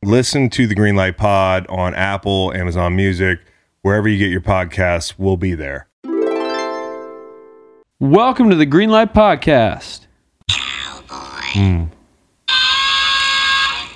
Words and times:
Listen 0.02 0.48
to 0.50 0.66
the 0.66 0.74
Greenlight 0.74 1.16
Pod 1.18 1.66
on 1.68 1.94
Apple, 1.94 2.52
Amazon 2.54 2.96
Music, 2.96 3.38
wherever 3.82 4.08
you 4.08 4.16
get 4.18 4.30
your 4.30 4.40
podcasts, 4.40 5.14
we'll 5.18 5.36
be 5.36 5.54
there. 5.54 5.88
Welcome 8.00 8.48
to 8.50 8.56
the 8.56 8.66
Greenlight 8.66 9.12
Podcast. 9.12 10.06
Cowboy. 10.48 11.08
Hmm. 12.48 13.88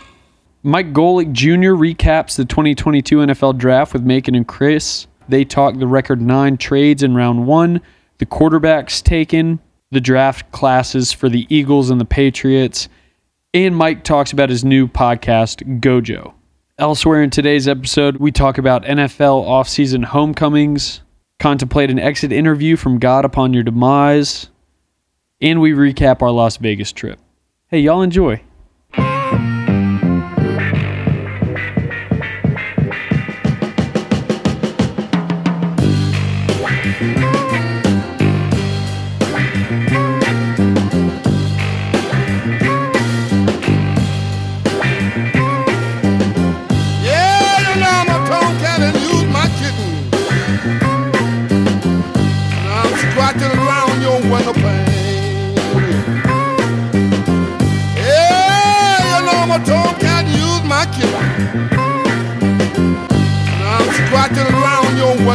Mike 0.62 0.92
Golic 0.92 1.32
Jr. 1.32 1.72
recaps 1.72 2.36
the 2.36 2.44
2022 2.44 3.16
NFL 3.18 3.56
Draft 3.56 3.94
with 3.94 4.02
Macon 4.02 4.34
and 4.34 4.46
Chris. 4.46 5.06
They 5.30 5.44
talk 5.44 5.76
the 5.78 5.86
record 5.86 6.20
nine 6.20 6.56
trades 6.56 7.04
in 7.04 7.14
round 7.14 7.46
one, 7.46 7.80
the 8.18 8.26
quarterbacks 8.26 9.00
taken, 9.00 9.60
the 9.92 10.00
draft 10.00 10.50
classes 10.50 11.12
for 11.12 11.28
the 11.28 11.46
Eagles 11.48 11.88
and 11.90 12.00
the 12.00 12.04
Patriots, 12.04 12.88
and 13.54 13.76
Mike 13.76 14.02
talks 14.02 14.32
about 14.32 14.50
his 14.50 14.64
new 14.64 14.88
podcast, 14.88 15.78
Gojo. 15.80 16.32
Elsewhere 16.78 17.22
in 17.22 17.30
today's 17.30 17.68
episode, 17.68 18.16
we 18.16 18.32
talk 18.32 18.58
about 18.58 18.84
NFL 18.84 19.44
offseason 19.44 20.04
homecomings, 20.06 21.00
contemplate 21.38 21.90
an 21.92 22.00
exit 22.00 22.32
interview 22.32 22.74
from 22.74 22.98
God 22.98 23.24
upon 23.24 23.54
your 23.54 23.62
demise, 23.62 24.50
and 25.40 25.60
we 25.60 25.70
recap 25.70 26.22
our 26.22 26.32
Las 26.32 26.56
Vegas 26.56 26.90
trip. 26.90 27.20
Hey, 27.68 27.78
y'all 27.78 28.02
enjoy. 28.02 28.42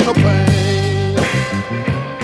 no 0.05 0.13
pain. 0.13 1.15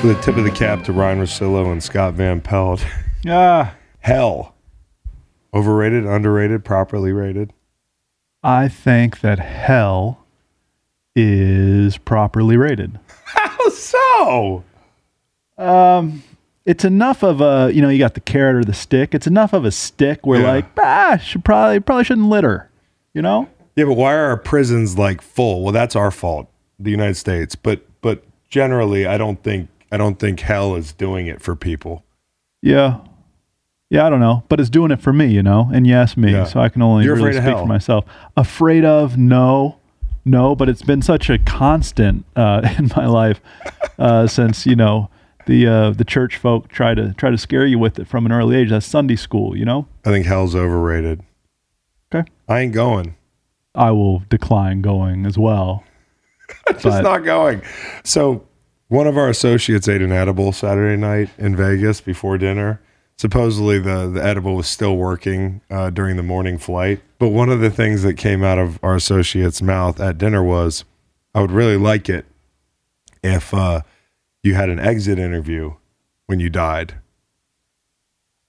With 0.03 0.17
a 0.17 0.21
tip 0.21 0.37
of 0.37 0.43
the 0.43 0.51
cap 0.51 0.83
to 0.83 0.93
Ryen 0.93 1.19
Russillo 1.19 1.71
and 1.71 1.81
Scott 1.81 2.13
Van 2.13 2.39
Pelt. 2.41 2.85
yeah, 3.23 3.71
Hell. 4.01 4.55
Overrated, 5.53 6.05
underrated, 6.05 6.63
properly 6.63 7.11
rated? 7.11 7.51
I 8.43 8.67
think 8.67 9.19
that 9.21 9.39
Hell 9.39 10.25
is 11.15 11.97
properly 11.97 12.55
rated. 12.55 12.99
How 13.25 13.69
so? 13.69 14.63
Um, 15.57 16.23
it's 16.65 16.85
enough 16.85 17.21
of 17.23 17.41
a 17.41 17.69
you 17.73 17.81
know 17.81 17.89
you 17.89 17.99
got 17.99 18.13
the 18.13 18.21
carrot 18.21 18.55
or 18.55 18.63
the 18.63 18.73
stick. 18.73 19.13
It's 19.13 19.27
enough 19.27 19.51
of 19.53 19.65
a 19.65 19.71
stick 19.71 20.25
where 20.25 20.39
yeah. 20.41 20.51
like 20.51 20.65
ah 20.79 21.17
should 21.17 21.43
probably 21.43 21.79
probably 21.81 22.05
shouldn't 22.05 22.29
litter, 22.29 22.69
you 23.13 23.21
know. 23.21 23.49
Yeah, 23.75 23.85
but 23.85 23.95
why 23.97 24.15
are 24.15 24.25
our 24.27 24.37
prisons 24.37 24.97
like 24.97 25.19
full? 25.21 25.63
Well, 25.63 25.73
that's 25.73 25.95
our 25.95 26.11
fault 26.11 26.47
the 26.83 26.91
United 26.91 27.15
States, 27.15 27.55
but 27.55 27.85
but 28.01 28.23
generally, 28.49 29.05
I 29.05 29.17
don't 29.17 29.41
think 29.43 29.69
I 29.91 29.97
don't 29.97 30.19
think 30.19 30.39
hell 30.41 30.75
is 30.75 30.93
doing 30.93 31.27
it 31.27 31.41
for 31.41 31.55
people. 31.55 32.03
Yeah, 32.61 32.99
yeah, 33.89 34.05
I 34.07 34.09
don't 34.09 34.19
know, 34.19 34.43
but 34.49 34.59
it's 34.59 34.69
doing 34.69 34.91
it 34.91 35.01
for 35.01 35.13
me, 35.13 35.27
you 35.27 35.43
know. 35.43 35.69
And 35.73 35.85
yes, 35.85 36.17
me, 36.17 36.31
yeah. 36.31 36.45
so 36.45 36.59
I 36.59 36.69
can 36.69 36.81
only 36.81 37.05
You're 37.05 37.15
really 37.15 37.33
speak 37.33 37.53
for 37.53 37.65
myself. 37.67 38.05
Afraid 38.35 38.83
of 38.85 39.17
no, 39.17 39.77
no, 40.25 40.55
but 40.55 40.67
it's 40.69 40.83
been 40.83 41.01
such 41.01 41.29
a 41.29 41.37
constant 41.39 42.25
uh, 42.35 42.67
in 42.77 42.89
my 42.95 43.05
life 43.05 43.39
uh, 43.99 44.27
since 44.27 44.65
you 44.65 44.75
know 44.75 45.09
the 45.45 45.67
uh, 45.67 45.89
the 45.91 46.05
church 46.05 46.37
folk 46.37 46.67
try 46.69 46.95
to 46.95 47.13
try 47.13 47.29
to 47.29 47.37
scare 47.37 47.65
you 47.65 47.77
with 47.79 47.99
it 47.99 48.07
from 48.07 48.25
an 48.25 48.31
early 48.31 48.55
age. 48.57 48.69
That's 48.71 48.85
Sunday 48.85 49.15
school, 49.15 49.55
you 49.55 49.65
know. 49.65 49.87
I 50.05 50.09
think 50.09 50.25
hell's 50.25 50.55
overrated. 50.55 51.21
Okay, 52.13 52.27
I 52.47 52.61
ain't 52.61 52.73
going. 52.73 53.15
I 53.73 53.91
will 53.91 54.19
decline 54.29 54.81
going 54.81 55.25
as 55.25 55.37
well. 55.37 55.85
just 56.73 56.83
but, 56.83 57.01
not 57.01 57.19
going. 57.23 57.61
So 58.03 58.47
one 58.87 59.07
of 59.07 59.17
our 59.17 59.29
associates 59.29 59.87
ate 59.87 60.01
an 60.01 60.11
edible 60.11 60.51
Saturday 60.51 60.99
night 60.99 61.29
in 61.37 61.55
Vegas 61.55 62.01
before 62.01 62.37
dinner. 62.37 62.81
Supposedly 63.17 63.77
the 63.79 64.09
the 64.09 64.23
edible 64.23 64.55
was 64.55 64.67
still 64.67 64.97
working 64.97 65.61
uh, 65.69 65.91
during 65.91 66.15
the 66.15 66.23
morning 66.23 66.57
flight. 66.57 67.01
But 67.19 67.29
one 67.29 67.49
of 67.49 67.59
the 67.59 67.69
things 67.69 68.01
that 68.03 68.15
came 68.15 68.43
out 68.43 68.57
of 68.57 68.79
our 68.83 68.95
associate's 68.95 69.61
mouth 69.61 69.99
at 69.99 70.17
dinner 70.17 70.43
was, 70.43 70.85
"I 71.35 71.41
would 71.41 71.51
really 71.51 71.77
like 71.77 72.09
it 72.09 72.25
if 73.23 73.53
uh, 73.53 73.81
you 74.41 74.55
had 74.55 74.69
an 74.69 74.79
exit 74.79 75.19
interview 75.19 75.75
when 76.25 76.39
you 76.39 76.49
died." 76.49 76.95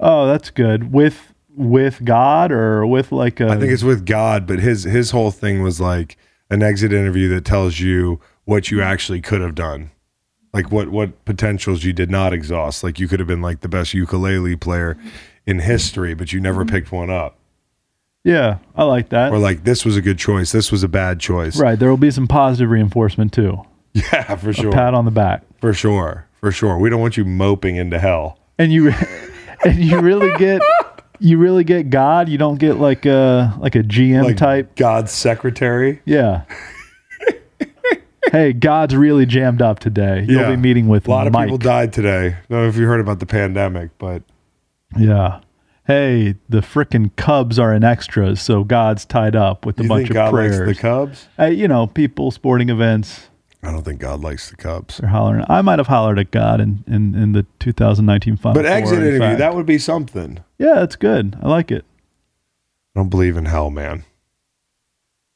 Oh, 0.01 0.27
that's 0.27 0.49
good. 0.49 0.91
With 0.91 1.35
with 1.55 2.03
God 2.03 2.51
or 2.51 2.87
with 2.87 3.13
like 3.13 3.41
a 3.41 3.49
I 3.51 3.59
think 3.59 3.73
it's 3.73 3.83
with 3.83 4.07
God, 4.07 4.47
but 4.47 4.59
his 4.59 4.85
his 4.85 5.11
whole 5.11 5.33
thing 5.33 5.63
was 5.63 5.83
like 5.83 6.17
an 6.53 6.63
exit 6.63 6.93
interview 6.93 7.29
that 7.31 7.47
tells 7.47 7.81
you 7.81 8.21
what 8.45 8.71
you 8.71 8.83
actually 8.83 9.23
could 9.23 9.41
have 9.41 9.55
done 9.55 9.91
like 10.53 10.71
what 10.71 10.91
what 10.91 11.25
potentials 11.25 11.83
you 11.83 11.93
did 11.95 12.11
not 12.11 12.35
exhaust 12.35 12.85
like 12.85 13.01
you 13.01 13.09
could 13.09 13.19
have 13.19 13.27
been 13.27 13.41
like 13.41 13.61
the 13.61 13.69
best 13.69 13.95
ukulele 13.95 14.55
player 14.55 14.99
in 15.47 15.61
history 15.61 16.13
but 16.13 16.31
you 16.33 16.41
never 16.41 16.63
mm-hmm. 16.63 16.75
picked 16.75 16.93
one 16.93 17.09
up 17.09 17.37
yeah 18.23 18.59
i 18.77 18.85
like 18.85 19.09
that 19.09 19.33
or 19.33 19.39
like 19.39 19.65
this 19.65 19.85
was 19.87 19.97
a 19.97 20.03
good 20.03 20.19
choice 20.19 20.53
this 20.53 20.71
was 20.71 20.83
a 20.83 20.89
bad 20.89 21.19
choice 21.19 21.57
right 21.59 21.79
there 21.79 21.89
will 21.89 21.97
be 21.97 22.11
some 22.11 22.29
positive 22.29 22.69
reinforcement 22.71 23.33
too 23.33 23.59
yeah 23.95 24.35
for 24.37 24.53
sure 24.53 24.69
a 24.69 24.73
pat 24.73 24.93
on 24.93 25.07
the 25.07 25.11
back 25.11 25.43
for 25.59 25.73
sure 25.73 26.27
for 26.39 26.53
sure 26.53 26.77
we 26.77 26.91
don't 26.91 27.01
want 27.01 27.17
you 27.17 27.25
moping 27.25 27.77
into 27.77 27.99
hell 27.99 28.39
and 28.59 28.73
you 28.75 28.91
and 29.65 29.77
you 29.79 29.99
really 30.01 30.31
get 30.39 30.61
you 31.23 31.39
really 31.39 31.65
get 31.65 31.89
God. 31.91 32.29
You 32.29 32.37
don't 32.37 32.59
get 32.59 32.75
like 32.79 33.07
a 33.07 33.55
like 33.61 33.75
a 33.77 33.83
GM 33.83 34.25
like 34.25 34.37
type 34.37 34.75
God's 34.75 35.13
secretary. 35.13 36.03
Yeah. 36.05 36.45
hey, 38.33 38.53
God's 38.53 38.97
really 38.97 39.25
jammed 39.25 39.63
up 39.63 39.79
today. 39.79 40.27
You'll 40.29 40.43
yeah. 40.43 40.51
be 40.51 40.57
meeting 40.57 40.89
with 40.89 41.07
a 41.07 41.11
lot 41.11 41.31
Mike. 41.31 41.45
of 41.45 41.45
people 41.47 41.59
died 41.59 41.93
today. 41.93 42.27
I 42.29 42.35
don't 42.49 42.51
know 42.51 42.69
if 42.69 42.77
you 42.77 42.87
heard 42.87 43.01
about 43.01 43.21
the 43.21 43.27
pandemic, 43.27 43.97
but 43.99 44.23
yeah. 44.99 45.41
Hey, 45.85 46.37
the 46.49 46.59
frickin' 46.61 47.15
Cubs 47.17 47.59
are 47.59 47.75
in 47.75 47.83
extras, 47.83 48.41
so 48.41 48.63
God's 48.63 49.05
tied 49.05 49.35
up 49.35 49.67
with 49.67 49.81
a 49.81 49.83
you 49.83 49.89
bunch 49.89 50.11
of 50.11 50.15
God 50.15 50.31
prayers. 50.31 50.69
the 50.69 50.77
Cubs, 50.81 51.27
hey, 51.37 51.55
you 51.55 51.67
know, 51.67 51.89
people, 51.89 52.31
sporting 52.31 52.69
events. 52.69 53.29
I 53.65 53.71
don't 53.71 53.85
think 53.85 54.01
God 54.01 54.21
likes 54.21 54.51
the 54.51 54.57
Cubs. 54.57 54.97
They're 54.97 55.09
hollering. 55.11 55.45
I 55.49 55.63
might 55.63 55.79
have 55.79 55.87
hollered 55.87 56.19
at 56.19 56.33
God 56.33 56.61
in, 56.61 56.83
in, 56.89 57.15
in 57.15 57.33
the 57.33 57.47
2019 57.61 58.37
Final 58.37 58.55
But 58.61 58.67
exit 58.67 58.99
four, 58.99 59.07
interview, 59.07 59.37
that 59.37 59.55
would 59.55 59.67
be 59.67 59.79
something. 59.79 60.43
Yeah, 60.59 60.75
that's 60.77 60.97
good. 60.97 61.39
I 61.41 61.49
like 61.49 61.71
it. 61.71 61.85
I 62.97 63.01
don't 63.01 63.09
believe 63.09 63.37
in 63.37 63.45
hell, 63.47 63.71
man. 63.71 64.05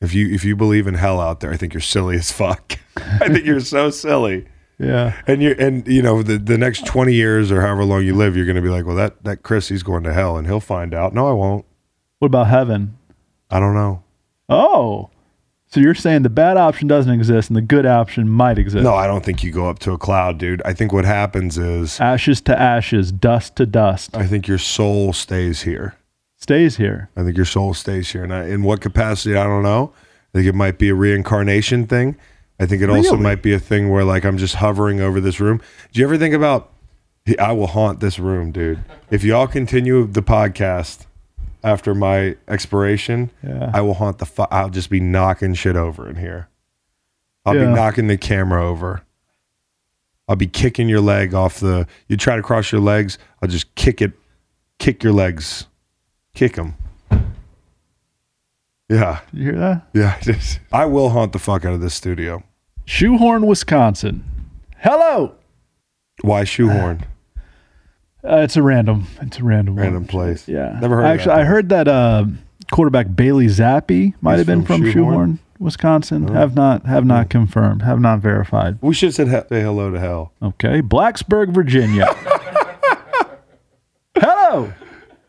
If 0.00 0.12
you 0.12 0.28
if 0.28 0.44
you 0.44 0.56
believe 0.56 0.86
in 0.86 0.94
hell 0.94 1.20
out 1.20 1.40
there, 1.40 1.50
I 1.52 1.56
think 1.56 1.72
you're 1.72 1.80
silly 1.80 2.16
as 2.16 2.30
fuck. 2.30 2.78
I 2.96 3.28
think 3.28 3.46
you're 3.46 3.60
so 3.60 3.90
silly. 3.90 4.46
Yeah. 4.78 5.18
And 5.26 5.40
you 5.42 5.54
and 5.58 5.86
you 5.88 6.02
know 6.02 6.22
the 6.22 6.36
the 6.36 6.58
next 6.58 6.84
20 6.84 7.14
years 7.14 7.50
or 7.50 7.62
however 7.62 7.84
long 7.84 8.04
you 8.04 8.14
live, 8.14 8.36
you're 8.36 8.44
going 8.44 8.56
to 8.56 8.62
be 8.62 8.68
like, 8.68 8.84
well, 8.84 8.96
that 8.96 9.22
that 9.24 9.42
Chris 9.42 9.68
he's 9.68 9.82
going 9.82 10.02
to 10.04 10.12
hell 10.12 10.36
and 10.36 10.46
he'll 10.46 10.60
find 10.60 10.92
out. 10.92 11.14
No, 11.14 11.28
I 11.28 11.32
won't. 11.32 11.64
What 12.18 12.26
about 12.26 12.48
heaven? 12.48 12.98
I 13.50 13.60
don't 13.60 13.74
know. 13.74 14.02
Oh. 14.48 15.10
So 15.68 15.80
you're 15.80 15.94
saying 15.94 16.22
the 16.22 16.30
bad 16.30 16.56
option 16.56 16.86
doesn't 16.86 17.10
exist 17.12 17.50
and 17.50 17.56
the 17.56 17.60
good 17.62 17.86
option 17.86 18.28
might 18.28 18.58
exist? 18.58 18.84
No, 18.84 18.94
I 18.94 19.06
don't 19.06 19.24
think 19.24 19.42
you 19.42 19.50
go 19.50 19.68
up 19.68 19.78
to 19.80 19.92
a 19.92 19.98
cloud, 19.98 20.38
dude. 20.38 20.62
I 20.64 20.72
think 20.72 20.92
what 20.92 21.04
happens 21.04 21.58
is 21.58 22.00
ashes 22.00 22.40
to 22.42 22.58
ashes, 22.58 23.10
dust 23.10 23.56
to 23.56 23.66
dust. 23.66 24.16
I 24.16 24.26
think 24.26 24.46
your 24.46 24.58
soul 24.58 25.12
stays 25.12 25.62
here. 25.62 25.96
Stays 26.36 26.76
here. 26.76 27.10
I 27.16 27.24
think 27.24 27.36
your 27.36 27.46
soul 27.46 27.74
stays 27.74 28.12
here, 28.12 28.22
and 28.22 28.32
I, 28.32 28.46
in 28.48 28.62
what 28.62 28.80
capacity 28.80 29.34
I 29.34 29.44
don't 29.44 29.62
know. 29.62 29.92
I 30.32 30.38
think 30.38 30.46
it 30.48 30.54
might 30.54 30.78
be 30.78 30.90
a 30.90 30.94
reincarnation 30.94 31.86
thing. 31.86 32.16
I 32.60 32.66
think 32.66 32.82
it 32.82 32.86
really? 32.86 32.98
also 33.00 33.16
might 33.16 33.42
be 33.42 33.52
a 33.52 33.58
thing 33.58 33.90
where 33.90 34.04
like 34.04 34.24
I'm 34.24 34.38
just 34.38 34.56
hovering 34.56 35.00
over 35.00 35.20
this 35.20 35.40
room. 35.40 35.60
Do 35.92 35.98
you 36.00 36.06
ever 36.06 36.16
think 36.18 36.34
about 36.34 36.70
I 37.40 37.52
will 37.52 37.66
haunt 37.66 38.00
this 38.00 38.18
room, 38.18 38.52
dude? 38.52 38.84
If 39.10 39.24
y'all 39.24 39.46
continue 39.48 40.06
the 40.06 40.22
podcast 40.22 41.05
after 41.66 41.94
my 41.96 42.36
expiration, 42.46 43.28
yeah. 43.42 43.72
I 43.74 43.80
will 43.80 43.94
haunt 43.94 44.18
the. 44.18 44.26
Fu- 44.26 44.46
I'll 44.52 44.70
just 44.70 44.88
be 44.88 45.00
knocking 45.00 45.52
shit 45.54 45.74
over 45.76 46.08
in 46.08 46.14
here. 46.16 46.48
I'll 47.44 47.56
yeah. 47.56 47.66
be 47.66 47.72
knocking 47.74 48.06
the 48.06 48.16
camera 48.16 48.64
over. 48.64 49.02
I'll 50.28 50.36
be 50.36 50.46
kicking 50.46 50.88
your 50.88 51.00
leg 51.00 51.34
off 51.34 51.58
the. 51.58 51.88
You 52.06 52.16
try 52.16 52.36
to 52.36 52.42
cross 52.42 52.70
your 52.70 52.80
legs. 52.80 53.18
I'll 53.42 53.48
just 53.48 53.74
kick 53.74 54.00
it, 54.00 54.12
kick 54.78 55.02
your 55.02 55.12
legs, 55.12 55.66
kick 56.34 56.54
them. 56.54 56.74
Yeah. 58.88 59.20
You 59.32 59.42
hear 59.42 59.56
that? 59.58 59.82
Yeah. 59.92 60.16
I, 60.20 60.20
just, 60.22 60.60
I 60.72 60.84
will 60.86 61.08
haunt 61.10 61.32
the 61.32 61.40
fuck 61.40 61.64
out 61.64 61.74
of 61.74 61.80
this 61.80 61.94
studio. 61.94 62.44
Shoehorn, 62.84 63.44
Wisconsin. 63.44 64.24
Hello. 64.78 65.34
Why 66.22 66.44
shoehorn? 66.44 67.02
Uh, 68.26 68.36
it's 68.38 68.56
a 68.56 68.62
random. 68.62 69.04
It's 69.22 69.38
a 69.38 69.44
random. 69.44 69.76
Random 69.76 70.02
one. 70.02 70.08
place. 70.08 70.48
Yeah. 70.48 70.76
Never 70.80 70.96
heard. 70.96 71.04
Actually, 71.06 71.34
I 71.36 71.44
heard 71.44 71.68
that 71.68 71.86
uh, 71.88 72.24
quarterback 72.72 73.14
Bailey 73.14 73.46
Zappe 73.46 74.14
might 74.20 74.38
have 74.38 74.46
been 74.46 74.64
from, 74.66 74.82
from 74.82 74.90
Shoehorn, 74.90 75.12
Shoehorn 75.14 75.38
Wisconsin. 75.60 76.28
Oh. 76.30 76.32
Have 76.32 76.54
not 76.56 76.84
have 76.86 77.06
not 77.06 77.26
hmm. 77.26 77.30
confirmed. 77.30 77.82
Have 77.82 78.00
not 78.00 78.18
verified. 78.20 78.78
We 78.80 78.94
should 78.94 79.16
have 79.16 79.30
said 79.30 79.48
say 79.48 79.62
hello 79.62 79.90
to 79.92 80.00
hell. 80.00 80.32
Okay, 80.42 80.82
Blacksburg, 80.82 81.50
Virginia. 81.54 82.06
hello. 84.16 84.72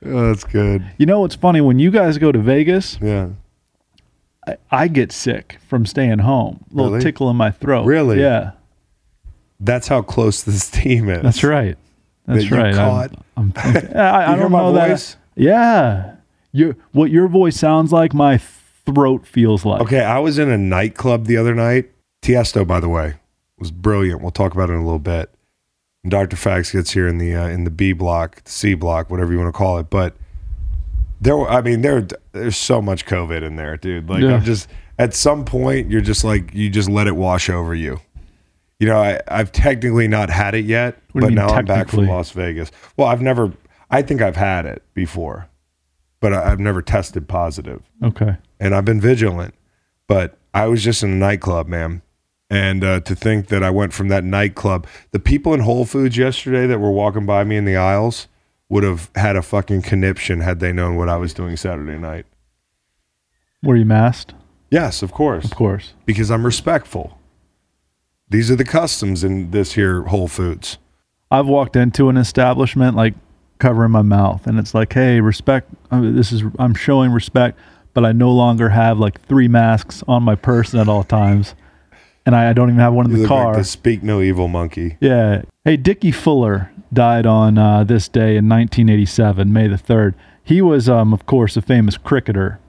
Oh, 0.05 0.27
that's 0.29 0.43
good. 0.43 0.83
You 0.97 1.05
know 1.05 1.19
what's 1.21 1.35
funny 1.35 1.61
when 1.61 1.77
you 1.79 1.91
guys 1.91 2.17
go 2.17 2.31
to 2.31 2.39
Vegas? 2.39 2.97
Yeah. 3.01 3.29
I, 4.47 4.57
I 4.71 4.87
get 4.87 5.11
sick 5.11 5.57
from 5.67 5.85
staying 5.85 6.17
home. 6.19 6.63
A 6.71 6.75
little 6.75 6.91
really? 6.93 7.03
tickle 7.03 7.29
in 7.29 7.35
my 7.35 7.51
throat. 7.51 7.83
Really? 7.85 8.21
Yeah. 8.21 8.51
That's 9.59 9.87
how 9.89 10.01
close 10.03 10.43
this 10.43 10.69
team 10.71 11.09
is. 11.09 11.21
That's 11.23 11.43
right. 11.43 11.77
That's 12.27 12.49
that 12.49 12.55
right. 12.57 12.75
caught. 12.75 13.11
I'm, 13.37 13.53
I'm, 13.55 13.77
I'm 13.77 13.97
I, 13.97 14.33
I 14.33 14.35
don't 14.35 14.51
know 14.51 14.73
that. 14.73 15.15
Yeah, 15.35 16.15
your 16.51 16.75
what 16.91 17.09
your 17.09 17.27
voice 17.27 17.55
sounds 17.55 17.91
like, 17.91 18.13
my 18.13 18.37
throat 18.37 19.25
feels 19.25 19.63
like. 19.63 19.81
Okay, 19.81 20.01
I 20.01 20.19
was 20.19 20.37
in 20.37 20.49
a 20.49 20.57
nightclub 20.57 21.25
the 21.25 21.37
other 21.37 21.55
night. 21.55 21.89
Tiesto, 22.21 22.67
by 22.67 22.79
the 22.79 22.89
way, 22.89 23.15
was 23.57 23.71
brilliant. 23.71 24.21
We'll 24.21 24.31
talk 24.31 24.53
about 24.53 24.69
it 24.69 24.73
in 24.73 24.79
a 24.79 24.83
little 24.83 24.99
bit. 24.99 25.33
And 26.03 26.11
Dr. 26.11 26.35
Fax 26.35 26.71
gets 26.73 26.91
here 26.91 27.07
in 27.07 27.17
the 27.17 27.33
uh, 27.33 27.47
in 27.47 27.63
the 27.63 27.71
B 27.71 27.93
block, 27.93 28.43
the 28.43 28.51
C 28.51 28.73
block, 28.73 29.09
whatever 29.09 29.31
you 29.31 29.39
want 29.39 29.53
to 29.53 29.57
call 29.57 29.77
it. 29.77 29.89
But 29.89 30.17
there, 31.21 31.37
were, 31.37 31.49
I 31.49 31.61
mean, 31.61 31.81
there 31.81 32.05
there's 32.33 32.57
so 32.57 32.81
much 32.81 33.05
COVID 33.05 33.41
in 33.41 33.55
there, 33.55 33.77
dude. 33.77 34.09
Like, 34.09 34.23
yeah. 34.23 34.33
I'm 34.33 34.43
just 34.43 34.67
at 34.99 35.13
some 35.13 35.45
point, 35.45 35.89
you're 35.89 36.01
just 36.01 36.25
like 36.25 36.53
you 36.53 36.69
just 36.69 36.89
let 36.89 37.07
it 37.07 37.15
wash 37.15 37.49
over 37.49 37.73
you 37.73 38.01
you 38.79 38.87
know, 38.87 38.99
I, 38.99 39.19
have 39.33 39.51
technically 39.51 40.07
not 40.07 40.29
had 40.29 40.53
it 40.55 40.65
yet, 40.65 40.97
what 41.11 41.21
but 41.21 41.33
now 41.33 41.47
I'm 41.47 41.65
back 41.65 41.89
from 41.89 42.07
Las 42.07 42.31
Vegas. 42.31 42.71
Well, 42.95 43.07
I've 43.07 43.21
never, 43.21 43.53
I 43.89 44.01
think 44.01 44.21
I've 44.21 44.35
had 44.35 44.65
it 44.65 44.83
before, 44.93 45.49
but 46.19 46.33
I, 46.33 46.47
have 46.49 46.59
never 46.59 46.81
tested 46.81 47.27
positive. 47.27 47.81
Okay. 48.03 48.37
And 48.59 48.75
I've 48.75 48.85
been 48.85 49.01
vigilant, 49.01 49.55
but 50.07 50.37
I 50.53 50.67
was 50.67 50.83
just 50.83 51.01
in 51.03 51.11
a 51.11 51.15
nightclub, 51.15 51.67
man. 51.67 52.01
And 52.49 52.83
uh, 52.83 52.99
to 53.01 53.15
think 53.15 53.47
that 53.47 53.63
I 53.63 53.69
went 53.71 53.93
from 53.93 54.07
that 54.09 54.23
nightclub, 54.23 54.87
the 55.11 55.19
people 55.19 55.53
in 55.53 55.61
Whole 55.61 55.85
Foods 55.85 56.15
yesterday 56.15 56.65
that 56.67 56.79
were 56.79 56.91
walking 56.91 57.25
by 57.25 57.43
me 57.43 57.57
in 57.57 57.65
the 57.65 57.75
aisles 57.75 58.27
would 58.69 58.83
have 58.83 59.09
had 59.15 59.35
a 59.35 59.41
fucking 59.41 59.81
conniption 59.81 60.41
had 60.41 60.59
they 60.59 60.71
known 60.71 60.95
what 60.97 61.09
I 61.09 61.17
was 61.17 61.33
doing 61.33 61.57
Saturday 61.57 61.97
night. 61.97 62.25
Were 63.63 63.75
you 63.75 63.85
masked? 63.85 64.33
Yes, 64.69 65.01
of 65.01 65.11
course. 65.11 65.45
Of 65.45 65.55
course. 65.55 65.93
Because 66.05 66.29
I'm 66.29 66.45
respectful. 66.45 67.16
These 68.29 68.51
are 68.51 68.55
the 68.57 68.65
customs 68.65 69.23
in 69.23 69.51
this 69.51 69.73
here 69.73 70.01
Whole 70.03 70.27
Foods. 70.27 70.77
I've 71.31 71.45
walked 71.47 71.75
into 71.77 72.09
an 72.09 72.17
establishment 72.17 72.95
like 72.97 73.13
covering 73.57 73.91
my 73.91 74.01
mouth, 74.01 74.45
and 74.47 74.59
it's 74.59 74.73
like, 74.73 74.91
hey, 74.93 75.21
respect. 75.21 75.69
this 75.91 76.31
is 76.33 76.43
I'm 76.59 76.75
showing 76.75 77.11
respect, 77.11 77.57
but 77.93 78.03
I 78.03 78.11
no 78.11 78.31
longer 78.33 78.67
have 78.69 78.99
like 78.99 79.21
three 79.21 79.47
masks 79.47 80.03
on 80.09 80.23
my 80.23 80.35
person 80.35 80.77
at 80.81 80.89
all 80.89 81.03
times, 81.05 81.55
and 82.25 82.35
I, 82.35 82.49
I 82.49 82.53
don't 82.53 82.67
even 82.69 82.81
have 82.81 82.93
one 82.93 83.05
in 83.09 83.17
the 83.21 83.27
car. 83.29 83.47
Like 83.47 83.57
the 83.59 83.63
speak 83.63 84.03
no 84.03 84.19
evil 84.21 84.49
monkey. 84.49 84.97
Yeah. 84.99 85.43
Hey, 85.63 85.77
Dickie 85.77 86.11
Fuller 86.11 86.69
died 86.91 87.25
on 87.25 87.57
uh, 87.57 87.85
this 87.85 88.09
day 88.09 88.35
in 88.37 88.49
1987, 88.49 89.51
May 89.53 89.69
the 89.69 89.77
third. 89.77 90.15
He 90.43 90.61
was, 90.61 90.89
um, 90.89 91.13
of 91.13 91.25
course, 91.25 91.55
a 91.55 91.61
famous 91.61 91.95
cricketer, 91.97 92.59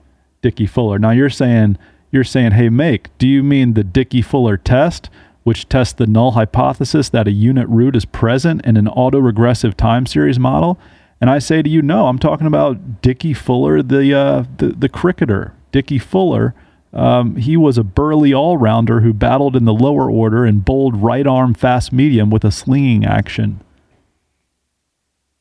Dickie 0.41 0.67
Fuller. 0.67 0.99
Now 0.99 1.11
you're 1.11 1.29
saying 1.29 1.77
you're 2.13 2.23
saying, 2.23 2.53
hey, 2.53 2.69
make. 2.69 3.15
Do 3.17 3.27
you 3.27 3.43
mean 3.43 3.73
the 3.73 3.83
Dickie 3.83 4.21
Fuller 4.21 4.55
test? 4.57 5.09
which 5.43 5.69
tests 5.69 5.93
the 5.93 6.07
null 6.07 6.31
hypothesis 6.31 7.09
that 7.09 7.27
a 7.27 7.31
unit 7.31 7.67
root 7.69 7.95
is 7.95 8.05
present 8.05 8.65
in 8.65 8.77
an 8.77 8.85
autoregressive 8.85 9.75
time 9.75 10.05
series 10.05 10.39
model. 10.39 10.77
And 11.21 11.29
I 11.29 11.39
say 11.39 11.61
to 11.61 11.69
you, 11.69 11.81
no, 11.81 12.07
I'm 12.07 12.19
talking 12.19 12.47
about 12.47 13.01
Dickie 13.01 13.33
Fuller, 13.33 13.81
the, 13.81 14.13
uh, 14.17 14.43
the, 14.57 14.67
the 14.69 14.89
cricketer. 14.89 15.53
Dickie 15.71 15.99
Fuller, 15.99 16.53
um, 16.93 17.35
he 17.35 17.57
was 17.57 17.77
a 17.77 17.83
burly 17.83 18.33
all 18.33 18.57
rounder 18.57 19.01
who 19.01 19.13
battled 19.13 19.55
in 19.55 19.65
the 19.65 19.73
lower 19.73 20.09
order 20.09 20.45
and 20.45 20.63
bowled 20.63 20.95
right 20.97 21.27
arm 21.27 21.53
fast 21.53 21.91
medium 21.93 22.29
with 22.29 22.43
a 22.43 22.51
slinging 22.51 23.05
action. 23.05 23.61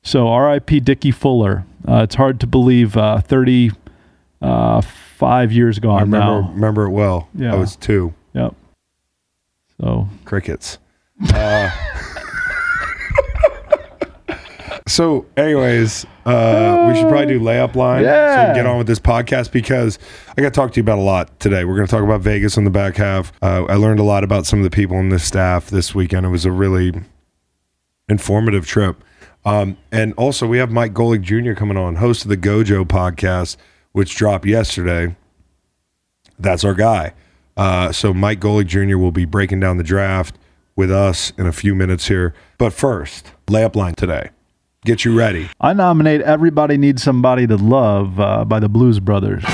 So 0.03 0.35
RIP 0.35 0.83
Dickie 0.85 1.11
Fuller. 1.11 1.65
Uh, 1.87 2.03
it's 2.03 2.17
hard 2.17 2.41
to 2.41 2.47
believe 2.47 2.97
uh, 2.97 3.21
35 3.21 3.79
uh, 4.83 5.41
years 5.53 5.79
gone 5.79 5.99
I 5.99 6.03
remember, 6.03 6.27
now. 6.43 6.51
remember 6.53 6.85
it 6.85 6.91
well. 6.91 7.29
Yeah. 7.35 7.53
I 7.55 7.57
was 7.57 7.77
two. 7.77 8.15
Yep. 8.35 8.55
Oh, 9.81 10.09
crickets. 10.25 10.79
Uh, 11.33 11.71
so, 14.89 15.25
anyways, 15.37 16.05
uh, 16.27 16.87
we 16.89 16.99
should 16.99 17.09
probably 17.09 17.27
do 17.27 17.41
layup 17.41 17.77
line 17.77 18.03
yeah. 18.03 18.35
so 18.35 18.41
we 18.43 18.47
can 18.47 18.55
get 18.57 18.67
on 18.67 18.79
with 18.79 18.87
this 18.89 18.99
podcast 18.99 19.53
because 19.53 19.99
I 20.37 20.43
got 20.43 20.49
to 20.53 20.55
talk 20.55 20.73
to 20.73 20.77
you 20.79 20.83
about 20.83 20.99
a 20.99 21.03
lot 21.03 21.39
today. 21.39 21.65
We're 21.65 21.77
going 21.77 21.87
to 21.87 21.91
talk 21.91 22.03
about 22.03 22.23
Vegas 22.23 22.59
on 22.59 22.65
the 22.65 22.71
back 22.71 22.97
half. 22.97 23.33
Uh, 23.41 23.67
I 23.69 23.77
learned 23.77 24.01
a 24.01 24.05
lot 24.05 24.25
about 24.25 24.47
some 24.47 24.59
of 24.59 24.65
the 24.65 24.71
people 24.75 24.97
on 24.97 25.11
this 25.11 25.23
staff 25.25 25.67
this 25.71 25.95
weekend. 25.95 26.27
It 26.27 26.31
was 26.31 26.45
a 26.45 26.53
really 26.53 26.93
informative 28.09 28.67
trip. 28.67 28.97
Um, 29.45 29.77
and 29.93 30.13
also, 30.15 30.49
we 30.49 30.59
have 30.59 30.73
Mike 30.73 30.93
Golic 30.93 31.23
Jr. 31.23 31.53
coming 31.53 31.77
on, 31.77 31.97
host 31.97 32.23
of 32.25 32.29
the 32.31 32.37
Gojo 32.37 32.85
podcast, 32.85 33.57
which 33.93 34.17
dropped 34.17 34.45
yesterday. 34.45 35.15
That's 36.37 36.65
our 36.65 36.75
guy. 36.75 37.15
Uh, 37.59 37.91
so 37.91 38.15
Mike 38.15 38.39
Golic 38.39 38.69
Jr. 38.69 38.97
will 38.97 39.11
be 39.11 39.25
breaking 39.25 39.59
down 39.59 39.79
the 39.79 39.83
draft 39.85 40.39
with 40.77 40.93
us 40.93 41.33
in 41.37 41.49
a 41.49 41.53
few 41.53 41.75
minutes 41.75 42.07
here. 42.07 42.33
But 42.57 42.73
first, 42.73 43.33
layup 43.49 43.75
line 43.75 43.97
today. 43.97 44.31
Get 44.85 45.05
you 45.05 45.19
ready. 45.19 45.49
I 45.61 45.73
nominate 45.75 46.21
Everybody 46.21 46.79
Needs 46.79 47.03
Somebody 47.03 47.49
to 47.49 47.57
Love 47.57 48.21
uh, 48.21 48.45
by 48.45 48.61
the 48.61 48.69
Blues 48.69 49.01
Brothers. 49.01 49.43
All 49.45 49.51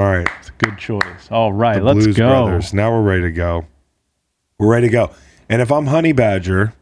right. 0.00 0.28
It's 0.38 0.48
a 0.50 0.64
good 0.64 0.78
choice. 0.78 1.00
All 1.32 1.52
right, 1.52 1.78
the 1.78 1.84
let's 1.84 1.98
Blues 2.04 2.16
go. 2.16 2.28
Brothers. 2.28 2.72
Now 2.72 2.92
we're 2.92 3.02
ready 3.02 3.22
to 3.22 3.32
go. 3.32 3.66
We're 4.58 4.68
ready 4.70 4.86
to 4.86 4.92
go. 4.92 5.10
And 5.48 5.60
if 5.60 5.72
I'm 5.72 5.86
Honey 5.86 6.12
Badger, 6.12 6.74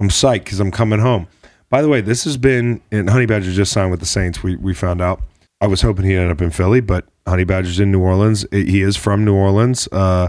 I'm 0.00 0.08
psyched 0.10 0.44
because 0.44 0.60
I'm 0.60 0.70
coming 0.70 1.00
home. 1.00 1.26
By 1.70 1.82
the 1.82 1.88
way, 1.88 2.00
this 2.00 2.24
has 2.24 2.36
been 2.36 2.80
and 2.92 3.10
Honey 3.10 3.26
Badger 3.26 3.50
just 3.52 3.72
signed 3.72 3.90
with 3.90 4.00
the 4.00 4.06
Saints. 4.06 4.42
We 4.42 4.56
we 4.56 4.74
found 4.74 5.00
out. 5.00 5.20
I 5.60 5.66
was 5.66 5.82
hoping 5.82 6.04
he'd 6.04 6.16
end 6.16 6.30
up 6.30 6.40
in 6.40 6.50
Philly, 6.50 6.80
but 6.80 7.06
Honey 7.26 7.42
Badger's 7.44 7.80
in 7.80 7.90
New 7.90 8.00
Orleans. 8.00 8.46
He 8.52 8.80
is 8.80 8.96
from 8.96 9.24
New 9.24 9.34
Orleans. 9.34 9.88
Uh, 9.90 10.28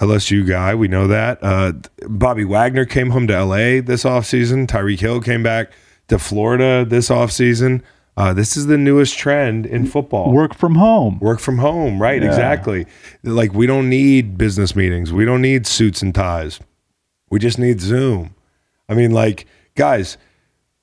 LSU 0.00 0.46
guy, 0.48 0.74
we 0.76 0.86
know 0.88 1.08
that. 1.08 1.38
Uh, 1.42 1.72
Bobby 2.08 2.44
Wagner 2.44 2.84
came 2.84 3.10
home 3.10 3.26
to 3.26 3.44
LA 3.44 3.82
this 3.82 4.04
offseason. 4.04 4.68
Tyreek 4.68 5.00
Hill 5.00 5.20
came 5.20 5.42
back 5.42 5.72
to 6.06 6.18
Florida 6.20 6.84
this 6.88 7.08
offseason. 7.08 7.82
Uh, 8.16 8.32
this 8.32 8.56
is 8.56 8.66
the 8.68 8.78
newest 8.78 9.18
trend 9.18 9.66
in 9.66 9.86
football. 9.86 10.32
Work 10.32 10.54
from 10.54 10.76
home. 10.76 11.18
Work 11.18 11.40
from 11.40 11.58
home, 11.58 12.00
right? 12.00 12.22
Yeah. 12.22 12.28
Exactly. 12.28 12.86
Like 13.24 13.52
we 13.52 13.66
don't 13.66 13.90
need 13.90 14.38
business 14.38 14.76
meetings. 14.76 15.12
We 15.12 15.24
don't 15.24 15.42
need 15.42 15.66
suits 15.66 16.00
and 16.00 16.14
ties. 16.14 16.60
We 17.28 17.40
just 17.40 17.58
need 17.58 17.80
Zoom. 17.80 18.34
I 18.90 18.94
mean, 18.94 19.12
like, 19.12 19.46
guys, 19.76 20.18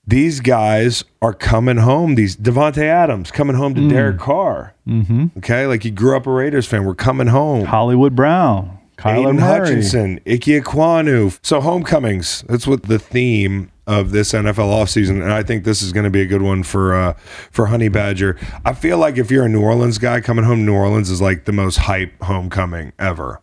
these 0.08 0.40
guys 0.40 1.04
are 1.22 1.34
coming 1.34 1.78
home. 1.78 2.16
These 2.16 2.38
Davante 2.38 2.84
Adams 2.84 3.30
coming 3.32 3.58
home 3.58 3.76
to 3.76 3.82
mm. 3.82 3.90
Derek 3.90 4.18
Carr. 4.18 4.74
Mm-hmm. 4.88 5.28
Okay, 5.40 5.68
like 5.68 5.84
he 5.84 5.92
grew 5.92 6.16
up 6.16 6.26
a 6.26 6.32
Raiders 6.32 6.66
fan. 6.66 6.86
We're 6.86 6.96
coming 6.96 7.28
home. 7.28 7.66
Hollywood 7.66 8.16
Brown, 8.16 8.80
Kyler 8.98 9.20
Aidan 9.34 9.36
Murray. 9.36 9.42
Hutchinson, 9.68 10.22
Ickey 10.26 10.60
Ekwonu. 10.62 11.38
So 11.44 11.60
homecomings. 11.60 12.44
That's 12.48 12.66
what 12.66 12.84
the 12.84 12.98
theme 12.98 13.74
of 13.86 14.12
this 14.12 14.32
NFL 14.32 14.56
offseason, 14.56 15.22
and 15.22 15.32
I 15.32 15.44
think 15.44 15.64
this 15.66 15.82
is 15.82 15.94
going 15.94 16.04
to 16.06 16.10
be 16.10 16.22
a 16.22 16.26
good 16.26 16.42
one 16.42 16.64
for 16.64 16.96
uh, 16.96 17.14
for 17.52 17.66
Honey 17.66 17.90
Badger. 17.90 18.38
I 18.64 18.72
feel 18.74 18.98
like 18.98 19.18
if 19.18 19.30
you're 19.32 19.46
a 19.46 19.50
New 19.50 19.62
Orleans 19.62 19.98
guy, 19.98 20.22
coming 20.22 20.46
home 20.46 20.66
New 20.66 20.74
Orleans 20.74 21.10
is 21.10 21.22
like 21.22 21.44
the 21.44 21.52
most 21.54 21.80
hype 21.80 22.22
homecoming 22.24 22.94
ever. 22.98 23.42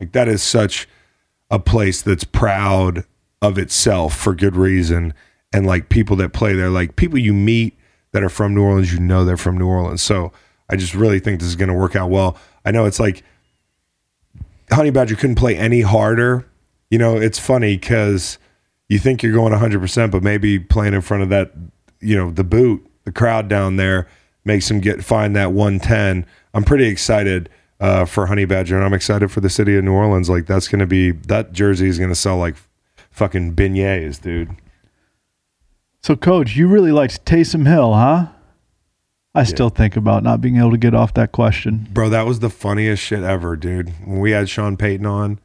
Like 0.00 0.10
that 0.12 0.26
is 0.26 0.42
such 0.42 0.88
a 1.50 1.60
place 1.60 2.02
that's 2.02 2.24
proud 2.24 3.04
of 3.44 3.58
itself 3.58 4.16
for 4.16 4.34
good 4.34 4.56
reason. 4.56 5.14
And 5.52 5.66
like 5.66 5.88
people 5.88 6.16
that 6.16 6.32
play 6.32 6.54
there, 6.54 6.70
like 6.70 6.96
people 6.96 7.18
you 7.18 7.32
meet 7.32 7.78
that 8.12 8.24
are 8.24 8.28
from 8.28 8.54
New 8.54 8.62
Orleans, 8.62 8.92
you 8.92 8.98
know 8.98 9.24
they're 9.24 9.36
from 9.36 9.56
New 9.56 9.68
Orleans. 9.68 10.02
So 10.02 10.32
I 10.68 10.76
just 10.76 10.94
really 10.94 11.20
think 11.20 11.38
this 11.40 11.48
is 11.48 11.56
going 11.56 11.68
to 11.68 11.74
work 11.74 11.94
out 11.94 12.10
well. 12.10 12.36
I 12.64 12.70
know 12.72 12.86
it's 12.86 12.98
like 12.98 13.22
Honey 14.72 14.90
Badger 14.90 15.14
couldn't 15.14 15.36
play 15.36 15.56
any 15.56 15.82
harder. 15.82 16.46
You 16.90 16.98
know, 16.98 17.16
it's 17.16 17.38
funny 17.38 17.76
because 17.76 18.38
you 18.88 18.98
think 18.98 19.22
you're 19.22 19.32
going 19.32 19.52
100%, 19.52 20.10
but 20.10 20.22
maybe 20.22 20.58
playing 20.58 20.94
in 20.94 21.00
front 21.02 21.22
of 21.22 21.28
that, 21.28 21.52
you 22.00 22.16
know, 22.16 22.30
the 22.30 22.44
boot, 22.44 22.84
the 23.04 23.12
crowd 23.12 23.48
down 23.48 23.76
there 23.76 24.08
makes 24.44 24.68
them 24.68 24.80
get 24.80 25.04
find 25.04 25.36
that 25.36 25.52
110. 25.52 26.26
I'm 26.52 26.64
pretty 26.64 26.86
excited 26.86 27.48
uh, 27.80 28.04
for 28.04 28.26
Honey 28.26 28.44
Badger, 28.44 28.76
and 28.76 28.84
I'm 28.84 28.92
excited 28.94 29.30
for 29.30 29.40
the 29.40 29.50
city 29.50 29.76
of 29.76 29.84
New 29.84 29.92
Orleans. 29.92 30.28
Like 30.28 30.46
that's 30.46 30.68
going 30.68 30.80
to 30.80 30.86
be 30.86 31.12
that 31.12 31.52
jersey 31.52 31.86
is 31.88 31.98
going 31.98 32.10
to 32.10 32.14
sell 32.16 32.36
like 32.36 32.56
fucking 33.14 33.54
beignets, 33.54 34.20
dude. 34.20 34.50
So, 36.02 36.16
coach, 36.16 36.56
you 36.56 36.68
really 36.68 36.92
liked 36.92 37.24
Taysom 37.24 37.66
Hill, 37.66 37.94
huh? 37.94 38.26
I 39.36 39.40
yeah. 39.40 39.44
still 39.44 39.68
think 39.70 39.96
about 39.96 40.22
not 40.22 40.40
being 40.40 40.56
able 40.58 40.72
to 40.72 40.76
get 40.76 40.94
off 40.94 41.14
that 41.14 41.32
question. 41.32 41.88
Bro, 41.92 42.10
that 42.10 42.26
was 42.26 42.40
the 42.40 42.50
funniest 42.50 43.02
shit 43.02 43.22
ever, 43.22 43.56
dude. 43.56 43.92
When 44.04 44.20
we 44.20 44.32
had 44.32 44.48
Sean 44.48 44.76
Payton 44.76 45.06
on 45.06 45.38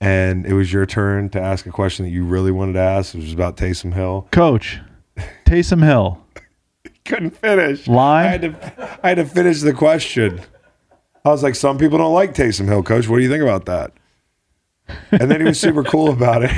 and 0.00 0.46
it 0.46 0.54
was 0.54 0.72
your 0.72 0.86
turn 0.86 1.28
to 1.30 1.40
ask 1.40 1.66
a 1.66 1.70
question 1.70 2.06
that 2.06 2.10
you 2.12 2.24
really 2.24 2.50
wanted 2.50 2.72
to 2.74 2.80
ask, 2.80 3.12
which 3.14 3.24
was 3.24 3.32
about 3.34 3.56
Taysom 3.56 3.92
Hill. 3.92 4.26
Coach, 4.32 4.78
Taysom 5.44 5.84
Hill. 5.84 6.24
Couldn't 7.04 7.36
finish. 7.36 7.86
Lie. 7.88 8.22
I 8.22 8.26
had, 8.26 8.42
to, 8.42 8.98
I 9.04 9.08
had 9.10 9.14
to 9.16 9.24
finish 9.26 9.60
the 9.60 9.72
question. 9.72 10.40
I 11.24 11.28
was 11.30 11.42
like, 11.42 11.54
some 11.56 11.76
people 11.76 11.98
don't 11.98 12.14
like 12.14 12.34
Taysom 12.34 12.66
Hill, 12.66 12.82
coach. 12.82 13.08
What 13.08 13.16
do 13.18 13.22
you 13.22 13.28
think 13.30 13.42
about 13.42 13.66
that? 13.66 13.92
and 15.12 15.30
then 15.30 15.40
he 15.40 15.46
was 15.46 15.60
super 15.60 15.82
cool 15.82 16.10
about 16.12 16.42
it. 16.44 16.50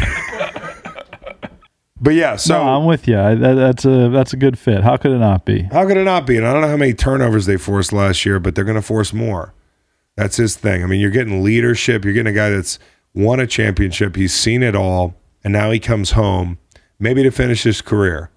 But 2.01 2.15
yeah, 2.15 2.35
so 2.37 2.59
no, 2.63 2.69
I'm 2.77 2.85
with 2.85 3.07
you. 3.07 3.15
That, 3.15 3.39
that's 3.55 3.85
a 3.85 4.09
that's 4.09 4.33
a 4.33 4.37
good 4.37 4.59
fit. 4.59 4.83
How 4.83 4.97
could 4.97 5.13
it 5.13 5.19
not 5.19 5.45
be? 5.45 5.63
How 5.63 5.87
could 5.87 5.97
it 5.97 6.05
not 6.05 6.27
be? 6.27 6.37
And 6.37 6.45
I 6.47 6.53
don't 6.53 6.63
know 6.63 6.69
how 6.69 6.77
many 6.77 6.95
turnovers 6.95 7.47
they 7.47 7.57
forced 7.57 7.93
last 7.93 8.27
year, 8.27 8.41
but 8.41 8.55
they're 8.57 8.65
going 8.65 8.75
to 8.77 8.83
force 8.83 9.13
more. 9.13 9.55
That's 10.17 10.37
his 10.37 10.57
thing. 10.57 10.83
I 10.83 10.87
mean, 10.87 10.99
you're 11.01 11.13
getting 11.13 11.45
leadership. 11.45 12.05
You're 12.05 12.13
getting 12.13 12.33
a 12.33 12.37
guy 12.37 12.51
that's 12.51 12.79
won 13.15 13.39
a 13.39 13.47
championship. 13.47 14.17
He's 14.17 14.35
seen 14.35 14.63
it 14.65 14.75
all, 14.75 15.15
and 15.45 15.53
now 15.53 15.71
he 15.71 15.79
comes 15.79 16.13
home, 16.13 16.59
maybe 16.99 17.23
to 17.23 17.31
finish 17.31 17.63
his 17.63 17.81
career. 17.81 18.31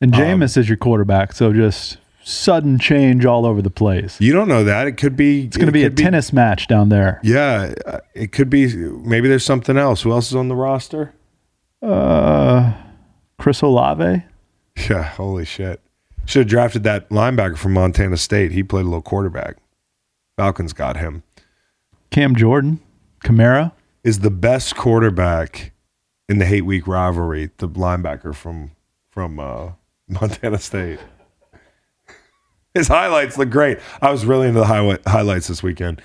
And 0.00 0.12
um, 0.14 0.20
Jameis 0.20 0.56
um, 0.56 0.60
is 0.62 0.68
your 0.68 0.76
quarterback, 0.78 1.32
so 1.32 1.52
just 1.52 1.98
sudden 2.24 2.78
change 2.78 3.24
all 3.26 3.44
over 3.46 3.60
the 3.62 3.70
place. 3.70 4.20
You 4.20 4.32
don't 4.32 4.48
know 4.48 4.64
that. 4.64 4.86
It 4.86 4.92
could 4.92 5.16
be. 5.16 5.44
It's 5.44 5.56
going 5.56 5.66
to 5.66 5.72
be 5.72 5.84
a 5.84 5.90
be, 5.90 6.02
tennis 6.02 6.32
match 6.32 6.66
down 6.66 6.88
there. 6.88 7.20
Yeah, 7.22 7.74
it 8.14 8.32
could 8.32 8.48
be. 8.50 8.72
Maybe 8.74 9.28
there's 9.28 9.44
something 9.44 9.76
else. 9.76 10.02
Who 10.02 10.12
else 10.12 10.28
is 10.28 10.34
on 10.36 10.48
the 10.48 10.56
roster? 10.56 11.14
Uh, 11.82 12.72
Chris 13.38 13.60
Olave. 13.62 14.22
Yeah, 14.88 15.02
holy 15.02 15.44
shit. 15.44 15.80
Should 16.24 16.40
have 16.42 16.48
drafted 16.48 16.84
that 16.84 17.08
linebacker 17.10 17.56
from 17.58 17.72
Montana 17.72 18.16
State. 18.16 18.52
He 18.52 18.62
played 18.62 18.82
a 18.82 18.88
little 18.88 19.02
quarterback. 19.02 19.56
Falcons 20.36 20.72
got 20.72 20.96
him. 20.96 21.24
Cam 22.10 22.36
Jordan, 22.36 22.80
Kamara 23.24 23.72
is 24.04 24.20
the 24.20 24.30
best 24.30 24.74
quarterback 24.76 25.72
in 26.28 26.38
the 26.38 26.44
hate 26.44 26.62
week 26.64 26.86
rivalry. 26.86 27.50
The 27.56 27.68
linebacker 27.68 28.34
from 28.34 28.72
from 29.10 29.40
uh, 29.40 29.72
Montana 30.08 30.58
State. 30.58 31.00
His 32.74 32.88
highlights 32.88 33.36
look 33.36 33.50
great. 33.50 33.78
I 34.00 34.10
was 34.10 34.24
really 34.24 34.48
into 34.48 34.60
the 34.60 34.98
highlights 35.06 35.48
this 35.48 35.62
weekend. 35.62 36.00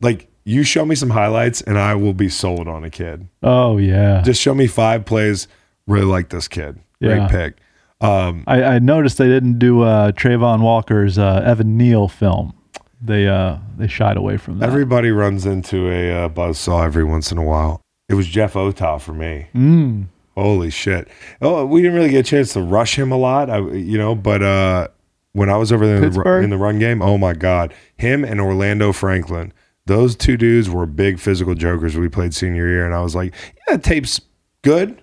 Like 0.00 0.28
you 0.44 0.62
show 0.62 0.84
me 0.84 0.94
some 0.94 1.10
highlights 1.10 1.62
and 1.62 1.78
I 1.78 1.94
will 1.96 2.14
be 2.14 2.28
sold 2.28 2.68
on 2.68 2.84
a 2.84 2.90
kid. 2.90 3.26
Oh 3.42 3.78
yeah. 3.78 4.22
Just 4.22 4.40
show 4.40 4.54
me 4.54 4.66
five 4.66 5.04
plays. 5.04 5.48
Really 5.86 6.04
like 6.06 6.28
this 6.30 6.46
kid. 6.48 6.78
Great 7.02 7.16
yeah. 7.18 7.28
pick. 7.28 7.54
Um, 8.00 8.44
I, 8.46 8.62
I, 8.62 8.78
noticed 8.78 9.16
they 9.18 9.26
didn't 9.28 9.58
do 9.58 9.82
uh, 9.82 10.12
Travon 10.12 10.60
Walker's 10.60 11.16
uh, 11.16 11.42
Evan 11.46 11.78
Neal 11.78 12.08
film. 12.08 12.52
They 13.00 13.26
uh, 13.26 13.56
they 13.78 13.88
shied 13.88 14.16
away 14.18 14.36
from 14.36 14.58
that. 14.58 14.66
Everybody 14.68 15.10
runs 15.10 15.46
into 15.46 15.90
a 15.90 16.24
uh, 16.24 16.28
buzz 16.28 16.58
saw 16.58 16.84
every 16.84 17.04
once 17.04 17.32
in 17.32 17.38
a 17.38 17.42
while. 17.44 17.80
It 18.08 18.14
was 18.14 18.26
Jeff 18.26 18.54
Otah 18.54 18.98
for 18.98 19.12
me. 19.12 19.48
Mm. 19.54 20.06
Holy 20.34 20.70
shit! 20.70 21.08
Oh, 21.40 21.64
we 21.64 21.82
didn't 21.82 21.96
really 21.96 22.10
get 22.10 22.20
a 22.26 22.28
chance 22.28 22.52
to 22.54 22.60
rush 22.60 22.98
him 22.98 23.12
a 23.12 23.16
lot, 23.16 23.48
I, 23.48 23.58
you 23.60 23.96
know. 23.96 24.14
But 24.14 24.42
uh, 24.42 24.88
when 25.36 25.50
I 25.50 25.56
was 25.58 25.70
over 25.70 25.86
there 25.86 25.96
in 25.96 26.00
the, 26.12 26.38
in 26.44 26.50
the, 26.50 26.56
run 26.56 26.78
game, 26.78 27.02
oh 27.02 27.18
my 27.18 27.34
God, 27.34 27.74
him 27.98 28.24
and 28.24 28.40
Orlando 28.40 28.90
Franklin, 28.90 29.52
those 29.84 30.16
two 30.16 30.38
dudes 30.38 30.70
were 30.70 30.86
big 30.86 31.18
physical 31.20 31.54
jokers. 31.54 31.94
We 31.94 32.08
played 32.08 32.32
senior 32.34 32.66
year, 32.66 32.86
and 32.86 32.94
I 32.94 33.02
was 33.02 33.14
like, 33.14 33.34
yeah, 33.68 33.76
tape's 33.76 34.20
good, 34.62 35.02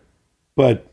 but. 0.56 0.88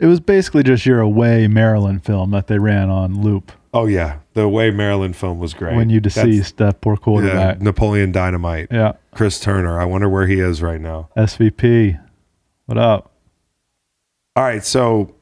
It 0.00 0.04
was 0.06 0.20
basically 0.20 0.62
just 0.64 0.84
your 0.86 1.00
Away 1.00 1.48
Maryland 1.48 2.04
film 2.04 2.30
that 2.32 2.46
they 2.46 2.56
ran 2.58 2.88
on 2.90 3.20
loop. 3.20 3.50
Oh, 3.74 3.86
yeah. 3.86 4.18
The 4.34 4.42
Away 4.42 4.70
Maryland 4.70 5.16
film 5.16 5.38
was 5.40 5.54
great. 5.54 5.74
When 5.74 5.88
you 5.90 5.98
deceased 5.98 6.58
That's, 6.58 6.74
that 6.74 6.80
poor 6.82 6.96
quarterback. 6.96 7.56
Yeah, 7.58 7.64
Napoleon 7.64 8.12
Dynamite. 8.12 8.68
Yeah. 8.70 8.92
Chris 9.12 9.40
Turner. 9.40 9.80
I 9.80 9.86
wonder 9.86 10.08
where 10.08 10.26
he 10.28 10.38
is 10.38 10.62
right 10.62 10.80
now. 10.80 11.08
SVP. 11.16 11.98
What 12.66 12.78
up? 12.78 13.10
All 14.36 14.44
right. 14.44 14.64
So 14.64 15.16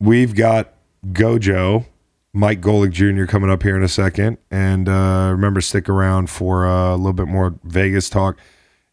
we've 0.00 0.34
got 0.34 0.74
Gojo 1.06 1.86
Mike 2.34 2.62
Golic 2.62 2.92
Jr. 2.92 3.26
coming 3.26 3.50
up 3.50 3.62
here 3.62 3.76
in 3.76 3.82
a 3.82 3.88
second. 3.88 4.38
And 4.50 4.88
uh, 4.88 5.28
remember, 5.30 5.60
stick 5.60 5.88
around 5.88 6.30
for 6.30 6.66
uh, 6.66 6.94
a 6.94 6.96
little 6.96 7.12
bit 7.12 7.28
more 7.28 7.54
Vegas 7.64 8.08
talk 8.08 8.38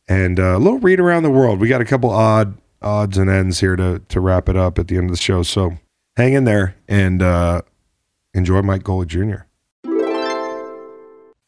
and 0.08 0.40
uh, 0.40 0.58
a 0.58 0.60
little 0.60 0.80
read 0.80 1.00
around 1.00 1.24
the 1.24 1.30
world. 1.30 1.60
We 1.60 1.68
got 1.70 1.82
a 1.82 1.86
couple 1.86 2.10
odd 2.10 2.58
odds 2.82 3.18
and 3.18 3.30
ends 3.30 3.60
here 3.60 3.76
to, 3.76 4.00
to 4.08 4.20
wrap 4.22 4.48
it 4.50 4.56
up 4.56 4.80
at 4.80 4.88
the 4.88 4.96
end 4.98 5.06
of 5.06 5.12
the 5.16 5.22
show. 5.22 5.44
So 5.44 5.78
hang 6.18 6.34
in 6.34 6.44
there 6.46 6.76
and 6.88 7.22
uh, 7.22 7.62
enjoy 8.34 8.62
Mike 8.62 8.84
Golic 8.84 9.08
Jr. 9.08 9.44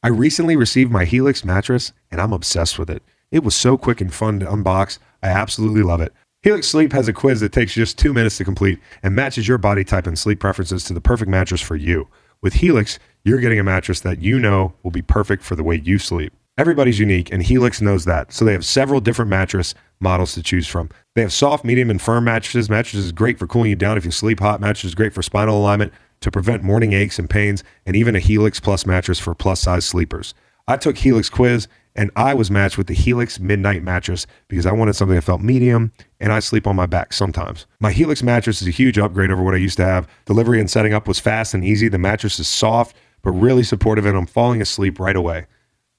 I 0.03 0.07
recently 0.07 0.55
received 0.55 0.91
my 0.91 1.05
Helix 1.05 1.45
mattress 1.45 1.93
and 2.09 2.19
I'm 2.19 2.33
obsessed 2.33 2.77
with 2.79 2.89
it. 2.89 3.01
It 3.31 3.43
was 3.45 3.55
so 3.55 3.77
quick 3.77 4.01
and 4.01 4.13
fun 4.13 4.39
to 4.41 4.45
unbox. 4.45 4.97
I 5.23 5.27
absolutely 5.27 5.83
love 5.83 6.01
it. 6.01 6.13
Helix 6.43 6.67
Sleep 6.67 6.91
has 6.93 7.07
a 7.07 7.13
quiz 7.13 7.39
that 7.41 7.51
takes 7.51 7.75
just 7.75 7.99
two 7.99 8.13
minutes 8.15 8.37
to 8.37 8.43
complete 8.43 8.79
and 9.03 9.13
matches 9.13 9.47
your 9.47 9.59
body 9.59 9.83
type 9.83 10.07
and 10.07 10.17
sleep 10.17 10.39
preferences 10.39 10.83
to 10.85 10.93
the 10.93 10.99
perfect 11.01 11.29
mattress 11.29 11.61
for 11.61 11.75
you. 11.75 12.07
With 12.41 12.55
Helix, 12.55 12.97
you're 13.23 13.39
getting 13.39 13.59
a 13.59 13.63
mattress 13.63 13.99
that 13.99 14.23
you 14.23 14.39
know 14.39 14.73
will 14.81 14.89
be 14.89 15.03
perfect 15.03 15.43
for 15.43 15.55
the 15.55 15.61
way 15.63 15.75
you 15.75 15.99
sleep. 15.99 16.33
Everybody's 16.57 16.97
unique, 16.97 17.31
and 17.31 17.43
Helix 17.43 17.79
knows 17.79 18.05
that, 18.05 18.33
so 18.33 18.43
they 18.43 18.53
have 18.53 18.65
several 18.65 18.99
different 18.99 19.29
mattress 19.29 19.75
models 19.99 20.33
to 20.33 20.41
choose 20.41 20.67
from. 20.67 20.89
They 21.13 21.21
have 21.21 21.31
soft, 21.31 21.63
medium, 21.63 21.91
and 21.91 22.01
firm 22.01 22.23
mattresses. 22.23 22.71
Mattresses 22.71 23.05
is 23.05 23.11
great 23.11 23.37
for 23.37 23.45
cooling 23.45 23.69
you 23.69 23.75
down 23.75 23.95
if 23.99 24.03
you 24.05 24.09
sleep 24.09 24.39
hot. 24.39 24.59
Mattresses 24.59 24.91
is 24.91 24.95
great 24.95 25.13
for 25.13 25.21
spinal 25.21 25.59
alignment, 25.59 25.93
to 26.21 26.31
prevent 26.31 26.63
morning 26.63 26.93
aches 26.93 27.17
and 27.19 27.29
pains, 27.29 27.63
and 27.85 27.95
even 27.95 28.15
a 28.15 28.19
Helix 28.19 28.59
Plus 28.59 28.87
mattress 28.87 29.19
for 29.19 29.35
plus 29.35 29.59
size 29.61 29.85
sleepers. 29.85 30.33
I 30.67 30.77
took 30.77 30.97
Helix 30.97 31.29
Quiz 31.29 31.67
and 31.95 32.09
I 32.15 32.33
was 32.33 32.49
matched 32.49 32.77
with 32.77 32.87
the 32.87 32.93
Helix 32.93 33.39
Midnight 33.39 33.83
Mattress 33.83 34.25
because 34.47 34.65
I 34.65 34.71
wanted 34.71 34.93
something 34.95 35.15
that 35.15 35.23
felt 35.23 35.41
medium 35.41 35.91
and 36.19 36.31
I 36.31 36.39
sleep 36.39 36.65
on 36.65 36.75
my 36.75 36.85
back 36.85 37.11
sometimes. 37.11 37.65
My 37.79 37.91
Helix 37.91 38.23
mattress 38.23 38.61
is 38.61 38.67
a 38.67 38.71
huge 38.71 38.97
upgrade 38.97 39.29
over 39.31 39.43
what 39.43 39.53
I 39.53 39.57
used 39.57 39.77
to 39.77 39.85
have. 39.85 40.07
Delivery 40.25 40.59
and 40.59 40.69
setting 40.71 40.93
up 40.93 41.07
was 41.07 41.19
fast 41.19 41.53
and 41.53 41.65
easy. 41.65 41.89
The 41.89 41.97
mattress 41.97 42.39
is 42.39 42.47
soft, 42.47 42.95
but 43.21 43.31
really 43.31 43.63
supportive, 43.63 44.05
and 44.05 44.17
I'm 44.17 44.25
falling 44.25 44.61
asleep 44.61 44.99
right 44.99 45.15
away. 45.15 45.47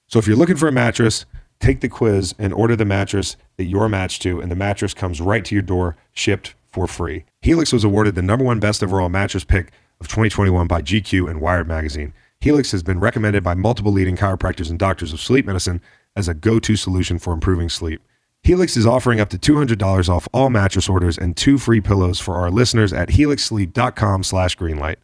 So 0.09 0.19
if 0.19 0.27
you're 0.27 0.37
looking 0.37 0.57
for 0.57 0.69
a 0.69 0.73
mattress, 0.73 1.27
take 1.61 1.81
the 1.81 1.89
quiz 1.89 2.35
and 2.39 2.55
order 2.55 2.75
the 2.75 2.85
mattress 2.85 3.37
that 3.57 3.65
you're 3.65 3.89
matched 3.89 4.23
to, 4.23 4.41
and 4.41 4.51
the 4.51 4.57
mattress 4.57 4.95
comes 4.95 5.21
right 5.21 5.45
to 5.45 5.55
your 5.55 5.63
door, 5.63 5.97
shipped 6.13 6.55
for 6.69 6.87
free. 6.87 7.25
Helix 7.43 7.73
was 7.73 7.85
awarded 7.85 8.15
the 8.15 8.23
number 8.23 8.45
one 8.45 8.61
best 8.61 8.83
overall 8.83 9.09
mattress 9.11 9.45
pick 9.45 9.73
of 10.01 10.09
2021 10.09 10.67
by 10.67 10.81
GQ 10.81 11.29
and 11.29 11.41
Wired 11.41 11.69
Magazine. 11.69 12.13
Helix 12.43 12.73
has 12.73 12.83
been 12.83 12.99
recommended 12.99 13.45
by 13.45 13.55
multiple 13.55 13.93
leading 13.93 14.17
chiropractors 14.17 14.69
and 14.69 14.77
doctors 14.77 15.13
of 15.13 15.21
sleep 15.21 15.47
medicine 15.47 15.81
as 16.17 16.27
a 16.27 16.35
go 16.35 16.59
to 16.59 16.75
solution 16.75 17.21
for 17.21 17.33
improving 17.33 17.69
sleep. 17.69 18.03
Helix 18.43 18.77
is 18.77 18.85
offering 18.85 19.21
up 19.21 19.29
to 19.29 19.39
$200 19.39 20.09
off 20.09 20.27
all 20.33 20.51
mattress 20.51 20.89
orders 20.89 21.17
and 21.17 21.37
two 21.37 21.57
free 21.57 21.81
pillows 21.81 22.19
for 22.19 22.35
our 22.35 22.51
listeners 22.51 22.93
at 22.93 23.11
helixsleep.com 23.11 24.25
slash 24.25 24.59
greenlight. 24.59 24.97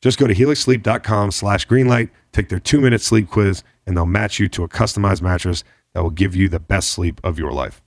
Just 0.00 0.18
go 0.18 0.26
to 0.26 0.34
helixsleep.com 0.34 1.32
slash 1.32 1.68
greenlight, 1.68 2.08
take 2.32 2.48
their 2.48 2.58
two-minute 2.58 3.02
sleep 3.02 3.28
quiz, 3.28 3.62
and 3.86 3.94
they'll 3.94 4.06
match 4.06 4.40
you 4.40 4.48
to 4.48 4.64
a 4.64 4.68
customized 4.70 5.20
mattress 5.20 5.64
that 5.92 6.02
will 6.02 6.08
give 6.08 6.34
you 6.34 6.48
the 6.48 6.58
best 6.60 6.88
sleep 6.88 7.20
of 7.22 7.38
your 7.38 7.52
life 7.52 7.81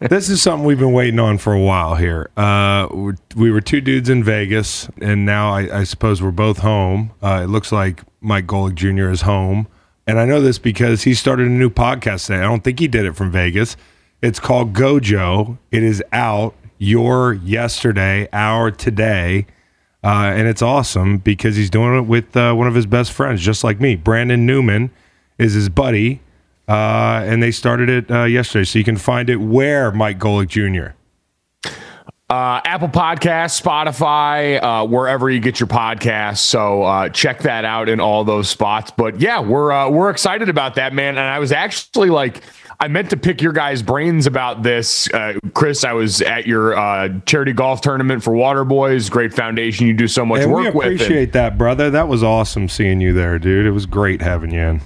this 0.00 0.28
is 0.28 0.42
something 0.42 0.64
we've 0.66 0.78
been 0.78 0.92
waiting 0.92 1.18
on 1.18 1.38
for 1.38 1.52
a 1.52 1.60
while 1.60 1.94
here. 1.94 2.30
Uh, 2.36 2.86
we 3.34 3.50
were 3.50 3.60
two 3.60 3.80
dudes 3.80 4.08
in 4.08 4.22
Vegas, 4.22 4.88
and 5.00 5.24
now 5.24 5.52
I, 5.52 5.80
I 5.80 5.84
suppose 5.84 6.22
we're 6.22 6.30
both 6.32 6.58
home. 6.58 7.12
Uh, 7.22 7.40
it 7.44 7.46
looks 7.46 7.72
like 7.72 8.02
Mike 8.20 8.46
Golic 8.46 8.74
Jr. 8.74 9.08
is 9.10 9.22
home. 9.22 9.68
And 10.06 10.20
I 10.20 10.24
know 10.24 10.40
this 10.40 10.58
because 10.58 11.02
he 11.02 11.14
started 11.14 11.46
a 11.46 11.50
new 11.50 11.70
podcast 11.70 12.26
today. 12.26 12.38
I 12.38 12.42
don't 12.42 12.62
think 12.62 12.78
he 12.78 12.88
did 12.88 13.06
it 13.06 13.16
from 13.16 13.30
Vegas. 13.30 13.76
It's 14.22 14.38
called 14.38 14.72
Gojo. 14.72 15.58
It 15.72 15.82
is 15.82 16.02
out 16.12 16.54
your 16.78 17.32
yesterday, 17.34 18.28
our 18.32 18.70
today. 18.70 19.46
Uh, 20.04 20.30
and 20.36 20.46
it's 20.46 20.62
awesome 20.62 21.18
because 21.18 21.56
he's 21.56 21.70
doing 21.70 21.96
it 21.98 22.02
with 22.02 22.36
uh, 22.36 22.52
one 22.54 22.68
of 22.68 22.74
his 22.74 22.86
best 22.86 23.12
friends, 23.12 23.40
just 23.42 23.64
like 23.64 23.80
me. 23.80 23.96
Brandon 23.96 24.46
Newman 24.46 24.90
is 25.38 25.54
his 25.54 25.68
buddy 25.68 26.20
uh, 26.68 27.22
and 27.24 27.42
they 27.42 27.50
started 27.50 27.88
it 27.88 28.10
uh, 28.12 28.24
yesterday. 28.24 28.64
So 28.64 28.78
you 28.78 28.84
can 28.84 28.96
find 28.96 29.30
it 29.30 29.36
where, 29.36 29.92
Mike 29.92 30.18
Golic 30.18 30.48
Jr.? 30.48 30.92
Uh, 32.28 32.60
Apple 32.64 32.88
Podcasts, 32.88 33.60
Spotify, 33.62 34.60
uh, 34.60 34.84
wherever 34.84 35.30
you 35.30 35.38
get 35.38 35.60
your 35.60 35.68
podcasts. 35.68 36.38
So 36.38 36.82
uh, 36.82 37.08
check 37.10 37.40
that 37.42 37.64
out 37.64 37.88
in 37.88 38.00
all 38.00 38.24
those 38.24 38.48
spots. 38.48 38.90
But 38.90 39.20
yeah, 39.20 39.38
we're 39.38 39.70
uh, 39.70 39.88
we're 39.90 40.10
excited 40.10 40.48
about 40.48 40.74
that, 40.74 40.92
man. 40.92 41.10
And 41.10 41.20
I 41.20 41.38
was 41.38 41.52
actually 41.52 42.10
like, 42.10 42.42
I 42.80 42.88
meant 42.88 43.10
to 43.10 43.16
pick 43.16 43.40
your 43.40 43.52
guys' 43.52 43.80
brains 43.80 44.26
about 44.26 44.64
this, 44.64 45.08
uh, 45.14 45.34
Chris. 45.54 45.84
I 45.84 45.92
was 45.92 46.20
at 46.20 46.48
your 46.48 46.76
uh, 46.76 47.16
charity 47.26 47.52
golf 47.52 47.80
tournament 47.80 48.24
for 48.24 48.32
Water 48.34 48.64
Boys, 48.64 49.08
great 49.08 49.32
foundation 49.32 49.86
you 49.86 49.94
do 49.94 50.08
so 50.08 50.26
much 50.26 50.40
and 50.42 50.50
work 50.50 50.74
with. 50.74 50.84
We 50.84 50.94
appreciate 50.96 51.20
with. 51.26 51.32
that, 51.34 51.56
brother. 51.56 51.90
That 51.90 52.08
was 52.08 52.24
awesome 52.24 52.68
seeing 52.68 53.00
you 53.00 53.12
there, 53.12 53.38
dude. 53.38 53.66
It 53.66 53.70
was 53.70 53.86
great 53.86 54.20
having 54.20 54.50
you 54.50 54.60
in. 54.62 54.80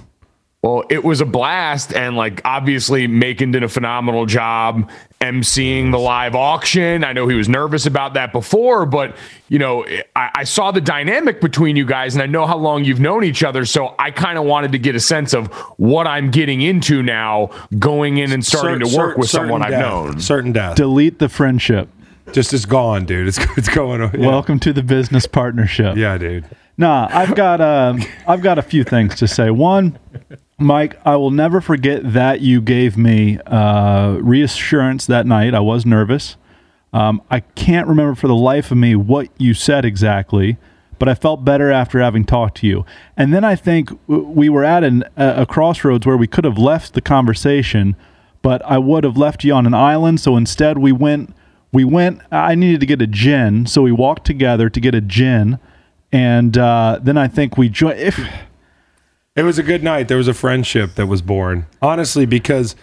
Well, 0.63 0.83
it 0.91 1.03
was 1.03 1.21
a 1.21 1.25
blast, 1.25 1.91
and 1.91 2.15
like 2.15 2.39
obviously, 2.45 3.07
Macon 3.07 3.49
did 3.49 3.63
a 3.63 3.67
phenomenal 3.67 4.27
job 4.27 4.91
emceeing 5.19 5.89
the 5.89 5.97
live 5.97 6.35
auction. 6.35 7.03
I 7.03 7.13
know 7.13 7.27
he 7.27 7.35
was 7.35 7.49
nervous 7.49 7.87
about 7.87 8.13
that 8.13 8.31
before, 8.31 8.85
but 8.85 9.15
you 9.49 9.57
know, 9.57 9.85
I, 10.15 10.29
I 10.35 10.43
saw 10.43 10.69
the 10.69 10.79
dynamic 10.79 11.41
between 11.41 11.77
you 11.77 11.85
guys, 11.87 12.13
and 12.13 12.21
I 12.21 12.27
know 12.27 12.45
how 12.45 12.57
long 12.57 12.83
you've 12.83 12.99
known 12.99 13.23
each 13.23 13.43
other, 13.43 13.65
so 13.65 13.95
I 13.97 14.11
kind 14.11 14.37
of 14.37 14.43
wanted 14.43 14.71
to 14.73 14.77
get 14.77 14.93
a 14.93 14.99
sense 14.99 15.33
of 15.33 15.47
what 15.77 16.05
I'm 16.05 16.29
getting 16.29 16.61
into 16.61 17.01
now, 17.01 17.49
going 17.79 18.17
in 18.17 18.31
and 18.31 18.45
starting 18.45 18.85
certain, 18.85 18.89
to 18.91 18.97
work 18.99 19.17
with 19.17 19.31
someone 19.31 19.61
death, 19.61 19.73
I've 19.73 19.79
known. 19.79 20.19
Certain 20.19 20.51
death. 20.51 20.75
Delete 20.75 21.17
the 21.17 21.27
friendship. 21.29 21.89
Just 22.33 22.53
it's 22.53 22.65
gone, 22.65 23.05
dude. 23.07 23.27
It's 23.27 23.39
it's 23.57 23.67
going. 23.69 24.01
Yeah. 24.01 24.27
Welcome 24.27 24.59
to 24.59 24.73
the 24.73 24.83
business 24.83 25.25
partnership. 25.25 25.95
yeah, 25.97 26.19
dude. 26.19 26.45
Nah, 26.77 27.07
I've 27.11 27.33
got 27.33 27.61
um, 27.61 28.03
I've 28.27 28.43
got 28.43 28.59
a 28.59 28.61
few 28.61 28.83
things 28.83 29.15
to 29.15 29.27
say. 29.27 29.49
One. 29.49 29.97
Mike, 30.61 30.99
I 31.05 31.15
will 31.15 31.31
never 31.31 31.59
forget 31.59 32.13
that 32.13 32.41
you 32.41 32.61
gave 32.61 32.95
me 32.97 33.39
uh, 33.47 34.11
reassurance 34.21 35.05
that 35.07 35.25
night. 35.25 35.53
I 35.55 35.59
was 35.59 35.85
nervous. 35.85 36.37
Um, 36.93 37.21
I 37.29 37.39
can't 37.41 37.87
remember 37.87 38.15
for 38.15 38.27
the 38.27 38.35
life 38.35 38.69
of 38.71 38.77
me 38.77 38.95
what 38.95 39.29
you 39.37 39.53
said 39.53 39.85
exactly, 39.85 40.57
but 40.99 41.09
I 41.09 41.15
felt 41.15 41.43
better 41.43 41.71
after 41.71 41.99
having 41.99 42.25
talked 42.25 42.57
to 42.57 42.67
you. 42.67 42.85
And 43.17 43.33
then 43.33 43.43
I 43.43 43.55
think 43.55 43.89
we 44.07 44.49
were 44.49 44.63
at 44.63 44.83
an, 44.83 45.03
a, 45.17 45.45
crossroads 45.45 46.05
where 46.05 46.17
we 46.17 46.27
could 46.27 46.43
have 46.43 46.57
left 46.57 46.93
the 46.93 47.01
conversation, 47.01 47.95
but 48.41 48.61
I 48.63 48.77
would 48.77 49.03
have 49.03 49.17
left 49.17 49.43
you 49.43 49.53
on 49.53 49.65
an 49.65 49.73
island. 49.73 50.19
So 50.19 50.37
instead, 50.37 50.77
we 50.77 50.91
went. 50.91 51.33
We 51.73 51.83
went. 51.85 52.21
I 52.31 52.55
needed 52.55 52.81
to 52.81 52.85
get 52.85 53.01
a 53.01 53.07
gin, 53.07 53.65
so 53.65 53.81
we 53.81 53.93
walked 53.93 54.25
together 54.25 54.69
to 54.69 54.79
get 54.81 54.93
a 54.93 55.01
gin, 55.01 55.57
and 56.11 56.57
uh, 56.57 56.99
then 57.01 57.17
I 57.17 57.29
think 57.29 57.57
we 57.57 57.69
joined. 57.69 57.97
It 59.33 59.43
was 59.43 59.57
a 59.57 59.63
good 59.63 59.81
night. 59.81 60.09
There 60.09 60.17
was 60.17 60.27
a 60.27 60.33
friendship 60.33 60.95
that 60.95 61.07
was 61.07 61.21
born. 61.21 61.65
Honestly, 61.81 62.25
because 62.25 62.75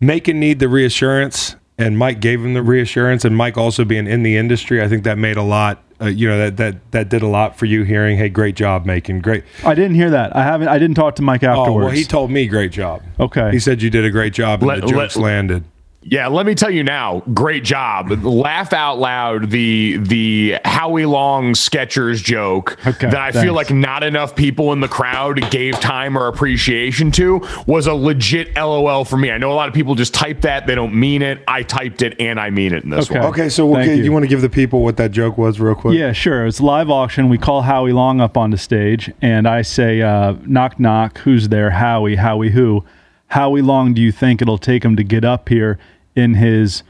Macon 0.00 0.40
need 0.40 0.58
the 0.58 0.66
reassurance, 0.68 1.54
and 1.78 1.96
Mike 1.96 2.18
gave 2.20 2.44
him 2.44 2.54
the 2.54 2.64
reassurance, 2.64 3.24
and 3.24 3.36
Mike 3.36 3.56
also 3.56 3.84
being 3.84 4.08
in 4.08 4.24
the 4.24 4.36
industry, 4.36 4.82
I 4.82 4.88
think 4.88 5.04
that 5.04 5.18
made 5.18 5.36
a 5.36 5.42
lot. 5.42 5.84
Uh, 6.00 6.06
you 6.06 6.28
know 6.28 6.36
that 6.38 6.56
that 6.56 6.90
that 6.92 7.08
did 7.08 7.22
a 7.22 7.28
lot 7.28 7.56
for 7.56 7.66
you. 7.66 7.82
Hearing, 7.84 8.16
hey, 8.18 8.28
great 8.28 8.54
job, 8.56 8.86
Macon 8.86 9.20
Great. 9.20 9.42
I 9.64 9.74
didn't 9.74 9.94
hear 9.94 10.10
that. 10.10 10.34
I 10.34 10.42
haven't. 10.44 10.66
I 10.68 10.78
didn't 10.78 10.94
talk 10.96 11.14
to 11.16 11.22
Mike 11.22 11.42
afterwards. 11.44 11.84
Oh, 11.84 11.86
well, 11.86 11.90
he 11.90 12.04
told 12.04 12.30
me 12.32 12.46
great 12.46 12.70
job. 12.72 13.02
Okay. 13.20 13.50
He 13.52 13.58
said 13.60 13.80
you 13.82 13.90
did 13.90 14.04
a 14.04 14.10
great 14.10 14.32
job, 14.32 14.60
and 14.62 14.68
let, 14.68 14.80
the 14.80 14.88
jokes 14.88 15.16
let, 15.16 15.22
landed. 15.22 15.64
Yeah, 16.02 16.28
let 16.28 16.46
me 16.46 16.54
tell 16.54 16.70
you 16.70 16.84
now. 16.84 17.22
Great 17.34 17.64
job. 17.64 18.10
Laugh 18.24 18.72
out 18.72 18.98
loud 19.00 19.50
the 19.50 19.96
the 19.98 20.56
Howie 20.64 21.04
Long 21.06 21.52
Skechers 21.54 22.22
joke 22.22 22.78
okay, 22.86 23.10
that 23.10 23.16
I 23.20 23.32
thanks. 23.32 23.44
feel 23.44 23.52
like 23.52 23.70
not 23.72 24.04
enough 24.04 24.36
people 24.36 24.72
in 24.72 24.78
the 24.80 24.86
crowd 24.88 25.50
gave 25.50 25.74
time 25.80 26.16
or 26.16 26.28
appreciation 26.28 27.10
to 27.12 27.42
was 27.66 27.88
a 27.88 27.94
legit 27.94 28.54
LOL 28.56 29.04
for 29.04 29.16
me. 29.16 29.32
I 29.32 29.38
know 29.38 29.50
a 29.50 29.54
lot 29.54 29.66
of 29.68 29.74
people 29.74 29.96
just 29.96 30.14
type 30.14 30.42
that 30.42 30.66
they 30.68 30.76
don't 30.76 30.94
mean 30.94 31.20
it. 31.20 31.42
I 31.48 31.62
typed 31.64 32.00
it 32.02 32.14
and 32.20 32.38
I 32.38 32.50
mean 32.50 32.72
it 32.74 32.84
in 32.84 32.90
this 32.90 33.10
okay. 33.10 33.18
one. 33.18 33.28
Okay, 33.30 33.48
so 33.48 33.76
you. 33.80 33.92
you 34.04 34.12
want 34.12 34.22
to 34.22 34.28
give 34.28 34.40
the 34.40 34.48
people 34.48 34.82
what 34.84 34.96
that 34.98 35.10
joke 35.10 35.36
was 35.36 35.58
real 35.58 35.74
quick? 35.74 35.98
Yeah, 35.98 36.12
sure. 36.12 36.46
It's 36.46 36.60
live 36.60 36.90
auction. 36.90 37.28
We 37.28 37.38
call 37.38 37.62
Howie 37.62 37.92
Long 37.92 38.20
up 38.20 38.36
on 38.36 38.50
the 38.50 38.58
stage 38.58 39.10
and 39.20 39.48
I 39.48 39.62
say, 39.62 40.00
uh, 40.00 40.36
"Knock 40.46 40.78
knock, 40.78 41.18
who's 41.18 41.48
there? 41.48 41.70
Howie, 41.70 42.14
Howie 42.16 42.50
who?" 42.50 42.84
How 43.28 43.54
long 43.54 43.92
do 43.92 44.00
you 44.00 44.10
think 44.10 44.40
it'll 44.40 44.58
take 44.58 44.82
him 44.84 44.96
to 44.96 45.04
get 45.04 45.24
up 45.24 45.48
here 45.50 45.78
in 46.16 46.34
his 46.34 46.82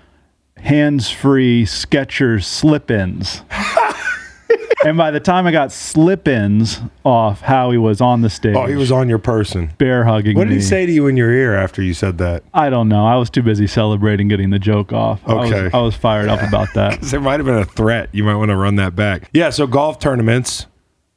hands-free 0.59 1.65
Skechers 1.65 2.45
slip-ins? 2.45 3.43
and 4.85 4.97
by 4.97 5.11
the 5.11 5.19
time 5.19 5.49
I 5.49 5.51
got 5.51 5.73
slip-ins 5.73 6.81
off, 7.05 7.41
Howie 7.41 7.77
was 7.77 8.01
on 8.01 8.21
the 8.21 8.31
stage. 8.31 8.55
Oh, 8.55 8.67
he 8.67 8.77
was 8.77 8.93
on 8.93 9.09
your 9.09 9.19
person, 9.19 9.73
bear 9.79 10.05
hugging. 10.05 10.37
What 10.37 10.47
did 10.47 10.55
he 10.55 10.61
say 10.63 10.87
to 10.87 10.93
you 10.93 11.09
in 11.09 11.17
your 11.17 11.33
ear 11.33 11.57
after 11.57 11.83
you 11.83 11.93
said 11.93 12.19
that? 12.19 12.45
I 12.55 12.71
don't 12.71 12.89
know. 12.89 13.05
I 13.05 13.17
was 13.17 13.31
too 13.31 13.43
busy 13.43 13.67
celebrating 13.67 14.29
getting 14.29 14.51
the 14.51 14.61
joke 14.61 14.93
off. 14.93 15.21
I 15.27 15.35
was- 15.35 15.53
I 15.75 15.79
was, 15.79 15.97
fired 15.97 16.29
up 16.29 16.41
about 16.43 16.73
that. 16.75 16.93
Because 16.93 17.11
there 17.11 17.21
might 17.21 17.41
have 17.41 17.47
been 17.47 17.57
a 17.59 17.65
threat. 17.65 18.11
You 18.13 18.23
might 18.23 18.37
want 18.37 18.51
to 18.53 18.57
run 18.57 18.77
that 18.77 18.95
back. 18.95 19.29
Yeah. 19.33 19.51
So 19.51 19.67
golf 19.67 19.99
tournaments. 19.99 20.67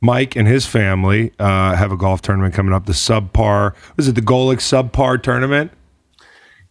Mike 0.03 0.35
and 0.35 0.47
his 0.47 0.65
family 0.65 1.31
uh, 1.37 1.75
have 1.75 1.91
a 1.91 1.97
golf 1.97 2.21
tournament 2.21 2.55
coming 2.55 2.73
up. 2.73 2.85
The 2.87 2.91
subpar 2.93 3.75
was 3.97 4.07
it 4.07 4.15
the 4.15 4.21
Golic 4.21 4.57
subpar 4.59 5.21
tournament? 5.21 5.71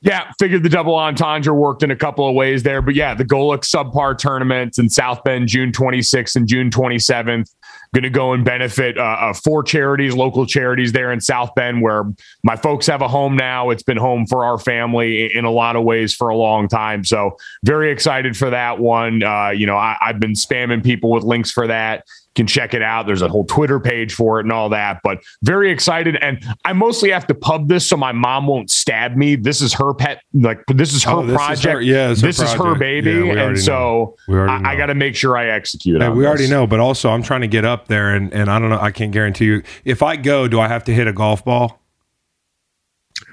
Yeah, 0.02 0.32
figured 0.38 0.62
the 0.62 0.70
double 0.70 0.96
entendre 0.96 1.52
worked 1.52 1.82
in 1.82 1.90
a 1.90 1.96
couple 1.96 2.26
of 2.26 2.34
ways 2.34 2.62
there, 2.62 2.80
but 2.82 2.94
yeah, 2.96 3.14
the 3.14 3.24
Golic 3.24 3.60
subpar 3.60 4.16
tournament 4.18 4.78
in 4.78 4.88
South 4.88 5.22
Bend, 5.24 5.46
June 5.48 5.70
26th 5.72 6.34
and 6.36 6.48
June 6.48 6.70
27th. 6.70 7.54
Going 7.92 8.04
to 8.04 8.10
go 8.10 8.32
and 8.34 8.44
benefit 8.44 8.96
uh, 8.96 9.02
uh, 9.02 9.32
four 9.34 9.62
charities, 9.64 10.14
local 10.14 10.46
charities 10.46 10.92
there 10.92 11.12
in 11.12 11.20
South 11.20 11.52
Bend, 11.56 11.82
where 11.82 12.04
my 12.44 12.54
folks 12.56 12.86
have 12.86 13.02
a 13.02 13.08
home 13.08 13.34
now. 13.36 13.70
It's 13.70 13.82
been 13.82 13.96
home 13.96 14.26
for 14.26 14.44
our 14.44 14.58
family 14.58 15.36
in 15.36 15.44
a 15.44 15.50
lot 15.50 15.74
of 15.76 15.82
ways 15.82 16.14
for 16.14 16.28
a 16.28 16.36
long 16.36 16.68
time. 16.68 17.04
So 17.04 17.36
very 17.64 17.90
excited 17.90 18.36
for 18.36 18.48
that 18.50 18.78
one. 18.78 19.24
Uh, 19.24 19.48
you 19.50 19.66
know, 19.66 19.76
I, 19.76 19.96
have 20.02 20.20
been 20.20 20.32
spamming 20.34 20.84
people 20.84 21.10
with 21.10 21.24
links 21.24 21.50
for 21.50 21.66
that 21.66 22.04
can 22.34 22.46
check 22.46 22.74
it 22.74 22.82
out. 22.82 23.06
There's 23.06 23.22
a 23.22 23.28
whole 23.28 23.44
Twitter 23.44 23.80
page 23.80 24.14
for 24.14 24.38
it 24.38 24.44
and 24.44 24.52
all 24.52 24.68
that, 24.68 25.00
but 25.02 25.18
very 25.42 25.70
excited. 25.72 26.16
And 26.20 26.42
I 26.64 26.72
mostly 26.72 27.10
have 27.10 27.26
to 27.26 27.34
pub 27.34 27.68
this 27.68 27.88
so 27.88 27.96
my 27.96 28.12
mom 28.12 28.46
won't 28.46 28.70
stab 28.70 29.16
me. 29.16 29.34
This 29.36 29.60
is 29.60 29.74
her 29.74 29.94
pet, 29.94 30.22
like, 30.32 30.60
this 30.68 30.92
is 30.94 31.02
her 31.04 31.10
oh, 31.12 31.26
this 31.26 31.36
project. 31.36 31.58
Is 31.58 31.64
her, 31.72 31.80
yeah, 31.80 32.08
this 32.08 32.20
project. 32.38 32.40
is 32.42 32.52
her 32.52 32.74
baby. 32.76 33.10
Yeah, 33.12 33.48
and 33.48 33.58
so 33.58 34.16
I, 34.28 34.62
I 34.64 34.76
got 34.76 34.86
to 34.86 34.94
make 34.94 35.16
sure 35.16 35.36
I 35.36 35.48
execute 35.48 35.94
We 35.94 35.98
this. 36.06 36.26
already 36.26 36.48
know, 36.48 36.66
but 36.66 36.78
also 36.80 37.10
I'm 37.10 37.22
trying 37.22 37.40
to 37.40 37.48
get 37.48 37.64
up 37.64 37.88
there 37.88 38.14
and, 38.14 38.32
and 38.32 38.48
I 38.48 38.58
don't 38.58 38.70
know, 38.70 38.80
I 38.80 38.92
can't 38.92 39.12
guarantee 39.12 39.46
you. 39.46 39.62
If 39.84 40.02
I 40.02 40.16
go, 40.16 40.46
do 40.46 40.60
I 40.60 40.68
have 40.68 40.84
to 40.84 40.94
hit 40.94 41.08
a 41.08 41.12
golf 41.12 41.44
ball? 41.44 41.79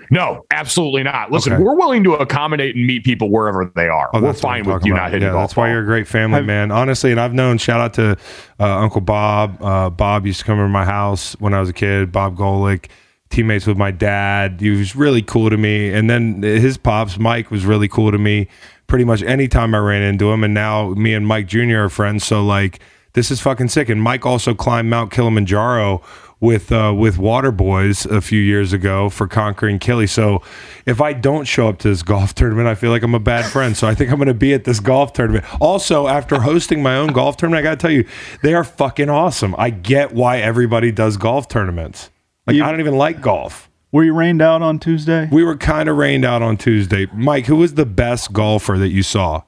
No, 0.09 0.45
absolutely 0.51 1.03
not. 1.03 1.31
Listen, 1.31 1.53
okay. 1.53 1.63
we're 1.63 1.75
willing 1.75 2.03
to 2.05 2.13
accommodate 2.13 2.75
and 2.75 2.85
meet 2.87 3.03
people 3.03 3.29
wherever 3.29 3.65
they 3.75 3.87
are. 3.87 4.09
Oh, 4.13 4.21
we're 4.21 4.33
fine 4.33 4.63
with 4.63 4.85
you 4.85 4.93
about. 4.93 5.03
not 5.05 5.11
hitting. 5.11 5.27
Yeah, 5.27 5.33
that's 5.33 5.53
ball. 5.53 5.65
why 5.65 5.71
you're 5.71 5.81
a 5.81 5.85
great 5.85 6.07
family 6.07 6.39
I've, 6.39 6.45
man. 6.45 6.71
Honestly, 6.71 7.11
and 7.11 7.19
I've 7.19 7.33
known. 7.33 7.57
Shout 7.57 7.81
out 7.81 7.93
to 7.95 8.17
uh, 8.59 8.63
Uncle 8.63 9.01
Bob. 9.01 9.61
Uh, 9.61 9.89
Bob 9.89 10.25
used 10.25 10.39
to 10.39 10.45
come 10.45 10.57
over 10.59 10.65
to 10.67 10.71
my 10.71 10.85
house 10.85 11.33
when 11.39 11.53
I 11.53 11.59
was 11.59 11.69
a 11.69 11.73
kid. 11.73 12.11
Bob 12.11 12.37
Golic, 12.37 12.87
teammates 13.29 13.67
with 13.67 13.77
my 13.77 13.91
dad. 13.91 14.61
He 14.61 14.69
was 14.69 14.95
really 14.95 15.21
cool 15.21 15.49
to 15.49 15.57
me, 15.57 15.91
and 15.91 16.09
then 16.09 16.41
his 16.41 16.77
pops 16.77 17.17
Mike 17.19 17.51
was 17.51 17.65
really 17.65 17.87
cool 17.87 18.11
to 18.11 18.17
me. 18.17 18.47
Pretty 18.87 19.03
much 19.03 19.21
anytime 19.23 19.75
I 19.75 19.79
ran 19.79 20.01
into 20.03 20.31
him, 20.31 20.43
and 20.43 20.53
now 20.53 20.89
me 20.91 21.13
and 21.13 21.27
Mike 21.27 21.47
Jr. 21.47 21.59
are 21.75 21.89
friends. 21.89 22.23
So 22.23 22.43
like, 22.45 22.79
this 23.13 23.29
is 23.29 23.41
fucking 23.41 23.67
sick. 23.67 23.89
And 23.89 24.01
Mike 24.01 24.25
also 24.25 24.53
climbed 24.53 24.89
Mount 24.89 25.11
Kilimanjaro 25.11 26.01
with 26.39 26.71
uh, 26.71 26.93
with 26.95 27.17
Waterboys 27.17 28.05
a 28.09 28.21
few 28.21 28.39
years 28.39 28.73
ago 28.73 29.09
for 29.09 29.27
conquering 29.27 29.79
Kelly. 29.79 30.07
So 30.07 30.41
if 30.85 31.01
I 31.01 31.13
don't 31.13 31.45
show 31.45 31.67
up 31.67 31.79
to 31.79 31.89
this 31.89 32.03
golf 32.03 32.35
tournament, 32.35 32.67
I 32.67 32.75
feel 32.75 32.91
like 32.91 33.03
I'm 33.03 33.15
a 33.15 33.19
bad 33.19 33.45
friend. 33.45 33.75
So 33.75 33.87
I 33.87 33.95
think 33.95 34.11
I'm 34.11 34.17
going 34.17 34.27
to 34.27 34.33
be 34.33 34.53
at 34.53 34.63
this 34.63 34.79
golf 34.79 35.13
tournament. 35.13 35.45
Also, 35.61 36.07
after 36.07 36.41
hosting 36.41 36.81
my 36.83 36.95
own 36.95 37.07
golf 37.09 37.37
tournament, 37.37 37.59
I 37.59 37.63
got 37.69 37.79
to 37.79 37.87
tell 37.87 37.91
you, 37.91 38.07
they 38.43 38.53
are 38.53 38.63
fucking 38.63 39.09
awesome. 39.09 39.55
I 39.57 39.69
get 39.71 40.13
why 40.13 40.39
everybody 40.39 40.91
does 40.91 41.17
golf 41.17 41.47
tournaments. 41.47 42.09
Like 42.45 42.55
you, 42.55 42.63
I 42.63 42.71
don't 42.71 42.79
even 42.79 42.95
like 42.97 43.21
golf. 43.21 43.69
Were 43.91 44.03
you 44.03 44.13
rained 44.13 44.41
out 44.41 44.61
on 44.61 44.79
Tuesday? 44.79 45.27
We 45.31 45.43
were 45.43 45.57
kind 45.57 45.89
of 45.89 45.97
rained 45.97 46.25
out 46.25 46.41
on 46.41 46.57
Tuesday. 46.57 47.07
Mike, 47.13 47.45
who 47.45 47.55
was 47.55 47.73
the 47.73 47.85
best 47.85 48.31
golfer 48.31 48.77
that 48.77 48.89
you 48.89 49.01
saw? 49.01 49.43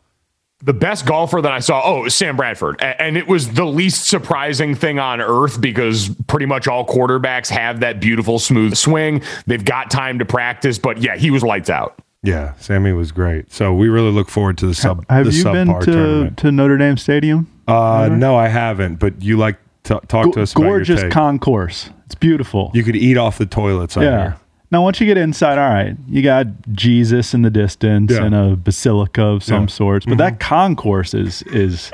the 0.62 0.74
best 0.74 1.06
golfer 1.06 1.42
that 1.42 1.52
I 1.52 1.60
saw, 1.60 1.82
oh, 1.86 2.08
Sam 2.10 2.36
Bradford. 2.36 2.82
And 2.82 3.18
it 3.18 3.28
was 3.28 3.54
the 3.54 3.66
least 3.66 4.08
surprising 4.08 4.76
thing 4.76 5.00
on 5.00 5.22
earth 5.22 5.62
because 5.62 6.10
pretty 6.28 6.46
much 6.46 6.68
all 6.68 6.86
quarterbacks 6.86 7.50
have 7.50 7.80
that 7.80 8.02
beautiful, 8.02 8.40
smooth 8.40 8.76
swing. 8.76 9.22
They've 9.48 9.64
got 9.64 9.90
time 9.90 10.20
to 10.20 10.26
practice, 10.26 10.78
but 10.78 10.98
yeah, 10.98 11.16
he 11.16 11.32
was 11.32 11.44
lights 11.44 11.70
out. 11.70 11.96
Yeah, 12.24 12.54
Sammy 12.56 12.92
was 12.92 13.14
great. 13.14 13.52
So 13.54 13.74
we 13.74 13.88
really 13.88 14.12
look 14.12 14.28
forward 14.28 14.58
to 14.58 14.68
the 14.68 14.74
sub. 14.76 15.06
Have 15.10 15.28
the 15.28 15.32
you 15.32 15.44
been 15.46 15.68
to, 15.82 16.34
to 16.36 16.52
Notre 16.52 16.78
Dame 16.78 16.98
Stadium? 16.98 17.50
Uh, 17.66 18.10
no, 18.12 18.36
I 18.36 18.50
haven't. 18.50 18.96
But 18.96 19.22
you 19.22 19.38
like 19.38 19.58
to 19.84 20.02
talk 20.10 20.34
to 20.34 20.42
us 20.42 20.54
gorgeous 20.54 21.02
concourse. 21.14 21.90
It's 22.08 22.16
beautiful. 22.16 22.72
You 22.74 22.84
could 22.84 22.98
eat 22.98 23.16
off 23.16 23.38
the 23.38 23.46
toilets. 23.46 23.96
Yeah. 23.96 24.02
Here. 24.02 24.38
Now, 24.72 24.84
once 24.84 25.00
you 25.02 25.08
get 25.08 25.18
inside, 25.18 25.58
all 25.58 25.70
right, 25.70 25.96
you 26.08 26.22
got 26.22 26.46
Jesus 26.74 27.34
in 27.34 27.42
the 27.42 27.50
distance 27.50 28.12
yeah. 28.12 28.24
and 28.24 28.36
a 28.36 28.56
basilica 28.56 29.26
of 29.26 29.44
some 29.44 29.62
yeah. 29.64 29.68
sorts, 29.68 30.06
but 30.06 30.12
mm-hmm. 30.14 30.18
that 30.20 30.40
concourse 30.40 31.14
is 31.16 31.42
is 31.44 31.92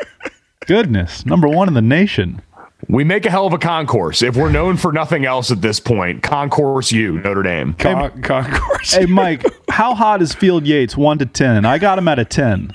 goodness 0.65 1.23
number 1.25 1.47
one 1.47 1.69
in 1.69 1.73
the 1.73 1.81
nation. 1.81 2.41
We 2.89 3.05
make 3.05 3.25
a 3.25 3.29
hell 3.31 3.47
of 3.47 3.53
a 3.53 3.57
concourse. 3.57 4.21
If 4.21 4.35
we're 4.35 4.51
known 4.51 4.75
for 4.77 4.91
nothing 4.91 5.25
else 5.25 5.49
at 5.49 5.61
this 5.61 5.79
point, 5.79 6.21
concourse 6.21 6.91
you, 6.91 7.13
Notre 7.21 7.41
Dame. 7.41 7.73
Con- 7.75 8.11
hey, 8.11 8.21
concourse. 8.21 8.93
Hey, 8.93 9.05
Mike, 9.05 9.43
how 9.71 9.95
hot 9.95 10.21
is 10.21 10.33
Field 10.35 10.67
Yates? 10.67 10.97
One 10.97 11.17
to 11.19 11.25
ten. 11.25 11.63
I 11.65 11.77
got 11.79 11.97
him 11.97 12.07
at 12.09 12.19
a 12.19 12.25
ten. 12.25 12.73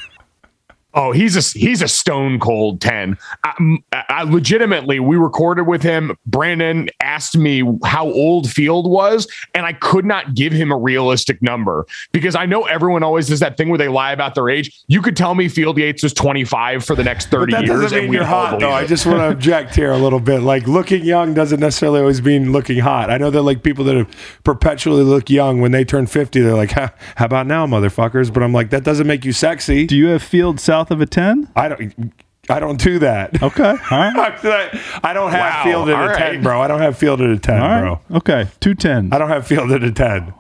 Oh, 0.93 1.13
he's 1.13 1.37
a 1.37 1.59
he's 1.59 1.83
a 1.83 1.89
stone 1.89 2.41
cold 2.41 2.81
ten. 2.81 3.17
I, 3.45 3.53
I, 3.93 4.23
legitimately, 4.25 4.99
we 4.99 5.17
recorded 5.17 5.63
with 5.69 5.83
him. 5.83 6.17
Brandon 6.27 6.89
asked 7.01 7.37
me 7.37 7.63
how 7.85 8.07
old 8.09 8.51
Field 8.51 8.91
was, 8.91 9.29
and 9.55 9.65
I 9.67 9.73
could 9.73 10.05
not 10.05 10.35
give 10.35 10.53
him 10.53 10.73
a 10.73 10.77
realistic 10.77 11.41
number 11.43 11.87
because 12.13 12.35
I 12.35 12.45
know 12.47 12.63
everyone 12.65 13.03
always 13.05 13.29
does 13.29 13.39
that 13.41 13.57
thing 13.57 13.69
where 13.69 13.79
they 13.79 13.87
lie 13.89 14.11
about 14.13 14.35
their 14.35 14.49
age. 14.49 14.81
You 14.89 15.01
could 15.01 15.17
tell 15.17 15.35
me 15.37 15.49
Field 15.49 15.79
Yates 15.79 16.03
was 16.03 16.13
twenty 16.13 16.45
five 16.45 16.85
for 16.85 16.97
the 16.97 17.05
next 17.05 17.27
thirty 17.29 17.53
that 17.53 17.67
years. 17.67 17.83
Doesn't 17.83 18.01
mean 18.03 18.13
you're 18.13 18.25
hot 18.25 18.59
though. 18.59 18.71
I 18.73 18.85
just 18.87 19.07
want 19.07 19.19
to 19.19 19.29
object 19.29 19.77
here 19.77 19.93
a 19.93 19.99
little 19.99 20.21
bit. 20.21 20.41
Like 20.41 20.67
looking 20.67 21.05
young 21.05 21.35
doesn't 21.35 21.61
necessarily 21.61 22.01
always 22.01 22.21
mean 22.21 22.51
looking 22.51 22.81
hot. 22.81 23.11
I 23.11 23.17
know 23.19 23.31
that 23.31 23.43
like 23.43 23.63
people 23.63 23.85
that 23.85 23.95
have 23.97 24.11
perpetually 24.43 25.05
look 25.05 25.31
young 25.31 25.61
when 25.61 25.71
they 25.71 25.85
turn 25.85 26.09
fifty, 26.09 26.41
they're 26.41 26.57
like, 26.57 26.73
huh, 26.73 26.89
"How 27.15 27.27
about 27.27 27.47
now, 27.47 27.65
motherfuckers?" 27.65 28.33
But 28.35 28.43
I'm 28.43 28.53
like, 28.53 28.71
that 28.71 28.83
doesn't 28.83 29.07
make 29.07 29.25
you 29.25 29.33
sexy. 29.33 29.87
Do 29.87 29.97
you 29.97 30.07
have 30.09 30.21
Field 30.23 30.59
South? 30.59 30.80
south 30.81 30.91
of 30.91 31.01
a 31.01 31.07
10? 31.07 31.49
I 31.57 31.69
don't. 31.69 32.13
I 32.49 32.59
don't 32.59 32.83
do 32.83 32.99
that. 33.01 33.41
Okay. 33.43 33.63
All 33.71 33.77
right. 33.93 34.45
I 35.05 35.13
don't 35.13 35.31
have 35.31 35.41
wow. 35.41 35.63
fielded 35.63 35.95
at 35.95 36.05
right. 36.07 36.33
10, 36.33 36.43
bro. 36.43 36.61
I 36.61 36.67
don't 36.67 36.81
have 36.81 36.99
fielded 36.99 37.31
at 37.31 37.43
10, 37.43 37.61
right. 37.61 37.81
bro. 37.81 38.01
Okay. 38.17 38.47
Two 38.59 38.75
ten. 38.75 39.11
I 39.13 39.19
don't 39.19 39.29
have 39.29 39.47
fielded 39.47 39.85
at 39.85 39.95
10. 39.95 40.35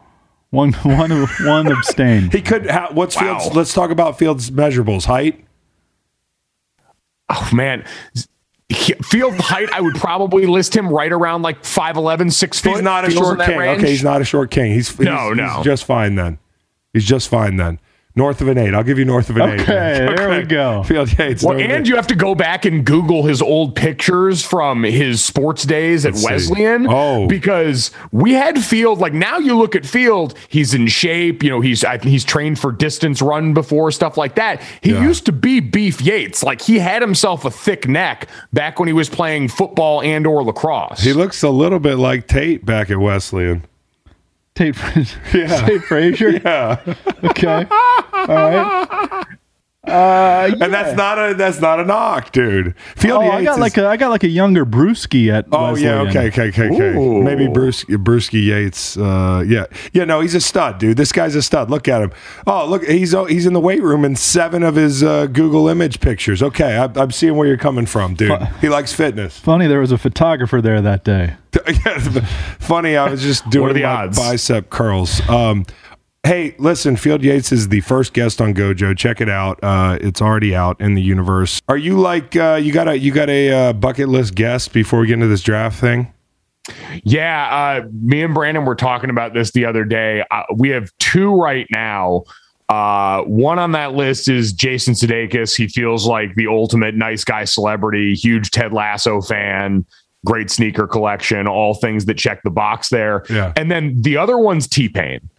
One, 0.50 0.72
one, 0.72 1.26
one 1.44 1.66
abstain. 1.70 2.31
He 2.31 2.42
could. 2.42 2.66
have 2.68 2.96
what's 2.96 3.14
wow. 3.14 3.38
Fields? 3.38 3.55
Let's 3.55 3.72
talk 3.72 3.90
about 3.90 4.18
Fields' 4.18 4.50
measurables. 4.50 5.05
Height. 5.05 5.44
Oh 7.29 7.48
man, 7.55 7.85
field 8.74 9.35
height. 9.37 9.68
I 9.72 9.81
would 9.81 9.94
probably 9.94 10.46
list 10.46 10.74
him 10.74 10.88
right 10.88 11.12
around 11.12 11.42
like 11.42 11.62
5'11", 11.62 12.33
6 12.33 12.59
foot. 12.61 12.70
He's 12.70 12.83
not 12.83 13.07
a 13.07 13.11
short 13.12 13.38
king. 13.38 13.57
Okay, 13.61 13.88
he's 13.90 14.03
not 14.03 14.20
a 14.20 14.24
short 14.24 14.50
king. 14.50 14.72
He's, 14.72 14.88
he's 14.96 15.00
no, 15.07 15.33
no. 15.33 15.48
He's 15.59 15.64
just 15.64 15.85
fine 15.85 16.16
then. 16.16 16.40
He's 16.92 17.05
just 17.05 17.29
fine 17.29 17.55
then. 17.55 17.79
North 18.16 18.40
of 18.40 18.49
an 18.49 18.59
eight. 18.59 18.75
I'll 18.75 18.83
give 18.83 18.99
you 18.99 19.05
north 19.05 19.31
of 19.31 19.37
an 19.37 19.42
okay, 19.42 19.55
eight. 19.55 19.61
Okay, 20.03 20.14
there 20.16 20.31
we 20.31 20.42
go. 20.42 20.83
Field 20.83 21.16
Yates. 21.16 21.44
Well, 21.44 21.57
and 21.57 21.87
you 21.87 21.94
have 21.94 22.09
to 22.09 22.16
go 22.16 22.35
back 22.35 22.64
and 22.64 22.85
Google 22.85 23.23
his 23.23 23.40
old 23.40 23.77
pictures 23.77 24.44
from 24.44 24.83
his 24.83 25.23
sports 25.25 25.62
days 25.64 26.05
at 26.05 26.14
Let's 26.14 26.25
Wesleyan. 26.25 26.85
See. 26.85 26.88
Oh, 26.90 27.29
because 27.29 27.92
we 28.11 28.33
had 28.33 28.62
Field. 28.64 28.99
Like 28.99 29.12
now, 29.12 29.38
you 29.38 29.57
look 29.57 29.77
at 29.77 29.87
Field. 29.87 30.35
He's 30.49 30.75
in 30.75 30.88
shape. 30.88 31.44
You 31.44 31.51
know, 31.51 31.61
he's 31.61 31.85
I, 31.85 31.99
he's 31.99 32.25
trained 32.25 32.59
for 32.59 32.73
distance 32.73 33.23
run 33.23 33.55
before 33.55 33.92
stuff 33.92 34.16
like 34.16 34.35
that. 34.35 34.61
He 34.81 34.90
yeah. 34.90 35.05
used 35.07 35.25
to 35.27 35.33
be 35.33 35.61
Beef 35.61 36.01
Yates. 36.01 36.42
Like 36.42 36.61
he 36.62 36.81
had 36.81 37.03
himself 37.03 37.44
a 37.44 37.51
thick 37.51 37.87
neck 37.87 38.27
back 38.53 38.81
when 38.81 38.88
he 38.88 38.92
was 38.92 39.09
playing 39.09 39.49
football 39.49 40.03
and 40.03 40.27
or 40.27 40.42
lacrosse. 40.42 41.01
He 41.01 41.12
looks 41.12 41.44
a 41.44 41.51
little 41.51 41.79
bit 41.79 41.94
like 41.94 42.27
Tate 42.27 42.66
back 42.66 42.90
at 42.90 42.99
Wesleyan. 42.99 43.62
Tate, 44.61 45.16
yeah. 45.33 45.64
Tate 45.64 45.83
Frazier? 45.85 46.29
Yeah. 46.44 46.83
Okay. 47.25 47.66
All 47.70 48.27
right 48.27 49.27
yeah. 49.88 49.95
Uh, 50.51 50.55
and 50.64 50.73
that's 50.75 50.97
not 50.97 51.19
a 51.31 51.35
that's 51.35 51.61
not 51.61 51.81
a 51.81 51.85
knock, 51.85 52.33
dude. 52.33 52.75
Field 52.97 53.23
oh, 53.23 53.23
Yates 53.25 53.35
I 53.35 53.45
got 53.45 53.55
is, 53.55 53.59
like 53.61 53.77
a 53.79 53.87
I 53.88 53.97
got 53.97 54.11
like 54.11 54.25
a 54.25 54.29
younger 54.29 54.66
Brewski 54.66 55.33
at. 55.33 55.47
Oh 55.53 55.73
Wesleyan. 55.73 55.95
yeah, 55.95 56.03
okay, 56.11 56.27
okay, 56.29 56.49
okay, 56.49 56.66
okay. 56.75 56.99
Ooh. 56.99 57.23
Maybe 57.23 57.47
Brewski, 57.47 57.97
Brewski 58.03 58.45
Yates. 58.47 58.97
Uh, 58.97 59.43
yeah, 59.47 59.66
yeah. 59.93 60.05
No, 60.05 60.21
he's 60.21 60.35
a 60.35 60.40
stud, 60.40 60.79
dude. 60.79 60.97
This 60.97 61.12
guy's 61.12 61.35
a 61.35 61.43
stud. 61.43 61.71
Look 61.71 61.88
at 61.88 62.03
him. 62.03 62.12
Oh, 62.47 62.66
look, 62.69 62.85
he's 62.85 63.14
uh, 63.14 63.25
he's 63.25 63.47
in 63.47 63.53
the 63.53 63.61
weight 63.61 63.83
room 63.83 64.05
in 64.05 64.16
seven 64.16 64.62
of 64.62 64.75
his 64.75 65.03
uh, 65.03 65.27
Google 65.27 65.69
image 65.69 66.01
pictures. 66.01 66.43
Okay, 66.43 66.77
I, 66.77 67.01
am 67.01 67.11
seeing 67.11 67.37
where 67.37 67.47
you're 67.49 67.57
coming 67.57 67.87
from, 67.87 68.14
dude. 68.14 68.40
He 68.61 68.69
likes 68.69 68.93
fitness. 68.93 69.38
Funny, 69.38 69.66
there 69.66 69.81
was 69.81 69.93
a 69.93 69.99
photographer 69.99 70.61
there 70.61 70.81
that 70.83 71.05
day. 71.05 71.35
Funny, 72.59 72.97
I 72.97 73.09
was 73.11 73.23
just 73.23 73.49
doing 73.51 73.69
what 73.69 73.81
are 73.83 73.87
odds? 73.87 74.19
bicep 74.19 74.69
curls. 74.71 75.27
Um, 75.29 75.64
Hey, 76.22 76.54
listen, 76.59 76.96
Field 76.96 77.22
Yates 77.24 77.50
is 77.50 77.68
the 77.68 77.80
first 77.80 78.12
guest 78.12 78.42
on 78.42 78.52
Gojo. 78.52 78.96
Check 78.96 79.22
it 79.22 79.30
out. 79.30 79.59
Uh, 79.64 79.96
it's 80.02 80.20
already 80.20 80.54
out 80.54 80.78
in 80.78 80.94
the 80.94 81.00
universe. 81.00 81.62
Are 81.66 81.78
you 81.78 81.98
like 81.98 82.37
uh, 82.37 82.61
you 82.62 82.72
got 82.74 82.88
a 82.88 82.98
you 82.98 83.11
got 83.11 83.30
a 83.30 83.50
uh, 83.50 83.72
bucket 83.72 84.09
list 84.11 84.35
guest 84.35 84.74
before 84.74 85.00
we 85.00 85.06
get 85.06 85.14
into 85.14 85.28
this 85.28 85.42
draft 85.42 85.78
thing? 85.80 86.12
Yeah, 87.04 87.46
uh, 87.83 87.88
me 88.02 88.22
and 88.22 88.35
Brandon 88.35 88.66
were 88.66 88.74
talking 88.74 89.09
about 89.09 89.33
this 89.33 89.50
the 89.52 89.64
other 89.64 89.85
day. 89.85 90.22
Uh, 90.30 90.42
we 90.54 90.68
have 90.68 90.90
two 90.98 91.35
right 91.35 91.66
now. 91.70 92.24
Uh, 92.68 93.22
one 93.22 93.59
on 93.59 93.72
that 93.72 93.94
list 93.94 94.28
is 94.28 94.52
Jason 94.52 94.92
Sudeikis. 94.92 95.56
He 95.56 95.68
feels 95.68 96.06
like 96.06 96.35
the 96.35 96.46
ultimate 96.48 96.94
nice 96.94 97.24
guy 97.24 97.44
celebrity, 97.44 98.14
huge 98.14 98.50
Ted 98.50 98.72
Lasso 98.74 99.22
fan, 99.22 99.87
great 100.24 100.50
sneaker 100.50 100.87
collection, 100.87 101.48
all 101.48 101.74
things 101.74 102.04
that 102.04 102.18
check 102.18 102.42
the 102.44 102.50
box 102.50 102.90
there. 102.90 103.24
Yeah. 103.30 103.54
And 103.56 103.70
then 103.70 104.00
the 104.02 104.18
other 104.18 104.37
one's 104.38 104.68
T 104.68 104.88
Pain 104.90 105.30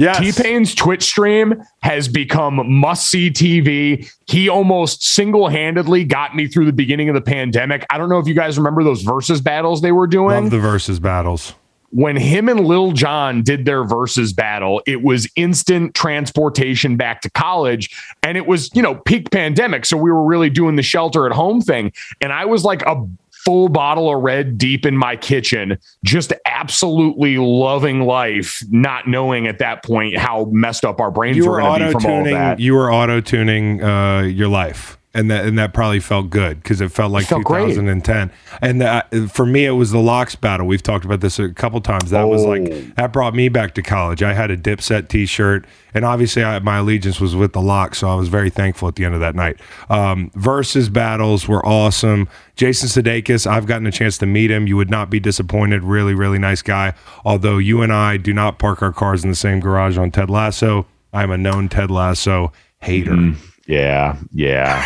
yeah, 0.00 0.14
T 0.14 0.32
Pain's 0.32 0.74
Twitch 0.74 1.02
stream 1.04 1.62
has 1.82 2.08
become 2.08 2.80
must 2.80 3.08
see 3.10 3.30
TV. 3.30 4.10
He 4.26 4.48
almost 4.48 5.02
single 5.06 5.48
handedly 5.48 6.04
got 6.04 6.34
me 6.34 6.46
through 6.46 6.64
the 6.64 6.72
beginning 6.72 7.10
of 7.10 7.14
the 7.14 7.20
pandemic. 7.20 7.84
I 7.90 7.98
don't 7.98 8.08
know 8.08 8.18
if 8.18 8.26
you 8.26 8.32
guys 8.32 8.56
remember 8.56 8.82
those 8.82 9.02
versus 9.02 9.42
battles 9.42 9.82
they 9.82 9.92
were 9.92 10.06
doing. 10.06 10.44
Love 10.44 10.50
the 10.50 10.58
versus 10.58 10.98
battles 10.98 11.54
when 11.90 12.16
him 12.16 12.48
and 12.48 12.60
Lil 12.60 12.92
Jon 12.92 13.42
did 13.42 13.64
their 13.64 13.82
versus 13.82 14.32
battle, 14.32 14.80
it 14.86 15.02
was 15.02 15.28
instant 15.34 15.92
transportation 15.92 16.96
back 16.96 17.20
to 17.22 17.30
college. 17.32 17.90
And 18.22 18.36
it 18.38 18.46
was, 18.46 18.70
you 18.76 18.80
know, 18.80 18.94
peak 18.94 19.32
pandemic. 19.32 19.84
So 19.84 19.96
we 19.96 20.12
were 20.12 20.22
really 20.24 20.50
doing 20.50 20.76
the 20.76 20.84
shelter 20.84 21.26
at 21.26 21.32
home 21.32 21.60
thing. 21.60 21.92
And 22.20 22.32
I 22.32 22.44
was 22.44 22.62
like 22.62 22.82
a 22.82 23.04
full 23.44 23.68
bottle 23.68 24.14
of 24.14 24.22
red 24.22 24.58
deep 24.58 24.84
in 24.86 24.96
my 24.96 25.16
kitchen, 25.16 25.78
just 26.04 26.32
absolutely 26.46 27.36
loving 27.38 28.02
life, 28.02 28.62
not 28.70 29.08
knowing 29.08 29.46
at 29.46 29.58
that 29.58 29.82
point 29.84 30.16
how 30.18 30.46
messed 30.50 30.84
up 30.84 31.00
our 31.00 31.10
brains 31.10 31.36
you 31.36 31.46
were, 31.46 31.52
were 31.52 31.60
going 31.60 31.80
to 31.80 31.86
be 31.86 31.92
from 31.92 32.06
all 32.10 32.24
that. 32.24 32.58
You 32.60 32.74
were 32.74 32.92
auto 32.92 33.20
tuning 33.20 33.82
uh, 33.82 34.20
your 34.22 34.48
life 34.48 34.98
and 35.12 35.28
that 35.30 35.44
and 35.44 35.58
that 35.58 35.74
probably 35.74 35.98
felt 36.00 36.30
good 36.30 36.62
because 36.62 36.80
it 36.80 36.92
felt 36.92 37.10
like 37.10 37.24
it 37.24 37.28
felt 37.28 37.46
2010. 37.46 38.26
Great. 38.28 38.36
And 38.62 38.80
that, 38.80 39.08
for 39.32 39.44
me, 39.44 39.64
it 39.64 39.72
was 39.72 39.90
the 39.90 39.98
LOX 39.98 40.36
battle. 40.36 40.66
We've 40.68 40.82
talked 40.82 41.04
about 41.04 41.20
this 41.20 41.38
a 41.40 41.48
couple 41.52 41.80
times. 41.80 42.10
That 42.10 42.22
oh. 42.24 42.28
was 42.28 42.44
like 42.44 42.68
oh. 42.70 42.80
that 42.96 43.12
brought 43.12 43.34
me 43.34 43.48
back 43.48 43.74
to 43.74 43.82
college. 43.82 44.22
I 44.22 44.34
had 44.34 44.50
a 44.52 44.56
Dipset 44.56 45.08
T-shirt, 45.08 45.66
and 45.94 46.04
obviously 46.04 46.44
I, 46.44 46.60
my 46.60 46.78
allegiance 46.78 47.20
was 47.20 47.34
with 47.34 47.54
the 47.54 47.60
LOX, 47.60 47.98
so 47.98 48.08
I 48.08 48.14
was 48.14 48.28
very 48.28 48.50
thankful 48.50 48.86
at 48.86 48.94
the 48.94 49.04
end 49.04 49.14
of 49.14 49.20
that 49.20 49.34
night. 49.34 49.58
Um, 49.88 50.30
versus 50.34 50.88
battles 50.88 51.48
were 51.48 51.64
awesome. 51.66 52.28
Jason 52.54 52.88
Sudeikis, 52.88 53.46
I've 53.48 53.66
gotten 53.66 53.86
a 53.88 53.92
chance 53.92 54.16
to 54.18 54.26
meet 54.26 54.50
him. 54.50 54.68
You 54.68 54.76
would 54.76 54.90
not 54.90 55.10
be 55.10 55.18
disappointed. 55.18 55.82
Really, 55.82 56.14
really 56.14 56.38
nice 56.38 56.62
guy. 56.62 56.94
Although 57.24 57.58
you 57.58 57.82
and 57.82 57.92
I 57.92 58.16
do 58.16 58.32
not 58.32 58.58
park 58.60 58.80
our 58.82 58.92
cars 58.92 59.24
in 59.24 59.30
the 59.30 59.36
same 59.36 59.58
garage 59.60 59.98
on 59.98 60.10
Ted 60.12 60.30
Lasso. 60.30 60.86
I'm 61.12 61.32
a 61.32 61.38
known 61.38 61.68
Ted 61.68 61.90
Lasso 61.90 62.52
hater. 62.78 63.10
Mm-hmm. 63.10 63.46
Yeah, 63.70 64.16
yeah. 64.32 64.84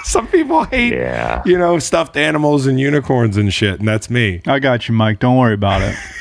Some 0.04 0.28
people 0.28 0.64
hate, 0.64 0.94
yeah. 0.94 1.42
you 1.44 1.58
know, 1.58 1.78
stuffed 1.78 2.16
animals 2.16 2.66
and 2.66 2.80
unicorns 2.80 3.36
and 3.36 3.52
shit, 3.52 3.80
and 3.80 3.86
that's 3.86 4.08
me. 4.08 4.40
I 4.46 4.60
got 4.60 4.88
you, 4.88 4.94
Mike. 4.94 5.18
Don't 5.18 5.36
worry 5.36 5.52
about 5.52 5.82
it. 5.82 5.94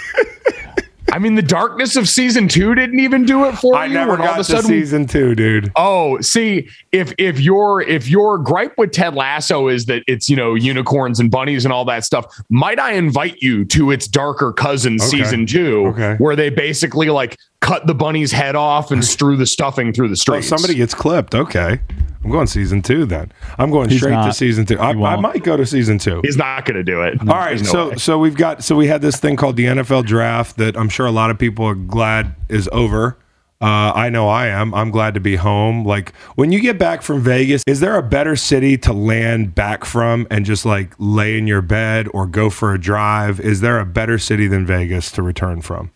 I 1.11 1.19
mean, 1.19 1.35
the 1.35 1.41
darkness 1.41 1.95
of 1.95 2.09
season 2.09 2.47
two 2.47 2.75
didn't 2.75 2.99
even 2.99 3.23
do 3.23 3.45
it 3.45 3.55
for 3.57 3.75
I 3.75 3.85
you. 3.85 3.91
I 3.91 3.93
never 3.93 4.17
got 4.17 4.27
all 4.27 4.33
of 4.33 4.39
a 4.39 4.43
sudden, 4.43 4.63
season 4.69 5.07
two, 5.07 5.35
dude. 5.35 5.71
Oh, 5.75 6.19
see, 6.19 6.69
if 6.91 7.13
if 7.17 7.39
your 7.39 7.81
if 7.81 8.07
your 8.07 8.37
gripe 8.37 8.77
with 8.77 8.91
Ted 8.91 9.15
Lasso 9.15 9.69
is 9.69 9.85
that 9.85 10.03
it's 10.07 10.29
you 10.29 10.35
know 10.35 10.53
unicorns 10.53 11.19
and 11.19 11.31
bunnies 11.31 11.63
and 11.65 11.73
all 11.73 11.85
that 11.85 12.03
stuff, 12.03 12.25
might 12.49 12.79
I 12.79 12.93
invite 12.93 13.37
you 13.41 13.63
to 13.65 13.91
its 13.91 14.07
darker 14.07 14.51
cousin 14.51 14.95
okay. 14.99 15.05
season 15.07 15.45
two, 15.45 15.87
okay. 15.87 16.15
where 16.17 16.35
they 16.35 16.49
basically 16.49 17.09
like 17.09 17.37
cut 17.61 17.87
the 17.87 17.95
bunny's 17.95 18.31
head 18.31 18.55
off 18.55 18.91
and 18.91 19.03
strew 19.05 19.37
the 19.37 19.45
stuffing 19.47 19.93
through 19.93 20.07
the 20.09 20.13
oh, 20.13 20.15
streets. 20.15 20.51
Oh, 20.51 20.55
somebody 20.57 20.75
gets 20.75 20.93
clipped. 20.93 21.35
Okay. 21.35 21.79
I'm 22.27 22.31
going 22.33 22.47
season 22.47 22.81
two 22.81 23.05
then. 23.05 23.31
I'm 23.57 23.71
going 23.71 23.87
He's 23.87 23.99
straight 24.01 24.11
not. 24.11 24.25
to 24.25 24.33
season 24.33 24.65
two. 24.65 24.77
I, 24.77 24.89
I, 24.89 25.15
might 25.15 25.43
go 25.43 25.55
to 25.55 25.65
season 25.65 25.97
two. 25.97 26.19
He's 26.25 26.35
not 26.35 26.65
going 26.65 26.75
to 26.75 26.83
do 26.83 27.01
it. 27.01 27.21
All 27.21 27.27
right. 27.37 27.55
No 27.57 27.63
so 27.63 27.89
way. 27.91 27.95
so 27.95 28.19
we've 28.19 28.35
got 28.35 28.65
so 28.65 28.75
we 28.75 28.87
had 28.87 29.01
this 29.01 29.15
thing 29.17 29.37
called 29.37 29.55
the 29.55 29.63
NFL 29.65 30.03
draft 30.03 30.57
that 30.57 30.75
I'm 30.75 30.89
sure 30.89 31.05
a 31.05 31.11
lot 31.11 31.29
of 31.29 31.39
people 31.39 31.63
are 31.65 31.73
glad 31.75 32.35
is 32.49 32.67
over. 32.73 33.17
Uh, 33.61 33.65
I 33.95 34.09
know 34.09 34.27
I 34.27 34.47
am. 34.47 34.73
I'm 34.75 34.91
glad 34.91 35.13
to 35.13 35.21
be 35.21 35.37
home. 35.37 35.85
Like 35.85 36.13
when 36.35 36.51
you 36.51 36.59
get 36.59 36.77
back 36.77 37.01
from 37.01 37.21
Vegas, 37.21 37.63
is 37.65 37.79
there 37.79 37.95
a 37.95 38.03
better 38.03 38.35
city 38.35 38.77
to 38.79 38.91
land 38.91 39.55
back 39.55 39.85
from 39.85 40.27
and 40.29 40.45
just 40.45 40.65
like 40.65 40.93
lay 40.99 41.37
in 41.37 41.47
your 41.47 41.61
bed 41.61 42.09
or 42.13 42.27
go 42.27 42.49
for 42.49 42.73
a 42.73 42.79
drive? 42.79 43.39
Is 43.39 43.61
there 43.61 43.79
a 43.79 43.85
better 43.85 44.19
city 44.19 44.47
than 44.47 44.65
Vegas 44.65 45.11
to 45.13 45.21
return 45.23 45.61
from? 45.61 45.91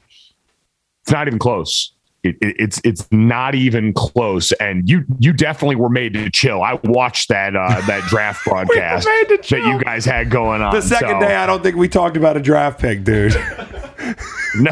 It's 1.04 1.12
not 1.12 1.28
even 1.28 1.40
close 1.40 1.92
it, 2.24 2.36
it, 2.42 2.56
it's 2.60 2.82
it's 2.84 3.08
not 3.12 3.56
even 3.56 3.94
close. 3.94 4.52
And 4.54 4.88
you 4.88 5.04
you 5.20 5.34
definitely 5.34 5.76
were 5.76 5.90
made 5.90 6.14
to 6.14 6.30
chill. 6.30 6.62
I 6.62 6.80
watched 6.84 7.30
that 7.30 7.56
uh, 7.56 7.82
that 7.88 8.04
draft 8.10 8.46
broadcast 8.46 9.08
we 9.08 9.38
that 9.38 9.50
you 9.52 9.80
guys 9.80 10.06
had 10.06 10.30
going 10.30 10.62
on. 10.62 10.74
The 10.74 10.82
second 10.82 11.22
so. 11.22 11.28
day, 11.28 11.36
I 11.36 11.46
don't 11.48 11.64
think 11.64 11.76
we 11.76 11.90
talked 11.90 12.18
about 12.18 12.38
a 12.38 12.42
draft 12.42 12.80
pick, 12.80 13.04
dude. 13.04 13.34
no, 14.60 14.72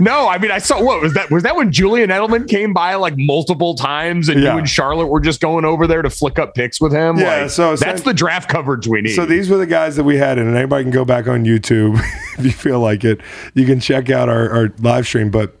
no. 0.00 0.28
I 0.28 0.38
mean, 0.38 0.50
I 0.50 0.58
saw 0.58 0.82
what 0.82 1.00
was 1.00 1.14
that? 1.14 1.30
Was 1.30 1.44
that 1.44 1.54
when 1.54 1.70
Julian 1.70 2.10
Edelman 2.10 2.48
came 2.48 2.72
by 2.74 2.96
like 2.96 3.16
multiple 3.16 3.74
times, 3.76 4.28
and 4.28 4.40
yeah. 4.42 4.52
you 4.52 4.58
and 4.58 4.68
Charlotte 4.68 5.06
were 5.06 5.20
just 5.20 5.40
going 5.40 5.64
over 5.64 5.86
there 5.86 6.02
to 6.02 6.10
flick 6.10 6.38
up 6.40 6.54
picks 6.56 6.80
with 6.80 6.92
him? 6.92 7.18
Yeah. 7.18 7.42
Like, 7.42 7.50
so 7.50 7.76
that's 7.76 8.02
the 8.02 8.14
draft 8.14 8.48
coverage 8.50 8.86
we 8.88 9.00
need. 9.00 9.14
So 9.14 9.26
these 9.26 9.48
were 9.48 9.58
the 9.58 9.66
guys 9.66 9.94
that 9.96 10.04
we 10.04 10.16
had, 10.16 10.38
in, 10.38 10.48
and 10.48 10.56
anybody 10.56 10.82
can 10.84 10.90
go 10.92 11.04
back 11.04 11.28
on 11.28 11.44
YouTube 11.44 12.00
if 12.38 12.44
you 12.44 12.52
feel 12.52 12.80
like 12.80 13.04
it. 13.04 13.20
You 13.54 13.64
can 13.64 13.78
check 13.78 14.10
out 14.10 14.28
our, 14.28 14.50
our 14.50 14.72
live 14.80 15.06
stream, 15.06 15.30
but 15.30 15.54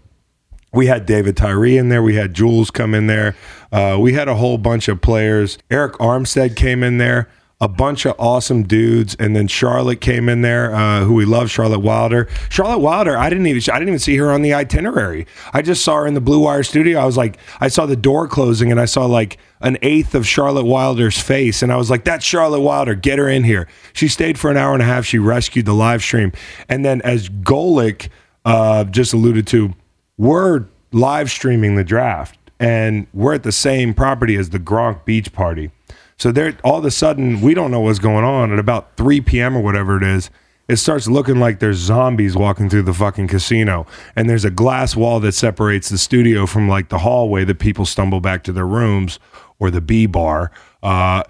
we 0.72 0.86
had 0.86 1.06
David 1.06 1.36
Tyree 1.36 1.76
in 1.76 1.88
there. 1.88 2.02
We 2.02 2.14
had 2.14 2.34
Jules 2.34 2.70
come 2.70 2.94
in 2.94 3.06
there. 3.06 3.34
Uh, 3.72 3.96
we 4.00 4.12
had 4.12 4.28
a 4.28 4.36
whole 4.36 4.58
bunch 4.58 4.88
of 4.88 5.00
players. 5.00 5.58
Arik 5.70 5.92
Armstead 5.92 6.56
came 6.56 6.82
in 6.82 6.98
there. 6.98 7.28
A 7.62 7.68
bunch 7.68 8.06
of 8.06 8.14
awesome 8.18 8.62
dudes, 8.62 9.14
and 9.18 9.36
then 9.36 9.46
Charlotte 9.46 10.00
came 10.00 10.30
in 10.30 10.40
there, 10.40 10.74
uh, 10.74 11.04
who 11.04 11.12
we 11.12 11.26
love, 11.26 11.50
Charlotte 11.50 11.80
Wilder. 11.80 12.26
Charlotte 12.48 12.78
Wilder, 12.78 13.18
I 13.18 13.28
didn't 13.28 13.48
even 13.48 13.60
I 13.70 13.78
didn't 13.78 13.90
even 13.90 13.98
see 13.98 14.16
her 14.16 14.32
on 14.32 14.40
the 14.40 14.54
itinerary. 14.54 15.26
I 15.52 15.60
just 15.60 15.84
saw 15.84 15.96
her 15.96 16.06
in 16.06 16.14
the 16.14 16.22
Blue 16.22 16.40
Wire 16.44 16.62
studio. 16.62 16.98
I 16.98 17.04
was 17.04 17.18
like, 17.18 17.36
I 17.60 17.68
saw 17.68 17.84
the 17.84 17.96
door 17.96 18.28
closing, 18.28 18.70
and 18.70 18.80
I 18.80 18.86
saw 18.86 19.04
like 19.04 19.36
an 19.60 19.76
eighth 19.82 20.14
of 20.14 20.26
Charlotte 20.26 20.64
Wilder's 20.64 21.20
face. 21.20 21.62
And 21.62 21.70
I 21.70 21.76
was 21.76 21.90
like, 21.90 22.04
that's 22.04 22.24
Charlotte 22.24 22.60
Wilder. 22.62 22.94
Get 22.94 23.18
her 23.18 23.28
in 23.28 23.44
here. 23.44 23.68
She 23.92 24.08
stayed 24.08 24.38
for 24.38 24.50
an 24.50 24.56
hour 24.56 24.72
and 24.72 24.80
a 24.80 24.86
half. 24.86 25.04
She 25.04 25.18
rescued 25.18 25.66
the 25.66 25.74
live 25.74 26.00
stream. 26.00 26.32
And 26.70 26.82
then, 26.82 27.02
as 27.02 27.28
Golic 27.28 28.08
uh, 28.46 28.84
just 28.84 29.12
alluded 29.12 29.46
to, 29.48 29.74
we're 30.20 30.66
live 30.92 31.30
streaming 31.30 31.76
the 31.76 31.82
draft 31.84 32.38
and 32.60 33.06
we're 33.14 33.32
at 33.32 33.42
the 33.42 33.50
same 33.50 33.94
property 33.94 34.36
as 34.36 34.50
the 34.50 34.58
Gronk 34.60 35.06
Beach 35.06 35.32
Party. 35.32 35.70
So 36.18 36.30
there, 36.30 36.54
all 36.62 36.80
of 36.80 36.84
a 36.84 36.90
sudden, 36.90 37.40
we 37.40 37.54
don't 37.54 37.70
know 37.70 37.80
what's 37.80 37.98
going 37.98 38.26
on. 38.26 38.52
At 38.52 38.58
about 38.58 38.98
3 38.98 39.22
p.m. 39.22 39.56
or 39.56 39.62
whatever 39.62 39.96
it 39.96 40.02
is, 40.02 40.28
it 40.68 40.76
starts 40.76 41.08
looking 41.08 41.36
like 41.40 41.58
there's 41.60 41.78
zombies 41.78 42.36
walking 42.36 42.68
through 42.68 42.82
the 42.82 42.92
fucking 42.92 43.28
casino, 43.28 43.86
and 44.14 44.28
there's 44.28 44.44
a 44.44 44.50
glass 44.50 44.94
wall 44.94 45.20
that 45.20 45.32
separates 45.32 45.88
the 45.88 45.96
studio 45.96 46.44
from 46.44 46.68
like 46.68 46.90
the 46.90 46.98
hallway 46.98 47.42
that 47.44 47.58
people 47.58 47.86
stumble 47.86 48.20
back 48.20 48.44
to 48.44 48.52
their 48.52 48.66
rooms 48.66 49.18
or 49.58 49.70
the 49.70 49.80
B 49.80 50.04
bar. 50.04 50.50
Uh, 50.82 51.22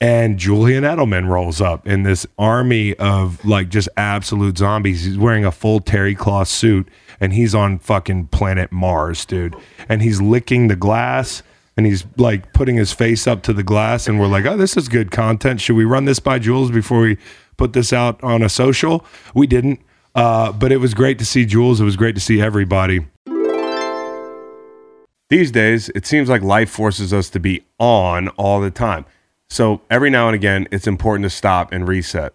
and 0.00 0.38
Julian 0.38 0.84
Edelman 0.84 1.28
rolls 1.28 1.60
up 1.60 1.86
in 1.86 2.04
this 2.04 2.26
army 2.38 2.94
of 2.96 3.44
like 3.44 3.68
just 3.68 3.88
absolute 3.96 4.58
zombies. 4.58 5.04
He's 5.04 5.18
wearing 5.18 5.44
a 5.44 5.50
full 5.50 5.80
terry 5.80 6.14
cloth 6.14 6.48
suit 6.48 6.88
and 7.20 7.32
he's 7.32 7.54
on 7.54 7.78
fucking 7.80 8.28
planet 8.28 8.70
Mars, 8.70 9.24
dude. 9.24 9.56
And 9.88 10.00
he's 10.02 10.20
licking 10.22 10.68
the 10.68 10.76
glass 10.76 11.42
and 11.76 11.84
he's 11.84 12.06
like 12.16 12.52
putting 12.52 12.76
his 12.76 12.92
face 12.92 13.26
up 13.26 13.42
to 13.44 13.52
the 13.52 13.62
glass 13.64 14.06
and 14.08 14.18
we're 14.20 14.26
like, 14.28 14.44
"Oh, 14.44 14.56
this 14.56 14.76
is 14.76 14.88
good 14.88 15.10
content. 15.10 15.60
Should 15.60 15.76
we 15.76 15.84
run 15.84 16.04
this 16.06 16.18
by 16.20 16.38
Jules 16.38 16.70
before 16.70 17.00
we 17.00 17.18
put 17.56 17.72
this 17.72 17.92
out 17.92 18.22
on 18.22 18.42
a 18.42 18.48
social?" 18.48 19.04
We 19.34 19.46
didn't. 19.48 19.80
Uh, 20.14 20.50
but 20.52 20.72
it 20.72 20.78
was 20.78 20.94
great 20.94 21.16
to 21.18 21.24
see 21.26 21.44
Jules. 21.44 21.80
It 21.80 21.84
was 21.84 21.96
great 21.96 22.14
to 22.16 22.20
see 22.20 22.40
everybody. 22.40 23.06
These 25.28 25.50
days, 25.52 25.90
it 25.90 26.06
seems 26.06 26.28
like 26.28 26.42
life 26.42 26.70
forces 26.70 27.12
us 27.12 27.28
to 27.30 27.38
be 27.40 27.62
on 27.78 28.28
all 28.30 28.60
the 28.60 28.70
time. 28.70 29.04
So 29.50 29.80
every 29.90 30.10
now 30.10 30.28
and 30.28 30.34
again, 30.34 30.68
it's 30.70 30.86
important 30.86 31.24
to 31.24 31.30
stop 31.30 31.72
and 31.72 31.88
reset. 31.88 32.34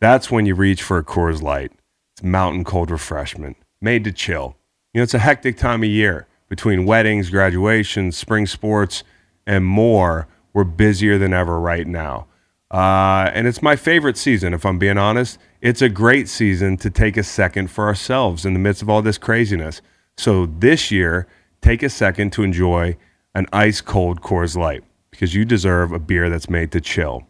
That's 0.00 0.30
when 0.30 0.46
you 0.46 0.54
reach 0.54 0.82
for 0.82 0.98
a 0.98 1.04
Coors 1.04 1.40
Light. 1.40 1.72
It's 2.14 2.22
mountain 2.22 2.62
cold 2.64 2.90
refreshment, 2.90 3.56
made 3.80 4.04
to 4.04 4.12
chill. 4.12 4.56
You 4.92 4.98
know, 4.98 5.02
it's 5.04 5.14
a 5.14 5.18
hectic 5.20 5.56
time 5.56 5.82
of 5.82 5.88
year 5.88 6.26
between 6.48 6.84
weddings, 6.84 7.30
graduations, 7.30 8.16
spring 8.18 8.46
sports, 8.46 9.02
and 9.46 9.64
more. 9.64 10.26
We're 10.52 10.64
busier 10.64 11.16
than 11.16 11.32
ever 11.32 11.58
right 11.58 11.86
now. 11.86 12.26
Uh, 12.70 13.30
and 13.34 13.46
it's 13.46 13.62
my 13.62 13.76
favorite 13.76 14.16
season, 14.18 14.52
if 14.52 14.66
I'm 14.66 14.78
being 14.78 14.98
honest. 14.98 15.38
It's 15.62 15.80
a 15.80 15.88
great 15.88 16.28
season 16.28 16.76
to 16.78 16.90
take 16.90 17.16
a 17.16 17.22
second 17.22 17.70
for 17.70 17.86
ourselves 17.86 18.44
in 18.44 18.52
the 18.52 18.58
midst 18.58 18.82
of 18.82 18.90
all 18.90 19.00
this 19.00 19.16
craziness. 19.18 19.80
So 20.18 20.44
this 20.46 20.90
year, 20.90 21.26
take 21.62 21.82
a 21.82 21.88
second 21.88 22.32
to 22.34 22.42
enjoy 22.42 22.98
an 23.34 23.46
ice 23.54 23.80
cold 23.80 24.20
Coors 24.20 24.54
Light 24.54 24.84
because 25.22 25.36
you 25.36 25.44
deserve 25.44 25.92
a 25.92 26.00
beer 26.00 26.28
that's 26.28 26.50
made 26.50 26.72
to 26.72 26.80
chill, 26.80 27.24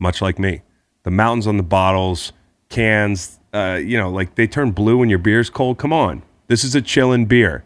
much 0.00 0.22
like 0.22 0.38
me. 0.38 0.62
The 1.02 1.10
mountains 1.10 1.46
on 1.46 1.58
the 1.58 1.62
bottles, 1.62 2.32
cans, 2.70 3.38
uh, 3.52 3.78
you 3.84 3.98
know, 3.98 4.08
like 4.10 4.36
they 4.36 4.46
turn 4.46 4.70
blue 4.70 4.96
when 4.96 5.10
your 5.10 5.18
beer's 5.18 5.50
cold. 5.50 5.76
Come 5.76 5.92
on. 5.92 6.22
This 6.46 6.64
is 6.64 6.74
a 6.74 6.80
chilling 6.80 7.26
beer. 7.26 7.62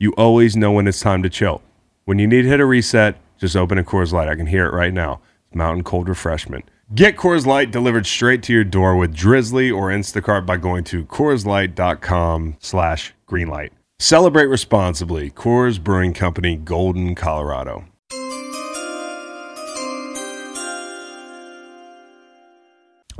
You 0.00 0.12
always 0.18 0.56
know 0.56 0.72
when 0.72 0.88
it's 0.88 0.98
time 0.98 1.22
to 1.22 1.30
chill. 1.30 1.62
When 2.04 2.18
you 2.18 2.26
need 2.26 2.42
to 2.42 2.48
hit 2.48 2.58
a 2.58 2.64
reset, 2.66 3.14
just 3.38 3.54
open 3.54 3.78
a 3.78 3.84
Coors 3.84 4.12
Light. 4.12 4.26
I 4.26 4.34
can 4.34 4.46
hear 4.48 4.66
it 4.66 4.74
right 4.74 4.92
now. 4.92 5.20
It's 5.46 5.54
mountain 5.54 5.84
cold 5.84 6.08
refreshment. 6.08 6.68
Get 6.92 7.16
Coors 7.16 7.46
Light 7.46 7.70
delivered 7.70 8.06
straight 8.08 8.42
to 8.44 8.52
your 8.52 8.64
door 8.64 8.96
with 8.96 9.14
Drizzly 9.14 9.70
or 9.70 9.90
Instacart 9.90 10.44
by 10.46 10.56
going 10.56 10.82
to 10.86 11.04
CoorsLight.com 11.04 12.56
slash 12.58 13.14
greenlight. 13.28 13.70
Celebrate 14.00 14.46
responsibly. 14.46 15.30
Coors 15.30 15.80
Brewing 15.80 16.12
Company, 16.12 16.56
Golden, 16.56 17.14
Colorado. 17.14 17.84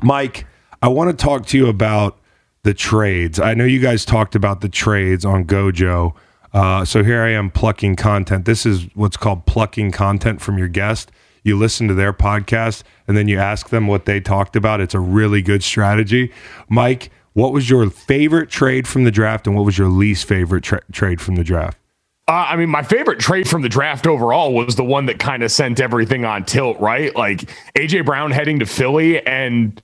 Mike, 0.02 0.46
I 0.82 0.88
want 0.88 1.16
to 1.16 1.16
talk 1.16 1.46
to 1.46 1.58
you 1.58 1.68
about 1.68 2.18
the 2.62 2.74
trades. 2.74 3.38
I 3.38 3.54
know 3.54 3.64
you 3.64 3.80
guys 3.80 4.04
talked 4.04 4.34
about 4.34 4.60
the 4.60 4.68
trades 4.68 5.24
on 5.24 5.44
Gojo. 5.44 6.14
Uh, 6.52 6.84
so 6.84 7.04
here 7.04 7.22
I 7.22 7.30
am 7.30 7.50
plucking 7.50 7.96
content. 7.96 8.44
This 8.44 8.66
is 8.66 8.84
what's 8.94 9.16
called 9.16 9.46
plucking 9.46 9.92
content 9.92 10.40
from 10.40 10.58
your 10.58 10.68
guest. 10.68 11.12
You 11.42 11.56
listen 11.58 11.88
to 11.88 11.94
their 11.94 12.12
podcast 12.12 12.82
and 13.08 13.16
then 13.16 13.28
you 13.28 13.38
ask 13.38 13.70
them 13.70 13.86
what 13.86 14.04
they 14.04 14.20
talked 14.20 14.56
about. 14.56 14.80
It's 14.80 14.94
a 14.94 15.00
really 15.00 15.42
good 15.42 15.62
strategy. 15.62 16.32
Mike, 16.68 17.10
what 17.32 17.52
was 17.52 17.70
your 17.70 17.88
favorite 17.88 18.50
trade 18.50 18.88
from 18.88 19.04
the 19.04 19.10
draft 19.10 19.46
and 19.46 19.54
what 19.56 19.64
was 19.64 19.78
your 19.78 19.88
least 19.88 20.26
favorite 20.26 20.64
tra- 20.64 20.82
trade 20.92 21.20
from 21.20 21.36
the 21.36 21.44
draft? 21.44 21.78
Uh, 22.30 22.46
I 22.48 22.54
mean, 22.54 22.68
my 22.70 22.84
favorite 22.84 23.18
trade 23.18 23.48
from 23.48 23.62
the 23.62 23.68
draft 23.68 24.06
overall 24.06 24.54
was 24.54 24.76
the 24.76 24.84
one 24.84 25.06
that 25.06 25.18
kind 25.18 25.42
of 25.42 25.50
sent 25.50 25.80
everything 25.80 26.24
on 26.24 26.44
tilt, 26.44 26.78
right? 26.78 27.12
Like 27.16 27.40
AJ 27.74 28.04
Brown 28.04 28.30
heading 28.30 28.60
to 28.60 28.66
Philly 28.66 29.20
and 29.26 29.82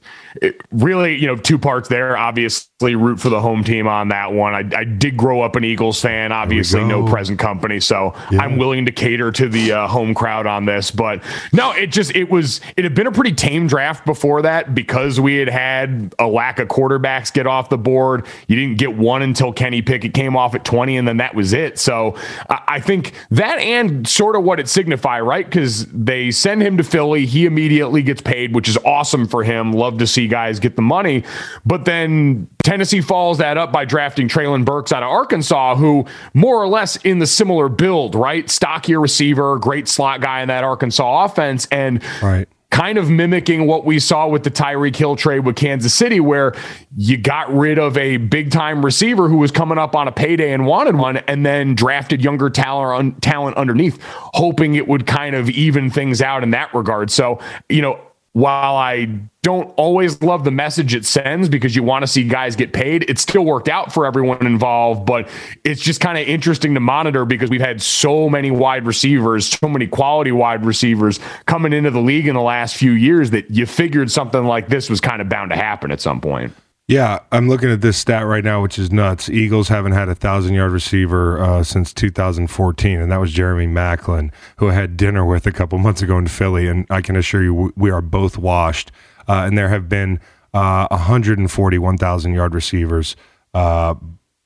really, 0.72 1.16
you 1.18 1.26
know, 1.26 1.36
two 1.36 1.58
parts 1.58 1.88
there. 1.88 2.16
Obviously, 2.16 2.94
root 2.94 3.20
for 3.20 3.28
the 3.28 3.40
home 3.40 3.64
team 3.64 3.86
on 3.86 4.08
that 4.08 4.32
one. 4.32 4.54
I, 4.54 4.78
I 4.78 4.84
did 4.84 5.16
grow 5.16 5.42
up 5.42 5.56
an 5.56 5.64
Eagles 5.64 6.00
fan, 6.00 6.32
obviously, 6.32 6.84
no 6.84 7.06
present 7.06 7.38
company. 7.38 7.80
So 7.80 8.14
yeah. 8.30 8.42
I'm 8.42 8.56
willing 8.58 8.84
to 8.86 8.92
cater 8.92 9.30
to 9.32 9.48
the 9.48 9.72
uh, 9.72 9.86
home 9.88 10.14
crowd 10.14 10.46
on 10.46 10.64
this. 10.64 10.90
But 10.90 11.22
no, 11.52 11.72
it 11.72 11.88
just, 11.88 12.14
it 12.14 12.30
was, 12.30 12.60
it 12.76 12.84
had 12.84 12.94
been 12.94 13.06
a 13.06 13.12
pretty 13.12 13.32
tame 13.32 13.66
draft 13.66 14.04
before 14.04 14.42
that 14.42 14.74
because 14.74 15.18
we 15.20 15.36
had 15.36 15.48
had 15.48 16.14
a 16.18 16.26
lack 16.26 16.58
of 16.58 16.68
quarterbacks 16.68 17.32
get 17.32 17.46
off 17.46 17.68
the 17.68 17.78
board. 17.78 18.26
You 18.48 18.56
didn't 18.56 18.78
get 18.78 18.96
one 18.96 19.22
until 19.22 19.52
Kenny 19.52 19.82
Pickett 19.82 20.14
came 20.14 20.36
off 20.36 20.54
at 20.54 20.64
20, 20.64 20.96
and 20.96 21.06
then 21.08 21.16
that 21.18 21.34
was 21.34 21.52
it. 21.52 21.78
So 21.78 22.16
I, 22.48 22.62
I 22.68 22.80
think 22.80 23.12
that 23.30 23.58
and 23.58 24.06
sort 24.06 24.36
of 24.36 24.44
what 24.44 24.60
it 24.60 24.68
signified, 24.68 25.20
right? 25.20 25.44
Because 25.44 25.86
they 25.86 26.30
send 26.30 26.62
him 26.62 26.76
to 26.76 26.84
Philly. 26.84 27.26
He 27.26 27.46
immediately 27.46 28.02
gets 28.02 28.20
paid, 28.20 28.54
which 28.54 28.68
is 28.68 28.76
awesome 28.84 29.26
for 29.26 29.42
him. 29.44 29.72
Love 29.72 29.98
to 29.98 30.06
see 30.06 30.25
guys 30.28 30.58
get 30.58 30.76
the 30.76 30.82
money. 30.82 31.24
But 31.64 31.84
then 31.84 32.48
Tennessee 32.62 33.00
follows 33.00 33.38
that 33.38 33.56
up 33.56 33.72
by 33.72 33.84
drafting 33.84 34.28
Treylon 34.28 34.64
Burks 34.64 34.92
out 34.92 35.02
of 35.02 35.08
Arkansas, 35.10 35.76
who 35.76 36.04
more 36.34 36.60
or 36.62 36.68
less 36.68 36.96
in 36.96 37.18
the 37.18 37.26
similar 37.26 37.68
build, 37.68 38.14
right? 38.14 38.48
Stockier 38.48 39.00
receiver, 39.00 39.58
great 39.58 39.88
slot 39.88 40.20
guy 40.20 40.42
in 40.42 40.48
that 40.48 40.64
Arkansas 40.64 41.24
offense. 41.24 41.66
And 41.70 42.02
right 42.22 42.48
kind 42.68 42.98
of 42.98 43.08
mimicking 43.08 43.66
what 43.66 43.84
we 43.86 43.96
saw 43.98 44.26
with 44.28 44.42
the 44.44 44.50
Tyreek 44.50 44.96
Hill 44.96 45.14
trade 45.16 45.38
with 45.46 45.54
Kansas 45.56 45.94
City, 45.94 46.18
where 46.20 46.52
you 46.96 47.16
got 47.16 47.50
rid 47.54 47.78
of 47.78 47.96
a 47.96 48.16
big 48.18 48.50
time 48.50 48.84
receiver 48.84 49.28
who 49.30 49.38
was 49.38 49.50
coming 49.52 49.78
up 49.78 49.94
on 49.96 50.08
a 50.08 50.12
payday 50.12 50.52
and 50.52 50.66
wanted 50.66 50.96
one, 50.96 51.16
and 51.18 51.46
then 51.46 51.74
drafted 51.76 52.22
younger 52.22 52.50
talent, 52.50 53.22
talent 53.22 53.56
underneath, 53.56 53.98
hoping 54.08 54.74
it 54.74 54.86
would 54.88 55.06
kind 55.06 55.34
of 55.36 55.48
even 55.48 55.90
things 55.90 56.20
out 56.20 56.42
in 56.42 56.50
that 56.50 56.74
regard. 56.74 57.10
So, 57.10 57.38
you 57.70 57.80
know, 57.80 57.98
while 58.36 58.76
I 58.76 59.06
don't 59.40 59.68
always 59.78 60.20
love 60.20 60.44
the 60.44 60.50
message 60.50 60.94
it 60.94 61.06
sends 61.06 61.48
because 61.48 61.74
you 61.74 61.82
want 61.82 62.02
to 62.02 62.06
see 62.06 62.22
guys 62.22 62.54
get 62.54 62.74
paid, 62.74 63.08
it 63.08 63.18
still 63.18 63.46
worked 63.46 63.66
out 63.70 63.94
for 63.94 64.04
everyone 64.04 64.44
involved. 64.46 65.06
But 65.06 65.30
it's 65.64 65.80
just 65.80 66.02
kind 66.02 66.18
of 66.18 66.28
interesting 66.28 66.74
to 66.74 66.80
monitor 66.80 67.24
because 67.24 67.48
we've 67.48 67.62
had 67.62 67.80
so 67.80 68.28
many 68.28 68.50
wide 68.50 68.84
receivers, 68.84 69.46
so 69.58 69.70
many 69.70 69.86
quality 69.86 70.32
wide 70.32 70.66
receivers 70.66 71.18
coming 71.46 71.72
into 71.72 71.90
the 71.90 72.02
league 72.02 72.28
in 72.28 72.34
the 72.34 72.42
last 72.42 72.76
few 72.76 72.90
years 72.92 73.30
that 73.30 73.50
you 73.50 73.64
figured 73.64 74.10
something 74.10 74.44
like 74.44 74.68
this 74.68 74.90
was 74.90 75.00
kind 75.00 75.22
of 75.22 75.30
bound 75.30 75.48
to 75.50 75.56
happen 75.56 75.90
at 75.90 76.02
some 76.02 76.20
point. 76.20 76.52
Yeah, 76.88 77.18
I'm 77.32 77.48
looking 77.48 77.68
at 77.70 77.80
this 77.80 77.96
stat 77.96 78.24
right 78.26 78.44
now, 78.44 78.62
which 78.62 78.78
is 78.78 78.92
nuts. 78.92 79.28
Eagles 79.28 79.66
haven't 79.66 79.90
had 79.92 80.08
a 80.08 80.14
thousand 80.14 80.54
yard 80.54 80.70
receiver 80.70 81.42
uh, 81.42 81.64
since 81.64 81.92
2014, 81.92 83.00
and 83.00 83.10
that 83.10 83.18
was 83.20 83.32
Jeremy 83.32 83.66
Maclin, 83.66 84.30
who 84.58 84.68
I 84.68 84.74
had 84.74 84.96
dinner 84.96 85.24
with 85.26 85.46
a 85.48 85.52
couple 85.52 85.78
months 85.78 86.00
ago 86.00 86.16
in 86.16 86.28
Philly. 86.28 86.68
And 86.68 86.86
I 86.88 87.00
can 87.02 87.16
assure 87.16 87.42
you, 87.42 87.72
we 87.76 87.90
are 87.90 88.00
both 88.00 88.38
washed. 88.38 88.92
Uh, 89.28 89.42
and 89.46 89.58
there 89.58 89.68
have 89.68 89.88
been 89.88 90.20
uh, 90.54 90.86
141,000 90.92 92.32
yard 92.34 92.54
receivers 92.54 93.16
uh, 93.52 93.94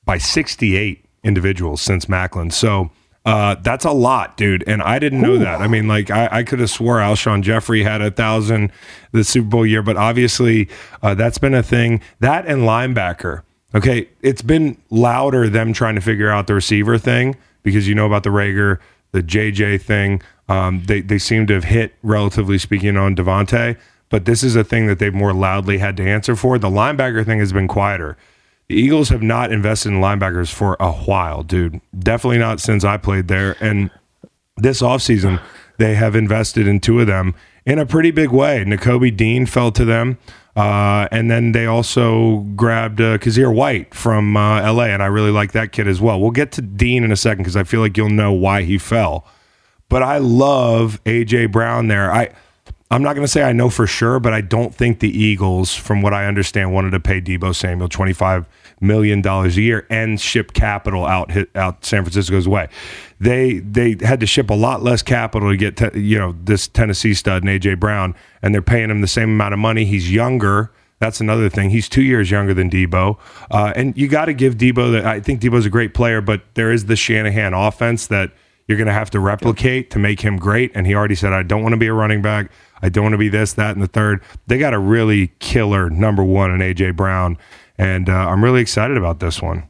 by 0.07 0.17
68 0.17 1.05
individuals 1.23 1.83
since 1.83 2.09
Macklin. 2.09 2.51
So 2.51 2.91
uh, 3.27 3.55
that's 3.63 3.85
a 3.85 3.91
lot, 3.93 4.37
dude. 4.37 4.65
And 4.67 4.83
I 4.83 4.99
didn't 4.99 5.21
know 5.21 5.37
that. 5.39 5.61
I 5.61 5.67
mean, 5.67 5.87
like 5.89 6.11
I, 6.11 6.29
I 6.39 6.43
could 6.43 6.59
have 6.61 6.71
swore 6.71 6.97
Alshon 6.97 7.43
Jeffery 7.43 7.83
had 7.83 8.01
a 8.01 8.11
thousand 8.11 8.73
the 9.13 9.25
Super 9.25 9.49
Bowl 9.49 9.67
year, 9.67 9.83
but 9.83 9.97
obviously 9.97 10.69
uh, 11.03 11.15
that's 11.15 11.39
been 11.39 11.55
a 11.55 11.63
thing. 11.63 12.01
That 12.21 12.47
and 12.47 12.63
linebacker. 12.63 13.43
Okay, 13.75 14.09
it's 14.23 14.43
been 14.43 14.79
louder 14.91 15.49
them 15.49 15.73
trying 15.73 15.95
to 15.95 16.01
figure 16.01 16.31
out 16.31 16.47
the 16.49 16.55
receiver 16.55 16.99
thing 16.99 17.37
because 17.63 17.87
you 17.87 17.95
know 17.95 18.07
about 18.07 18.25
the 18.25 18.31
Rager, 18.31 18.79
the 19.13 19.23
JJ 19.23 19.83
thing. 19.83 20.23
Um, 20.49 20.83
they 20.87 21.01
they 21.03 21.19
seem 21.19 21.47
to 21.49 21.55
have 21.55 21.65
hit, 21.65 21.93
relatively 22.03 22.59
speaking, 22.59 22.97
on 22.97 23.15
DeVonta, 23.15 23.77
but 24.09 24.25
this 24.25 24.43
is 24.43 24.57
a 24.57 24.65
thing 24.65 24.87
that 24.89 24.99
they've 24.99 25.15
more 25.15 25.33
loudly 25.33 25.79
had 25.79 25.97
to 25.99 26.03
answer 26.03 26.35
for. 26.35 26.59
The 26.59 26.71
linebacker 26.71 27.25
thing 27.25 27.39
has 27.39 27.53
been 27.53 27.69
quieter 27.69 28.17
the 28.71 28.77
Eagles 28.77 29.09
have 29.09 29.21
not 29.21 29.51
invested 29.51 29.89
in 29.89 30.01
linebackers 30.01 30.53
for 30.55 30.77
a 30.79 30.93
while, 30.93 31.43
dude. 31.43 31.81
Definitely 31.99 32.39
not 32.39 32.61
since 32.61 32.85
I 32.85 32.99
played 32.99 33.27
there. 33.27 33.57
And 33.59 33.91
this 34.59 34.81
offseason, 34.81 35.43
they 35.79 35.97
have 35.97 36.15
invested 36.15 36.69
in 36.69 36.79
two 36.79 37.01
of 37.01 37.09
them 37.09 37.35
in 37.67 37.81
a 37.81 37.85
pretty 37.85 38.13
big 38.13 38.31
way. 38.31 38.63
Nakobe 38.65 39.17
Dean 39.17 39.45
fell 39.47 39.73
to 39.73 39.85
them. 39.85 40.19
Uh, 40.55 41.09
and 41.11 41.29
then 41.29 41.51
they 41.51 41.67
also 41.67 42.47
grabbed 42.55 43.01
uh, 43.01 43.19
Kyzir 43.19 43.53
White 43.53 43.93
from 43.93 44.37
uh, 44.37 44.73
LA. 44.73 44.85
And 44.85 45.03
I 45.03 45.07
really 45.07 45.33
like 45.33 45.51
that 45.51 45.73
kid 45.73 45.89
as 45.89 46.01
well. 46.01 46.21
We'll 46.21 46.31
get 46.31 46.53
to 46.53 46.63
Dean 46.63 47.03
in 47.03 47.11
a 47.11 47.17
second 47.17 47.39
because 47.43 47.57
I 47.57 47.65
feel 47.65 47.81
like 47.81 47.97
you'll 47.97 48.09
know 48.09 48.31
why 48.33 48.63
he 48.63 48.79
fell. 48.79 49.27
But 49.89 50.05
I 50.05 50.19
love 50.19 51.03
AJ 51.03 51.51
Brown 51.51 51.89
there. 51.89 52.13
I. 52.15 52.31
I'm 52.93 53.05
not 53.05 53.13
going 53.15 53.23
to 53.23 53.29
say 53.31 53.45
I 53.45 53.53
know 53.53 53.71
for 53.71 53.87
sure, 53.87 54.19
but 54.19 54.33
I 54.33 54.41
don't 54.41 54.75
think 54.75 54.99
the 54.99 55.09
Eagles, 55.09 55.73
from 55.73 56.03
what 56.03 56.13
I 56.13 56.27
understand, 56.27 56.75
wanted 56.75 56.91
to 56.91 56.99
pay 56.99 57.21
Deebo 57.21 57.55
Samuel 57.55 57.89
25 57.89 58.47
million 58.81 59.21
dollars 59.21 59.57
a 59.57 59.61
year 59.63 59.87
and 59.91 60.21
ship 60.21 60.53
capital 60.53 61.05
out 61.05 61.31
out 61.55 61.85
San 61.85 62.03
Francisco's 62.03 62.49
way. 62.49 62.69
They 63.21 63.59
they 63.59 63.97
had 64.03 64.21
to 64.21 64.27
ship 64.27 64.51
a 64.51 64.55
lot 64.55 64.83
less 64.83 65.03
capital 65.03 65.51
to 65.51 65.57
get 65.57 65.77
te- 65.77 66.01
you 66.01 66.19
know 66.19 66.35
this 66.45 66.67
Tennessee 66.67 67.15
stud 67.15 67.43
and 67.45 67.51
AJ 67.61 67.79
Brown, 67.79 68.15
and 68.43 68.55
they're 68.55 68.63
paying 68.63 68.91
him 68.91 69.01
the 69.03 69.07
same 69.07 69.31
amount 69.31 69.55
of 69.55 69.61
money. 69.61 69.85
He's 69.85 70.11
younger. 70.11 70.73
That's 70.99 71.21
another 71.21 71.49
thing. 71.49 71.71
He's 71.71 71.89
two 71.89 72.03
years 72.03 72.31
younger 72.31 72.53
than 72.55 72.69
Deebo, 72.71 73.19
uh, 73.51 73.73
and 73.77 73.97
you 73.97 74.09
got 74.09 74.27
to 74.27 74.33
give 74.35 74.57
Deebo. 74.57 74.93
That 74.93 75.07
I 75.07 75.21
think 75.21 75.41
Deebo's 75.41 75.67
a 75.67 75.71
great 75.71 75.95
player, 75.95 76.21
but 76.21 76.43
there 76.55 76.73
is 76.73 76.87
the 76.87 76.97
Shanahan 76.97 77.55
offense 77.55 78.07
that 78.09 78.33
you're 78.67 78.77
going 78.77 78.87
to 78.87 78.93
have 78.93 79.11
to 79.11 79.21
replicate 79.21 79.91
to 79.91 79.99
make 79.99 80.21
him 80.21 80.37
great. 80.37 80.71
And 80.77 80.87
he 80.87 80.95
already 80.95 81.17
said, 81.17 81.33
I 81.33 81.43
don't 81.43 81.61
want 81.61 81.73
to 81.73 81.77
be 81.77 81.89
a 81.89 81.93
running 81.93 82.23
back. 82.23 82.53
I 82.83 82.89
don't 82.89 83.03
want 83.03 83.15
to 83.15 83.19
be 83.19 83.29
this, 83.29 83.55
that, 83.55 83.75
and 83.75 83.83
the 83.83 83.89
third. 83.89 84.23
They 84.47 84.59
got 84.59 84.75
a 84.75 84.79
really 84.79 85.33
killer 85.41 85.91
number 85.91 86.23
one 86.23 86.53
in 86.53 86.63
A.J. 86.63 86.93
Brown 86.93 87.37
and 87.81 88.11
uh, 88.11 88.13
I'm 88.13 88.45
really 88.45 88.61
excited 88.61 88.99
about 88.99 89.21
this 89.21 89.41
one. 89.41 89.63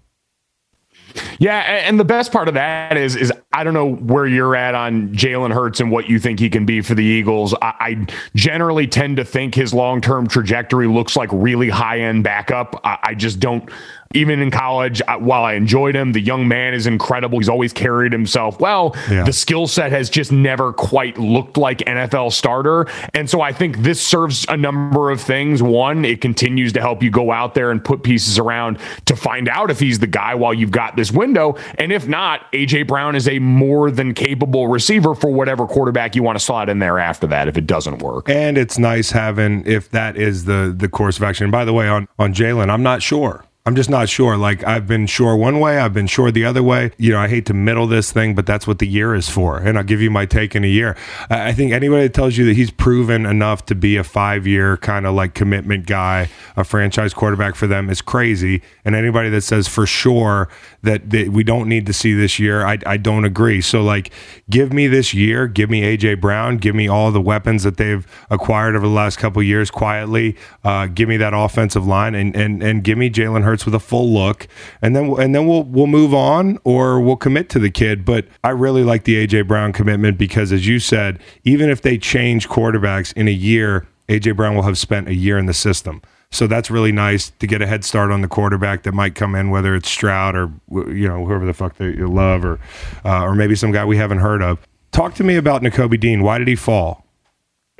Yeah, 1.39 1.59
and 1.59 1.99
the 1.99 2.05
best 2.05 2.33
part 2.33 2.49
of 2.49 2.55
that 2.55 2.97
is 2.97 3.15
is 3.15 3.33
I 3.53 3.63
don't 3.63 3.75
know 3.75 3.95
where 3.95 4.27
you're 4.27 4.55
at 4.57 4.75
on 4.75 5.09
Jalen 5.15 5.53
Hurts 5.53 5.81
and 5.81 5.91
what 5.91 6.09
you 6.09 6.19
think 6.19 6.39
he 6.41 6.51
can 6.51 6.67
be 6.67 6.81
for 6.81 6.95
the 6.95 7.05
Eagles. 7.05 7.55
I, 7.63 7.75
I 7.81 8.07
generally 8.35 8.87
tend 8.89 9.17
to 9.19 9.25
think 9.25 9.55
his 9.55 9.73
long 9.73 10.01
term 10.01 10.27
trajectory 10.29 10.89
looks 10.89 11.17
like 11.17 11.29
really 11.33 11.69
high 11.69 12.01
end 12.01 12.25
backup. 12.25 12.81
I, 12.85 12.99
I, 13.03 13.15
just 13.15 13.39
don't 13.41 13.69
even 14.13 14.41
in 14.41 14.51
college, 14.51 15.01
while 15.21 15.45
I 15.45 15.53
enjoyed 15.53 15.95
him, 15.95 16.11
the 16.13 16.21
young 16.21 16.49
man 16.49 16.75
is 16.75 16.89
incredible. 16.89 17.39
He's 17.39 17.49
always 17.49 17.73
carried 17.73 18.11
himself 18.13 18.59
well. 18.59 18.97
Yeah. 19.09 19.23
The 19.23 19.33
skill 19.33 19.69
set 19.69 19.93
has 19.93 20.11
just 20.11 20.33
never 20.33 20.73
quite 20.73 21.17
looked 21.17 21.57
like 21.57 21.79
NFL 21.79 22.33
starter. 22.33 22.89
And 23.15 23.31
so 23.31 23.41
I 23.41 23.53
think 23.53 23.79
this 23.79 24.01
serves 24.05 24.45
a 24.49 24.57
number 24.57 25.11
of 25.13 25.21
things. 25.21 25.63
One, 25.63 26.05
it 26.05 26.21
continues 26.21 26.73
to 26.73 26.81
help 26.81 27.05
you 27.05 27.11
go 27.11 27.31
out 27.31 27.55
there 27.55 27.71
and 27.71 27.83
put 27.85 28.03
pieces 28.03 28.37
around 28.37 28.79
to 29.05 29.15
find 29.15 29.49
out 29.49 29.71
if 29.71 29.79
he's 29.79 30.01
the 30.01 30.09
guy 30.09 30.35
while 30.35 30.53
you've 30.55 30.73
got 30.73 30.97
this 30.97 31.13
window. 31.13 31.55
And 31.79 31.93
if 31.93 32.09
not, 32.09 32.47
A.J. 32.53 32.85
Brown 32.85 33.15
is 33.15 33.29
a 33.29 33.39
more 33.39 33.93
than 33.93 34.13
capable 34.15 34.67
receiver 34.67 35.15
for 35.15 35.31
whatever 35.31 35.67
quarterback 35.69 36.17
you 36.17 36.25
want 36.25 36.37
to 36.37 36.45
slot 36.45 36.69
in 36.69 36.81
there 36.81 36.99
after 36.99 37.29
that 37.29 37.47
if 37.47 37.57
it 37.57 37.69
doesn't 37.69 37.99
work. 37.99 38.29
And 38.29 38.59
it's 38.59 38.77
nice 38.77 39.13
having, 39.13 39.65
if 39.69 39.89
that 39.91 40.17
is 40.17 40.47
the, 40.47 40.75
the 40.77 40.89
course 40.89 41.17
of 41.19 41.23
action. 41.23 41.45
And 41.45 41.53
by 41.53 41.65
the 41.65 41.73
way, 41.73 41.87
on, 41.87 42.09
on 42.19 42.35
Jalen, 42.35 42.71
I'm 42.71 42.83
not 42.83 43.05
sure. 43.05 43.45
I'm 43.67 43.77
just 43.77 43.91
not 43.91 44.09
sure. 44.09 44.39
Like 44.39 44.65
I've 44.65 44.87
been 44.87 45.07
sure 45.07 45.37
one 45.37 45.61
way, 45.61 45.79
I've 45.79 45.93
been 45.93 46.07
sure 46.07 46.31
the 46.31 46.47
other 46.47 46.63
way. 46.63 46.93
You 46.97 47.13
know, 47.13 47.19
I 47.19 47.29
hate 47.29 47.45
to 47.47 47.55
middle 47.55 47.87
this 47.87 48.11
thing, 48.11 48.35
but 48.35 48.47
that's 48.47 48.67
what 48.67 48.79
the 48.79 48.87
year 48.87 49.15
is 49.15 49.29
for. 49.29 49.59
And 49.59 49.77
I'll 49.77 49.85
give 49.85 50.01
you 50.01 50.11
my 50.11 50.25
take 50.25 50.57
in 50.57 50.65
a 50.65 50.67
year. 50.67 50.97
I 51.29 51.53
think 51.53 51.71
anybody 51.73 52.05
that 52.05 52.15
tells 52.15 52.39
you 52.39 52.47
that 52.47 52.57
he's 52.57 52.71
proven 52.71 53.27
enough 53.27 53.67
to 53.67 53.75
be 53.75 53.99
a 53.99 54.03
five-year 54.05 54.79
kind 54.79 55.07
of 55.07 55.13
like 55.15 55.35
commitment 55.35 55.85
guy, 55.87 56.31
a 56.57 56.65
franchise 56.65 57.13
quarterback 57.13 57.55
for 57.55 57.67
them 57.67 57.91
is 57.91 58.01
crazy. 58.01 58.63
And 58.87 58.95
anybody 58.97 59.29
that 59.29 59.43
says 59.43 59.69
for 59.69 59.85
sure 59.85 60.49
that, 60.83 61.11
that 61.11 61.29
we 61.29 61.45
don't 61.45 61.69
need 61.69 61.85
to 61.85 61.93
see 61.93 62.15
this 62.15 62.39
year, 62.39 62.65
I, 62.65 62.79
I 62.87 62.97
don't 62.97 63.27
agree. 63.27 63.61
So 63.61 63.83
like, 63.83 64.11
give 64.49 64.73
me 64.73 64.87
this 64.87 65.13
year, 65.13 65.47
give 65.47 65.69
me 65.69 65.83
AJ 65.83 66.19
Brown, 66.23 66.57
give 66.57 66.75
me 66.75 66.89
all 66.89 67.13
the 67.13 67.21
weapons 67.21 67.65
that 67.65 67.77
they've 67.77 68.07
acquired 68.31 68.75
over 68.75 68.89
the 68.89 68.95
last 68.95 69.19
couple 69.19 69.43
years 69.43 69.71
quietly. 69.71 70.35
Uh, 70.65 70.87
give 70.87 71.11
me 71.11 71.19
that 71.19 71.35
offensive 71.35 71.87
line, 71.87 72.15
and 72.15 72.35
and 72.35 72.63
and 72.63 72.83
give 72.83 72.97
me 72.97 73.11
Jalen. 73.11 73.50
Hurts 73.51 73.65
with 73.65 73.75
a 73.75 73.81
full 73.81 74.15
look, 74.15 74.47
and 74.81 74.95
then 74.95 75.07
and 75.19 75.35
then 75.35 75.45
we'll 75.49 75.65
we'll 75.65 75.89
move 75.89 76.15
on 76.15 76.57
or 76.63 77.01
we'll 77.01 77.17
commit 77.17 77.49
to 77.51 77.59
the 77.59 77.69
kid. 77.69 78.05
But 78.05 78.27
I 78.45 78.51
really 78.51 78.85
like 78.85 79.03
the 79.03 79.27
AJ 79.27 79.49
Brown 79.49 79.73
commitment 79.73 80.17
because, 80.19 80.53
as 80.53 80.69
you 80.69 80.79
said, 80.79 81.19
even 81.43 81.69
if 81.69 81.83
they 81.83 81.99
change 81.99 82.49
quarterbacks 82.49 83.13
in 83.15 83.27
a 83.27 83.33
year, 83.33 83.89
AJ 84.09 84.37
Brown 84.37 84.55
will 84.55 84.63
have 84.63 84.79
spent 84.79 85.09
a 85.09 85.15
year 85.15 85.37
in 85.37 85.47
the 85.47 85.53
system. 85.53 86.01
So 86.31 86.47
that's 86.47 86.71
really 86.71 86.93
nice 86.93 87.31
to 87.41 87.47
get 87.49 87.61
a 87.61 87.67
head 87.67 87.83
start 87.85 88.13
on 88.13 88.21
the 88.21 88.29
quarterback 88.29 88.85
that 88.85 88.95
might 88.95 89.17
come 89.17 89.35
in, 89.35 89.51
whether 89.51 89.75
it's 89.75 89.91
Stroud 89.91 90.37
or 90.37 90.53
you 90.95 91.09
know 91.09 91.25
whoever 91.27 91.45
the 91.45 91.53
fuck 91.53 91.75
they 91.75 91.95
love, 91.97 92.45
or 92.45 92.61
uh, 93.05 93.25
or 93.25 93.35
maybe 93.35 93.57
some 93.57 93.73
guy 93.73 93.85
we 93.85 93.97
haven't 93.97 94.19
heard 94.19 94.43
of. 94.43 94.61
Talk 94.93 95.15
to 95.17 95.25
me 95.25 95.35
about 95.35 95.61
Nakobe 95.61 95.99
Dean. 95.99 96.23
Why 96.23 96.39
did 96.39 96.47
he 96.47 96.55
fall? 96.55 97.05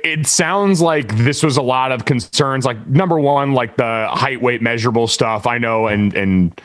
it 0.03 0.27
sounds 0.27 0.81
like 0.81 1.15
this 1.17 1.43
was 1.43 1.57
a 1.57 1.61
lot 1.61 1.91
of 1.91 2.05
concerns. 2.05 2.65
Like 2.65 2.85
number 2.87 3.19
one, 3.19 3.53
like 3.53 3.77
the 3.77 4.07
height, 4.11 4.41
weight, 4.41 4.61
measurable 4.61 5.07
stuff. 5.07 5.47
I 5.47 5.57
know, 5.57 5.87
and 5.87 6.13
and 6.15 6.61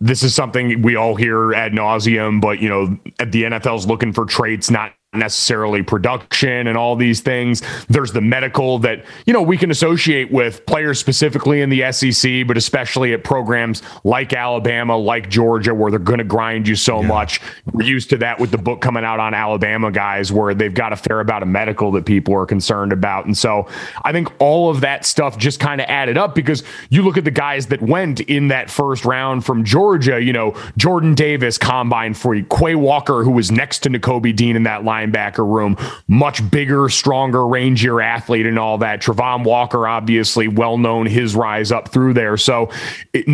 this 0.00 0.22
is 0.22 0.34
something 0.34 0.82
we 0.82 0.96
all 0.96 1.14
hear 1.14 1.52
ad 1.54 1.72
nauseum. 1.72 2.40
But 2.40 2.60
you 2.60 2.68
know, 2.68 2.98
at 3.18 3.32
the 3.32 3.44
NFL's 3.44 3.86
looking 3.86 4.12
for 4.12 4.24
traits, 4.24 4.70
not 4.70 4.92
necessarily 5.12 5.82
production 5.82 6.68
and 6.68 6.78
all 6.78 6.94
these 6.94 7.20
things. 7.20 7.62
There's 7.88 8.12
the 8.12 8.20
medical 8.20 8.78
that, 8.80 9.04
you 9.26 9.32
know, 9.32 9.42
we 9.42 9.56
can 9.56 9.70
associate 9.72 10.30
with 10.30 10.64
players 10.66 11.00
specifically 11.00 11.62
in 11.62 11.68
the 11.70 11.90
SEC, 11.90 12.46
but 12.46 12.56
especially 12.56 13.12
at 13.12 13.24
programs 13.24 13.82
like 14.04 14.32
Alabama, 14.32 14.96
like 14.96 15.28
Georgia, 15.28 15.74
where 15.74 15.90
they're 15.90 15.98
going 15.98 16.18
to 16.18 16.24
grind 16.24 16.68
you 16.68 16.76
so 16.76 17.00
yeah. 17.00 17.08
much. 17.08 17.40
We're 17.72 17.84
used 17.88 18.08
to 18.10 18.18
that 18.18 18.38
with 18.38 18.52
the 18.52 18.58
book 18.58 18.80
coming 18.80 19.02
out 19.04 19.18
on 19.18 19.34
Alabama 19.34 19.90
guys, 19.90 20.30
where 20.30 20.54
they've 20.54 20.72
got 20.72 20.92
a 20.92 20.96
fair 20.96 21.18
amount 21.20 21.42
of 21.42 21.48
medical 21.48 21.90
that 21.92 22.06
people 22.06 22.32
are 22.34 22.46
concerned 22.46 22.92
about. 22.92 23.24
And 23.26 23.36
so 23.36 23.66
I 24.04 24.12
think 24.12 24.28
all 24.38 24.70
of 24.70 24.80
that 24.82 25.04
stuff 25.04 25.36
just 25.38 25.58
kind 25.58 25.80
of 25.80 25.88
added 25.90 26.18
up 26.18 26.36
because 26.36 26.62
you 26.88 27.02
look 27.02 27.16
at 27.16 27.24
the 27.24 27.30
guys 27.32 27.66
that 27.66 27.82
went 27.82 28.20
in 28.20 28.46
that 28.48 28.70
first 28.70 29.04
round 29.04 29.44
from 29.44 29.64
Georgia, 29.64 30.22
you 30.22 30.32
know, 30.32 30.54
Jordan 30.76 31.14
Davis, 31.16 31.58
combine 31.58 32.14
freak, 32.14 32.48
Quay 32.48 32.76
Walker, 32.76 33.24
who 33.24 33.32
was 33.32 33.50
next 33.50 33.80
to 33.80 33.88
Nakobe 33.88 34.34
Dean 34.36 34.54
in 34.54 34.62
that 34.62 34.84
line 34.84 34.99
linebacker 35.00 35.46
room. 35.48 35.76
Much 36.08 36.48
bigger, 36.50 36.88
stronger, 36.88 37.38
rangier 37.40 38.02
athlete 38.04 38.46
and 38.46 38.58
all 38.58 38.78
that. 38.78 39.00
Travon 39.00 39.44
Walker, 39.44 39.86
obviously, 39.86 40.48
well 40.48 40.78
known 40.78 41.06
his 41.06 41.34
rise 41.34 41.72
up 41.72 41.88
through 41.90 42.14
there. 42.14 42.36
So, 42.36 42.70
it, 43.12 43.26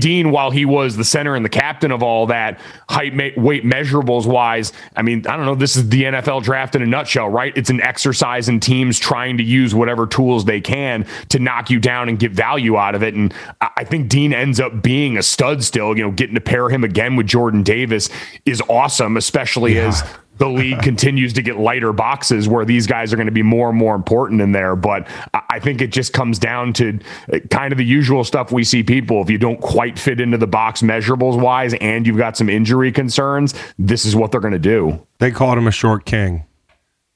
Dean, 0.00 0.30
while 0.30 0.50
he 0.50 0.64
was 0.64 0.96
the 0.96 1.04
center 1.04 1.34
and 1.34 1.44
the 1.44 1.48
captain 1.50 1.92
of 1.92 2.02
all 2.02 2.26
that, 2.26 2.60
height, 2.88 3.14
weight 3.36 3.64
measurables 3.64 4.26
wise, 4.26 4.72
I 4.96 5.02
mean, 5.02 5.26
I 5.26 5.36
don't 5.36 5.46
know. 5.46 5.54
This 5.54 5.76
is 5.76 5.88
the 5.88 6.04
NFL 6.04 6.42
draft 6.42 6.74
in 6.74 6.82
a 6.82 6.86
nutshell, 6.86 7.28
right? 7.28 7.52
It's 7.56 7.70
an 7.70 7.80
exercise 7.80 8.48
in 8.48 8.60
teams 8.60 8.98
trying 8.98 9.36
to 9.38 9.42
use 9.44 9.74
whatever 9.74 10.06
tools 10.06 10.44
they 10.44 10.60
can 10.60 11.06
to 11.30 11.38
knock 11.38 11.70
you 11.70 11.78
down 11.78 12.08
and 12.08 12.18
get 12.18 12.32
value 12.32 12.76
out 12.76 12.94
of 12.94 13.02
it. 13.02 13.14
And 13.14 13.32
I 13.60 13.84
think 13.84 14.08
Dean 14.08 14.32
ends 14.32 14.60
up 14.60 14.82
being 14.82 15.16
a 15.16 15.22
stud 15.22 15.62
still. 15.62 15.96
You 15.96 16.04
know, 16.04 16.10
getting 16.10 16.34
to 16.34 16.40
pair 16.40 16.68
him 16.68 16.84
again 16.84 17.16
with 17.16 17.26
Jordan 17.26 17.62
Davis 17.62 18.08
is 18.46 18.62
awesome, 18.68 19.16
especially 19.16 19.76
yeah. 19.76 19.88
as 19.88 20.02
the 20.38 20.48
league 20.48 20.80
continues 20.82 21.32
to 21.34 21.42
get 21.42 21.58
lighter 21.58 21.92
boxes 21.92 22.48
where 22.48 22.64
these 22.64 22.86
guys 22.86 23.12
are 23.12 23.16
going 23.16 23.26
to 23.26 23.32
be 23.32 23.42
more 23.42 23.68
and 23.70 23.78
more 23.78 23.94
important 23.94 24.40
in 24.40 24.52
there. 24.52 24.76
But 24.76 25.06
I 25.34 25.58
think 25.60 25.80
it 25.80 25.90
just 25.92 26.12
comes 26.12 26.38
down 26.38 26.72
to 26.74 26.98
uh, 27.32 27.38
kind 27.50 27.72
of 27.72 27.78
the 27.78 27.84
usual 27.84 28.24
stuff 28.24 28.52
we 28.52 28.64
see 28.64 28.82
people. 28.82 29.20
If 29.22 29.30
you 29.30 29.38
don't 29.38 29.60
quite 29.60 29.98
fit 29.98 30.20
into 30.20 30.38
the 30.38 30.46
box 30.46 30.82
measurables 30.82 31.40
wise 31.40 31.74
and 31.74 32.06
you've 32.06 32.16
got 32.18 32.36
some 32.36 32.48
injury 32.48 32.92
concerns, 32.92 33.54
this 33.78 34.04
is 34.04 34.16
what 34.16 34.30
they're 34.32 34.40
going 34.40 34.52
to 34.52 34.58
do. 34.58 35.04
They 35.18 35.30
called 35.30 35.58
him 35.58 35.66
a 35.66 35.70
short 35.72 36.04
king. 36.04 36.44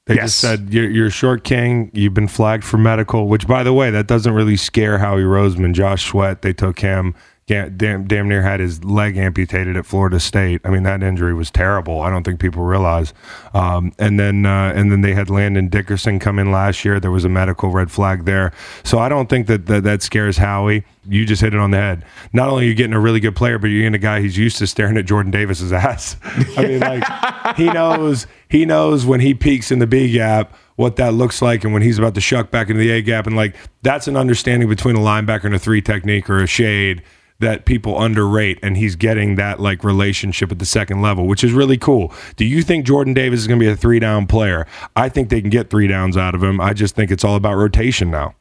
They 0.05 0.15
yes. 0.15 0.27
just 0.27 0.39
said, 0.39 0.73
you're, 0.73 0.89
you're, 0.89 1.07
a 1.07 1.11
short 1.11 1.43
king. 1.43 1.91
You've 1.93 2.13
been 2.13 2.29
flagged 2.29 2.63
for 2.63 2.77
medical, 2.77 3.27
which, 3.27 3.45
by 3.45 3.63
the 3.63 3.73
way, 3.73 3.89
that 3.91 4.07
doesn't 4.07 4.31
really 4.33 4.55
scare 4.55 4.99
Howie 4.99 5.23
Roseman. 5.23 5.73
Josh 5.73 6.05
Sweat, 6.09 6.43
they 6.43 6.53
took 6.53 6.79
him 6.79 7.13
damn, 7.47 8.05
damn 8.05 8.27
near 8.27 8.41
had 8.41 8.59
his 8.59 8.83
leg 8.83 9.15
amputated 9.17 9.77
at 9.77 9.85
Florida 9.85 10.19
State. 10.19 10.59
I 10.65 10.69
mean, 10.69 10.83
that 10.83 11.01
injury 11.01 11.33
was 11.33 11.49
terrible. 11.49 12.01
I 12.01 12.09
don't 12.09 12.23
think 12.23 12.39
people 12.41 12.61
realize. 12.63 13.13
Um, 13.53 13.93
and 13.97 14.19
then 14.19 14.45
uh, 14.45 14.73
and 14.75 14.91
then 14.91 15.01
they 15.01 15.13
had 15.13 15.29
Landon 15.29 15.69
Dickerson 15.69 16.19
come 16.19 16.39
in 16.39 16.51
last 16.51 16.83
year. 16.83 16.99
There 16.99 17.11
was 17.11 17.25
a 17.25 17.29
medical 17.29 17.69
red 17.71 17.89
flag 17.89 18.25
there. 18.25 18.51
So 18.83 18.99
I 18.99 19.07
don't 19.09 19.29
think 19.29 19.47
that 19.47 19.65
that, 19.67 19.83
that 19.83 20.01
scares 20.01 20.37
Howie. 20.37 20.83
You 21.09 21.25
just 21.25 21.41
hit 21.41 21.53
it 21.53 21.59
on 21.59 21.71
the 21.71 21.77
head. 21.77 22.03
Not 22.33 22.49
only 22.49 22.65
are 22.65 22.67
you 22.67 22.75
getting 22.75 22.91
a 22.93 22.99
really 22.99 23.21
good 23.21 23.35
player, 23.35 23.57
but 23.57 23.67
you're 23.67 23.79
getting 23.79 23.93
a 23.95 23.97
guy 23.97 24.19
who's 24.19 24.37
used 24.37 24.57
to 24.57 24.67
staring 24.67 24.97
at 24.97 25.05
Jordan 25.05 25.31
Davis's 25.31 25.71
ass. 25.73 26.17
I 26.57 26.65
mean, 26.65 26.79
like 26.81 27.55
he 27.55 27.65
knows 27.69 28.27
he 28.49 28.65
knows 28.65 29.05
when 29.05 29.21
he 29.21 29.33
peaks 29.33 29.71
in 29.71 29.79
the 29.79 29.87
B 29.87 30.11
gap 30.11 30.55
what 30.75 30.97
that 30.97 31.11
looks 31.13 31.41
like 31.41 31.63
and 31.63 31.73
when 31.73 31.81
he's 31.81 31.97
about 31.97 32.13
to 32.13 32.21
shuck 32.21 32.51
back 32.51 32.69
into 32.69 32.79
the 32.79 32.91
A 32.91 33.01
gap. 33.01 33.25
And 33.25 33.35
like 33.37 33.55
that's 33.83 34.07
an 34.09 34.17
understanding 34.17 34.67
between 34.67 34.97
a 34.97 34.99
linebacker 34.99 35.45
and 35.45 35.55
a 35.55 35.59
three 35.59 35.81
technique 35.81 36.29
or 36.29 36.43
a 36.43 36.47
shade 36.47 37.01
that 37.39 37.65
people 37.65 38.01
underrate, 38.01 38.59
and 38.63 38.77
he's 38.77 38.95
getting 38.95 39.35
that 39.35 39.59
like 39.59 39.83
relationship 39.83 40.51
at 40.51 40.59
the 40.59 40.65
second 40.65 41.01
level, 41.01 41.27
which 41.27 41.43
is 41.43 41.53
really 41.53 41.77
cool. 41.77 42.11
Do 42.35 42.45
you 42.45 42.61
think 42.61 42.85
Jordan 42.85 43.13
Davis 43.13 43.39
is 43.41 43.47
going 43.47 43.59
to 43.59 43.65
be 43.65 43.71
a 43.71 43.75
three 43.75 43.99
down 43.99 44.27
player? 44.27 44.65
I 44.95 45.09
think 45.09 45.29
they 45.29 45.41
can 45.41 45.49
get 45.49 45.69
three 45.69 45.87
downs 45.87 46.17
out 46.17 46.35
of 46.35 46.41
him. 46.43 46.59
I 46.59 46.73
just 46.73 46.95
think 46.95 47.11
it's 47.11 47.23
all 47.23 47.35
about 47.35 47.55
rotation 47.55 48.09
now. 48.09 48.33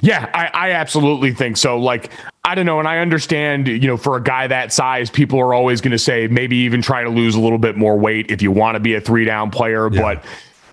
Yeah, 0.00 0.28
I, 0.34 0.70
I, 0.70 0.70
absolutely 0.72 1.32
think 1.32 1.56
so. 1.56 1.78
Like, 1.78 2.10
I 2.44 2.56
don't 2.56 2.66
know. 2.66 2.80
And 2.80 2.88
I 2.88 2.98
understand, 2.98 3.68
you 3.68 3.86
know, 3.86 3.96
for 3.96 4.16
a 4.16 4.20
guy 4.22 4.48
that 4.48 4.72
size, 4.72 5.08
people 5.08 5.38
are 5.38 5.54
always 5.54 5.80
going 5.80 5.92
to 5.92 5.98
say 6.00 6.26
maybe 6.26 6.56
even 6.56 6.82
try 6.82 7.04
to 7.04 7.08
lose 7.10 7.36
a 7.36 7.40
little 7.40 7.58
bit 7.60 7.76
more 7.76 7.96
weight 7.96 8.28
if 8.28 8.42
you 8.42 8.50
want 8.50 8.74
to 8.74 8.80
be 8.80 8.94
a 8.96 9.00
three 9.00 9.24
down 9.24 9.52
player. 9.52 9.88
Yeah. 9.92 10.02
But 10.02 10.24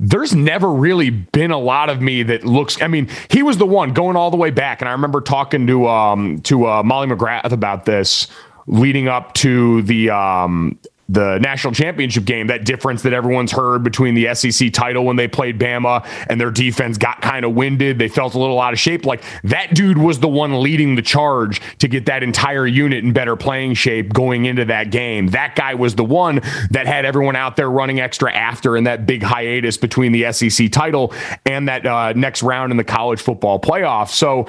there's 0.04 0.34
never 0.36 0.70
really 0.72 1.12
been 1.12 1.52
a 1.52 1.58
lot 1.60 1.88
of 1.90 2.02
me 2.02 2.24
that 2.24 2.44
looks. 2.44 2.82
I 2.82 2.88
mean, 2.88 3.08
he 3.30 3.44
was 3.44 3.58
the 3.60 3.68
one 3.68 3.94
going 3.94 4.16
all 4.16 4.32
the 4.32 4.38
way 4.38 4.50
back, 4.50 4.82
and 4.82 4.90
I 4.90 4.94
remember 4.94 5.22
talking 5.22 5.68
to 5.68 5.88
um 5.88 6.42
to 6.42 6.68
uh, 6.68 6.84
Molly 6.84 7.08
McGrath 7.08 7.52
about 7.52 7.86
this 7.86 8.28
leading 8.68 9.08
up 9.08 9.34
to 9.36 9.84
the 9.84 10.10
um 10.10 10.78
the 11.12 11.38
national 11.40 11.74
championship 11.74 12.24
game, 12.26 12.48
that 12.48 12.64
difference 12.66 13.02
that 13.04 13.12
everyone's 13.14 13.52
heard 13.52 13.84
between 13.84 14.16
the 14.16 14.34
SEC 14.34 14.72
title 14.72 15.04
when 15.04 15.18
they 15.18 15.28
played 15.28 15.60
Bama 15.60 16.08
and 16.30 16.40
their 16.40 16.50
defense 16.52 16.98
got 16.98 17.22
kind 17.22 17.44
of 17.46 17.54
winded. 17.54 18.00
They 18.00 18.08
felt 18.08 18.34
a 18.34 18.40
little 18.40 18.60
out 18.62 18.72
of 18.74 18.80
shape. 18.80 19.06
Like 19.06 19.22
that 19.44 19.76
dude 19.76 19.98
was 19.98 20.20
the 20.22 20.30
one 20.30 20.62
leading 20.64 20.96
the 20.96 21.02
charge 21.02 21.62
to 21.80 21.88
get 21.90 22.06
that 22.06 22.24
entire 22.24 22.66
unit 22.66 23.04
in 23.04 23.12
better 23.12 23.36
playing 23.36 23.74
shape 23.74 24.14
going 24.14 24.46
into 24.46 24.64
that 24.66 24.90
game. 24.90 25.28
That 25.28 25.56
guy 25.56 25.74
was 25.76 25.96
the 25.96 26.06
one 26.06 26.42
that 26.72 26.88
had 26.88 27.04
everyone 27.06 27.36
out 27.36 27.58
there 27.58 27.70
running 27.70 28.00
extra 28.00 28.32
after 28.34 28.78
in 28.78 28.86
that 28.86 29.06
big 29.06 29.22
hiatus 29.22 29.76
between 29.76 30.14
the 30.14 30.32
SEC 30.32 30.72
title 30.72 31.14
and 31.46 31.68
that 31.68 31.86
uh, 31.86 32.14
next 32.14 32.42
round 32.42 32.72
in 32.72 32.78
the 32.78 32.84
college 32.86 33.20
football 33.22 33.60
playoff. 33.60 34.10
So 34.10 34.48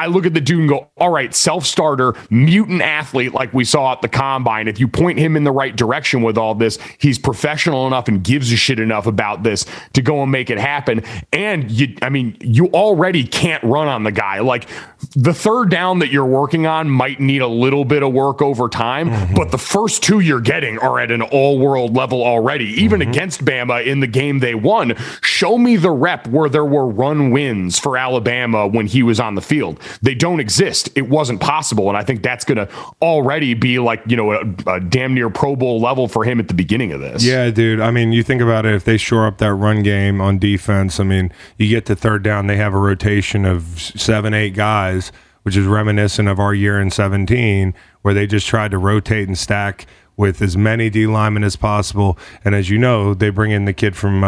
I 0.00 0.06
look 0.06 0.24
at 0.24 0.32
the 0.32 0.40
dude 0.40 0.60
and 0.60 0.68
go, 0.68 0.88
all 0.96 1.10
right, 1.10 1.34
self 1.34 1.66
starter, 1.66 2.14
mutant 2.30 2.80
athlete 2.80 3.34
like 3.34 3.52
we 3.52 3.66
saw 3.66 3.92
at 3.92 4.00
the 4.00 4.08
combine. 4.08 4.66
If 4.66 4.80
you 4.80 4.88
point 4.88 5.18
him 5.18 5.36
in 5.36 5.44
the 5.44 5.52
right 5.52 5.76
direction 5.76 6.22
with 6.22 6.38
all 6.38 6.54
this, 6.54 6.78
he's 6.96 7.18
professional 7.18 7.86
enough 7.86 8.08
and 8.08 8.24
gives 8.24 8.50
a 8.50 8.56
shit 8.56 8.80
enough 8.80 9.06
about 9.06 9.42
this 9.42 9.66
to 9.92 10.00
go 10.00 10.22
and 10.22 10.32
make 10.32 10.48
it 10.48 10.56
happen. 10.58 11.02
And 11.34 11.70
you, 11.70 11.94
I 12.00 12.08
mean, 12.08 12.34
you 12.40 12.68
already 12.68 13.24
can't 13.24 13.62
run 13.62 13.88
on 13.88 14.04
the 14.04 14.10
guy. 14.10 14.38
Like 14.40 14.70
the 15.14 15.34
third 15.34 15.68
down 15.68 15.98
that 15.98 16.10
you're 16.10 16.24
working 16.24 16.66
on 16.66 16.88
might 16.88 17.20
need 17.20 17.42
a 17.42 17.46
little 17.46 17.84
bit 17.84 18.02
of 18.02 18.14
work 18.14 18.40
over 18.40 18.70
time, 18.70 19.10
mm-hmm. 19.10 19.34
but 19.34 19.50
the 19.50 19.58
first 19.58 20.02
two 20.02 20.20
you're 20.20 20.40
getting 20.40 20.78
are 20.78 20.98
at 20.98 21.10
an 21.10 21.20
all 21.20 21.58
world 21.58 21.94
level 21.94 22.24
already, 22.24 22.68
even 22.82 23.00
mm-hmm. 23.00 23.10
against 23.10 23.44
Bama 23.44 23.84
in 23.84 24.00
the 24.00 24.06
game 24.06 24.38
they 24.38 24.54
won. 24.54 24.96
Show 25.20 25.58
me 25.58 25.76
the 25.76 25.90
rep 25.90 26.26
where 26.28 26.48
there 26.48 26.64
were 26.64 26.86
run 26.88 27.30
wins 27.32 27.78
for 27.78 27.98
Alabama 27.98 28.66
when 28.66 28.86
he 28.86 29.02
was 29.02 29.20
on 29.20 29.34
the 29.34 29.42
field 29.42 29.78
they 30.02 30.14
don't 30.14 30.40
exist. 30.40 30.90
It 30.94 31.08
wasn't 31.08 31.40
possible. 31.40 31.88
And 31.88 31.96
I 31.96 32.02
think 32.02 32.22
that's 32.22 32.44
going 32.44 32.56
to 32.58 32.68
already 33.02 33.54
be 33.54 33.78
like, 33.78 34.02
you 34.06 34.16
know, 34.16 34.32
a, 34.32 34.42
a, 34.70 34.80
damn 34.80 35.14
near 35.14 35.30
Pro 35.30 35.56
Bowl 35.56 35.80
level 35.80 36.08
for 36.08 36.24
him 36.24 36.40
at 36.40 36.48
the 36.48 36.54
beginning 36.54 36.92
of 36.92 37.00
this. 37.00 37.24
Yeah, 37.24 37.50
dude. 37.50 37.80
I 37.80 37.90
mean, 37.90 38.12
you 38.12 38.22
think 38.22 38.40
about 38.42 38.66
it, 38.66 38.74
if 38.74 38.84
they 38.84 38.96
shore 38.96 39.26
up 39.26 39.38
that 39.38 39.54
run 39.54 39.82
game 39.82 40.20
on 40.20 40.38
defense, 40.38 41.00
I 41.00 41.04
mean, 41.04 41.32
you 41.58 41.68
get 41.68 41.86
to 41.86 41.96
third 41.96 42.22
down, 42.22 42.46
they 42.46 42.56
have 42.56 42.74
a 42.74 42.78
rotation 42.78 43.44
of 43.44 43.62
seven, 43.96 44.34
eight 44.34 44.54
guys, 44.54 45.12
which 45.42 45.56
is 45.56 45.66
reminiscent 45.66 46.28
of 46.28 46.38
our 46.38 46.54
year 46.54 46.80
in 46.80 46.90
17, 46.90 47.74
where 48.02 48.14
they 48.14 48.26
just 48.26 48.46
tried 48.46 48.70
to 48.72 48.78
rotate 48.78 49.28
and 49.28 49.38
stack 49.38 49.86
with 50.16 50.42
as 50.42 50.54
many 50.54 50.90
D 50.90 51.06
linemen 51.06 51.44
as 51.44 51.56
possible. 51.56 52.18
And 52.44 52.54
as 52.54 52.68
you 52.68 52.76
know, 52.78 53.14
they 53.14 53.30
bring 53.30 53.52
in 53.52 53.64
the 53.64 53.72
kid 53.72 53.96
from 53.96 54.22
uh, 54.22 54.26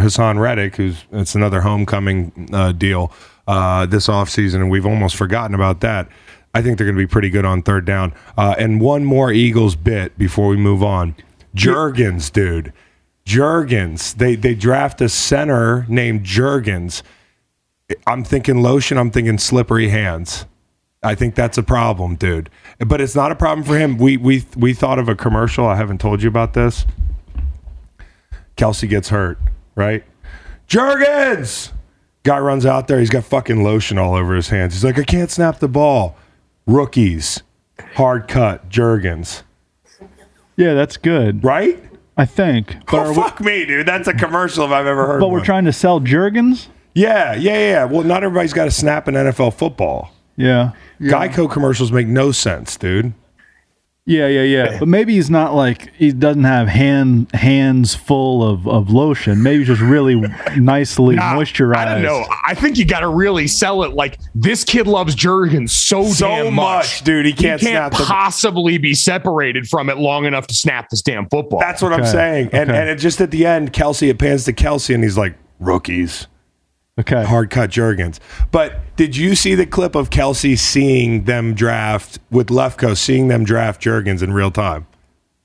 Haason 0.00 0.38
Reddick, 0.38 0.76
who's 0.76 1.04
it's 1.12 1.34
another 1.34 1.62
homecoming 1.62 2.46
uh, 2.52 2.72
deal 2.72 3.10
uh, 3.50 3.84
this 3.84 4.06
offseason, 4.06 4.54
and 4.56 4.70
we've 4.70 4.86
almost 4.86 5.16
forgotten 5.16 5.56
about 5.56 5.80
that. 5.80 6.06
I 6.54 6.62
think 6.62 6.78
they're 6.78 6.86
going 6.86 6.96
to 6.96 7.02
be 7.02 7.06
pretty 7.10 7.30
good 7.30 7.44
on 7.44 7.62
third 7.62 7.84
down. 7.84 8.14
Uh, 8.38 8.54
and 8.58 8.80
one 8.80 9.04
more 9.04 9.32
Eagles 9.32 9.74
bit 9.74 10.16
before 10.16 10.46
we 10.46 10.56
move 10.56 10.84
on. 10.84 11.16
Jurgens, 11.56 12.30
dude. 12.32 12.72
Jurgens. 13.26 14.14
They 14.16 14.36
they 14.36 14.54
draft 14.54 15.00
a 15.00 15.08
center 15.08 15.84
named 15.88 16.24
Jurgens. 16.24 17.02
I'm 18.06 18.22
thinking 18.22 18.62
lotion. 18.62 18.98
I'm 18.98 19.10
thinking 19.10 19.36
slippery 19.36 19.88
hands. 19.88 20.46
I 21.02 21.14
think 21.16 21.34
that's 21.34 21.58
a 21.58 21.62
problem, 21.64 22.14
dude. 22.14 22.50
But 22.86 23.00
it's 23.00 23.16
not 23.16 23.32
a 23.32 23.36
problem 23.36 23.66
for 23.66 23.76
him. 23.76 23.98
We 23.98 24.16
we 24.16 24.44
we 24.56 24.74
thought 24.74 25.00
of 25.00 25.08
a 25.08 25.16
commercial. 25.16 25.66
I 25.66 25.74
haven't 25.74 25.98
told 26.00 26.22
you 26.22 26.28
about 26.28 26.54
this. 26.54 26.86
Kelce 28.56 28.88
gets 28.88 29.08
hurt, 29.08 29.38
right? 29.74 30.04
Jurgens. 30.68 31.72
Guy 32.22 32.38
runs 32.38 32.66
out 32.66 32.86
there. 32.88 32.98
He's 32.98 33.10
got 33.10 33.24
fucking 33.24 33.62
lotion 33.62 33.96
all 33.98 34.14
over 34.14 34.34
his 34.34 34.48
hands. 34.50 34.74
He's 34.74 34.84
like, 34.84 34.98
I 34.98 35.04
can't 35.04 35.30
snap 35.30 35.58
the 35.58 35.68
ball. 35.68 36.16
Rookies, 36.66 37.42
hard 37.94 38.28
cut, 38.28 38.68
Jurgens. 38.68 39.42
Yeah, 40.56 40.74
that's 40.74 40.98
good. 40.98 41.42
Right? 41.42 41.82
I 42.18 42.26
think. 42.26 42.76
But 42.90 43.06
oh, 43.06 43.14
fuck 43.14 43.40
we, 43.40 43.46
me, 43.60 43.64
dude. 43.66 43.86
That's 43.86 44.06
a 44.06 44.12
commercial 44.12 44.66
if 44.66 44.70
I've 44.70 44.86
ever 44.86 45.06
heard 45.06 45.20
But 45.20 45.30
we're 45.30 45.44
trying 45.44 45.64
to 45.64 45.72
sell 45.72 45.98
Jurgens? 46.00 46.66
Yeah, 46.94 47.34
yeah, 47.34 47.56
yeah. 47.58 47.84
Well, 47.86 48.02
not 48.02 48.22
everybody's 48.22 48.52
got 48.52 48.64
to 48.66 48.70
snap 48.70 49.08
an 49.08 49.14
NFL 49.14 49.54
football. 49.54 50.12
Yeah. 50.36 50.72
yeah. 50.98 51.12
Geico 51.12 51.50
commercials 51.50 51.90
make 51.90 52.06
no 52.06 52.32
sense, 52.32 52.76
dude. 52.76 53.14
Yeah, 54.10 54.26
yeah, 54.26 54.42
yeah. 54.42 54.78
But 54.80 54.88
maybe 54.88 55.14
he's 55.14 55.30
not 55.30 55.54
like 55.54 55.94
he 55.94 56.10
doesn't 56.10 56.42
have 56.42 56.66
hand 56.66 57.30
hands 57.32 57.94
full 57.94 58.42
of, 58.42 58.66
of 58.66 58.90
lotion. 58.90 59.40
Maybe 59.40 59.62
just 59.62 59.80
really 59.80 60.16
nicely 60.56 61.14
nah, 61.14 61.34
moisturized. 61.34 61.76
I 61.76 61.94
don't 62.02 62.02
know. 62.02 62.26
I 62.44 62.54
think 62.56 62.76
you 62.76 62.84
got 62.84 63.00
to 63.00 63.08
really 63.08 63.46
sell 63.46 63.84
it. 63.84 63.92
Like 63.92 64.18
this 64.34 64.64
kid 64.64 64.88
loves 64.88 65.14
Jurgen 65.14 65.68
so, 65.68 66.02
so 66.08 66.26
damn 66.26 66.54
much, 66.54 66.54
much, 66.86 67.02
dude. 67.04 67.24
He 67.24 67.32
can't, 67.32 67.60
he 67.60 67.68
can't 67.68 67.92
possibly 67.94 68.78
be 68.78 68.94
separated 68.94 69.68
from 69.68 69.88
it 69.88 69.96
long 69.96 70.24
enough 70.24 70.48
to 70.48 70.54
snap 70.54 70.88
this 70.90 71.02
damn 71.02 71.28
football. 71.28 71.60
That's 71.60 71.80
what 71.80 71.92
okay. 71.92 72.02
I'm 72.02 72.08
saying. 72.08 72.50
And 72.52 72.68
okay. 72.68 72.90
and 72.90 72.98
just 73.00 73.20
at 73.20 73.30
the 73.30 73.46
end, 73.46 73.72
Kelce 73.72 74.08
it 74.10 74.18
pans 74.18 74.42
to 74.46 74.52
Kelce, 74.52 74.92
and 74.92 75.04
he's 75.04 75.16
like 75.16 75.36
rookies. 75.60 76.26
Okay. 76.98 77.24
Hard 77.24 77.50
cut 77.50 77.70
Jurgens. 77.70 78.18
But 78.50 78.80
did 78.96 79.16
you 79.16 79.34
see 79.34 79.54
the 79.54 79.66
clip 79.66 79.94
of 79.94 80.10
Kelce 80.10 80.58
seeing 80.58 81.24
them 81.24 81.54
draft 81.54 82.18
with 82.30 82.48
Lefko, 82.48 82.96
seeing 82.96 83.28
them 83.28 83.44
draft 83.44 83.80
Jurgens 83.82 84.22
in 84.22 84.32
real 84.32 84.50
time? 84.50 84.86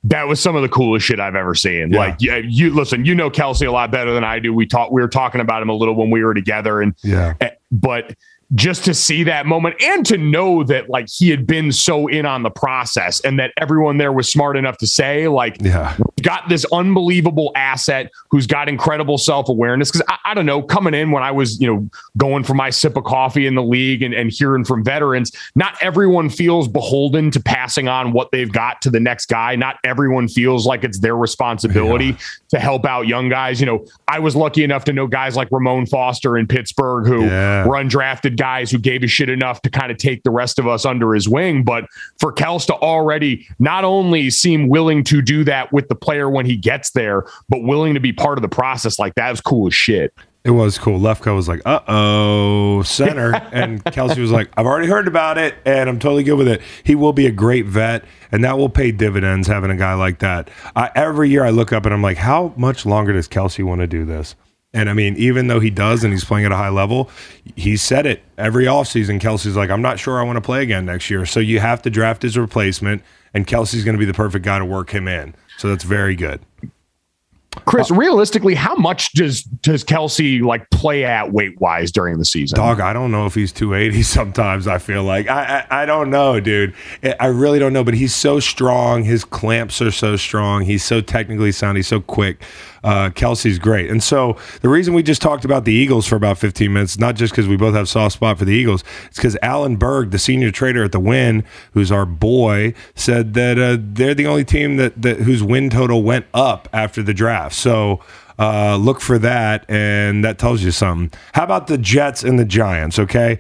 That 0.04 0.28
was 0.28 0.40
some 0.40 0.56
of 0.56 0.62
the 0.62 0.70
coolest 0.70 1.06
shit 1.06 1.20
I've 1.20 1.36
ever 1.36 1.56
seen. 1.56 1.92
Yeah. 1.92 2.00
Like, 2.00 2.18
yeah, 2.20 2.38
you 2.38 2.74
listen, 2.74 3.06
you 3.06 3.16
know 3.16 3.30
Kelce 3.32 3.68
a 3.68 3.72
lot 3.72 3.90
better 3.92 4.14
than 4.14 4.24
I 4.24 4.38
do. 4.40 4.54
We 4.54 4.66
talked, 4.68 4.92
we 4.92 5.02
were 5.02 5.08
talking 5.08 5.42
about 5.42 5.62
him 5.64 5.70
a 5.70 5.74
little 5.74 5.96
when 5.96 6.10
we 6.12 6.24
were 6.24 6.36
together, 6.36 6.80
and 6.80 6.94
yeah, 7.02 7.34
eh, 7.42 7.50
but 7.72 8.16
just 8.54 8.86
to 8.86 8.94
see 8.94 9.24
that 9.24 9.46
moment 9.48 9.76
and 9.82 10.06
to 10.06 10.18
know 10.18 10.64
that 10.64 10.88
like 10.88 11.08
he 11.12 11.30
had 11.32 11.48
been 11.48 11.72
so 11.72 12.06
in 12.08 12.26
on 12.28 12.44
the 12.44 12.52
process 12.52 13.20
and 13.22 13.40
that 13.40 13.52
everyone 13.58 13.98
there 13.98 14.12
was 14.14 14.32
smart 14.32 14.56
enough 14.56 14.78
to 14.78 14.86
say 14.86 15.28
like 15.28 15.58
yeah. 15.62 15.98
got 16.22 16.48
this 16.48 16.64
unbelievable 16.72 17.52
asset 17.56 18.12
who's 18.30 18.46
got 18.46 18.70
incredible 18.70 19.18
self-awareness 19.18 19.90
because 19.92 20.06
I, 20.10 20.32
I, 20.32 20.34
don't 20.36 20.46
know 20.46 20.62
coming 20.62 20.94
in 20.94 21.10
when 21.12 21.24
i 21.24 21.32
was 21.32 21.60
you 21.62 21.66
know 21.74 21.90
going 22.18 22.44
for 22.44 22.54
my 22.54 22.70
sip 22.70 22.96
of 22.98 23.04
coffee 23.06 23.48
in 23.48 23.56
the 23.56 23.64
league 23.64 24.04
and, 24.04 24.14
and 24.14 24.30
hearing 24.32 24.64
from 24.66 24.84
veterans 24.84 25.32
not 25.56 25.76
everyone 25.82 26.30
feels 26.30 26.68
beholden 26.68 27.32
to 27.32 27.40
passing 27.42 27.88
on 27.88 28.12
what 28.12 28.30
they've 28.32 28.52
got 28.52 28.80
to 28.84 28.90
the 28.92 29.00
next 29.00 29.26
guy 29.28 29.56
not 29.56 29.78
everyone 29.86 30.28
feels 30.28 30.68
like 30.68 30.84
it's 30.84 31.00
their 31.00 31.16
responsibility 31.16 32.08
yeah. 32.10 32.18
to 32.50 32.60
help 32.60 32.86
out 32.86 33.08
young 33.08 33.28
guys 33.30 33.60
you 33.62 33.66
know 33.66 33.84
i 34.10 34.20
was 34.20 34.36
lucky 34.36 34.62
enough 34.64 34.84
to 34.84 34.92
know 34.94 35.08
guys 35.08 35.36
like 35.38 35.48
ramon 35.54 35.86
foster 35.88 36.38
in 36.38 36.46
pittsburgh 36.46 37.08
who 37.08 37.26
yeah. 37.26 37.66
were 37.66 37.74
undrafted 37.78 38.35
guys 38.36 38.70
who 38.70 38.78
gave 38.78 39.04
a 39.04 39.08
shit 39.08 39.30
enough 39.30 39.62
to 39.64 39.70
kind 39.70 39.92
of 39.92 39.98
take 39.98 40.24
the 40.24 40.32
rest 40.32 40.60
of 40.60 40.68
us 40.68 40.86
under 40.86 41.14
his 41.14 41.28
wing. 41.28 41.64
But 41.64 41.86
for 42.20 42.32
Kels 42.32 42.66
to 42.68 42.74
already 42.74 43.48
not 43.60 43.84
only 43.84 44.30
seem 44.30 44.68
willing 44.68 45.04
to 45.06 45.22
do 45.22 45.44
that 45.46 45.72
with 45.72 45.90
the 45.90 45.96
player 45.96 46.30
when 46.30 46.46
he 46.46 46.56
gets 46.56 46.92
there, 46.92 47.26
but 47.50 47.64
willing 47.64 47.94
to 47.96 48.00
be 48.00 48.14
part 48.14 48.38
of 48.38 48.42
the 48.42 48.50
process, 48.50 49.00
like 49.00 49.16
that 49.16 49.32
was 49.32 49.42
cool 49.42 49.68
as 49.68 49.76
shit. 49.76 50.14
It 50.44 50.52
was 50.52 50.78
cool. 50.78 51.00
Lefko 51.00 51.36
was 51.36 51.48
like, 51.48 51.62
"Uh 51.66 51.80
oh, 51.88 52.84
center," 52.84 53.34
and 53.52 53.84
Kelce 53.86 54.20
was 54.20 54.30
like, 54.30 54.52
"I've 54.56 54.68
already 54.68 54.88
heard 54.88 55.08
about 55.08 55.40
it, 55.40 55.56
and 55.66 55.90
I'm 55.90 55.98
totally 55.98 56.22
good 56.22 56.36
with 56.36 56.48
it. 56.48 56.62
He 56.84 56.94
will 56.94 57.14
be 57.14 57.26
a 57.26 57.32
great 57.32 57.66
vet, 57.66 58.06
and 58.32 58.44
that 58.44 58.56
will 58.60 58.70
pay 58.70 58.92
dividends 58.92 59.48
having 59.48 59.72
a 59.72 59.76
guy 59.76 59.96
like 59.96 60.20
that." 60.20 60.52
I, 60.76 60.92
every 60.94 61.32
year, 61.32 61.44
I 61.44 61.50
look 61.50 61.74
up 61.74 61.86
and 61.86 61.96
I'm 61.96 62.04
like, 62.04 62.18
"How 62.18 62.54
much 62.58 62.86
longer 62.86 63.12
does 63.12 63.28
Kelce 63.28 63.64
want 63.64 63.82
to 63.82 63.88
do 63.88 64.06
this?" 64.06 64.36
And 64.76 64.90
I 64.90 64.94
mean, 64.94 65.16
even 65.16 65.48
though 65.48 65.62
he 65.62 65.70
does 65.70 66.04
and 66.04 66.12
he's 66.12 66.26
playing 66.26 66.46
at 66.46 66.52
a 66.52 66.58
high 66.58 66.70
level, 66.70 67.10
he 67.56 67.78
said 67.78 68.06
it 68.06 68.22
every 68.38 68.66
offseason. 68.66 69.22
Kelce's 69.22 69.56
like, 69.56 69.70
I'm 69.70 69.82
not 69.82 70.00
sure 70.00 70.20
I 70.20 70.24
want 70.24 70.36
to 70.36 70.42
play 70.42 70.62
again 70.62 70.86
next 70.86 71.10
year. 71.10 71.26
So 71.26 71.40
you 71.40 71.62
have 71.62 71.82
to 71.84 71.90
draft 71.90 72.22
his 72.24 72.38
replacement, 72.38 73.02
and 73.34 73.48
Kelce's 73.48 73.86
going 73.86 73.96
to 73.96 74.00
be 74.00 74.06
the 74.06 74.14
perfect 74.14 74.44
guy 74.44 74.60
to 74.60 74.66
work 74.66 74.94
him 74.94 75.08
in. 75.08 75.34
So 75.58 75.70
that's 75.70 75.86
very 75.86 76.14
good. 76.16 76.42
Chris, 77.64 77.90
uh, 77.90 77.96
realistically, 77.96 78.54
how 78.54 78.76
much 78.76 79.14
does 79.14 79.44
does 79.44 79.82
Kelce 79.86 80.42
like 80.42 80.70
play 80.72 81.06
at 81.06 81.32
weight 81.32 81.58
wise 81.62 81.90
during 81.90 82.20
the 82.20 82.26
season? 82.26 82.58
Dog, 82.58 82.82
I 82.82 82.92
don't 82.92 83.12
know 83.14 83.26
if 83.28 83.34
he's 83.34 83.54
280. 83.54 84.04
Sometimes 84.04 84.68
I 84.68 84.78
feel 84.78 85.04
like 85.06 85.30
I, 85.30 85.66
I 85.72 85.84
I 85.84 85.86
don't 85.86 86.10
know, 86.10 86.42
dude. 86.42 86.74
I 87.18 87.28
really 87.28 87.60
don't 87.60 87.72
know. 87.72 87.86
But 87.86 87.94
he's 87.94 88.14
so 88.14 88.42
strong. 88.42 89.06
His 89.06 89.24
clamps 89.24 89.82
are 89.82 89.90
so 89.90 90.18
strong. 90.18 90.64
He's 90.64 90.84
so 90.84 91.00
technically 91.00 91.54
sound. 91.54 91.78
He's 91.78 91.88
so 91.88 92.02
quick. 92.02 92.42
Uh, 92.86 93.10
Kelce's 93.10 93.58
great. 93.58 93.90
And 93.90 94.02
so 94.04 94.38
the 94.62 94.70
reason 94.70 94.94
we 94.94 95.02
just 95.02 95.20
talked 95.20 95.44
about 95.44 95.66
the 95.66 95.74
Eagles 95.74 96.06
for 96.06 96.16
about 96.16 96.38
15 96.38 96.72
minutes, 96.72 97.00
not 97.00 97.16
just 97.16 97.34
because 97.34 97.48
we 97.48 97.58
both 97.58 97.74
have 97.74 97.90
soft 97.90 98.14
spot 98.14 98.38
for 98.38 98.46
the 98.46 98.52
Eagles, 98.52 98.84
it's 99.08 99.18
because 99.18 99.36
Alan 99.42 99.76
Berg, 99.76 100.12
the 100.12 100.20
senior 100.20 100.52
trader 100.52 100.84
at 100.84 100.92
the 100.92 101.00
Win, 101.00 101.44
who's 101.74 101.92
our 101.92 102.06
boy, 102.06 102.76
said 102.94 103.34
that 103.34 103.58
uh, 103.58 103.78
they're 103.82 104.14
the 104.14 104.28
only 104.28 104.46
team 104.46 104.78
that, 104.78 105.02
that 105.02 105.22
whose 105.22 105.42
win 105.42 105.72
total 105.72 106.04
went 106.04 106.28
up 106.32 106.70
after 106.74 107.02
the 107.02 107.14
draft. 107.14 107.56
So 107.56 108.02
uh, 108.38 108.76
look 108.76 109.02
for 109.02 109.18
that, 109.18 109.66
and 109.68 110.24
that 110.24 110.38
tells 110.38 110.62
you 110.62 110.70
something. 110.70 111.10
How 111.34 111.44
about 111.44 111.66
the 111.66 111.80
Jets 111.80 112.24
and 112.24 112.38
the 112.38 112.46
Giants? 112.46 113.00
Okay. 113.00 113.40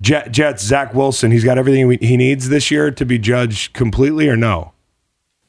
Jet, 0.00 0.32
Jets, 0.32 0.62
Zach 0.64 0.94
Wilson, 0.94 1.30
he's 1.30 1.44
got 1.44 1.58
everything 1.58 1.90
he 2.00 2.16
needs 2.16 2.48
this 2.48 2.70
year 2.70 2.90
to 2.90 3.04
be 3.04 3.18
judged 3.18 3.74
completely 3.74 4.28
or 4.30 4.36
no? 4.36 4.72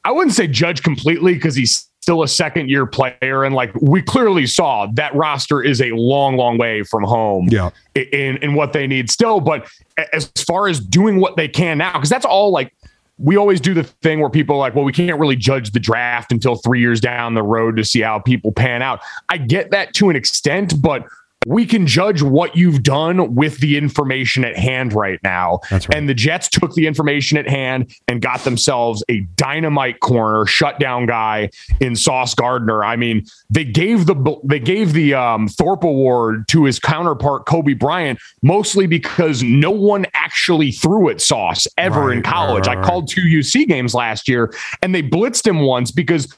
I 0.04 0.12
wouldn't 0.12 0.34
say 0.34 0.46
judge 0.46 0.82
completely 0.82 1.34
because 1.34 1.54
he's 1.54 1.87
still 2.08 2.22
a 2.22 2.28
second 2.28 2.70
year 2.70 2.86
player. 2.86 3.44
And 3.44 3.54
like 3.54 3.70
we 3.82 4.00
clearly 4.00 4.46
saw 4.46 4.86
that 4.94 5.14
roster 5.14 5.60
is 5.62 5.82
a 5.82 5.90
long, 5.90 6.38
long 6.38 6.56
way 6.56 6.82
from 6.82 7.02
home 7.02 7.48
yeah. 7.50 7.68
in, 7.94 8.38
in 8.38 8.54
what 8.54 8.72
they 8.72 8.86
need 8.86 9.10
still. 9.10 9.40
But 9.40 9.68
as 10.14 10.32
far 10.46 10.68
as 10.68 10.80
doing 10.80 11.20
what 11.20 11.36
they 11.36 11.48
can 11.48 11.76
now, 11.76 11.92
because 11.92 12.08
that's 12.08 12.24
all 12.24 12.50
like 12.50 12.72
we 13.18 13.36
always 13.36 13.60
do 13.60 13.74
the 13.74 13.82
thing 13.82 14.20
where 14.20 14.30
people 14.30 14.56
are 14.56 14.58
like, 14.58 14.74
well, 14.74 14.84
we 14.86 14.92
can't 14.92 15.20
really 15.20 15.36
judge 15.36 15.72
the 15.72 15.80
draft 15.80 16.32
until 16.32 16.54
three 16.54 16.80
years 16.80 16.98
down 16.98 17.34
the 17.34 17.42
road 17.42 17.76
to 17.76 17.84
see 17.84 18.00
how 18.00 18.18
people 18.18 18.52
pan 18.52 18.80
out. 18.80 19.00
I 19.28 19.36
get 19.36 19.70
that 19.72 19.92
to 19.96 20.08
an 20.08 20.16
extent, 20.16 20.80
but 20.80 21.04
we 21.46 21.64
can 21.66 21.86
judge 21.86 22.20
what 22.20 22.56
you've 22.56 22.82
done 22.82 23.34
with 23.34 23.58
the 23.58 23.76
information 23.76 24.44
at 24.44 24.56
hand 24.56 24.92
right 24.92 25.18
now. 25.22 25.60
Right. 25.70 25.94
And 25.94 26.08
the 26.08 26.14
Jets 26.14 26.48
took 26.48 26.74
the 26.74 26.86
information 26.86 27.38
at 27.38 27.48
hand 27.48 27.94
and 28.08 28.20
got 28.20 28.40
themselves 28.40 29.04
a 29.08 29.20
dynamite 29.36 30.00
corner 30.00 30.46
shutdown 30.46 31.06
guy 31.06 31.50
in 31.80 31.94
Sauce 31.94 32.34
Gardner. 32.34 32.82
I 32.84 32.96
mean, 32.96 33.24
they 33.50 33.64
gave 33.64 34.06
the 34.06 34.36
they 34.42 34.58
gave 34.58 34.92
the 34.92 35.14
um, 35.14 35.46
Thorpe 35.48 35.84
Award 35.84 36.48
to 36.48 36.64
his 36.64 36.78
counterpart 36.80 37.46
Coby 37.46 37.74
Bryant 37.78 38.18
mostly 38.42 38.86
because 38.86 39.42
no 39.42 39.70
one 39.70 40.06
actually 40.14 40.72
threw 40.72 41.08
at 41.08 41.20
Sauce 41.20 41.66
ever 41.78 42.06
right, 42.06 42.16
in 42.16 42.22
college. 42.22 42.66
Right, 42.66 42.78
I 42.78 42.82
called 42.82 43.08
two 43.08 43.22
UC 43.22 43.68
games 43.68 43.94
last 43.94 44.28
year, 44.28 44.52
and 44.82 44.94
they 44.94 45.02
blitzed 45.02 45.46
him 45.46 45.60
once 45.60 45.92
because 45.92 46.28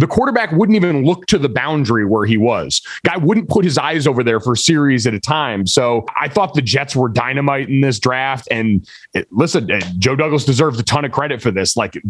the 0.00 0.06
quarterback 0.06 0.50
wouldn't 0.52 0.74
even 0.76 1.04
look 1.04 1.26
to 1.26 1.38
the 1.38 1.48
boundary 1.50 2.06
where 2.06 2.24
he 2.24 2.38
was. 2.38 2.80
Guy 3.04 3.18
wouldn't 3.18 3.50
put 3.50 3.64
his 3.66 3.76
eyes 3.76 4.06
over 4.06 4.24
there 4.24 4.40
for 4.40 4.56
series 4.56 5.06
at 5.06 5.12
a 5.12 5.20
time. 5.20 5.66
So 5.66 6.06
I 6.18 6.26
thought 6.28 6.54
the 6.54 6.62
Jets 6.62 6.96
were 6.96 7.10
dynamite 7.10 7.68
in 7.68 7.82
this 7.82 7.98
draft. 7.98 8.48
And 8.50 8.80
it, 9.12 9.20
eh, 9.26 9.28
listen, 9.30 9.70
eh, 9.70 9.78
Joe 9.98 10.16
Douglas 10.16 10.46
deserves 10.46 10.80
a 10.80 10.82
ton 10.82 11.04
of 11.04 11.12
credit 11.12 11.42
for 11.42 11.50
this. 11.50 11.76
Like, 11.76 12.00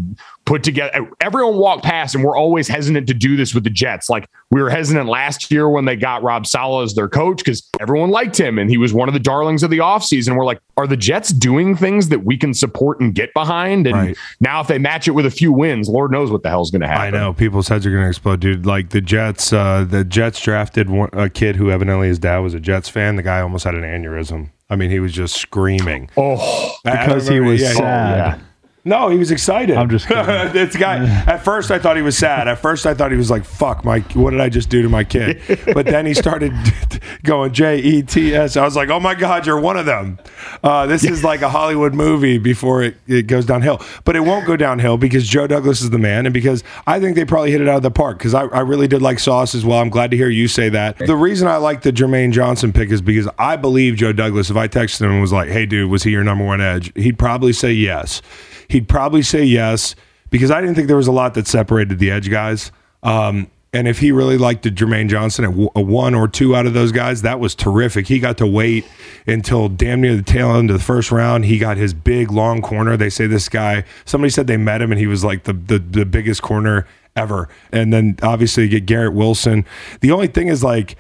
put 0.45 0.63
together, 0.63 0.93
eh, 0.95 1.01
everyone 1.21 1.57
walked 1.57 1.83
past, 1.83 2.15
and 2.15 2.23
we're 2.23 2.37
always 2.39 2.69
hesitant 2.69 3.09
to 3.09 3.15
do 3.15 3.37
this 3.37 3.55
with 3.57 3.65
the 3.65 3.71
Jets. 3.71 4.09
Like, 4.09 4.29
we 4.53 4.63
were 4.63 4.71
hesitant 4.71 5.09
last 5.09 5.51
year 5.51 5.69
when 5.69 5.85
they 5.85 5.97
got 5.97 6.23
Rob 6.23 6.47
Saleh 6.47 6.85
as 6.85 6.95
their 6.95 7.09
coach 7.09 7.39
because 7.39 7.69
everyone 7.81 8.11
liked 8.11 8.39
him 8.39 8.59
and 8.59 8.71
he 8.71 8.77
was 8.79 8.93
one 8.93 9.09
of 9.09 9.15
the 9.15 9.21
darlings 9.21 9.63
of 9.65 9.71
the 9.71 9.79
offseason. 9.79 10.37
We're 10.37 10.45
like, 10.47 10.61
are 10.81 10.87
the 10.87 10.97
Jets 10.97 11.29
doing 11.31 11.77
things 11.77 12.09
that 12.09 12.25
we 12.25 12.37
can 12.39 12.55
support 12.55 13.01
and 13.01 13.15
get 13.15 13.33
behind? 13.35 13.87
And 13.87 13.95
right. 13.95 14.17
now, 14.41 14.61
if 14.61 14.67
they 14.67 14.79
match 14.79 15.07
it 15.07 15.11
with 15.13 15.27
a 15.27 15.31
few 15.31 15.53
wins, 15.53 15.89
Lord 15.91 16.11
knows 16.11 16.31
what 16.31 16.43
the 16.43 16.49
hell's 16.49 16.71
going 16.71 16.81
to 16.81 16.89
happen. 16.89 17.03
I 17.03 17.11
know 17.19 17.35
people's 17.35 17.69
heads 17.69 17.85
are 17.87 17.91
going 17.91 18.03
to 18.03 18.09
explode, 18.09 18.41
dude. 18.41 18.65
Like 18.65 18.89
the 18.91 19.01
Jets, 19.03 19.53
uh, 19.53 19.85
the 19.89 20.05
Jets 20.05 20.41
drafted 20.41 20.89
one, 20.89 21.11
a 21.13 21.29
kid 21.29 21.57
who 21.57 21.71
evidently 21.71 22.09
his 22.09 22.19
dad 22.19 22.39
was 22.39 22.55
a 22.55 22.61
Jets 22.61 22.89
fan. 22.89 23.17
The 23.17 23.23
guy 23.23 23.41
almost 23.43 23.65
had 23.65 23.75
an 23.75 23.83
aneurysm. 23.83 24.51
I 24.71 24.77
mean, 24.77 24.91
he 24.91 25.01
was 25.01 25.13
just 25.13 25.35
screaming. 25.37 26.09
Oh, 26.17 26.75
because 26.85 27.27
he 27.29 27.41
was 27.41 27.61
yeah, 27.61 27.73
sad. 27.73 28.39
Yeah. 28.39 28.45
No, 28.85 29.09
he 29.11 29.19
was 29.19 29.31
excited. 29.31 29.77
I'm 29.77 29.91
just 29.91 30.07
kidding. 30.09 30.25
this 30.53 30.75
guy. 30.77 31.05
At 31.27 31.45
first, 31.45 31.71
I 31.71 31.79
thought 31.79 31.97
he 31.97 32.03
was 32.03 32.17
sad. 32.17 32.49
At 32.49 32.59
first, 32.61 32.87
I 32.87 32.95
thought 32.95 33.11
he 33.11 33.17
was 33.19 33.31
like, 33.31 33.45
"Fuck, 33.45 33.85
Mike, 33.85 34.13
what 34.13 34.31
did 34.31 34.41
I 34.41 34.49
just 34.49 34.71
do 34.71 34.81
to 34.83 34.89
my 34.89 35.05
kid?" 35.05 35.41
But 35.75 35.85
then 35.87 36.07
he 36.07 36.15
started 36.15 36.53
going 37.23 37.53
J 37.53 37.79
E 37.79 38.03
T 38.03 38.35
S. 38.35 38.57
I 38.57 38.65
was 38.65 38.77
like, 38.77 38.89
"Oh 38.89 38.99
my 39.01 39.15
God, 39.15 39.47
you're 39.47 39.61
one 39.61 39.77
of 39.77 39.85
them." 39.87 40.19
Uh, 40.65 40.87
this 40.87 41.05
is 41.05 41.23
like 41.23 41.43
a 41.43 41.51
Hollywood 41.51 41.93
movie 41.95 42.39
before 42.39 42.83
it, 42.83 42.97
it 43.07 43.27
goes 43.27 43.45
downhill. 43.45 43.83
But 44.05 44.17
it 44.17 44.21
won't 44.21 44.47
go 44.47 44.57
downhill 44.57 44.97
because 44.97 45.29
Joe 45.29 45.47
Douglas 45.47 45.83
is 45.83 45.91
the 45.91 45.99
man, 45.99 46.25
and 46.25 46.33
because 46.33 46.65
I 46.87 47.01
think 47.01 47.17
they 47.17 47.27
probably 47.27 47.51
hit 47.51 47.61
it 47.61 47.69
out 47.69 47.77
of 47.77 47.83
the 47.83 47.91
park. 47.91 48.17
Because 48.19 48.33
I, 48.35 48.45
I 48.47 48.61
really 48.61 48.89
did 48.89 49.03
like 49.03 49.19
Sauce 49.19 49.55
as 49.55 49.63
well. 49.65 49.79
I'm 49.79 49.91
glad 49.91 50.11
to 50.13 50.17
hear 50.17 50.31
you 50.31 50.49
say 50.49 50.71
that. 50.71 50.97
The 50.99 51.17
reason 51.17 51.49
I 51.49 51.57
like 51.57 51.83
the 51.83 51.93
Jermaine 51.93 52.33
Johnson 52.33 52.73
pick 52.73 52.91
is 52.91 53.03
because 53.03 53.29
I 53.39 53.57
believe 53.57 53.97
Joe 53.97 54.13
Douglas. 54.15 54.49
If 54.49 54.57
I 54.57 54.69
texted 54.69 55.03
him 55.03 55.11
and 55.11 55.21
was 55.21 55.33
like, 55.35 55.51
"Hey, 55.51 55.67
dude, 55.67 55.91
was 55.91 56.05
he 56.05 56.13
your 56.13 56.25
number 56.25 56.47
one 56.47 56.63
edge?" 56.63 56.91
He'd 56.97 57.19
probably 57.19 57.53
say 57.53 57.73
yes 57.73 58.23
he'd 58.71 58.89
probably 58.89 59.23
say 59.23 59.43
yes 59.45 59.95
because 60.31 60.51
I 60.51 60.61
didn't 60.61 60.77
think 60.77 60.87
there 60.89 60.97
was 60.97 61.09
a 61.09 61.13
lot 61.13 61.35
that 61.35 61.47
separated 61.47 61.99
the 61.99 62.11
edge 62.11 62.31
guys. 62.31 62.71
Um, 63.03 63.51
and 63.73 63.87
if 63.87 63.99
he 64.01 64.11
really 64.11 64.39
liked 64.39 64.65
the 64.65 64.71
Jermaine 64.71 65.09
Johnson 65.09 65.45
at 65.45 65.51
w- 65.57 65.71
one 65.75 66.15
or 66.15 66.27
two 66.27 66.57
out 66.57 66.67
of 66.67 66.73
those 66.75 66.91
guys, 66.93 67.23
that 67.23 67.39
was 67.41 67.55
terrific. 67.55 68.09
He 68.09 68.19
got 68.19 68.39
to 68.39 68.47
wait 68.47 68.85
until 69.27 69.69
damn 69.69 70.01
near 70.01 70.17
the 70.17 70.23
tail 70.23 70.55
end 70.55 70.71
of 70.71 70.77
the 70.77 70.83
first 70.83 71.13
round. 71.13 71.45
He 71.45 71.59
got 71.59 71.77
his 71.77 71.95
big 71.95 72.33
long 72.33 72.63
corner. 72.63 72.97
They 72.97 73.11
say 73.11 73.27
this 73.27 73.49
guy. 73.49 73.85
Somebody 74.05 74.31
said 74.31 74.47
they 74.47 74.57
met 74.57 74.83
him 74.83 74.91
and 74.91 75.01
he 75.01 75.07
was 75.07 75.25
like 75.25 75.45
the 75.45 75.53
the, 75.53 75.79
the 75.79 76.05
biggest 76.07 76.43
corner 76.43 76.87
ever. 77.15 77.49
And 77.71 77.93
then 77.93 78.17
obviously 78.23 78.65
you 78.65 78.69
get 78.71 78.87
Garrett 78.87 79.13
Wilson. 79.15 79.65
The 80.01 80.11
only 80.13 80.27
thing 80.27 80.49
is 80.49 80.65
like 80.65 80.97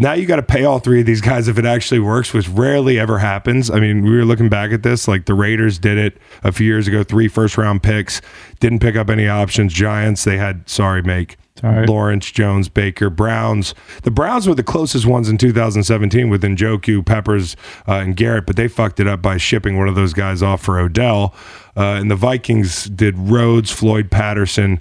now 0.00 0.14
you 0.14 0.24
got 0.24 0.36
to 0.36 0.42
pay 0.42 0.64
all 0.64 0.78
three 0.78 1.00
of 1.00 1.04
these 1.06 1.20
guys 1.20 1.46
if 1.46 1.58
it 1.58 1.66
actually 1.66 2.00
works, 2.00 2.32
which 2.32 2.48
rarely 2.48 2.98
ever 2.98 3.18
happens. 3.18 3.70
I 3.70 3.80
mean, 3.80 4.02
we 4.02 4.16
were 4.16 4.24
looking 4.24 4.48
back 4.48 4.72
at 4.72 4.82
this, 4.82 5.06
like 5.06 5.26
the 5.26 5.34
Raiders 5.34 5.78
did 5.78 5.98
it 5.98 6.16
a 6.42 6.50
few 6.52 6.66
years 6.66 6.88
ago, 6.88 7.04
three 7.04 7.28
first 7.28 7.58
round 7.58 7.82
picks, 7.82 8.22
didn't 8.60 8.78
pick 8.78 8.96
up 8.96 9.10
any 9.10 9.28
options. 9.28 9.74
Giants, 9.74 10.24
they 10.24 10.38
had, 10.38 10.66
sorry, 10.68 11.02
make. 11.02 11.36
Lawrence, 11.62 12.30
Jones, 12.32 12.70
Baker, 12.70 13.10
Browns. 13.10 13.74
The 14.04 14.10
Browns 14.10 14.48
were 14.48 14.54
the 14.54 14.62
closest 14.62 15.04
ones 15.04 15.28
in 15.28 15.36
2017 15.36 16.30
with 16.30 16.42
Njoku, 16.42 17.04
Peppers, 17.04 17.54
uh, 17.86 17.96
and 17.96 18.16
Garrett, 18.16 18.46
but 18.46 18.56
they 18.56 18.66
fucked 18.68 18.98
it 18.98 19.06
up 19.06 19.20
by 19.20 19.36
shipping 19.36 19.76
one 19.76 19.86
of 19.86 19.94
those 19.96 20.14
guys 20.14 20.42
off 20.42 20.62
for 20.62 20.78
Odell. 20.80 21.34
Uh, 21.76 21.80
and 21.98 22.10
the 22.10 22.16
Vikings 22.16 22.84
did 22.86 23.18
Rhodes, 23.18 23.70
Floyd 23.70 24.10
Patterson. 24.10 24.80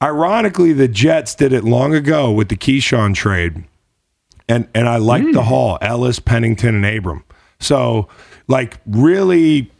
Ironically, 0.00 0.72
the 0.72 0.86
Jets 0.86 1.34
did 1.34 1.52
it 1.52 1.64
long 1.64 1.92
ago 1.92 2.30
with 2.30 2.48
the 2.50 2.56
Keyshawn 2.56 3.12
trade 3.12 3.64
and 4.48 4.68
and 4.74 4.88
I 4.88 4.96
like 4.96 5.22
mm. 5.22 5.32
the 5.32 5.42
hmm. 5.42 5.48
haul 5.48 5.78
Ellis, 5.80 6.18
Pennington, 6.18 6.74
and 6.74 6.86
Abraham. 6.86 7.24
So 7.60 8.08
like 8.48 8.78
really, 8.86 9.70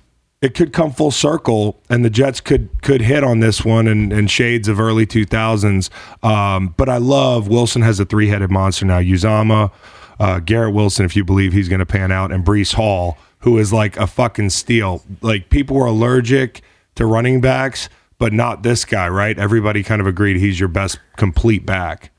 it 0.41 0.55
could 0.55 0.73
come 0.73 0.93
full 0.93 1.11
circle, 1.11 1.81
and 1.89 2.05
the 2.05 2.11
Jets 2.11 2.41
could 2.41 2.69
could 2.83 3.03
hit 3.03 3.23
on 3.25 3.41
this 3.41 3.65
one 3.65 3.87
and, 3.87 4.13
and 4.13 4.31
shades 4.31 4.69
of 4.69 4.81
early 4.81 5.07
two 5.07 5.25
thousands. 5.25 5.91
Um, 6.23 6.75
but 6.77 6.89
I 6.89 6.99
love 6.99 7.49
Wilson 7.49 7.83
has 7.83 8.01
a 8.01 8.05
three 8.05 8.29
headed 8.29 8.51
monster 8.51 8.85
now. 8.85 8.99
Uzama, 9.01 9.71
uh, 10.19 10.41
Garrett 10.41 10.75
Wilson, 10.75 11.05
if 11.05 11.15
you 11.17 11.25
believe 11.25 11.53
he's 11.53 11.69
going 11.69 11.81
to 11.81 11.87
pan 11.87 12.11
out, 12.11 12.33
and 12.33 12.45
Breece 12.45 12.75
Hall, 12.75 13.19
who 13.41 13.59
is 13.59 13.73
like 13.73 13.97
a 13.97 14.07
fucking 14.07 14.51
steal. 14.51 15.03
Like 15.21 15.49
people 15.51 15.77
were 15.77 15.87
allergic 15.87 16.63
to 16.97 17.07
running 17.07 17.41
backs, 17.41 17.89
but 18.19 18.33
not 18.33 18.63
this 18.63 18.85
guy, 18.85 19.09
right? 19.09 19.39
Everybody 19.39 19.83
kind 19.83 20.01
of 20.01 20.07
agreed 20.07 20.39
he's 20.39 20.59
your 20.59 20.69
best 20.71 20.99
complete 21.17 21.65
back. 21.67 22.11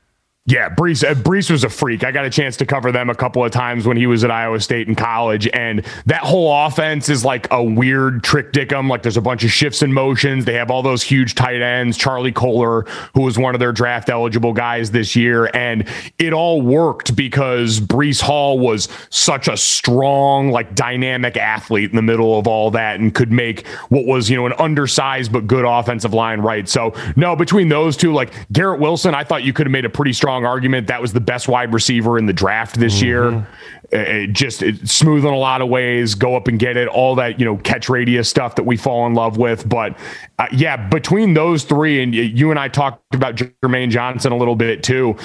Yeah, 0.50 0.70
Breece. 0.70 1.04
Uh, 1.06 1.12
Breece 1.12 1.50
was 1.50 1.62
a 1.62 1.68
freak. 1.68 2.02
I 2.04 2.10
got 2.10 2.24
a 2.24 2.30
chance 2.30 2.56
to 2.56 2.64
cover 2.66 2.90
them 2.90 3.10
a 3.10 3.14
couple 3.14 3.44
of 3.44 3.50
times 3.50 3.86
when 3.86 3.98
he 3.98 4.06
was 4.06 4.24
at 4.24 4.30
Iowa 4.30 4.58
State 4.60 4.88
in 4.88 4.94
college, 4.94 5.46
and 5.52 5.84
that 6.06 6.22
whole 6.22 6.50
offense 6.66 7.10
is 7.10 7.22
like 7.22 7.46
a 7.50 7.62
weird 7.62 8.24
trick 8.24 8.50
dickum. 8.54 8.88
Like 8.88 9.02
there's 9.02 9.18
a 9.18 9.20
bunch 9.20 9.44
of 9.44 9.50
shifts 9.52 9.82
and 9.82 9.92
motions. 9.92 10.46
They 10.46 10.54
have 10.54 10.70
all 10.70 10.82
those 10.82 11.02
huge 11.02 11.34
tight 11.34 11.60
ends. 11.60 11.98
Charlie 11.98 12.32
Kolar, 12.32 12.84
who 13.14 13.20
was 13.20 13.38
one 13.38 13.54
of 13.54 13.58
their 13.58 13.72
draft 13.72 14.08
eligible 14.08 14.54
guys 14.54 14.90
this 14.90 15.14
year, 15.14 15.50
and 15.54 15.86
it 16.18 16.32
all 16.32 16.62
worked 16.62 17.14
because 17.14 17.78
Breece 17.78 18.22
Hall 18.22 18.58
was 18.58 18.88
such 19.10 19.48
a 19.48 19.56
strong, 19.56 20.50
like 20.50 20.74
dynamic 20.74 21.36
athlete 21.36 21.90
in 21.90 21.96
the 21.96 22.00
middle 22.02 22.38
of 22.38 22.46
all 22.46 22.70
that, 22.70 23.00
and 23.00 23.14
could 23.14 23.30
make 23.30 23.66
what 23.90 24.06
was 24.06 24.30
you 24.30 24.36
know 24.38 24.46
an 24.46 24.54
undersized 24.58 25.30
but 25.30 25.46
good 25.46 25.66
offensive 25.66 26.14
line 26.14 26.40
right. 26.40 26.66
So 26.66 26.94
no, 27.16 27.36
between 27.36 27.68
those 27.68 27.98
two, 27.98 28.14
like 28.14 28.32
Garrett 28.50 28.80
Wilson, 28.80 29.14
I 29.14 29.24
thought 29.24 29.42
you 29.44 29.52
could 29.52 29.66
have 29.66 29.72
made 29.72 29.84
a 29.84 29.90
pretty 29.90 30.14
strong 30.14 30.37
strong 30.38 30.48
argument 30.50 30.86
that 30.88 31.00
was 31.02 31.12
the 31.12 31.20
best 31.20 31.48
wide 31.48 31.72
receiver 31.72 32.16
in 32.18 32.26
the 32.26 32.32
draft 32.32 32.78
this 32.78 32.96
mm-hmm. 32.96 33.04
year 33.04 33.46
it 33.90 34.26
uh, 34.26 34.30
uh, 34.30 34.32
just 34.32 34.62
it's 34.62 34.82
uh, 34.82 34.86
smooth 34.86 35.24
in 35.24 35.32
a 35.32 35.36
lot 35.38 35.62
of 35.62 35.68
ways 35.68 36.14
go 36.14 36.36
up 36.36 36.46
and 36.48 36.58
get 36.58 36.76
it 36.76 36.88
all 36.88 37.14
that 37.14 37.38
you 37.40 37.44
know 37.46 37.56
catch 37.58 37.88
radius 37.88 38.28
stuff 38.28 38.54
that 38.56 38.64
we 38.64 38.76
fall 38.76 39.06
in 39.06 39.14
love 39.14 39.36
with 39.38 39.66
but 39.68 39.96
uh, 40.38 40.46
yeah 40.52 40.76
between 40.88 41.32
those 41.34 41.64
three 41.64 42.02
and 42.02 42.14
you 42.14 42.50
and 42.50 42.60
i 42.60 42.68
talked 42.68 43.00
about 43.14 43.34
jermaine 43.36 43.88
johnson 43.90 44.30
a 44.32 44.36
little 44.36 44.56
bit 44.56 44.82
too 44.82 45.16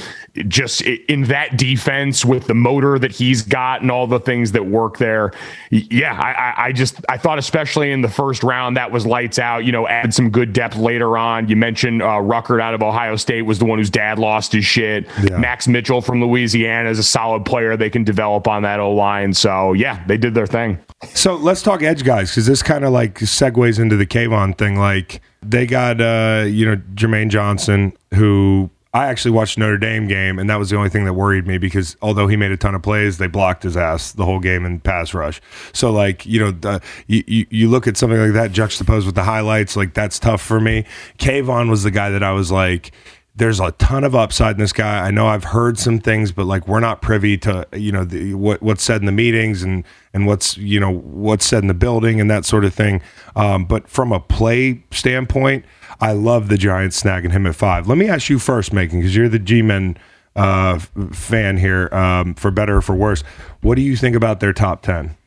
just 0.47 0.81
in 0.81 1.23
that 1.23 1.57
defense 1.57 2.23
with 2.25 2.47
the 2.47 2.53
motor 2.55 2.97
that 2.97 3.11
he's 3.11 3.41
got 3.43 3.81
and 3.81 3.91
all 3.91 4.07
the 4.07 4.19
things 4.19 4.51
that 4.53 4.65
work 4.65 4.97
there 4.97 5.31
yeah 5.69 6.13
i 6.19 6.65
i 6.67 6.71
just 6.71 6.95
i 7.09 7.17
thought 7.17 7.37
especially 7.37 7.91
in 7.91 8.01
the 8.01 8.07
first 8.07 8.43
round 8.43 8.77
that 8.77 8.91
was 8.91 9.05
lights 9.05 9.37
out 9.39 9.65
you 9.65 9.71
know 9.73 9.87
add 9.87 10.13
some 10.13 10.29
good 10.29 10.53
depth 10.53 10.75
later 10.77 11.17
on 11.17 11.47
you 11.49 11.55
mentioned 11.57 12.01
uh, 12.01 12.05
ruckert 12.15 12.61
out 12.61 12.73
of 12.73 12.81
ohio 12.81 13.15
state 13.17 13.41
was 13.41 13.59
the 13.59 13.65
one 13.65 13.77
whose 13.77 13.89
dad 13.89 14.17
lost 14.17 14.53
his 14.53 14.63
shit 14.65 15.05
yeah. 15.23 15.37
max 15.37 15.67
mitchell 15.67 16.01
from 16.01 16.23
louisiana 16.23 16.89
is 16.89 16.97
a 16.99 17.03
solid 17.03 17.43
player 17.45 17.75
they 17.77 17.89
can 17.89 18.03
develop 18.05 18.47
on 18.53 18.61
that 18.63 18.79
O 18.79 18.93
line. 18.93 19.33
So 19.33 19.73
yeah, 19.73 20.03
they 20.07 20.17
did 20.17 20.33
their 20.35 20.47
thing. 20.47 20.77
So 21.13 21.35
let's 21.35 21.61
talk 21.61 21.81
edge 21.83 22.03
guys 22.03 22.29
because 22.29 22.45
this 22.45 22.63
kind 22.63 22.85
of 22.85 22.93
like 22.93 23.19
segues 23.19 23.79
into 23.79 23.97
the 23.97 24.05
Kayvon 24.05 24.57
thing. 24.57 24.79
Like 24.79 25.21
they 25.41 25.65
got 25.65 25.99
uh, 25.99 26.45
you 26.45 26.65
know 26.65 26.77
Jermaine 26.93 27.29
Johnson, 27.29 27.93
who 28.13 28.69
I 28.93 29.07
actually 29.07 29.31
watched 29.31 29.57
Notre 29.57 29.77
Dame 29.79 30.07
game, 30.07 30.37
and 30.37 30.49
that 30.51 30.59
was 30.59 30.69
the 30.69 30.77
only 30.77 30.89
thing 30.89 31.03
that 31.05 31.13
worried 31.13 31.47
me 31.47 31.57
because 31.57 31.97
although 32.01 32.27
he 32.27 32.35
made 32.37 32.51
a 32.51 32.57
ton 32.57 32.75
of 32.75 32.83
plays, 32.83 33.17
they 33.17 33.27
blocked 33.27 33.63
his 33.63 33.75
ass 33.75 34.11
the 34.11 34.23
whole 34.23 34.39
game 34.39 34.65
in 34.65 34.79
pass 34.79 35.13
rush. 35.15 35.41
So 35.73 35.91
like 35.91 36.25
you 36.27 36.39
know, 36.39 36.51
the, 36.51 36.81
you, 37.07 37.23
you, 37.25 37.45
you 37.49 37.69
look 37.69 37.87
at 37.87 37.97
something 37.97 38.19
like 38.19 38.33
that 38.33 38.51
juxtaposed 38.51 39.05
with 39.07 39.15
the 39.15 39.23
highlights, 39.23 39.75
like 39.75 39.93
that's 39.95 40.19
tough 40.19 40.41
for 40.41 40.59
me. 40.59 40.85
Kayvon 41.17 41.69
was 41.69 41.83
the 41.83 41.91
guy 41.91 42.11
that 42.11 42.23
I 42.23 42.31
was 42.31 42.51
like 42.51 42.91
there's 43.35 43.59
a 43.59 43.71
ton 43.73 44.03
of 44.03 44.13
upside 44.13 44.55
in 44.55 44.59
this 44.59 44.73
guy. 44.73 45.05
I 45.07 45.11
know 45.11 45.25
I've 45.27 45.43
heard 45.45 45.79
some 45.79 45.97
things, 45.99 46.31
but 46.31 46.45
like 46.45 46.67
we're 46.67 46.79
not 46.79 47.01
privy 47.01 47.37
to 47.39 47.67
you 47.73 47.91
know 47.91 48.03
the, 48.05 48.35
what 48.35 48.61
what's 48.61 48.83
said 48.83 49.01
in 49.01 49.05
the 49.07 49.11
meetings 49.11 49.63
and 49.63 49.83
and 50.13 50.27
what's 50.27 50.55
you 50.57 50.79
know 50.79 50.93
what's 50.97 51.45
said 51.45 51.63
in 51.63 51.67
the 51.67 51.73
building 51.73 52.21
and 52.21 52.29
that 52.29 52.45
sort 52.45 52.63
of 52.63 52.73
thing. 52.73 53.01
Um, 53.35 53.65
but 53.65 53.87
from 53.87 54.11
a 54.11 54.19
play 54.19 54.83
standpoint, 54.91 55.65
I 55.99 56.11
love 56.11 56.47
the 56.49 56.57
Giants 56.57 57.01
snagging 57.01 57.31
him 57.31 57.47
at 57.47 57.55
five. 57.55 57.87
Let 57.87 57.97
me 57.97 58.07
ask 58.07 58.29
you 58.29 58.37
first, 58.37 58.71
making 58.71 58.99
because 58.99 59.15
you're 59.15 59.29
the 59.29 59.39
G-men 59.39 59.97
uh, 60.35 60.77
fan 61.11 61.57
here, 61.57 61.89
um, 61.93 62.35
for 62.35 62.51
better 62.51 62.77
or 62.77 62.81
for 62.81 62.93
worse. 62.95 63.23
What 63.61 63.75
do 63.75 63.81
you 63.81 63.95
think 63.95 64.15
about 64.15 64.41
their 64.41 64.53
top 64.53 64.83
ten? 64.83 65.17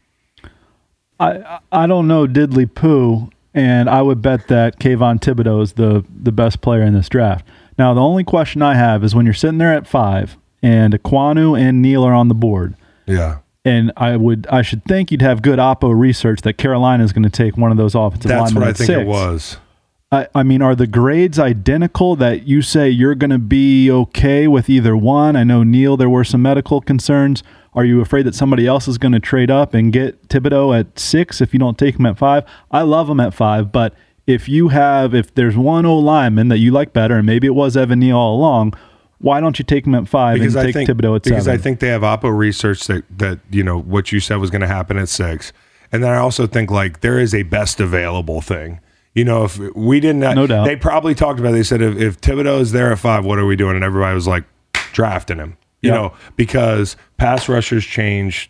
I 1.18 1.58
I 1.72 1.88
don't 1.88 2.06
know 2.06 2.28
diddly 2.28 2.72
poo, 2.72 3.30
and 3.52 3.90
I 3.90 4.00
would 4.00 4.22
bet 4.22 4.46
that 4.46 4.78
Kayvon 4.78 5.18
Thibodeaux 5.18 5.60
is 5.62 5.72
the 5.72 6.04
the 6.22 6.30
best 6.30 6.60
player 6.60 6.82
in 6.82 6.94
this 6.94 7.08
draft. 7.08 7.44
Now, 7.78 7.92
the 7.94 8.00
only 8.00 8.24
question 8.24 8.62
I 8.62 8.74
have 8.74 9.04
is 9.04 9.14
when 9.14 9.26
you're 9.26 9.34
sitting 9.34 9.58
there 9.58 9.72
at 9.72 9.86
five 9.86 10.36
and 10.62 10.94
Ekwonu 10.94 11.58
and 11.58 11.82
Neal 11.82 12.04
are 12.04 12.14
on 12.14 12.28
the 12.28 12.34
board. 12.34 12.74
Yeah. 13.06 13.38
And 13.64 13.92
I 13.96 14.16
would, 14.16 14.46
I 14.50 14.62
should 14.62 14.84
think 14.84 15.10
you'd 15.10 15.22
have 15.22 15.42
good 15.42 15.58
Oppo 15.58 15.98
research 15.98 16.42
that 16.42 16.54
Carolina 16.54 17.04
is 17.04 17.12
going 17.12 17.24
to 17.24 17.28
take 17.30 17.56
one 17.56 17.70
of 17.70 17.76
those 17.76 17.94
offensive 17.94 18.28
That's 18.28 18.52
linemen. 18.52 18.62
That's 18.62 18.78
what 18.80 18.82
I 18.82 18.86
think 18.86 18.98
six. 18.98 19.00
it 19.00 19.06
was. 19.06 19.56
I, 20.12 20.28
I, 20.36 20.42
mean, 20.44 20.62
are 20.62 20.76
the 20.76 20.86
grades 20.86 21.38
identical 21.38 22.14
that 22.16 22.46
you 22.46 22.62
say 22.62 22.88
you're 22.88 23.16
going 23.16 23.30
to 23.30 23.38
be 23.40 23.90
okay 23.90 24.46
with 24.46 24.70
either 24.70 24.96
one? 24.96 25.34
I 25.34 25.42
know 25.42 25.64
Neal, 25.64 25.96
there 25.96 26.08
were 26.08 26.22
some 26.24 26.40
medical 26.42 26.80
concerns. 26.80 27.42
Are 27.74 27.84
you 27.84 28.00
afraid 28.00 28.22
that 28.26 28.36
somebody 28.36 28.66
else 28.68 28.86
is 28.86 28.98
going 28.98 29.12
to 29.12 29.20
trade 29.20 29.50
up 29.50 29.74
and 29.74 29.92
get 29.92 30.28
Thibodeaux 30.28 30.78
at 30.78 30.98
six 30.98 31.40
if 31.40 31.52
you 31.52 31.58
don't 31.58 31.76
take 31.76 31.98
him 31.98 32.06
at 32.06 32.16
five? 32.16 32.44
I 32.70 32.82
love 32.82 33.10
him 33.10 33.18
at 33.18 33.34
five, 33.34 33.72
but 33.72 33.94
if 34.26 34.48
you 34.48 34.68
have 34.68 35.14
if 35.14 35.34
there's 35.34 35.56
one 35.56 35.86
old 35.86 36.04
lineman 36.04 36.48
that 36.48 36.58
you 36.58 36.72
like 36.72 36.92
better, 36.92 37.16
and 37.16 37.26
maybe 37.26 37.46
it 37.46 37.54
was 37.54 37.76
Evan 37.76 38.00
Neal 38.00 38.16
all 38.16 38.36
along, 38.36 38.74
why 39.18 39.40
don't 39.40 39.58
you 39.58 39.64
take 39.64 39.86
him 39.86 39.94
at 39.94 40.08
five 40.08 40.38
because 40.38 40.54
and 40.56 40.62
I 40.68 40.72
take 40.72 40.86
think, 40.86 40.90
Thibodeaux 40.90 41.16
at 41.16 41.22
because 41.22 41.44
seven? 41.44 41.58
I 41.60 41.62
think 41.62 41.80
they 41.80 41.88
have 41.88 42.02
Oppo 42.02 42.36
research 42.36 42.86
that 42.88 43.04
that 43.18 43.40
you 43.50 43.62
know 43.62 43.80
what 43.80 44.12
you 44.12 44.20
said 44.20 44.36
was 44.36 44.50
going 44.50 44.62
to 44.62 44.66
happen 44.66 44.98
at 44.98 45.08
six, 45.08 45.52
and 45.92 46.02
then 46.02 46.10
I 46.10 46.16
also 46.16 46.46
think 46.46 46.70
like 46.70 47.00
there 47.00 47.18
is 47.18 47.34
a 47.34 47.44
best 47.44 47.80
available 47.80 48.40
thing. 48.40 48.80
You 49.14 49.24
know, 49.24 49.44
if 49.44 49.58
we 49.74 49.98
didn't, 49.98 50.20
no 50.20 50.46
doubt. 50.46 50.66
they 50.66 50.76
probably 50.76 51.14
talked 51.14 51.40
about. 51.40 51.50
It. 51.50 51.58
They 51.58 51.62
said 51.62 51.80
if, 51.80 51.96
if 51.96 52.20
Thibodeaux 52.20 52.60
is 52.60 52.72
there 52.72 52.92
at 52.92 52.98
five, 52.98 53.24
what 53.24 53.38
are 53.38 53.46
we 53.46 53.56
doing? 53.56 53.74
And 53.76 53.84
everybody 53.84 54.14
was 54.14 54.26
like 54.28 54.44
drafting 54.92 55.38
him. 55.38 55.56
You 55.82 55.90
yep. 55.90 56.00
know, 56.00 56.14
because 56.36 56.96
pass 57.16 57.48
rushers 57.48 57.84
change 57.84 58.48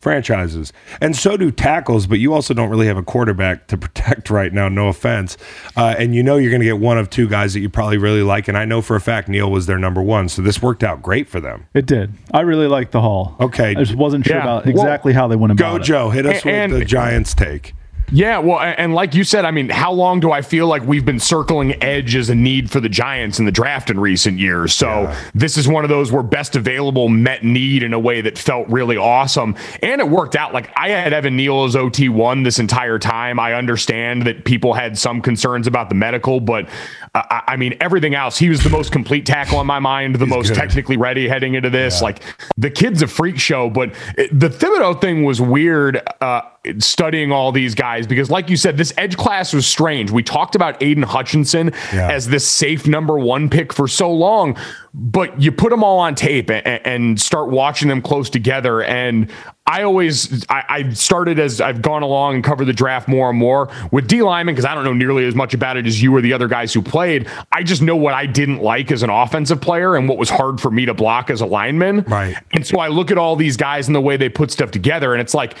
franchises. 0.00 0.72
And 1.00 1.14
so 1.14 1.36
do 1.36 1.50
tackles, 1.50 2.06
but 2.06 2.18
you 2.18 2.32
also 2.32 2.54
don't 2.54 2.70
really 2.70 2.86
have 2.86 2.96
a 2.96 3.02
quarterback 3.02 3.66
to 3.68 3.76
protect 3.78 4.30
right 4.30 4.52
now, 4.52 4.68
no 4.68 4.88
offense. 4.88 5.36
Uh, 5.76 5.94
and 5.98 6.14
you 6.14 6.22
know 6.22 6.36
you're 6.36 6.50
going 6.50 6.60
to 6.62 6.66
get 6.66 6.78
one 6.78 6.98
of 6.98 7.10
two 7.10 7.28
guys 7.28 7.52
that 7.54 7.60
you 7.60 7.68
probably 7.68 7.98
really 7.98 8.22
like. 8.22 8.48
And 8.48 8.56
I 8.56 8.64
know 8.64 8.80
for 8.80 8.96
a 8.96 9.00
fact 9.00 9.28
Neal 9.28 9.50
was 9.50 9.66
their 9.66 9.78
number 9.78 10.02
one. 10.02 10.28
So 10.28 10.42
this 10.42 10.62
worked 10.62 10.82
out 10.82 11.02
great 11.02 11.28
for 11.28 11.40
them. 11.40 11.66
It 11.74 11.86
did. 11.86 12.12
I 12.32 12.40
really 12.40 12.66
liked 12.66 12.92
the 12.92 13.00
haul. 13.00 13.36
Okay. 13.40 13.70
I 13.70 13.74
just 13.74 13.94
wasn't 13.94 14.26
sure 14.26 14.36
yeah. 14.36 14.42
about 14.42 14.66
exactly 14.66 15.12
well, 15.12 15.20
how 15.22 15.28
they 15.28 15.36
went 15.36 15.52
about 15.52 15.62
Go, 15.70 15.76
it. 15.76 15.78
Go, 15.80 15.84
Joe. 15.84 16.10
Hit 16.10 16.26
us 16.26 16.36
and, 16.46 16.72
with 16.72 16.80
and, 16.80 16.82
the 16.82 16.84
Giants 16.84 17.34
take. 17.34 17.74
Yeah, 18.12 18.38
well, 18.38 18.58
and 18.60 18.92
like 18.92 19.14
you 19.14 19.22
said, 19.22 19.44
I 19.44 19.52
mean, 19.52 19.68
how 19.68 19.92
long 19.92 20.18
do 20.18 20.32
I 20.32 20.42
feel 20.42 20.66
like 20.66 20.82
we've 20.82 21.04
been 21.04 21.20
circling 21.20 21.80
edge 21.82 22.16
as 22.16 22.28
a 22.28 22.34
need 22.34 22.68
for 22.68 22.80
the 22.80 22.88
Giants 22.88 23.38
in 23.38 23.44
the 23.44 23.52
draft 23.52 23.88
in 23.88 24.00
recent 24.00 24.38
years? 24.40 24.74
So 24.74 24.88
yeah. 24.88 25.20
this 25.32 25.56
is 25.56 25.68
one 25.68 25.84
of 25.84 25.90
those 25.90 26.10
where 26.10 26.24
best 26.24 26.56
available 26.56 27.08
met 27.08 27.44
need 27.44 27.84
in 27.84 27.92
a 27.92 27.98
way 28.00 28.20
that 28.20 28.36
felt 28.36 28.66
really 28.68 28.96
awesome. 28.96 29.54
And 29.80 30.00
it 30.00 30.08
worked 30.08 30.34
out. 30.34 30.52
Like 30.52 30.70
I 30.76 30.88
had 30.88 31.12
Evan 31.12 31.36
Neal 31.36 31.62
as 31.64 31.76
OT1 31.76 32.42
this 32.42 32.58
entire 32.58 32.98
time. 32.98 33.38
I 33.38 33.54
understand 33.54 34.22
that 34.26 34.44
people 34.44 34.72
had 34.74 34.98
some 34.98 35.22
concerns 35.22 35.68
about 35.68 35.88
the 35.88 35.94
medical, 35.94 36.40
but 36.40 36.68
I, 37.14 37.42
I, 37.48 37.56
mean, 37.56 37.76
everything 37.80 38.14
else, 38.14 38.38
he 38.38 38.48
was 38.48 38.62
the 38.62 38.70
most 38.70 38.92
complete 38.92 39.26
tackle 39.26 39.60
in 39.60 39.66
my 39.66 39.80
mind, 39.80 40.14
the 40.14 40.24
He's 40.24 40.28
most 40.34 40.48
good. 40.48 40.54
technically 40.56 40.96
ready 40.96 41.28
heading 41.28 41.54
into 41.54 41.70
this. 41.70 41.98
Yeah. 41.98 42.04
Like 42.04 42.20
the 42.56 42.70
kid's 42.70 43.02
a 43.02 43.08
freak 43.08 43.38
show, 43.38 43.68
but 43.68 43.94
it, 44.16 44.38
the 44.38 44.48
Thibodeaux 44.48 45.00
thing 45.00 45.24
was 45.24 45.40
weird. 45.40 46.00
Uh, 46.20 46.42
studying 46.76 47.32
all 47.32 47.50
these 47.52 47.74
guys 47.74 48.06
because 48.06 48.28
like 48.28 48.50
you 48.50 48.56
said 48.56 48.76
this 48.76 48.92
edge 48.98 49.16
class 49.16 49.54
was 49.54 49.66
strange 49.66 50.10
we 50.10 50.22
talked 50.22 50.54
about 50.54 50.76
aidan 50.82 51.02
hutchinson 51.04 51.72
yeah. 51.90 52.10
as 52.12 52.28
this 52.28 52.46
safe 52.46 52.86
number 52.86 53.16
one 53.18 53.48
pick 53.48 53.72
for 53.72 53.88
so 53.88 54.12
long 54.12 54.54
but 54.92 55.40
you 55.40 55.52
put 55.52 55.70
them 55.70 55.84
all 55.84 55.98
on 56.00 56.14
tape 56.14 56.50
and, 56.50 56.66
and, 56.66 57.20
start 57.20 57.48
watching 57.50 57.88
them 57.88 58.00
close 58.00 58.28
together. 58.30 58.82
And 58.82 59.30
I 59.66 59.82
always, 59.82 60.44
I, 60.50 60.64
I, 60.68 60.90
started 60.90 61.38
as 61.38 61.60
I've 61.60 61.80
gone 61.82 62.02
along 62.02 62.34
and 62.36 62.44
covered 62.44 62.64
the 62.64 62.72
draft 62.72 63.06
more 63.08 63.30
and 63.30 63.38
more 63.38 63.68
with 63.92 64.08
D 64.08 64.22
Lyman 64.22 64.54
because 64.54 64.64
I 64.64 64.74
don't 64.74 64.84
know 64.84 64.92
nearly 64.92 65.24
as 65.26 65.34
much 65.34 65.54
about 65.54 65.76
it 65.76 65.86
as 65.86 66.02
you 66.02 66.14
or 66.14 66.20
the 66.20 66.32
other 66.32 66.48
guys 66.48 66.72
who 66.72 66.82
played. 66.82 67.28
I 67.52 67.62
just 67.62 67.82
know 67.82 67.96
what 67.96 68.14
I 68.14 68.26
didn't 68.26 68.62
like 68.62 68.90
as 68.90 69.02
an 69.02 69.10
offensive 69.10 69.60
player 69.60 69.94
and 69.96 70.08
what 70.08 70.18
was 70.18 70.30
hard 70.30 70.60
for 70.60 70.70
me 70.70 70.86
to 70.86 70.94
block 70.94 71.30
as 71.30 71.40
a 71.40 71.46
lineman. 71.46 72.02
Right. 72.02 72.36
And 72.52 72.66
so 72.66 72.80
I 72.80 72.88
look 72.88 73.10
at 73.10 73.18
all 73.18 73.36
these 73.36 73.56
guys 73.56 73.86
and 73.86 73.94
the 73.94 74.00
way 74.00 74.16
they 74.16 74.28
put 74.28 74.50
stuff 74.50 74.70
together, 74.72 75.12
and 75.12 75.20
it's 75.20 75.34
like 75.34 75.54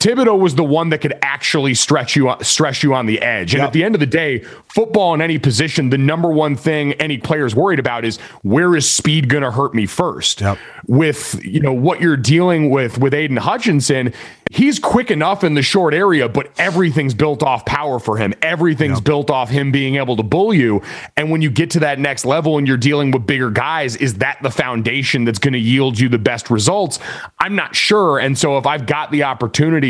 Thibodeaux 0.00 0.38
was 0.38 0.54
the 0.54 0.64
one 0.64 0.88
that 0.90 0.98
could 1.02 1.12
actually 1.20 1.74
stretch 1.74 2.16
you 2.16 2.34
stretch 2.40 2.82
you 2.82 2.94
on 2.94 3.04
the 3.04 3.20
edge. 3.20 3.52
And 3.52 3.60
yep. 3.60 3.66
at 3.68 3.72
the 3.74 3.84
end 3.84 3.94
of 3.94 4.00
the 4.00 4.06
day, 4.06 4.38
football 4.72 5.12
in 5.12 5.20
any 5.20 5.38
position, 5.38 5.90
the 5.90 5.98
number 5.98 6.30
one 6.32 6.56
thing 6.56 6.94
any 6.94 7.18
player 7.18 7.44
is 7.44 7.54
worried 7.54 7.78
about 7.78 8.06
is 8.06 8.16
where 8.42 8.74
is 8.74 8.90
speed 8.90 9.28
going 9.28 9.42
to 9.42 9.50
hurt 9.50 9.74
me 9.74 9.84
first. 9.84 10.40
Yep. 10.40 10.56
With 10.86 11.44
you 11.44 11.60
know 11.60 11.74
what 11.74 12.00
you're 12.00 12.16
dealing 12.16 12.70
with 12.70 12.96
with 12.96 13.12
Aidan 13.12 13.36
Hutchinson, 13.36 14.14
he's 14.50 14.78
quick 14.78 15.10
enough 15.10 15.44
in 15.44 15.52
the 15.52 15.62
short 15.62 15.92
area, 15.92 16.30
but 16.30 16.50
everything's 16.58 17.12
built 17.12 17.42
off 17.42 17.66
power 17.66 17.98
for 17.98 18.16
him. 18.16 18.32
Everything's 18.40 18.98
yep. 18.98 19.04
built 19.04 19.30
off 19.30 19.50
him 19.50 19.70
being 19.70 19.96
able 19.96 20.16
to 20.16 20.22
bull 20.22 20.54
you. 20.54 20.80
And 21.18 21.30
when 21.30 21.42
you 21.42 21.50
get 21.50 21.68
to 21.72 21.80
that 21.80 21.98
next 21.98 22.24
level 22.24 22.56
and 22.56 22.66
you're 22.66 22.76
dealing 22.78 23.10
with 23.10 23.26
bigger 23.26 23.50
guys, 23.50 23.96
is 23.96 24.14
that 24.14 24.38
the 24.42 24.50
foundation 24.50 25.26
that's 25.26 25.38
going 25.38 25.52
to 25.52 25.58
yield 25.58 25.98
you 25.98 26.08
the 26.08 26.18
best 26.18 26.48
results? 26.48 26.98
I'm 27.38 27.54
not 27.54 27.76
sure. 27.76 28.18
And 28.18 28.38
so 28.38 28.56
if 28.56 28.64
I've 28.64 28.86
got 28.86 29.10
the 29.10 29.24
opportunity 29.24 29.89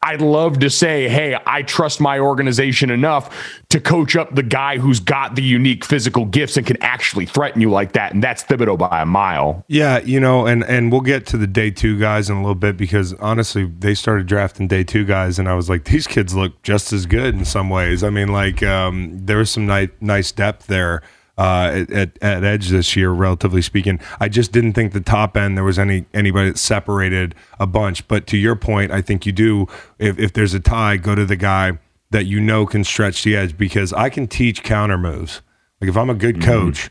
I'd 0.00 0.20
love 0.20 0.60
to 0.60 0.70
say, 0.70 1.08
hey, 1.08 1.36
I 1.44 1.62
trust 1.62 2.00
my 2.00 2.18
organization 2.20 2.88
enough 2.90 3.36
to 3.70 3.80
coach 3.80 4.14
up 4.16 4.34
the 4.34 4.44
guy 4.44 4.78
who's 4.78 5.00
got 5.00 5.34
the 5.34 5.42
unique 5.42 5.84
physical 5.84 6.24
gifts 6.24 6.56
and 6.56 6.64
can 6.66 6.80
actually 6.82 7.26
threaten 7.26 7.60
you 7.60 7.68
like 7.70 7.92
that. 7.92 8.14
And 8.14 8.22
that's 8.22 8.44
Thibodeaux 8.44 8.78
by 8.78 9.02
a 9.02 9.06
mile. 9.06 9.64
Yeah, 9.66 9.98
you 9.98 10.20
know, 10.20 10.46
and 10.46 10.62
and 10.64 10.92
we'll 10.92 11.00
get 11.00 11.26
to 11.26 11.36
the 11.36 11.48
day 11.48 11.70
two 11.70 11.98
guys 11.98 12.30
in 12.30 12.36
a 12.36 12.40
little 12.40 12.54
bit 12.54 12.76
because 12.76 13.12
honestly, 13.14 13.64
they 13.78 13.94
started 13.94 14.26
drafting 14.28 14.68
day 14.68 14.84
two 14.84 15.04
guys, 15.04 15.38
and 15.38 15.48
I 15.48 15.54
was 15.54 15.68
like, 15.68 15.84
these 15.84 16.06
kids 16.06 16.34
look 16.34 16.62
just 16.62 16.92
as 16.92 17.04
good 17.04 17.34
in 17.34 17.44
some 17.44 17.68
ways. 17.68 18.04
I 18.04 18.10
mean, 18.10 18.28
like 18.28 18.62
um, 18.62 19.10
there 19.14 19.38
was 19.38 19.50
some 19.50 19.66
ni- 19.66 19.88
nice 20.00 20.30
depth 20.32 20.68
there 20.68 21.02
uh, 21.38 21.84
at, 21.92 22.18
at 22.20 22.44
edge 22.44 22.68
this 22.68 22.96
year, 22.96 23.10
relatively 23.12 23.62
speaking. 23.62 24.00
I 24.20 24.28
just 24.28 24.50
didn't 24.52 24.72
think 24.72 24.92
the 24.92 25.00
top 25.00 25.36
end 25.36 25.56
there 25.56 25.64
was 25.64 25.78
any 25.78 26.04
anybody 26.12 26.50
that 26.50 26.58
separated 26.58 27.34
a 27.60 27.66
bunch. 27.66 28.06
But 28.08 28.26
to 28.28 28.36
your 28.36 28.56
point, 28.56 28.90
I 28.90 29.00
think 29.00 29.24
you 29.24 29.32
do. 29.32 29.68
If 29.98 30.18
if 30.18 30.32
there's 30.32 30.52
a 30.52 30.60
tie, 30.60 30.96
go 30.96 31.14
to 31.14 31.24
the 31.24 31.36
guy 31.36 31.78
that 32.10 32.26
you 32.26 32.40
know 32.40 32.66
can 32.66 32.82
stretch 32.82 33.22
the 33.22 33.36
edge 33.36 33.56
because 33.56 33.92
I 33.92 34.10
can 34.10 34.26
teach 34.26 34.64
counter 34.64 34.98
moves. 34.98 35.40
Like 35.80 35.88
if 35.90 35.96
I'm 35.96 36.10
a 36.10 36.14
good 36.14 36.36
mm-hmm. 36.38 36.50
coach, 36.50 36.90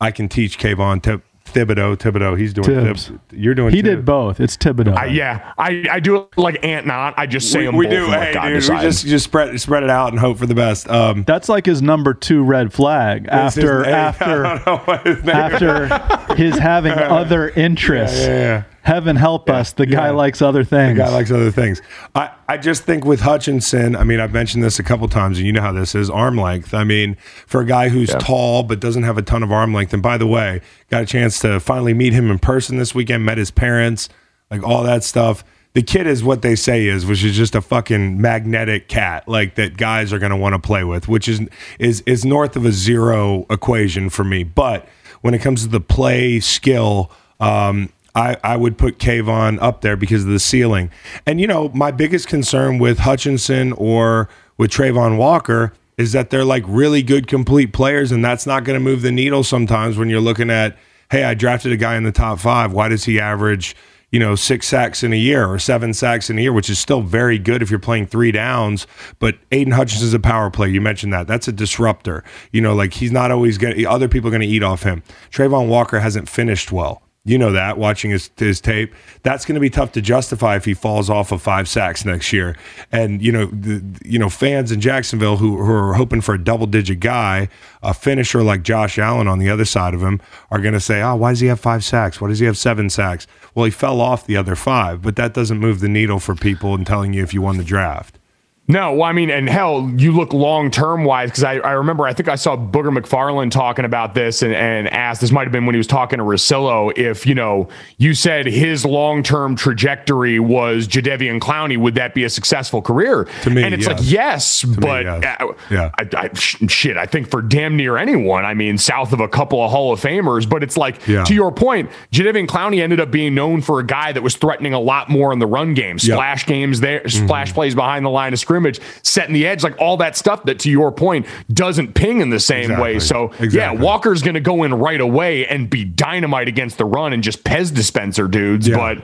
I 0.00 0.10
can 0.10 0.28
teach 0.28 0.58
Kayvon 0.58 1.02
to. 1.02 1.20
Thibodeaux, 1.44 1.96
Thibodeaux. 1.96 2.38
He's 2.38 2.52
doing 2.52 2.66
Tibbs. 2.66 3.12
you're 3.30 3.54
doing. 3.54 3.72
He 3.72 3.82
Tibbs. 3.82 3.96
did 3.96 4.04
both. 4.04 4.40
It's 4.40 4.56
Thibodeaux. 4.56 4.96
I, 4.96 5.06
yeah, 5.06 5.52
I, 5.58 5.84
I 5.90 6.00
do 6.00 6.16
it 6.16 6.28
like 6.36 6.64
Ant 6.64 6.86
Not. 6.86 7.14
I 7.18 7.26
just 7.26 7.52
say 7.52 7.60
we, 7.60 7.66
them. 7.66 7.76
We 7.76 7.86
do. 7.86 8.06
Hey, 8.06 8.32
dude, 8.32 8.52
we 8.68 8.80
just 8.80 9.06
just 9.06 9.24
spread 9.24 9.58
spread 9.60 9.82
it 9.82 9.90
out 9.90 10.10
and 10.10 10.18
hope 10.18 10.38
for 10.38 10.46
the 10.46 10.54
best. 10.54 10.88
Um, 10.88 11.22
That's 11.24 11.48
like 11.48 11.66
his 11.66 11.82
number 11.82 12.14
two 12.14 12.42
red 12.44 12.72
flag 12.72 13.26
after 13.28 13.84
his, 13.84 13.86
after 13.88 15.04
his 15.04 15.28
after 15.28 16.34
his 16.34 16.58
having 16.58 16.92
other 16.92 17.50
interests. 17.50 18.20
Yeah, 18.22 18.28
yeah, 18.28 18.38
yeah 18.40 18.62
heaven 18.84 19.16
help 19.16 19.48
yeah, 19.48 19.56
us, 19.56 19.72
the 19.72 19.86
guy 19.86 20.06
yeah. 20.06 20.10
likes 20.12 20.40
other 20.42 20.62
things. 20.62 20.98
The 20.98 21.04
guy 21.04 21.10
likes 21.10 21.30
other 21.30 21.50
things. 21.50 21.80
I, 22.14 22.30
I 22.48 22.58
just 22.58 22.84
think 22.84 23.04
with 23.04 23.20
Hutchinson, 23.20 23.96
I 23.96 24.04
mean, 24.04 24.20
I've 24.20 24.32
mentioned 24.32 24.62
this 24.62 24.78
a 24.78 24.82
couple 24.82 25.08
times, 25.08 25.38
and 25.38 25.46
you 25.46 25.52
know 25.52 25.62
how 25.62 25.72
this 25.72 25.94
is 25.94 26.10
arm 26.10 26.36
length. 26.36 26.74
I 26.74 26.84
mean, 26.84 27.16
for 27.46 27.62
a 27.62 27.64
guy 27.64 27.88
who's 27.88 28.10
yeah. 28.10 28.18
tall 28.18 28.62
but 28.62 28.80
doesn't 28.80 29.02
have 29.04 29.16
a 29.16 29.22
ton 29.22 29.42
of 29.42 29.50
arm 29.50 29.72
length, 29.72 29.94
and 29.94 30.02
by 30.02 30.18
the 30.18 30.26
way, 30.26 30.60
got 30.90 31.02
a 31.04 31.06
chance 31.06 31.38
to 31.40 31.60
finally 31.60 31.94
meet 31.94 32.12
him 32.12 32.30
in 32.30 32.38
person 32.38 32.76
this 32.76 32.94
weekend, 32.94 33.24
met 33.24 33.38
his 33.38 33.50
parents, 33.50 34.10
like 34.50 34.62
all 34.62 34.82
that 34.82 35.02
stuff. 35.02 35.44
The 35.72 35.82
kid 35.82 36.06
is 36.06 36.22
what 36.22 36.42
they 36.42 36.54
say 36.54 36.86
is, 36.86 37.04
which 37.04 37.24
is 37.24 37.34
just 37.34 37.54
a 37.54 37.60
fucking 37.62 38.20
magnetic 38.20 38.86
cat, 38.86 39.26
like 39.26 39.54
that 39.56 39.76
guys 39.76 40.12
are 40.12 40.18
going 40.18 40.30
to 40.30 40.36
want 40.36 40.52
to 40.54 40.58
play 40.60 40.84
with, 40.84 41.08
which 41.08 41.26
is 41.26 41.40
is 41.80 42.00
is 42.06 42.24
north 42.24 42.54
of 42.54 42.64
a 42.64 42.70
zero 42.70 43.44
equation 43.50 44.08
for 44.08 44.22
me. 44.22 44.44
But 44.44 44.86
when 45.22 45.34
it 45.34 45.40
comes 45.40 45.62
to 45.62 45.68
the 45.68 45.80
play 45.80 46.38
skill, 46.38 47.10
um, 47.40 47.88
I, 48.14 48.36
I 48.44 48.56
would 48.56 48.78
put 48.78 48.98
Kayvon 48.98 49.58
up 49.60 49.80
there 49.80 49.96
because 49.96 50.22
of 50.24 50.30
the 50.30 50.38
ceiling. 50.38 50.90
And, 51.26 51.40
you 51.40 51.46
know, 51.46 51.70
my 51.70 51.90
biggest 51.90 52.28
concern 52.28 52.78
with 52.78 53.00
Hutchinson 53.00 53.72
or 53.72 54.28
with 54.56 54.70
Travon 54.70 55.16
Walker 55.18 55.72
is 55.96 56.12
that 56.12 56.30
they're 56.30 56.44
like 56.44 56.62
really 56.66 57.02
good 57.02 57.26
complete 57.28 57.72
players, 57.72 58.12
and 58.12 58.24
that's 58.24 58.46
not 58.46 58.64
going 58.64 58.76
to 58.78 58.82
move 58.82 59.02
the 59.02 59.12
needle 59.12 59.42
sometimes 59.42 59.96
when 59.96 60.08
you're 60.08 60.20
looking 60.20 60.50
at, 60.50 60.76
hey, 61.10 61.24
I 61.24 61.34
drafted 61.34 61.72
a 61.72 61.76
guy 61.76 61.96
in 61.96 62.04
the 62.04 62.12
top 62.12 62.38
five. 62.38 62.72
Why 62.72 62.88
does 62.88 63.04
he 63.04 63.18
average, 63.20 63.74
you 64.10 64.20
know, 64.20 64.36
six 64.36 64.68
sacks 64.68 65.02
in 65.02 65.12
a 65.12 65.16
year 65.16 65.46
or 65.46 65.58
seven 65.58 65.92
sacks 65.92 66.30
in 66.30 66.38
a 66.38 66.40
year, 66.42 66.52
which 66.52 66.70
is 66.70 66.78
still 66.78 67.00
very 67.00 67.38
good 67.38 67.62
if 67.62 67.70
you're 67.70 67.78
playing 67.80 68.06
three 68.06 68.30
downs? 68.30 68.86
But 69.18 69.38
Aidan 69.50 69.72
Hutchinson 69.72 70.06
is 70.06 70.14
a 70.14 70.20
power 70.20 70.50
player. 70.52 70.70
You 70.70 70.80
mentioned 70.80 71.12
that. 71.12 71.26
That's 71.26 71.48
a 71.48 71.52
disruptor. 71.52 72.22
You 72.52 72.60
know, 72.60 72.74
like 72.76 72.94
he's 72.94 73.12
not 73.12 73.32
always 73.32 73.58
going 73.58 73.76
to, 73.76 73.84
other 73.86 74.08
people 74.08 74.28
are 74.28 74.32
going 74.32 74.42
to 74.42 74.48
eat 74.48 74.62
off 74.62 74.84
him. 74.84 75.02
Travon 75.32 75.66
Walker 75.68 75.98
hasn't 75.98 76.28
finished 76.28 76.70
well 76.70 77.02
you 77.26 77.38
know 77.38 77.52
that 77.52 77.78
watching 77.78 78.10
his, 78.10 78.28
his 78.36 78.60
tape, 78.60 78.94
that's 79.22 79.46
going 79.46 79.54
to 79.54 79.60
be 79.60 79.70
tough 79.70 79.92
to 79.92 80.02
justify 80.02 80.56
if 80.56 80.66
he 80.66 80.74
falls 80.74 81.08
off 81.08 81.32
of 81.32 81.40
five 81.40 81.66
sacks 81.70 82.04
next 82.04 82.34
year. 82.34 82.54
And 82.92 83.22
you 83.22 83.32
know, 83.32 83.46
the, 83.46 83.82
you 84.04 84.18
know, 84.18 84.28
fans 84.28 84.70
in 84.70 84.82
Jacksonville 84.82 85.38
who, 85.38 85.56
who 85.56 85.72
are 85.72 85.94
hoping 85.94 86.20
for 86.20 86.34
a 86.34 86.42
double 86.44 86.66
digit 86.66 87.00
guy, 87.00 87.48
a 87.82 87.94
finisher 87.94 88.42
like 88.42 88.62
Josh 88.62 88.98
Allen 88.98 89.26
on 89.26 89.38
the 89.38 89.48
other 89.48 89.64
side 89.64 89.94
of 89.94 90.02
him, 90.02 90.20
are 90.50 90.60
going 90.60 90.74
to 90.74 90.80
say, 90.80 91.00
"Oh, 91.00 91.14
why 91.16 91.30
does 91.32 91.40
he 91.40 91.46
have 91.46 91.60
five 91.60 91.82
sacks? 91.82 92.20
Why 92.20 92.28
does 92.28 92.40
he 92.40 92.46
have 92.46 92.58
seven 92.58 92.90
sacks?" 92.90 93.26
Well, 93.54 93.64
he 93.64 93.70
fell 93.70 94.02
off 94.02 94.26
the 94.26 94.36
other 94.36 94.54
five, 94.54 95.00
but 95.00 95.16
that 95.16 95.32
doesn't 95.32 95.58
move 95.58 95.80
the 95.80 95.88
needle 95.88 96.18
for 96.18 96.34
people 96.34 96.74
in 96.74 96.84
telling 96.84 97.14
you 97.14 97.22
if 97.22 97.32
you 97.32 97.40
won 97.40 97.56
the 97.56 97.64
draft. 97.64 98.18
No, 98.66 98.92
well, 98.94 99.02
I 99.02 99.12
mean, 99.12 99.28
and 99.28 99.46
hell, 99.46 99.92
you 99.94 100.10
look 100.12 100.32
long 100.32 100.70
term 100.70 101.04
wise 101.04 101.28
because 101.30 101.44
I, 101.44 101.56
I 101.56 101.72
remember 101.72 102.06
I 102.06 102.14
think 102.14 102.30
I 102.30 102.34
saw 102.36 102.56
Booger 102.56 102.96
McFarland 102.96 103.50
talking 103.50 103.84
about 103.84 104.14
this 104.14 104.40
and, 104.42 104.54
and 104.54 104.88
asked 104.88 105.20
this 105.20 105.30
might 105.30 105.42
have 105.42 105.52
been 105.52 105.66
when 105.66 105.74
he 105.74 105.78
was 105.78 105.86
talking 105.86 106.18
to 106.18 106.24
Russillo 106.24 106.90
if 106.98 107.26
you 107.26 107.34
know 107.34 107.68
you 107.98 108.14
said 108.14 108.46
his 108.46 108.86
long 108.86 109.22
term 109.22 109.54
trajectory 109.54 110.38
was 110.40 110.88
Jadeveon 110.88 111.40
Clowney 111.40 111.76
would 111.76 111.94
that 111.96 112.14
be 112.14 112.24
a 112.24 112.30
successful 112.30 112.80
career? 112.80 113.24
To 113.42 113.50
me, 113.50 113.62
and 113.62 113.74
it's 113.74 113.86
yes. 113.86 113.98
like 113.98 114.00
yes, 114.10 114.60
to 114.62 114.66
but 114.68 115.04
me, 115.04 115.20
yes. 115.20 115.24
I, 115.40 115.44
uh, 115.44 115.54
yeah, 115.70 115.90
I, 115.98 116.08
I, 116.30 116.34
shit, 116.34 116.96
I 116.96 117.04
think 117.04 117.28
for 117.28 117.42
damn 117.42 117.76
near 117.76 117.98
anyone, 117.98 118.46
I 118.46 118.54
mean, 118.54 118.78
south 118.78 119.12
of 119.12 119.20
a 119.20 119.28
couple 119.28 119.62
of 119.62 119.70
Hall 119.72 119.92
of 119.92 120.00
Famers, 120.00 120.48
but 120.48 120.62
it's 120.62 120.78
like 120.78 121.06
yeah. 121.06 121.22
to 121.24 121.34
your 121.34 121.52
point, 121.52 121.90
Jadeveon 122.12 122.46
Clowney 122.46 122.80
ended 122.80 122.98
up 122.98 123.10
being 123.10 123.34
known 123.34 123.60
for 123.60 123.78
a 123.78 123.84
guy 123.84 124.12
that 124.12 124.22
was 124.22 124.36
threatening 124.36 124.72
a 124.72 124.80
lot 124.80 125.10
more 125.10 125.34
in 125.34 125.38
the 125.38 125.46
run 125.46 125.74
game, 125.74 125.98
splash 125.98 126.42
yep. 126.44 126.48
games 126.48 126.80
there, 126.80 127.06
splash 127.08 127.48
mm-hmm. 127.48 127.56
plays 127.56 127.74
behind 127.74 128.06
the 128.06 128.10
line 128.10 128.32
of 128.32 128.38
scrimmage 128.38 128.53
scrimmage, 128.54 128.78
setting 129.02 129.34
the 129.34 129.46
edge, 129.48 129.64
like 129.64 129.76
all 129.80 129.96
that 129.96 130.16
stuff 130.16 130.44
that, 130.44 130.60
to 130.60 130.70
your 130.70 130.92
point, 130.92 131.26
doesn't 131.52 131.94
ping 131.94 132.20
in 132.20 132.30
the 132.30 132.38
same 132.38 132.62
exactly. 132.70 132.82
way. 132.82 132.98
So, 133.00 133.32
exactly. 133.40 133.58
yeah, 133.58 133.72
Walker's 133.72 134.22
going 134.22 134.34
to 134.34 134.40
go 134.40 134.62
in 134.62 134.72
right 134.72 135.00
away 135.00 135.44
and 135.46 135.68
be 135.68 135.84
dynamite 135.84 136.46
against 136.46 136.78
the 136.78 136.84
run 136.84 137.12
and 137.12 137.22
just 137.22 137.42
Pez 137.42 137.74
dispenser 137.74 138.28
dudes. 138.28 138.68
Yeah. 138.68 138.76
But 138.76 138.98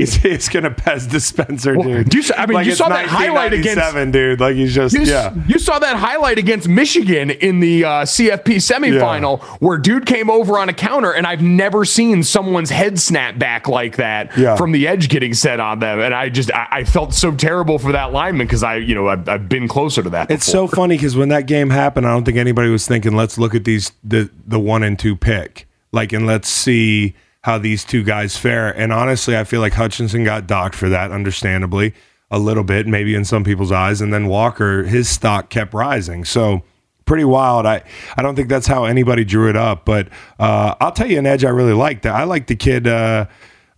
it's 0.00 0.48
going 0.48 0.64
to 0.64 0.70
Pez 0.70 1.08
dispenser 1.08 1.76
well, 1.78 2.02
dude. 2.02 2.12
You, 2.12 2.22
I 2.36 2.46
mean, 2.46 2.54
like 2.54 2.66
you 2.66 2.74
saw 2.74 2.88
that 2.88 3.06
highlight 3.06 3.52
against 3.52 3.94
dude. 4.12 4.40
Like 4.40 4.56
he's 4.56 4.74
just 4.74 4.94
you, 4.94 5.02
yeah. 5.02 5.32
You 5.46 5.58
saw 5.60 5.78
that 5.78 5.96
highlight 5.96 6.38
against 6.38 6.66
Michigan 6.68 7.30
in 7.30 7.60
the 7.60 7.84
uh, 7.84 7.90
CFP 8.02 8.56
semifinal 8.58 9.40
yeah. 9.40 9.44
where 9.60 9.78
dude 9.78 10.06
came 10.06 10.28
over 10.28 10.58
on 10.58 10.68
a 10.68 10.74
counter, 10.74 11.12
and 11.12 11.24
I've 11.26 11.42
never 11.42 11.84
seen 11.84 12.24
someone's 12.24 12.70
head 12.70 12.98
snap 12.98 13.38
back 13.38 13.68
like 13.68 13.96
that 13.98 14.36
yeah. 14.36 14.56
from 14.56 14.72
the 14.72 14.88
edge 14.88 15.08
getting 15.08 15.34
set 15.34 15.60
on 15.60 15.78
them, 15.78 16.00
and 16.00 16.12
I 16.12 16.28
just 16.30 16.52
I, 16.52 16.66
I 16.70 16.84
felt 16.84 17.14
so 17.14 17.30
terrible 17.32 17.78
for 17.78 17.92
that 17.92 18.12
lineman 18.12 18.46
because 18.48 18.62
I 18.64 18.78
you 18.88 18.94
know, 18.94 19.08
I've, 19.08 19.28
I've 19.28 19.48
been 19.50 19.68
closer 19.68 20.02
to 20.02 20.08
that. 20.10 20.30
It's 20.30 20.46
so 20.46 20.66
funny 20.66 20.96
because 20.96 21.14
when 21.14 21.28
that 21.28 21.42
game 21.46 21.68
happened, 21.68 22.06
I 22.06 22.10
don't 22.10 22.24
think 22.24 22.38
anybody 22.38 22.70
was 22.70 22.88
thinking, 22.88 23.14
let's 23.14 23.36
look 23.36 23.54
at 23.54 23.64
these 23.66 23.92
the 24.02 24.30
the 24.46 24.58
one 24.58 24.82
and 24.82 24.98
two 24.98 25.14
pick, 25.14 25.68
like, 25.92 26.14
and 26.14 26.26
let's 26.26 26.48
see 26.48 27.14
how 27.42 27.58
these 27.58 27.84
two 27.84 28.02
guys 28.02 28.38
fare. 28.38 28.70
And 28.74 28.90
honestly, 28.90 29.36
I 29.36 29.44
feel 29.44 29.60
like 29.60 29.74
Hutchinson 29.74 30.24
got 30.24 30.46
docked 30.46 30.74
for 30.74 30.88
that, 30.88 31.10
understandably, 31.10 31.92
a 32.30 32.38
little 32.38 32.64
bit, 32.64 32.86
maybe 32.86 33.14
in 33.14 33.26
some 33.26 33.44
people's 33.44 33.72
eyes. 33.72 34.00
And 34.00 34.12
then 34.12 34.26
Walker, 34.26 34.84
his 34.84 35.06
stock 35.10 35.50
kept 35.50 35.74
rising, 35.74 36.24
so 36.24 36.62
pretty 37.04 37.24
wild. 37.24 37.66
I, 37.66 37.82
I 38.16 38.22
don't 38.22 38.36
think 38.36 38.48
that's 38.48 38.66
how 38.66 38.84
anybody 38.86 39.22
drew 39.24 39.50
it 39.50 39.56
up, 39.56 39.84
but 39.86 40.08
uh, 40.38 40.74
I'll 40.80 40.92
tell 40.92 41.10
you 41.10 41.18
an 41.18 41.26
edge 41.26 41.42
I 41.44 41.48
really 41.50 41.72
liked. 41.74 42.04
I 42.06 42.24
like 42.24 42.46
the 42.46 42.56
kid. 42.56 42.86
Uh, 42.86 43.26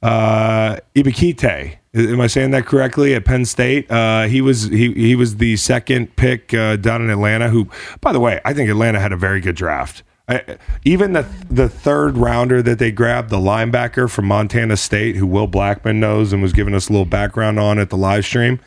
uh, 0.02 0.76
Am 0.96 2.20
I 2.20 2.26
saying 2.28 2.52
that 2.52 2.64
correctly? 2.66 3.14
At 3.14 3.24
Penn 3.24 3.44
State, 3.44 3.90
uh, 3.90 4.22
he 4.22 4.40
was 4.40 4.64
he 4.64 4.92
he 4.92 5.14
was 5.16 5.36
the 5.36 5.56
second 5.56 6.14
pick 6.16 6.54
uh, 6.54 6.76
down 6.76 7.02
in 7.02 7.10
Atlanta. 7.10 7.48
Who, 7.48 7.68
by 8.00 8.12
the 8.12 8.20
way, 8.20 8.40
I 8.44 8.54
think 8.54 8.70
Atlanta 8.70 9.00
had 9.00 9.12
a 9.12 9.16
very 9.16 9.40
good 9.40 9.56
draft. 9.56 10.02
I, 10.28 10.58
even 10.84 11.12
the 11.12 11.26
the 11.50 11.68
third 11.68 12.16
rounder 12.16 12.62
that 12.62 12.78
they 12.78 12.92
grabbed, 12.92 13.30
the 13.30 13.38
linebacker 13.38 14.08
from 14.08 14.26
Montana 14.26 14.76
State, 14.76 15.16
who 15.16 15.26
Will 15.26 15.48
Blackmon 15.48 15.96
knows 15.96 16.32
and 16.32 16.40
was 16.40 16.52
giving 16.52 16.74
us 16.74 16.88
a 16.88 16.92
little 16.92 17.06
background 17.06 17.58
on 17.58 17.78
at 17.78 17.90
the 17.90 17.96
live 17.96 18.24
stream 18.24 18.60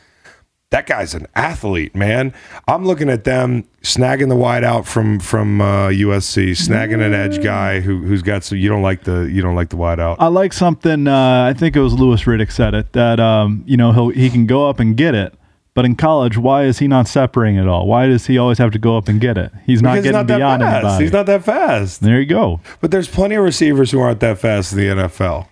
that 0.73 0.87
guy's 0.87 1.13
an 1.13 1.27
athlete, 1.35 1.93
man. 1.93 2.33
I'm 2.67 2.83
looking 2.83 3.07
at 3.07 3.25
them 3.25 3.63
snagging 3.83 4.27
the 4.29 4.35
wide 4.35 4.63
out 4.63 4.87
from 4.87 5.19
from 5.19 5.61
uh, 5.61 5.89
USC, 5.89 6.51
snagging 6.53 6.99
an 6.99 7.13
edge 7.13 7.43
guy 7.43 7.79
who 7.79 7.99
who's 7.99 8.23
got 8.23 8.43
so 8.43 8.55
you 8.55 8.69
don't 8.69 8.81
like 8.81 9.03
the 9.03 9.29
you 9.31 9.43
don't 9.43 9.53
like 9.55 9.69
the 9.69 9.77
wide 9.77 9.99
out. 9.99 10.17
I 10.19 10.27
like 10.29 10.51
something. 10.51 11.07
Uh, 11.07 11.43
I 11.43 11.53
think 11.53 11.75
it 11.75 11.79
was 11.79 11.93
Louis 11.93 12.21
Riddick 12.23 12.51
said 12.51 12.73
it 12.73 12.91
that 12.93 13.19
um, 13.19 13.63
you 13.67 13.77
know 13.77 14.09
he 14.09 14.21
he 14.23 14.29
can 14.31 14.47
go 14.47 14.67
up 14.67 14.79
and 14.79 14.97
get 14.97 15.13
it. 15.13 15.35
But 15.75 15.85
in 15.85 15.95
college, 15.95 16.37
why 16.39 16.63
is 16.65 16.79
he 16.79 16.87
not 16.87 17.07
separating 17.07 17.59
at 17.59 17.67
all? 17.67 17.85
Why 17.87 18.07
does 18.07 18.25
he 18.27 18.37
always 18.39 18.57
have 18.59 18.71
to 18.71 18.79
go 18.79 18.95
up 18.97 19.07
and 19.07 19.21
get 19.21 19.37
it? 19.37 19.51
He's 19.67 19.81
not 19.83 19.93
because 20.01 20.03
getting 20.05 20.21
he's 20.21 20.27
not 20.29 20.37
beyond 20.37 20.61
fast. 20.63 20.75
anybody. 20.75 21.03
He's 21.03 21.13
not 21.13 21.25
that 21.27 21.43
fast. 21.43 22.01
There 22.01 22.19
you 22.19 22.25
go. 22.27 22.61
But 22.81 22.89
there's 22.91 23.07
plenty 23.07 23.35
of 23.35 23.43
receivers 23.43 23.91
who 23.91 23.99
aren't 23.99 24.21
that 24.21 24.37
fast 24.39 24.73
in 24.73 24.79
the 24.79 24.85
NFL. 24.87 25.47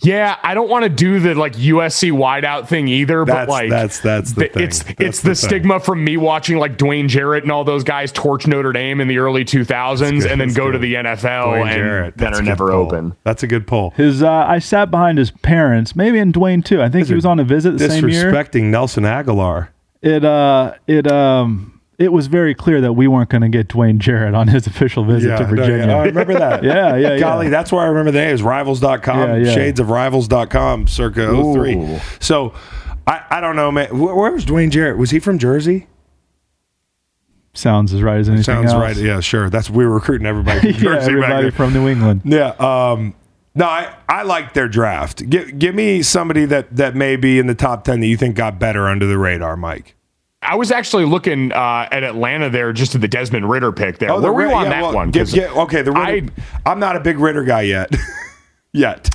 Yeah, 0.00 0.36
I 0.42 0.54
don't 0.54 0.68
want 0.68 0.82
to 0.82 0.88
do 0.88 1.20
the 1.20 1.34
like 1.34 1.52
USC 1.54 2.10
wideout 2.12 2.68
thing 2.68 2.88
either, 2.88 3.24
that's, 3.24 3.36
but 3.46 3.48
like 3.48 3.70
that's 3.70 4.00
that's 4.00 4.32
the, 4.32 4.46
it's 4.60 4.82
that's 4.82 5.00
it's 5.00 5.20
the, 5.20 5.30
the 5.30 5.34
stigma 5.34 5.78
from 5.78 6.04
me 6.04 6.16
watching 6.16 6.58
like 6.58 6.76
Dwayne 6.76 7.08
Jarrett 7.08 7.44
and 7.44 7.52
all 7.52 7.64
those 7.64 7.84
guys 7.84 8.10
torch 8.10 8.46
Notre 8.46 8.72
Dame 8.72 9.00
in 9.00 9.08
the 9.08 9.18
early 9.18 9.44
2000s 9.44 10.30
and 10.30 10.40
then 10.40 10.52
go 10.52 10.66
good. 10.66 10.72
to 10.72 10.78
the 10.78 10.94
NFL 10.94 11.22
Dwayne 11.46 11.60
and 11.62 11.70
Jarrett, 11.70 12.16
that 12.18 12.34
are 12.34 12.42
never 12.42 12.72
open. 12.72 13.14
That's 13.22 13.44
a 13.44 13.46
good 13.46 13.66
poll. 13.66 13.90
His 13.96 14.22
uh, 14.22 14.28
I 14.30 14.58
sat 14.58 14.90
behind 14.90 15.18
his 15.18 15.30
parents, 15.30 15.94
maybe 15.94 16.18
in 16.18 16.32
Dwayne 16.32 16.64
too. 16.64 16.82
I 16.82 16.88
think 16.88 17.06
he 17.06 17.14
was 17.14 17.24
on 17.26 17.38
a 17.38 17.44
visit 17.44 17.78
the 17.78 17.88
same 17.88 18.08
year. 18.08 18.32
Disrespecting 18.32 18.64
Nelson 18.64 19.04
Agholor. 19.04 19.68
It 20.02 20.24
uh 20.24 20.74
it 20.88 21.10
um 21.10 21.73
it 21.98 22.12
was 22.12 22.26
very 22.26 22.54
clear 22.54 22.80
that 22.80 22.92
we 22.94 23.06
weren't 23.06 23.30
going 23.30 23.42
to 23.42 23.48
get 23.48 23.68
Dwayne 23.68 23.98
Jarrett 23.98 24.34
on 24.34 24.48
his 24.48 24.66
official 24.66 25.04
visit 25.04 25.28
yeah, 25.28 25.36
to 25.36 25.44
Virginia. 25.44 25.86
No, 25.86 25.94
yeah. 25.96 26.02
I 26.02 26.04
remember 26.06 26.34
that. 26.34 26.64
yeah, 26.64 26.96
yeah, 26.96 27.18
Golly, 27.18 27.46
yeah. 27.46 27.50
that's 27.50 27.70
where 27.70 27.82
I 27.82 27.86
remember 27.86 28.10
the 28.10 28.20
name. 28.20 28.34
is 28.34 28.42
rivals.com, 28.42 28.98
yeah, 29.06 29.44
shades 29.52 29.80
of 29.80 29.90
rivals.com 29.90 30.88
circa 30.88 31.52
03. 31.54 31.98
So 32.20 32.54
I, 33.06 33.22
I 33.30 33.40
don't 33.40 33.56
know, 33.56 33.70
man. 33.70 33.96
Where, 33.96 34.14
where, 34.14 34.32
was 34.32 34.44
Dwayne 34.44 34.70
Jarrett? 34.70 34.98
Was 34.98 35.10
he 35.10 35.20
from 35.20 35.38
Jersey? 35.38 35.86
Sounds 37.56 37.94
as 37.94 38.02
right 38.02 38.18
as 38.18 38.28
anything. 38.28 38.42
Sounds 38.42 38.72
else. 38.72 38.80
right. 38.82 38.96
Yeah, 38.96 39.20
sure. 39.20 39.48
That's 39.48 39.70
we 39.70 39.84
were 39.86 39.94
recruiting 39.94 40.26
everybody 40.26 40.72
from 40.72 40.72
Jersey. 40.82 41.08
everybody 41.12 41.50
from 41.52 41.72
New 41.72 41.88
England. 41.88 42.22
Yeah. 42.24 42.48
Um, 42.58 43.14
no, 43.54 43.66
I, 43.66 43.94
I 44.08 44.24
like 44.24 44.54
their 44.54 44.66
draft. 44.66 45.30
Give, 45.30 45.56
give 45.56 45.72
me 45.72 46.02
somebody 46.02 46.46
that, 46.46 46.74
that 46.74 46.96
may 46.96 47.14
be 47.14 47.38
in 47.38 47.46
the 47.46 47.54
top 47.54 47.84
10 47.84 48.00
that 48.00 48.08
you 48.08 48.16
think 48.16 48.34
got 48.34 48.58
better 48.58 48.88
under 48.88 49.06
the 49.06 49.16
radar, 49.18 49.56
Mike. 49.56 49.94
I 50.44 50.56
was 50.56 50.70
actually 50.70 51.06
looking 51.06 51.52
uh, 51.52 51.88
at 51.90 52.04
Atlanta 52.04 52.50
there, 52.50 52.72
just 52.72 52.94
at 52.94 53.00
the 53.00 53.08
Desmond 53.08 53.48
Ridder 53.48 53.72
pick 53.72 53.98
there. 53.98 54.10
Oh, 54.12 54.20
the 54.20 54.30
Where 54.30 54.32
Ridder, 54.32 54.48
were 54.50 54.50
you 54.52 54.58
on 54.58 54.64
yeah, 54.64 54.70
that 54.70 54.82
well, 55.48 55.56
one? 55.56 55.62
okay, 55.66 55.82
the 55.82 55.92
Ridder, 55.92 56.30
I, 56.66 56.70
am 56.70 56.78
not 56.78 56.96
a 56.96 57.00
big 57.00 57.18
Ridder 57.18 57.44
guy 57.44 57.62
yet. 57.62 57.90
yet, 58.72 59.08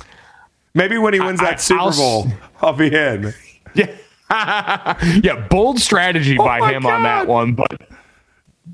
maybe 0.74 0.98
when 0.98 1.14
he 1.14 1.20
wins 1.20 1.40
I, 1.40 1.44
that 1.44 1.52
I, 1.54 1.56
Super 1.56 1.80
I'll, 1.80 1.90
Bowl, 1.92 2.26
I'll 2.60 2.72
be 2.72 2.94
in. 2.94 3.32
Yeah, 3.72 3.96
yeah, 5.22 5.46
bold 5.48 5.78
strategy 5.80 6.36
oh 6.38 6.44
by 6.44 6.72
him 6.72 6.82
God. 6.82 6.92
on 6.92 7.02
that 7.04 7.26
one, 7.28 7.52
but 7.54 7.70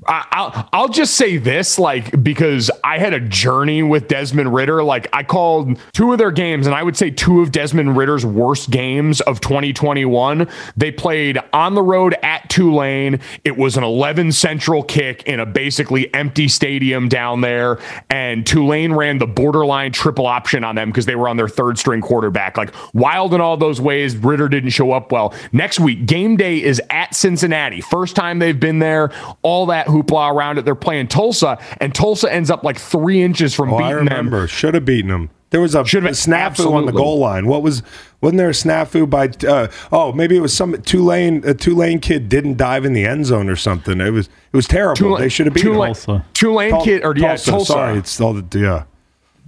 I'll 0.07 0.69
I'll 0.73 0.87
just 0.89 1.15
say 1.15 1.37
this, 1.37 1.79
like 1.79 2.21
because 2.23 2.69
I 2.83 2.99
had 2.99 3.13
a 3.13 3.19
journey 3.19 3.83
with 3.83 4.07
Desmond 4.07 4.53
Ridder. 4.53 4.83
Like 4.83 5.07
I 5.11 5.23
called 5.23 5.79
two 5.93 6.11
of 6.11 6.17
their 6.17 6.29
games, 6.29 6.67
and 6.67 6.75
I 6.75 6.83
would 6.83 6.95
say 6.95 7.09
two 7.09 7.39
of 7.41 7.51
Desmond 7.51 7.97
Ridder's 7.97 8.25
worst 8.25 8.69
games 8.69 9.21
of 9.21 9.41
2021. 9.41 10.47
They 10.75 10.91
played 10.91 11.39
on 11.51 11.73
the 11.73 11.81
road 11.81 12.15
at 12.21 12.47
Tulane. 12.49 13.19
It 13.43 13.57
was 13.57 13.75
an 13.75 13.83
11 13.83 14.33
Central 14.33 14.83
kick 14.83 15.23
in 15.23 15.39
a 15.39 15.45
basically 15.45 16.13
empty 16.13 16.47
stadium 16.47 17.07
down 17.07 17.41
there, 17.41 17.79
and 18.09 18.45
Tulane 18.45 18.93
ran 18.93 19.17
the 19.17 19.27
borderline 19.27 19.93
triple 19.93 20.27
option 20.27 20.63
on 20.63 20.75
them 20.75 20.89
because 20.89 21.05
they 21.05 21.15
were 21.15 21.29
on 21.29 21.37
their 21.37 21.49
third 21.49 21.79
string 21.79 22.01
quarterback. 22.01 22.55
Like 22.57 22.73
wild 22.93 23.33
in 23.33 23.41
all 23.41 23.57
those 23.57 23.81
ways. 23.81 24.15
Ridder 24.15 24.49
didn't 24.49 24.71
show 24.71 24.91
up 24.91 25.11
well. 25.11 25.33
Next 25.53 25.79
week, 25.79 26.05
game 26.05 26.35
day 26.37 26.61
is 26.61 26.81
at 26.91 27.15
Cincinnati. 27.15 27.81
First 27.81 28.15
time 28.15 28.37
they've 28.39 28.59
been 28.59 28.79
there. 28.79 29.11
All 29.41 29.65
that 29.67 29.76
that 29.77 29.85
hoopla 29.87 30.33
around 30.33 30.57
it. 30.57 30.65
They're 30.65 30.73
playing 30.75 31.07
Tulsa, 31.07 31.59
and 31.79 31.93
Tulsa 31.93 32.31
ends 32.33 32.49
up 32.49 32.63
like 32.63 32.79
three 32.79 33.21
inches 33.21 33.53
from 33.53 33.73
oh, 33.73 33.77
beating 33.77 33.91
I 33.91 33.95
remember. 33.95 34.39
them. 34.41 34.47
Should 34.47 34.73
have 34.73 34.85
beaten 34.85 35.09
them. 35.09 35.29
There 35.51 35.61
was 35.61 35.75
a, 35.75 35.85
Should've 35.85 36.09
a 36.09 36.09
snafu 36.13 36.33
absolutely. 36.39 36.77
on 36.79 36.85
the 36.87 36.91
goal 36.91 37.19
line. 37.19 37.47
What 37.47 37.63
was? 37.63 37.81
Wasn't 38.19 38.37
there 38.37 38.49
a 38.49 38.53
snafu 38.53 39.09
by? 39.09 39.29
Uh, 39.47 39.69
oh, 39.93 40.11
maybe 40.11 40.35
it 40.35 40.41
was 40.41 40.53
some 40.53 40.81
Tulane. 40.81 41.45
A 41.47 41.53
Tulane 41.53 41.99
kid 42.01 42.27
didn't 42.27 42.57
dive 42.57 42.83
in 42.83 42.91
the 42.93 43.05
end 43.05 43.27
zone 43.27 43.47
or 43.47 43.55
something. 43.55 44.01
It 44.01 44.09
was 44.09 44.27
it 44.27 44.55
was 44.55 44.67
terrible. 44.67 44.95
Tulane, 44.95 45.21
they 45.21 45.29
should 45.29 45.45
have 45.45 45.53
beaten 45.53 45.71
Tulane, 45.73 45.93
Tulsa. 45.93 46.25
Tulane 46.33 46.71
Tul- 46.71 46.83
kid 46.83 47.05
or 47.05 47.13
Tulsa, 47.13 47.49
yeah, 47.51 47.55
Tulsa. 47.55 47.71
Sorry, 47.73 47.97
it's 47.97 48.19
all 48.19 48.33
the 48.33 48.59
yeah. 48.59 48.83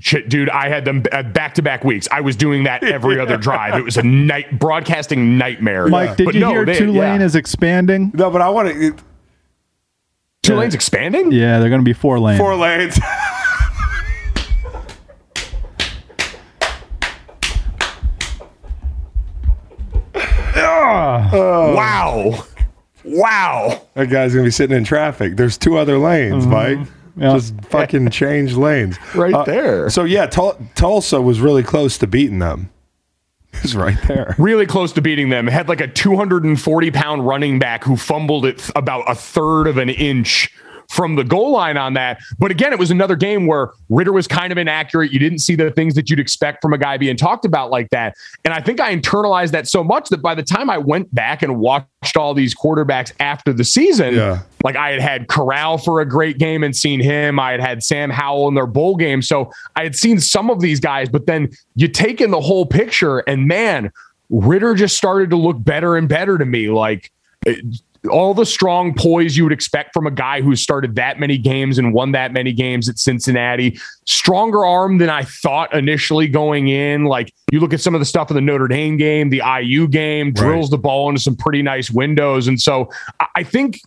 Shit, 0.01 0.29
dude, 0.29 0.49
I 0.49 0.69
had 0.69 0.85
them 0.85 1.01
back 1.01 1.55
to 1.55 1.61
back 1.61 1.83
weeks. 1.83 2.07
I 2.09 2.21
was 2.21 2.37
doing 2.37 2.63
that 2.63 2.81
every 2.85 3.19
other 3.19 3.35
drive. 3.37 3.73
It 3.73 3.83
was 3.83 3.97
a 3.97 4.01
night 4.03 4.57
broadcasting 4.57 5.37
nightmare. 5.37 5.87
Mike, 5.89 6.15
did 6.15 6.23
but 6.25 6.35
you 6.35 6.39
no, 6.39 6.49
hear 6.51 6.63
they, 6.65 6.77
Tulane 6.77 7.19
yeah. 7.19 7.25
is 7.25 7.35
expanding? 7.35 8.11
No, 8.13 8.29
but 8.31 8.41
I 8.41 8.47
want 8.49 8.69
to. 8.69 8.95
Two 10.41 10.55
lanes 10.55 10.73
expanding? 10.73 11.31
Yeah, 11.31 11.59
they're 11.59 11.69
going 11.69 11.81
to 11.81 11.85
be 11.85 11.93
four 11.93 12.19
lanes. 12.19 12.39
Four 12.39 12.55
lanes. 12.55 12.99
Oh. 13.01 13.35
Wow. 21.69 22.43
Wow. 23.05 23.81
That 23.93 24.07
guy's 24.09 24.33
going 24.33 24.43
to 24.43 24.47
be 24.47 24.51
sitting 24.51 24.75
in 24.75 24.83
traffic. 24.83 25.37
There's 25.37 25.57
two 25.57 25.77
other 25.77 25.97
lanes, 25.97 26.45
mm-hmm. 26.45 26.87
Mike. 27.19 27.31
Just 27.33 27.53
fucking 27.65 28.09
change 28.09 28.55
lanes. 28.55 28.97
Right 29.13 29.33
uh, 29.33 29.43
there. 29.43 29.89
So, 29.89 30.03
yeah, 30.05 30.25
Tul- 30.25 30.57
Tulsa 30.75 31.21
was 31.21 31.39
really 31.39 31.63
close 31.63 31.97
to 31.99 32.07
beating 32.07 32.39
them. 32.39 32.69
is 33.63 33.75
right 33.75 33.97
there. 34.07 34.35
Really 34.37 34.65
close 34.65 34.91
to 34.93 35.01
beating 35.01 35.29
them. 35.29 35.47
Had 35.47 35.69
like 35.69 35.81
a 35.81 35.87
240 35.87 36.91
pound 36.91 37.25
running 37.27 37.59
back 37.59 37.83
who 37.83 37.97
fumbled 37.97 38.45
it 38.45 38.69
about 38.75 39.09
a 39.09 39.15
third 39.15 39.67
of 39.67 39.77
an 39.77 39.89
inch 39.89 40.49
from 40.89 41.15
the 41.15 41.23
goal 41.23 41.51
line 41.51 41.77
on 41.77 41.93
that. 41.93 42.19
But 42.39 42.49
again, 42.51 42.73
it 42.73 42.79
was 42.79 42.89
another 42.89 43.15
game 43.15 43.45
where 43.45 43.69
Ridder 43.89 44.11
was 44.11 44.27
kind 44.27 44.51
of 44.51 44.57
inaccurate. 44.57 45.11
You 45.11 45.19
didn't 45.19 45.39
see 45.39 45.55
the 45.55 45.69
things 45.69 45.93
that 45.93 46.09
you'd 46.09 46.19
expect 46.19 46.63
from 46.63 46.73
a 46.73 46.79
guy 46.79 46.97
being 46.97 47.15
talked 47.15 47.45
about 47.45 47.69
like 47.69 47.91
that. 47.91 48.15
And 48.43 48.53
I 48.55 48.59
think 48.61 48.79
I 48.81 48.95
internalized 48.95 49.51
that 49.51 49.67
so 49.67 49.83
much 49.83 50.09
that 50.09 50.17
by 50.21 50.33
the 50.33 50.41
time 50.41 50.67
I 50.67 50.79
went 50.79 51.13
back 51.13 51.43
and 51.43 51.59
watched 51.59 52.17
all 52.17 52.33
these 52.33 52.55
quarterbacks 52.55 53.13
after 53.19 53.53
the 53.53 53.63
season, 53.63 54.15
yeah. 54.15 54.39
like 54.63 54.75
I 54.75 54.89
had 54.91 54.99
had 55.01 55.27
Corral 55.27 55.77
for 55.77 56.01
a 56.01 56.05
great 56.07 56.39
game 56.39 56.63
and 56.63 56.75
seen 56.75 56.99
him. 56.99 57.39
I 57.39 57.51
had 57.51 57.59
had 57.61 57.83
Sam 57.83 58.09
Howell 58.09 58.47
in 58.47 58.55
their 58.55 58.67
bowl 58.67 58.95
game. 58.95 59.21
So 59.21 59.51
I 59.75 59.83
had 59.83 59.95
seen 59.95 60.19
some 60.19 60.49
of 60.49 60.59
these 60.59 60.79
guys, 60.79 61.07
but 61.07 61.27
then 61.27 61.51
you 61.75 61.87
take 61.87 62.19
in 62.19 62.31
the 62.31 62.41
whole 62.41 62.65
picture 62.65 63.19
and 63.19 63.47
man, 63.47 63.91
Ridder 64.31 64.73
just 64.73 64.95
started 64.97 65.29
to 65.29 65.35
look 65.35 65.63
better 65.63 65.95
and 65.97 66.09
better 66.09 66.39
to 66.39 66.45
me. 66.45 66.69
Like, 66.71 67.11
all 68.09 68.33
the 68.33 68.45
strong 68.45 68.93
poise 68.93 69.35
you 69.35 69.43
would 69.43 69.51
expect 69.51 69.93
from 69.93 70.07
a 70.07 70.11
guy 70.11 70.41
who 70.41 70.55
started 70.55 70.95
that 70.95 71.19
many 71.19 71.37
games 71.37 71.77
and 71.77 71.93
won 71.93 72.11
that 72.13 72.31
many 72.31 72.53
games 72.53 72.87
at 72.87 72.97
Cincinnati. 72.97 73.77
Stronger 74.05 74.65
arm 74.65 74.97
than 74.99 75.09
I 75.09 75.23
thought 75.23 75.73
initially 75.73 76.27
going 76.27 76.69
in. 76.69 77.05
Like 77.05 77.33
you 77.51 77.59
look 77.59 77.73
at 77.73 77.81
some 77.81 77.93
of 77.95 77.99
the 77.99 78.05
stuff 78.05 78.29
in 78.31 78.35
the 78.35 78.41
Notre 78.41 78.67
Dame 78.67 78.95
game, 78.97 79.29
the 79.29 79.41
IU 79.61 79.87
game, 79.87 80.31
drills 80.31 80.65
right. 80.67 80.71
the 80.71 80.77
ball 80.77 81.09
into 81.09 81.21
some 81.21 81.35
pretty 81.35 81.61
nice 81.61 81.89
windows. 81.91 82.47
And 82.47 82.59
so 82.61 82.89
I 83.35 83.43
think 83.43 83.81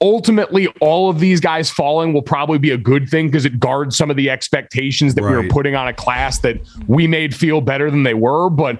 ultimately 0.00 0.68
all 0.80 1.10
of 1.10 1.18
these 1.18 1.40
guys 1.40 1.68
falling 1.70 2.12
will 2.12 2.22
probably 2.22 2.56
be 2.58 2.70
a 2.70 2.78
good 2.78 3.08
thing 3.10 3.26
because 3.26 3.44
it 3.44 3.58
guards 3.58 3.96
some 3.96 4.10
of 4.10 4.16
the 4.16 4.30
expectations 4.30 5.14
that 5.14 5.22
right. 5.24 5.30
we 5.32 5.36
were 5.36 5.48
putting 5.48 5.74
on 5.74 5.88
a 5.88 5.92
class 5.92 6.38
that 6.38 6.56
we 6.86 7.06
made 7.06 7.34
feel 7.34 7.60
better 7.60 7.90
than 7.90 8.04
they 8.04 8.14
were 8.14 8.48
but 8.48 8.78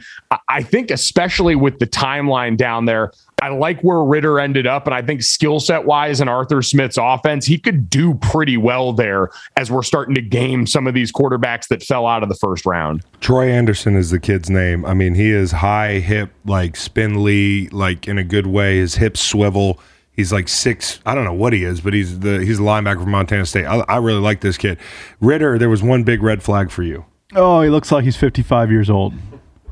i 0.49 0.63
think 0.63 0.93
especially 0.93 1.57
with 1.57 1.77
the 1.81 1.87
timeline 1.89 2.57
down 2.57 2.85
there 2.85 3.11
I 3.41 3.49
like 3.51 3.81
where 3.83 4.03
Ridder 4.03 4.41
ended 4.41 4.67
up, 4.67 4.87
and 4.87 4.95
I 4.95 5.03
think 5.03 5.23
skill 5.23 5.61
set 5.61 5.85
wise 5.85 6.21
and 6.21 6.29
Arthur 6.29 6.61
Smith's 6.63 6.99
offense, 7.01 7.47
he 7.47 7.59
could 7.59 7.89
do 7.89 8.15
pretty 8.15 8.57
well 8.57 8.93
there 8.93 9.31
as 9.57 9.71
we're 9.71 9.83
starting 9.85 10.15
to 10.17 10.21
game 10.23 10.67
some 10.67 10.87
of 10.87 10.95
these 10.95 11.13
quarterbacks 11.13 11.69
that 11.69 11.83
fell 11.83 12.07
out 12.07 12.23
of 12.23 12.29
the 12.29 12.35
first 12.35 12.67
round. 12.67 13.03
Troy 13.21 13.49
Anderson 13.51 13.97
is 13.97 14.11
the 14.11 14.19
kid's 14.19 14.51
name. 14.51 14.85
I 14.85 14.95
mean, 14.95 15.15
he 15.15 15.31
is 15.31 15.53
high 15.53 15.95
hip, 15.95 16.31
like 16.45 16.75
spindly, 16.77 17.69
like 17.69 18.09
in 18.09 18.19
a 18.19 18.25
good 18.25 18.47
way. 18.47 18.79
His 18.79 18.97
hips 18.97 19.21
swivel. 19.21 19.79
He's 20.11 20.33
like 20.33 20.49
six. 20.49 20.99
I 21.07 21.15
don't 21.15 21.25
know 21.25 21.33
what 21.33 21.53
he 21.53 21.63
is, 21.63 21.81
but 21.81 21.95
he's 21.95 22.21
the 22.21 22.45
he's 22.45 22.59
a 22.59 22.63
linebacker 22.63 23.01
from 23.03 23.11
Montana 23.11 23.47
State. 23.47 23.67
I, 23.67 23.77
I 23.89 23.99
really 23.99 24.21
like 24.21 24.41
this 24.41 24.57
kid. 24.57 24.79
Ridder, 25.21 25.59
there 25.59 25.69
was 25.69 25.81
one 25.83 26.03
big 26.03 26.25
red 26.25 26.43
flag 26.43 26.73
for 26.73 26.83
you. 26.83 27.05
Oh, 27.37 27.61
he 27.63 27.71
looks 27.71 27.93
like 27.93 28.03
he's 28.03 28.17
fifty 28.17 28.43
five 28.43 28.69
years 28.73 28.91
old, 28.91 29.15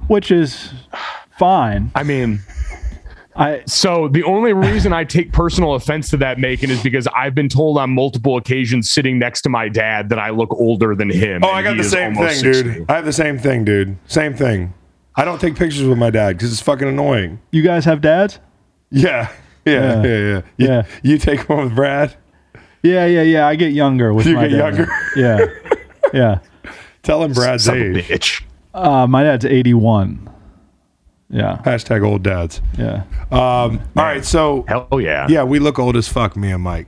which 0.06 0.30
is 0.30 0.72
fine. 1.36 1.90
I 1.96 2.04
mean. 2.04 2.42
I, 3.38 3.62
so 3.66 4.08
the 4.08 4.22
only 4.22 4.52
reason 4.54 4.92
I 4.92 5.04
take 5.04 5.32
personal 5.32 5.74
offense 5.74 6.08
to 6.10 6.16
that, 6.18 6.38
Macon, 6.38 6.70
is 6.70 6.82
because 6.82 7.06
I've 7.08 7.34
been 7.34 7.48
told 7.50 7.76
on 7.76 7.90
multiple 7.90 8.36
occasions 8.36 8.90
sitting 8.90 9.18
next 9.18 9.42
to 9.42 9.50
my 9.50 9.68
dad 9.68 10.08
that 10.08 10.18
I 10.18 10.30
look 10.30 10.50
older 10.54 10.94
than 10.94 11.10
him. 11.10 11.44
Oh, 11.44 11.48
I 11.50 11.62
got 11.62 11.76
the 11.76 11.84
same 11.84 12.14
thing, 12.14 12.34
60. 12.34 12.62
dude. 12.62 12.90
I 12.90 12.94
have 12.94 13.04
the 13.04 13.12
same 13.12 13.38
thing, 13.38 13.64
dude. 13.64 13.96
Same 14.06 14.34
thing. 14.34 14.72
I 15.16 15.24
don't 15.24 15.38
take 15.40 15.54
pictures 15.56 15.82
with 15.86 15.98
my 15.98 16.10
dad 16.10 16.36
because 16.36 16.50
it's 16.50 16.62
fucking 16.62 16.88
annoying. 16.88 17.38
You 17.50 17.62
guys 17.62 17.84
have 17.84 18.00
dads? 18.00 18.38
Yeah. 18.90 19.30
Yeah. 19.68 20.00
Yeah. 20.04 20.18
Yeah. 20.18 20.42
Yeah. 20.58 20.82
You, 21.02 21.10
you 21.10 21.18
take 21.18 21.48
one 21.48 21.64
with 21.64 21.74
Brad? 21.74 22.14
Yeah. 22.84 23.04
Yeah. 23.06 23.22
Yeah. 23.22 23.48
I 23.48 23.56
get 23.56 23.72
younger 23.72 24.14
with 24.14 24.24
you 24.24 24.36
my 24.36 24.46
get 24.46 24.58
dad. 24.58 24.58
younger. 24.76 24.92
Yeah. 25.16 25.44
yeah. 26.14 26.38
Tell 27.02 27.20
him 27.24 27.32
Brad's 27.32 27.64
Son 27.64 27.76
age. 27.96 28.06
Bitch. 28.06 28.42
Uh, 28.72 29.08
my 29.08 29.24
dad's 29.24 29.44
81. 29.44 30.30
Yeah. 31.30 31.60
Hashtag 31.64 32.04
old 32.06 32.22
dads. 32.22 32.60
Yeah. 32.78 33.02
Um, 33.32 33.80
all 33.80 33.80
right. 33.96 34.24
So. 34.24 34.64
Hell 34.68 34.88
yeah. 35.00 35.26
Yeah, 35.28 35.42
we 35.44 35.58
look 35.58 35.78
old 35.78 35.96
as 35.96 36.08
fuck, 36.08 36.36
me 36.36 36.52
and 36.52 36.62
Mike. 36.62 36.86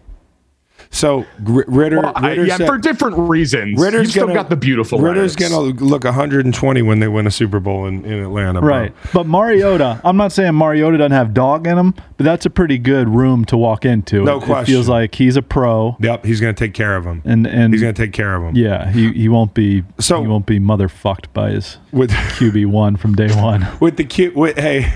So 0.90 1.26
Ridder, 1.40 2.00
well, 2.00 2.12
I, 2.16 2.32
yeah, 2.32 2.56
said, 2.56 2.66
for 2.66 2.78
different 2.78 3.18
reasons. 3.18 3.80
Ridder's 3.80 4.14
gonna, 4.14 4.28
still 4.30 4.34
got 4.34 4.48
the 4.48 4.56
beautiful. 4.56 4.98
Ridder's 4.98 5.36
going 5.36 5.52
to 5.76 5.84
look 5.84 6.04
120 6.04 6.82
when 6.82 7.00
they 7.00 7.08
win 7.08 7.26
a 7.26 7.30
Super 7.30 7.60
Bowl 7.60 7.86
in, 7.86 8.04
in 8.04 8.22
Atlanta, 8.24 8.60
right? 8.60 8.92
Bro. 8.94 9.10
But 9.12 9.26
Mariota, 9.26 10.00
I'm 10.02 10.16
not 10.16 10.32
saying 10.32 10.54
Mariota 10.54 10.96
doesn't 10.98 11.12
have 11.12 11.34
dog 11.34 11.66
in 11.66 11.76
him, 11.76 11.92
but 12.16 12.24
that's 12.24 12.46
a 12.46 12.50
pretty 12.50 12.78
good 12.78 13.08
room 13.08 13.44
to 13.46 13.56
walk 13.56 13.84
into. 13.84 14.24
No 14.24 14.38
it, 14.38 14.44
question. 14.44 14.62
It 14.74 14.76
feels 14.76 14.88
like 14.88 15.14
he's 15.14 15.36
a 15.36 15.42
pro. 15.42 15.96
Yep, 16.00 16.24
he's 16.24 16.40
going 16.40 16.54
to 16.54 16.58
take 16.58 16.74
care 16.74 16.96
of 16.96 17.04
him, 17.04 17.22
and 17.26 17.46
and 17.46 17.74
he's 17.74 17.82
going 17.82 17.94
to 17.94 18.02
take 18.02 18.12
care 18.14 18.34
of 18.34 18.42
him. 18.42 18.56
Yeah, 18.56 18.90
he, 18.90 19.12
he 19.12 19.28
won't 19.28 19.52
be 19.54 19.84
so 20.00 20.22
he 20.22 20.26
won't 20.26 20.46
be 20.46 20.58
motherfucked 20.58 21.32
by 21.34 21.50
his 21.50 21.76
with 21.92 22.10
QB 22.10 22.66
one 22.66 22.96
from 22.96 23.14
day 23.14 23.32
one 23.36 23.66
with 23.80 23.98
the 23.98 24.04
Q. 24.04 24.32
With, 24.34 24.56
hey, 24.56 24.92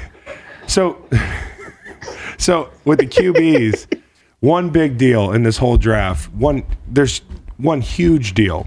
so 0.66 1.06
so 2.38 2.70
with 2.86 2.98
the 2.98 3.06
QBs 3.06 4.00
one 4.42 4.70
big 4.70 4.98
deal 4.98 5.30
in 5.32 5.44
this 5.44 5.56
whole 5.58 5.76
draft. 5.78 6.30
One 6.34 6.64
there's 6.86 7.20
one 7.56 7.80
huge 7.80 8.34
deal. 8.34 8.66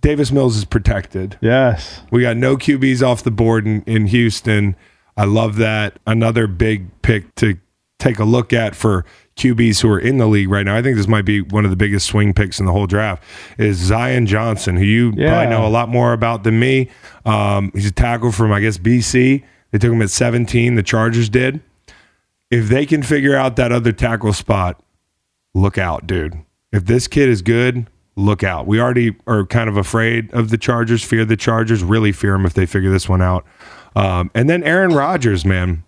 Davis 0.00 0.32
Mills 0.32 0.56
is 0.56 0.64
protected. 0.64 1.38
Yes. 1.40 2.00
We 2.10 2.22
got 2.22 2.36
no 2.38 2.56
QBs 2.56 3.06
off 3.06 3.22
the 3.22 3.30
board 3.30 3.66
in, 3.66 3.82
in 3.82 4.06
Houston. 4.06 4.74
I 5.16 5.26
love 5.26 5.56
that. 5.56 5.98
Another 6.06 6.46
big 6.48 6.88
pick 7.02 7.32
to 7.36 7.58
take 8.00 8.18
a 8.18 8.24
look 8.24 8.52
at 8.52 8.74
for 8.74 9.04
QBs 9.36 9.82
who 9.82 9.90
are 9.90 10.00
in 10.00 10.16
the 10.18 10.26
league 10.26 10.48
right 10.48 10.64
now. 10.64 10.74
I 10.74 10.82
think 10.82 10.96
this 10.96 11.06
might 11.06 11.24
be 11.24 11.42
one 11.42 11.64
of 11.64 11.70
the 11.70 11.76
biggest 11.76 12.06
swing 12.06 12.32
picks 12.32 12.58
in 12.58 12.66
the 12.66 12.72
whole 12.72 12.86
draft 12.86 13.22
is 13.58 13.76
Zion 13.76 14.26
Johnson, 14.26 14.76
who 14.76 14.84
you 14.84 15.12
yeah. 15.14 15.28
probably 15.28 15.50
know 15.50 15.66
a 15.66 15.70
lot 15.70 15.88
more 15.88 16.12
about 16.14 16.42
than 16.42 16.58
me. 16.58 16.88
Um, 17.24 17.70
he's 17.74 17.86
a 17.86 17.92
tackle 17.92 18.32
from 18.32 18.52
I 18.52 18.60
guess 18.60 18.78
BC. 18.78 19.44
They 19.70 19.78
took 19.78 19.92
him 19.92 20.00
at 20.02 20.10
17. 20.10 20.74
The 20.76 20.82
Chargers 20.82 21.28
did 21.28 21.60
if 22.52 22.68
they 22.68 22.84
can 22.84 23.02
figure 23.02 23.34
out 23.34 23.56
that 23.56 23.72
other 23.72 23.92
tackle 23.92 24.34
spot, 24.34 24.78
look 25.54 25.78
out, 25.78 26.06
dude. 26.06 26.34
If 26.70 26.84
this 26.84 27.08
kid 27.08 27.30
is 27.30 27.40
good, 27.40 27.86
look 28.14 28.44
out. 28.44 28.66
We 28.66 28.78
already 28.78 29.16
are 29.26 29.46
kind 29.46 29.70
of 29.70 29.78
afraid 29.78 30.32
of 30.34 30.50
the 30.50 30.58
Chargers, 30.58 31.02
fear 31.02 31.24
the 31.24 31.36
Chargers, 31.36 31.82
really 31.82 32.12
fear 32.12 32.32
them 32.32 32.44
if 32.44 32.52
they 32.52 32.66
figure 32.66 32.90
this 32.90 33.08
one 33.08 33.22
out. 33.22 33.46
Um, 33.96 34.30
and 34.34 34.50
then 34.50 34.62
Aaron 34.64 34.92
Rodgers, 34.94 35.46
man, 35.46 35.82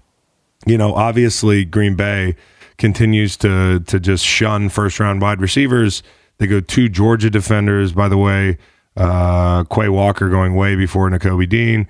you 0.66 0.78
know, 0.78 0.94
obviously 0.94 1.66
Green 1.66 1.94
Bay 1.96 2.34
continues 2.78 3.36
to 3.36 3.80
to 3.80 4.00
just 4.00 4.24
shun 4.24 4.70
first 4.70 4.98
round 4.98 5.20
wide 5.20 5.40
receivers. 5.42 6.02
They 6.38 6.46
go 6.46 6.60
two 6.60 6.88
Georgia 6.88 7.28
defenders, 7.28 7.92
by 7.92 8.08
the 8.08 8.16
way, 8.16 8.56
uh, 8.96 9.64
Quay 9.64 9.90
Walker 9.90 10.30
going 10.30 10.54
way 10.56 10.76
before 10.76 11.08
Nakobe 11.10 11.46
Dean. 11.48 11.88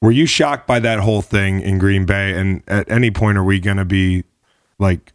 Were 0.00 0.10
you 0.10 0.24
shocked 0.24 0.66
by 0.66 0.80
that 0.80 1.00
whole 1.00 1.20
thing 1.22 1.60
in 1.60 1.78
Green 1.78 2.06
Bay? 2.06 2.32
And 2.38 2.62
at 2.66 2.90
any 2.90 3.10
point, 3.10 3.36
are 3.36 3.44
we 3.44 3.60
going 3.60 3.76
to 3.76 3.84
be 3.84 4.24
like, 4.78 5.12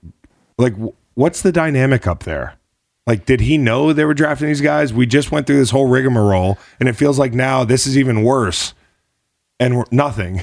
like, 0.58 0.74
what's 1.16 1.42
the 1.42 1.52
dynamic 1.52 2.06
up 2.06 2.24
there? 2.24 2.56
Like, 3.08 3.26
did 3.26 3.42
he 3.42 3.58
know 3.58 3.94
they 3.94 4.06
were 4.06 4.14
drafting 4.14 4.48
these 4.48 4.62
guys? 4.62 4.94
We 4.94 5.06
just 5.06 5.32
went 5.32 5.48
through 5.48 5.58
this 5.58 5.70
whole 5.72 5.88
rigmarole, 5.88 6.58
and 6.80 6.88
it 6.90 6.94
feels 6.94 7.20
like 7.20 7.34
now 7.34 7.64
this 7.64 7.86
is 7.86 7.98
even 7.98 8.24
worse, 8.24 8.74
and 9.60 9.84
nothing. 9.92 10.42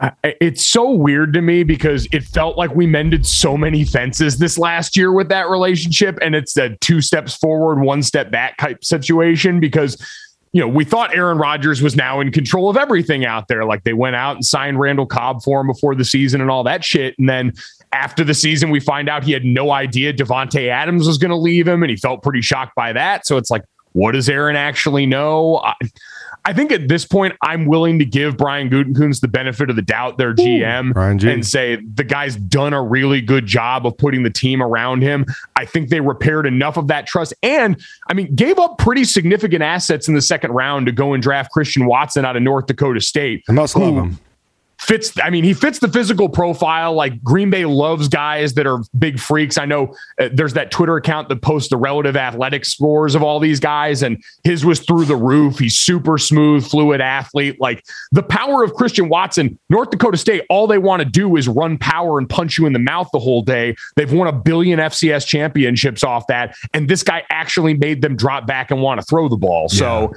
I, 0.00 0.12
it's 0.22 0.64
so 0.64 0.90
weird 0.90 1.34
to 1.34 1.42
me 1.42 1.64
because 1.64 2.06
it 2.12 2.22
felt 2.24 2.56
like 2.56 2.74
we 2.74 2.86
mended 2.86 3.26
so 3.26 3.56
many 3.56 3.84
fences 3.84 4.38
this 4.38 4.56
last 4.56 4.96
year 4.96 5.12
with 5.12 5.28
that 5.30 5.48
relationship, 5.48 6.18
and 6.22 6.34
it's 6.34 6.56
a 6.56 6.74
two 6.76 7.00
steps 7.02 7.34
forward, 7.34 7.80
one 7.80 8.02
step 8.02 8.30
back 8.30 8.56
type 8.58 8.82
situation 8.84 9.60
because 9.60 10.02
you 10.52 10.60
know, 10.60 10.68
we 10.68 10.84
thought 10.84 11.14
Aaron 11.14 11.38
Rodgers 11.38 11.82
was 11.82 11.94
now 11.94 12.20
in 12.20 12.32
control 12.32 12.70
of 12.70 12.76
everything 12.76 13.26
out 13.26 13.48
there. 13.48 13.64
Like 13.64 13.84
they 13.84 13.92
went 13.92 14.16
out 14.16 14.36
and 14.36 14.44
signed 14.44 14.78
Randall 14.78 15.06
Cobb 15.06 15.42
for 15.42 15.60
him 15.60 15.66
before 15.66 15.94
the 15.94 16.04
season 16.04 16.40
and 16.40 16.50
all 16.50 16.64
that 16.64 16.84
shit. 16.84 17.14
And 17.18 17.28
then 17.28 17.52
after 17.92 18.24
the 18.24 18.34
season, 18.34 18.70
we 18.70 18.80
find 18.80 19.08
out 19.08 19.24
he 19.24 19.32
had 19.32 19.44
no 19.44 19.70
idea 19.70 20.12
Davante 20.12 20.68
Adams 20.68 21.06
was 21.06 21.18
going 21.18 21.30
to 21.30 21.36
leave 21.36 21.66
him, 21.66 21.82
and 21.82 21.88
he 21.90 21.96
felt 21.96 22.22
pretty 22.22 22.42
shocked 22.42 22.74
by 22.74 22.92
that. 22.92 23.26
So 23.26 23.36
it's 23.38 23.50
like, 23.50 23.62
what 23.92 24.12
does 24.12 24.28
Aaron 24.28 24.56
actually 24.56 25.06
know? 25.06 25.58
I, 25.58 25.74
I 26.44 26.52
think 26.52 26.72
at 26.72 26.88
this 26.88 27.04
point, 27.04 27.34
I'm 27.42 27.66
willing 27.66 27.98
to 27.98 28.04
give 28.04 28.36
Brian 28.36 28.70
Gutekunst 28.70 29.20
the 29.20 29.28
benefit 29.28 29.70
of 29.70 29.76
the 29.76 29.82
doubt, 29.82 30.18
their 30.18 30.34
GM, 30.34 30.96
Ooh, 31.24 31.28
and 31.30 31.46
say 31.46 31.76
the 31.76 32.04
guy's 32.04 32.36
done 32.36 32.72
a 32.72 32.82
really 32.82 33.20
good 33.20 33.46
job 33.46 33.86
of 33.86 33.96
putting 33.98 34.22
the 34.22 34.30
team 34.30 34.62
around 34.62 35.02
him. 35.02 35.24
I 35.56 35.64
think 35.64 35.88
they 35.90 36.00
repaired 36.00 36.46
enough 36.46 36.76
of 36.76 36.86
that 36.88 37.06
trust. 37.06 37.34
And 37.42 37.80
I 38.08 38.14
mean, 38.14 38.34
gave 38.34 38.58
up 38.58 38.78
pretty 38.78 39.04
significant 39.04 39.62
assets 39.62 40.08
in 40.08 40.14
the 40.14 40.22
second 40.22 40.52
round 40.52 40.86
to 40.86 40.92
go 40.92 41.12
and 41.12 41.22
draft 41.22 41.50
Christian 41.50 41.86
Watson 41.86 42.24
out 42.24 42.36
of 42.36 42.42
North 42.42 42.66
Dakota 42.66 43.00
State. 43.00 43.44
I 43.48 43.52
must 43.52 43.74
who, 43.74 43.84
love 43.84 43.94
him 43.94 44.18
fits 44.78 45.12
i 45.22 45.28
mean 45.28 45.42
he 45.44 45.52
fits 45.52 45.80
the 45.80 45.88
physical 45.88 46.28
profile 46.28 46.94
like 46.94 47.22
green 47.22 47.50
bay 47.50 47.64
loves 47.64 48.06
guys 48.08 48.54
that 48.54 48.64
are 48.66 48.78
big 48.98 49.18
freaks 49.18 49.58
i 49.58 49.64
know 49.64 49.92
uh, 50.20 50.28
there's 50.32 50.52
that 50.52 50.70
twitter 50.70 50.96
account 50.96 51.28
that 51.28 51.42
posts 51.42 51.68
the 51.68 51.76
relative 51.76 52.16
athletic 52.16 52.64
scores 52.64 53.14
of 53.16 53.22
all 53.22 53.40
these 53.40 53.58
guys 53.58 54.02
and 54.04 54.22
his 54.44 54.64
was 54.64 54.80
through 54.80 55.04
the 55.04 55.16
roof 55.16 55.58
he's 55.58 55.76
super 55.76 56.16
smooth 56.16 56.64
fluid 56.64 57.00
athlete 57.00 57.60
like 57.60 57.84
the 58.12 58.22
power 58.22 58.62
of 58.62 58.72
christian 58.74 59.08
watson 59.08 59.58
north 59.68 59.90
dakota 59.90 60.16
state 60.16 60.42
all 60.48 60.66
they 60.68 60.78
want 60.78 61.02
to 61.02 61.08
do 61.08 61.36
is 61.36 61.48
run 61.48 61.76
power 61.76 62.16
and 62.18 62.30
punch 62.30 62.56
you 62.56 62.64
in 62.64 62.72
the 62.72 62.78
mouth 62.78 63.08
the 63.12 63.18
whole 63.18 63.42
day 63.42 63.74
they've 63.96 64.12
won 64.12 64.28
a 64.28 64.32
billion 64.32 64.78
fcs 64.78 65.26
championships 65.26 66.04
off 66.04 66.24
that 66.28 66.54
and 66.72 66.88
this 66.88 67.02
guy 67.02 67.24
actually 67.30 67.74
made 67.74 68.00
them 68.00 68.14
drop 68.14 68.46
back 68.46 68.70
and 68.70 68.80
want 68.80 69.00
to 69.00 69.04
throw 69.06 69.28
the 69.28 69.36
ball 69.36 69.66
yeah. 69.72 69.78
so 69.78 70.12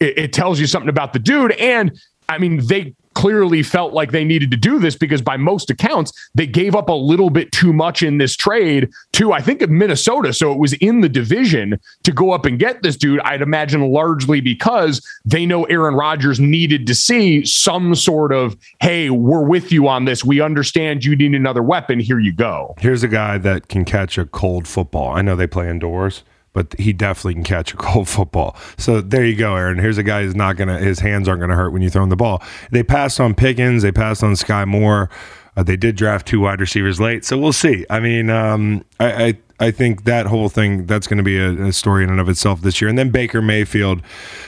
it, 0.00 0.16
it 0.18 0.32
tells 0.32 0.58
you 0.58 0.66
something 0.66 0.88
about 0.88 1.12
the 1.12 1.18
dude 1.18 1.52
and 1.52 1.98
I 2.28 2.38
mean, 2.38 2.66
they 2.66 2.92
clearly 3.16 3.62
felt 3.62 3.94
like 3.94 4.12
they 4.12 4.24
needed 4.24 4.50
to 4.50 4.58
do 4.58 4.78
this 4.78 4.94
because 4.94 5.22
by 5.22 5.38
most 5.38 5.70
accounts 5.70 6.12
they 6.34 6.46
gave 6.46 6.76
up 6.76 6.90
a 6.90 6.92
little 6.92 7.30
bit 7.30 7.50
too 7.50 7.72
much 7.72 8.02
in 8.02 8.18
this 8.18 8.36
trade 8.36 8.90
to 9.12 9.32
I 9.32 9.40
think 9.40 9.62
of 9.62 9.70
Minnesota 9.70 10.34
so 10.34 10.52
it 10.52 10.58
was 10.58 10.74
in 10.74 11.00
the 11.00 11.08
division 11.08 11.80
to 12.02 12.12
go 12.12 12.30
up 12.32 12.44
and 12.44 12.58
get 12.58 12.82
this 12.82 12.94
dude 12.94 13.18
I'd 13.20 13.40
imagine 13.40 13.90
largely 13.90 14.42
because 14.42 15.00
they 15.24 15.46
know 15.46 15.64
Aaron 15.64 15.94
Rodgers 15.94 16.38
needed 16.38 16.86
to 16.88 16.94
see 16.94 17.42
some 17.46 17.94
sort 17.94 18.34
of 18.34 18.54
hey 18.82 19.08
we're 19.08 19.44
with 19.46 19.72
you 19.72 19.88
on 19.88 20.04
this 20.04 20.22
we 20.22 20.42
understand 20.42 21.02
you 21.06 21.16
need 21.16 21.34
another 21.34 21.62
weapon 21.62 21.98
here 21.98 22.18
you 22.18 22.34
go 22.34 22.74
here's 22.80 23.02
a 23.02 23.08
guy 23.08 23.38
that 23.38 23.68
can 23.68 23.86
catch 23.86 24.18
a 24.18 24.26
cold 24.26 24.68
football 24.68 25.12
I 25.14 25.22
know 25.22 25.36
they 25.36 25.46
play 25.46 25.70
indoors 25.70 26.22
but 26.56 26.72
he 26.78 26.90
definitely 26.94 27.34
can 27.34 27.44
catch 27.44 27.74
a 27.74 27.76
cold 27.76 28.08
football. 28.08 28.56
So 28.78 29.02
there 29.02 29.26
you 29.26 29.36
go, 29.36 29.54
Aaron. 29.54 29.78
Here's 29.78 29.98
a 29.98 30.02
guy 30.02 30.22
who's 30.24 30.34
not 30.34 30.56
gonna 30.56 30.78
his 30.78 30.98
hands 30.98 31.28
aren't 31.28 31.42
gonna 31.42 31.54
hurt 31.54 31.70
when 31.70 31.82
you 31.82 31.90
throw 31.90 32.02
him 32.02 32.08
the 32.08 32.16
ball. 32.16 32.42
They 32.70 32.82
passed 32.82 33.20
on 33.20 33.34
Pickens. 33.34 33.82
They 33.82 33.92
passed 33.92 34.24
on 34.24 34.32
Skyy 34.32 34.66
Moore. 34.66 35.10
Uh, 35.56 35.62
they 35.62 35.76
did 35.76 35.96
draft 35.96 36.26
two 36.26 36.40
wide 36.40 36.60
receivers 36.60 36.98
late, 36.98 37.24
so 37.26 37.36
we'll 37.36 37.52
see. 37.52 37.86
I 37.90 38.00
mean, 38.00 38.30
um, 38.30 38.84
I, 38.98 39.24
I 39.24 39.34
I 39.66 39.70
think 39.70 40.04
that 40.04 40.24
whole 40.26 40.48
thing 40.50 40.84
that's 40.86 41.06
going 41.06 41.16
to 41.16 41.22
be 41.22 41.38
a, 41.38 41.48
a, 41.66 41.72
story 41.72 42.04
in 42.04 42.10
and 42.10 42.20
of 42.20 42.28
itself 42.28 42.60
this 42.62 42.78
year. 42.80 42.88
And 42.90 42.98
then 42.98 43.08
Baker 43.10 43.40
Mayfield, 43.42 44.02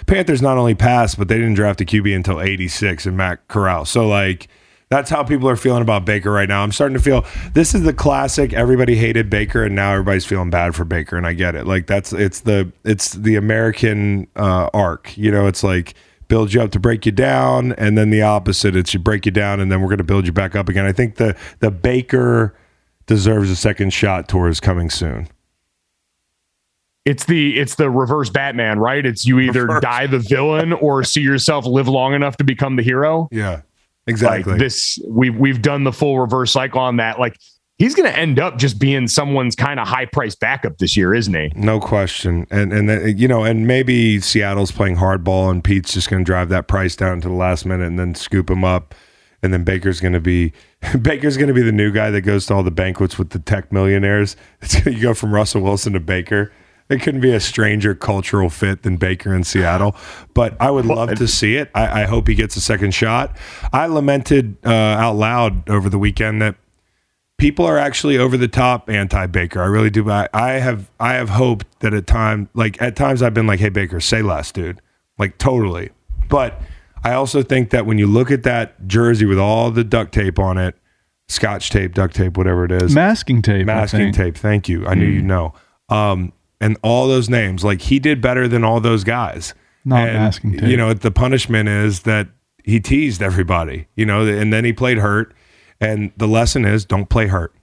Panthers 0.06 0.42
not 0.42 0.58
only 0.58 0.74
passed, 0.74 1.16
but 1.18 1.28
they 1.28 1.36
didn't 1.36 1.54
draft 1.54 1.80
a 1.82 1.86
QB 1.86 2.14
until 2.16 2.40
'86 2.42 3.04
and 3.06 3.16
Matt 3.18 3.46
Corral. 3.48 3.84
So 3.86 4.06
like 4.08 4.48
that's 4.90 5.10
how 5.10 5.22
people 5.22 5.48
are 5.50 5.56
feeling 5.56 5.82
about 5.82 6.04
Baker 6.06 6.30
right 6.30 6.48
now. 6.48 6.62
I'm 6.62 6.72
starting 6.72 6.96
to 6.96 7.02
feel 7.02 7.26
this 7.52 7.74
is 7.74 7.82
the 7.82 7.92
classic 7.92 8.54
everybody 8.54 8.96
hated 8.96 9.28
Baker 9.28 9.62
and 9.64 9.74
now 9.74 9.92
everybody's 9.92 10.24
feeling 10.24 10.48
bad 10.48 10.74
for 10.74 10.86
Baker 10.86 11.16
and 11.16 11.26
I 11.26 11.34
get 11.34 11.54
it. 11.54 11.66
Like 11.66 11.86
that's 11.86 12.12
it's 12.14 12.40
the 12.40 12.72
it's 12.84 13.12
the 13.12 13.34
American 13.36 14.28
uh, 14.36 14.70
arc. 14.72 15.16
You 15.18 15.30
know, 15.30 15.46
it's 15.46 15.62
like 15.62 15.92
build 16.28 16.54
you 16.54 16.62
up 16.62 16.70
to 16.70 16.80
break 16.80 17.04
you 17.04 17.12
down 17.12 17.72
and 17.72 17.98
then 17.98 18.08
the 18.10 18.22
opposite 18.22 18.74
it's 18.76 18.94
you 18.94 19.00
break 19.00 19.26
you 19.26 19.32
down 19.32 19.60
and 19.60 19.70
then 19.70 19.80
we're 19.82 19.88
going 19.88 19.98
to 19.98 20.04
build 20.04 20.24
you 20.24 20.32
back 20.32 20.56
up 20.56 20.70
again. 20.70 20.86
I 20.86 20.92
think 20.92 21.16
the 21.16 21.36
the 21.60 21.70
Baker 21.70 22.56
deserves 23.04 23.50
a 23.50 23.56
second 23.56 23.92
shot 23.92 24.26
tour 24.28 24.48
is 24.48 24.60
coming 24.60 24.90
soon 24.90 25.26
it's 27.06 27.24
the 27.24 27.58
it's 27.58 27.76
the 27.76 27.88
reverse 27.88 28.28
batman 28.28 28.78
right 28.78 29.06
it's 29.06 29.24
you 29.26 29.40
either 29.40 29.62
reverse. 29.62 29.80
die 29.80 30.06
the 30.06 30.18
villain 30.18 30.74
or 30.74 31.02
see 31.02 31.22
yourself 31.22 31.64
live 31.64 31.88
long 31.88 32.12
enough 32.12 32.36
to 32.36 32.44
become 32.44 32.76
the 32.76 32.82
hero 32.82 33.26
yeah 33.32 33.62
Exactly. 34.08 34.54
Like 34.54 34.58
this 34.60 34.98
we've 35.08 35.36
we've 35.36 35.60
done 35.62 35.84
the 35.84 35.92
full 35.92 36.18
reverse 36.18 36.50
cycle 36.52 36.80
on 36.80 36.96
that. 36.96 37.20
Like 37.20 37.38
he's 37.76 37.94
going 37.94 38.10
to 38.10 38.18
end 38.18 38.40
up 38.40 38.56
just 38.58 38.78
being 38.80 39.06
someone's 39.06 39.54
kind 39.54 39.78
of 39.78 39.86
high 39.86 40.06
price 40.06 40.34
backup 40.34 40.78
this 40.78 40.96
year, 40.96 41.14
isn't 41.14 41.34
he? 41.34 41.52
No 41.54 41.78
question. 41.78 42.46
And 42.50 42.72
and 42.72 43.20
you 43.20 43.28
know, 43.28 43.44
and 43.44 43.66
maybe 43.66 44.18
Seattle's 44.20 44.72
playing 44.72 44.96
hardball, 44.96 45.50
and 45.50 45.62
Pete's 45.62 45.92
just 45.92 46.08
going 46.08 46.24
to 46.24 46.24
drive 46.24 46.48
that 46.48 46.68
price 46.68 46.96
down 46.96 47.20
to 47.20 47.28
the 47.28 47.34
last 47.34 47.66
minute, 47.66 47.86
and 47.86 47.98
then 47.98 48.14
scoop 48.14 48.50
him 48.50 48.64
up, 48.64 48.94
and 49.42 49.52
then 49.52 49.62
Baker's 49.62 50.00
going 50.00 50.14
to 50.14 50.20
be 50.20 50.54
Baker's 51.02 51.36
going 51.36 51.48
to 51.48 51.54
be 51.54 51.62
the 51.62 51.70
new 51.72 51.92
guy 51.92 52.10
that 52.10 52.22
goes 52.22 52.46
to 52.46 52.54
all 52.54 52.62
the 52.62 52.70
banquets 52.70 53.18
with 53.18 53.30
the 53.30 53.38
tech 53.38 53.70
millionaires. 53.70 54.36
You 54.86 55.00
go 55.02 55.12
from 55.12 55.34
Russell 55.34 55.60
Wilson 55.60 55.92
to 55.92 56.00
Baker. 56.00 56.50
It 56.88 57.02
couldn't 57.02 57.20
be 57.20 57.32
a 57.32 57.40
stranger 57.40 57.94
cultural 57.94 58.48
fit 58.48 58.82
than 58.82 58.96
Baker 58.96 59.34
in 59.34 59.44
Seattle, 59.44 59.94
but 60.32 60.56
I 60.60 60.70
would 60.70 60.86
love 60.86 61.14
to 61.16 61.28
see 61.28 61.56
it. 61.56 61.70
I, 61.74 62.02
I 62.02 62.04
hope 62.06 62.28
he 62.28 62.34
gets 62.34 62.56
a 62.56 62.60
second 62.62 62.94
shot. 62.94 63.36
I 63.74 63.86
lamented 63.86 64.56
uh, 64.64 64.70
out 64.70 65.16
loud 65.16 65.68
over 65.68 65.90
the 65.90 65.98
weekend 65.98 66.40
that 66.40 66.54
people 67.36 67.66
are 67.66 67.76
actually 67.76 68.16
over 68.16 68.38
the 68.38 68.48
top 68.48 68.88
anti 68.88 69.26
Baker. 69.26 69.60
I 69.60 69.66
really 69.66 69.90
do. 69.90 70.10
I, 70.10 70.28
I 70.32 70.52
have 70.52 70.90
I 70.98 71.12
have 71.14 71.28
hoped 71.28 71.66
that 71.80 71.92
at 71.92 72.06
times, 72.06 72.48
like 72.54 72.80
at 72.80 72.96
times 72.96 73.22
I've 73.22 73.34
been 73.34 73.46
like, 73.46 73.60
hey 73.60 73.68
Baker, 73.68 74.00
say 74.00 74.22
less, 74.22 74.50
dude. 74.50 74.80
Like 75.18 75.36
totally. 75.36 75.90
But 76.30 76.58
I 77.04 77.12
also 77.12 77.42
think 77.42 77.68
that 77.70 77.84
when 77.84 77.98
you 77.98 78.06
look 78.06 78.30
at 78.30 78.44
that 78.44 78.86
jersey 78.88 79.26
with 79.26 79.38
all 79.38 79.70
the 79.70 79.84
duct 79.84 80.14
tape 80.14 80.38
on 80.38 80.56
it, 80.56 80.74
scotch 81.28 81.68
tape, 81.68 81.92
duct 81.92 82.14
tape, 82.16 82.38
whatever 82.38 82.64
it 82.64 82.72
is, 82.72 82.94
masking 82.94 83.42
tape, 83.42 83.66
masking 83.66 84.10
tape. 84.14 84.38
Thank 84.38 84.70
you. 84.70 84.86
I 84.86 84.94
knew 84.94 85.06
mm. 85.06 85.14
you 85.16 85.20
know. 85.22 85.52
Um, 85.90 86.32
and 86.60 86.76
all 86.82 87.08
those 87.08 87.28
names. 87.28 87.64
Like 87.64 87.82
he 87.82 87.98
did 87.98 88.20
better 88.20 88.48
than 88.48 88.64
all 88.64 88.80
those 88.80 89.04
guys. 89.04 89.54
Not 89.84 90.08
and, 90.08 90.16
asking 90.18 90.58
to. 90.58 90.68
You 90.68 90.76
know, 90.76 90.92
the 90.92 91.10
punishment 91.10 91.68
is 91.68 92.00
that 92.02 92.28
he 92.64 92.80
teased 92.80 93.22
everybody, 93.22 93.86
you 93.96 94.04
know, 94.04 94.26
and 94.26 94.52
then 94.52 94.64
he 94.64 94.72
played 94.72 94.98
hurt. 94.98 95.34
And 95.80 96.10
the 96.16 96.26
lesson 96.26 96.64
is 96.64 96.84
don't 96.84 97.08
play 97.08 97.28
hurt 97.28 97.54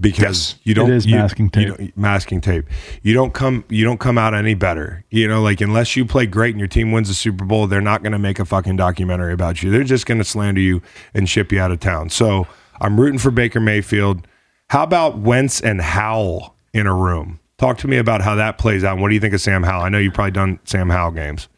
because 0.00 0.20
yes, 0.54 0.54
you 0.64 0.74
don't 0.74 0.90
it 0.90 0.96
is 0.96 1.06
you, 1.06 1.14
masking 1.14 1.48
tape. 1.48 1.78
You 1.78 1.92
masking 1.94 2.40
tape. 2.40 2.66
You 3.02 3.14
don't 3.14 3.32
come 3.32 3.64
you 3.68 3.84
don't 3.84 4.00
come 4.00 4.18
out 4.18 4.34
any 4.34 4.54
better. 4.54 5.04
You 5.10 5.28
know, 5.28 5.40
like 5.42 5.60
unless 5.60 5.94
you 5.96 6.04
play 6.04 6.26
great 6.26 6.50
and 6.50 6.58
your 6.58 6.66
team 6.66 6.90
wins 6.90 7.06
the 7.06 7.14
Super 7.14 7.44
Bowl, 7.44 7.68
they're 7.68 7.80
not 7.80 8.02
going 8.02 8.12
to 8.12 8.18
make 8.18 8.40
a 8.40 8.44
fucking 8.44 8.76
documentary 8.76 9.32
about 9.32 9.62
you. 9.62 9.70
They're 9.70 9.84
just 9.84 10.06
going 10.06 10.18
to 10.18 10.24
slander 10.24 10.60
you 10.60 10.82
and 11.14 11.28
ship 11.28 11.52
you 11.52 11.60
out 11.60 11.70
of 11.70 11.78
town. 11.78 12.10
So 12.10 12.48
I'm 12.80 13.00
rooting 13.00 13.20
for 13.20 13.30
Baker 13.30 13.60
Mayfield. 13.60 14.26
How 14.68 14.82
about 14.82 15.18
Wentz 15.18 15.60
and 15.60 15.80
Howell 15.80 16.56
in 16.74 16.88
a 16.88 16.94
room? 16.94 17.38
Talk 17.58 17.78
to 17.78 17.88
me 17.88 17.96
about 17.96 18.20
how 18.20 18.34
that 18.34 18.58
plays 18.58 18.84
out. 18.84 18.98
What 18.98 19.08
do 19.08 19.14
you 19.14 19.20
think 19.20 19.32
of 19.32 19.40
Sam 19.40 19.62
Howell? 19.62 19.82
I 19.84 19.88
know 19.88 19.96
you've 19.98 20.12
probably 20.12 20.32
done 20.32 20.58
Sam 20.64 20.90
Howell 20.90 21.12
games. 21.12 21.48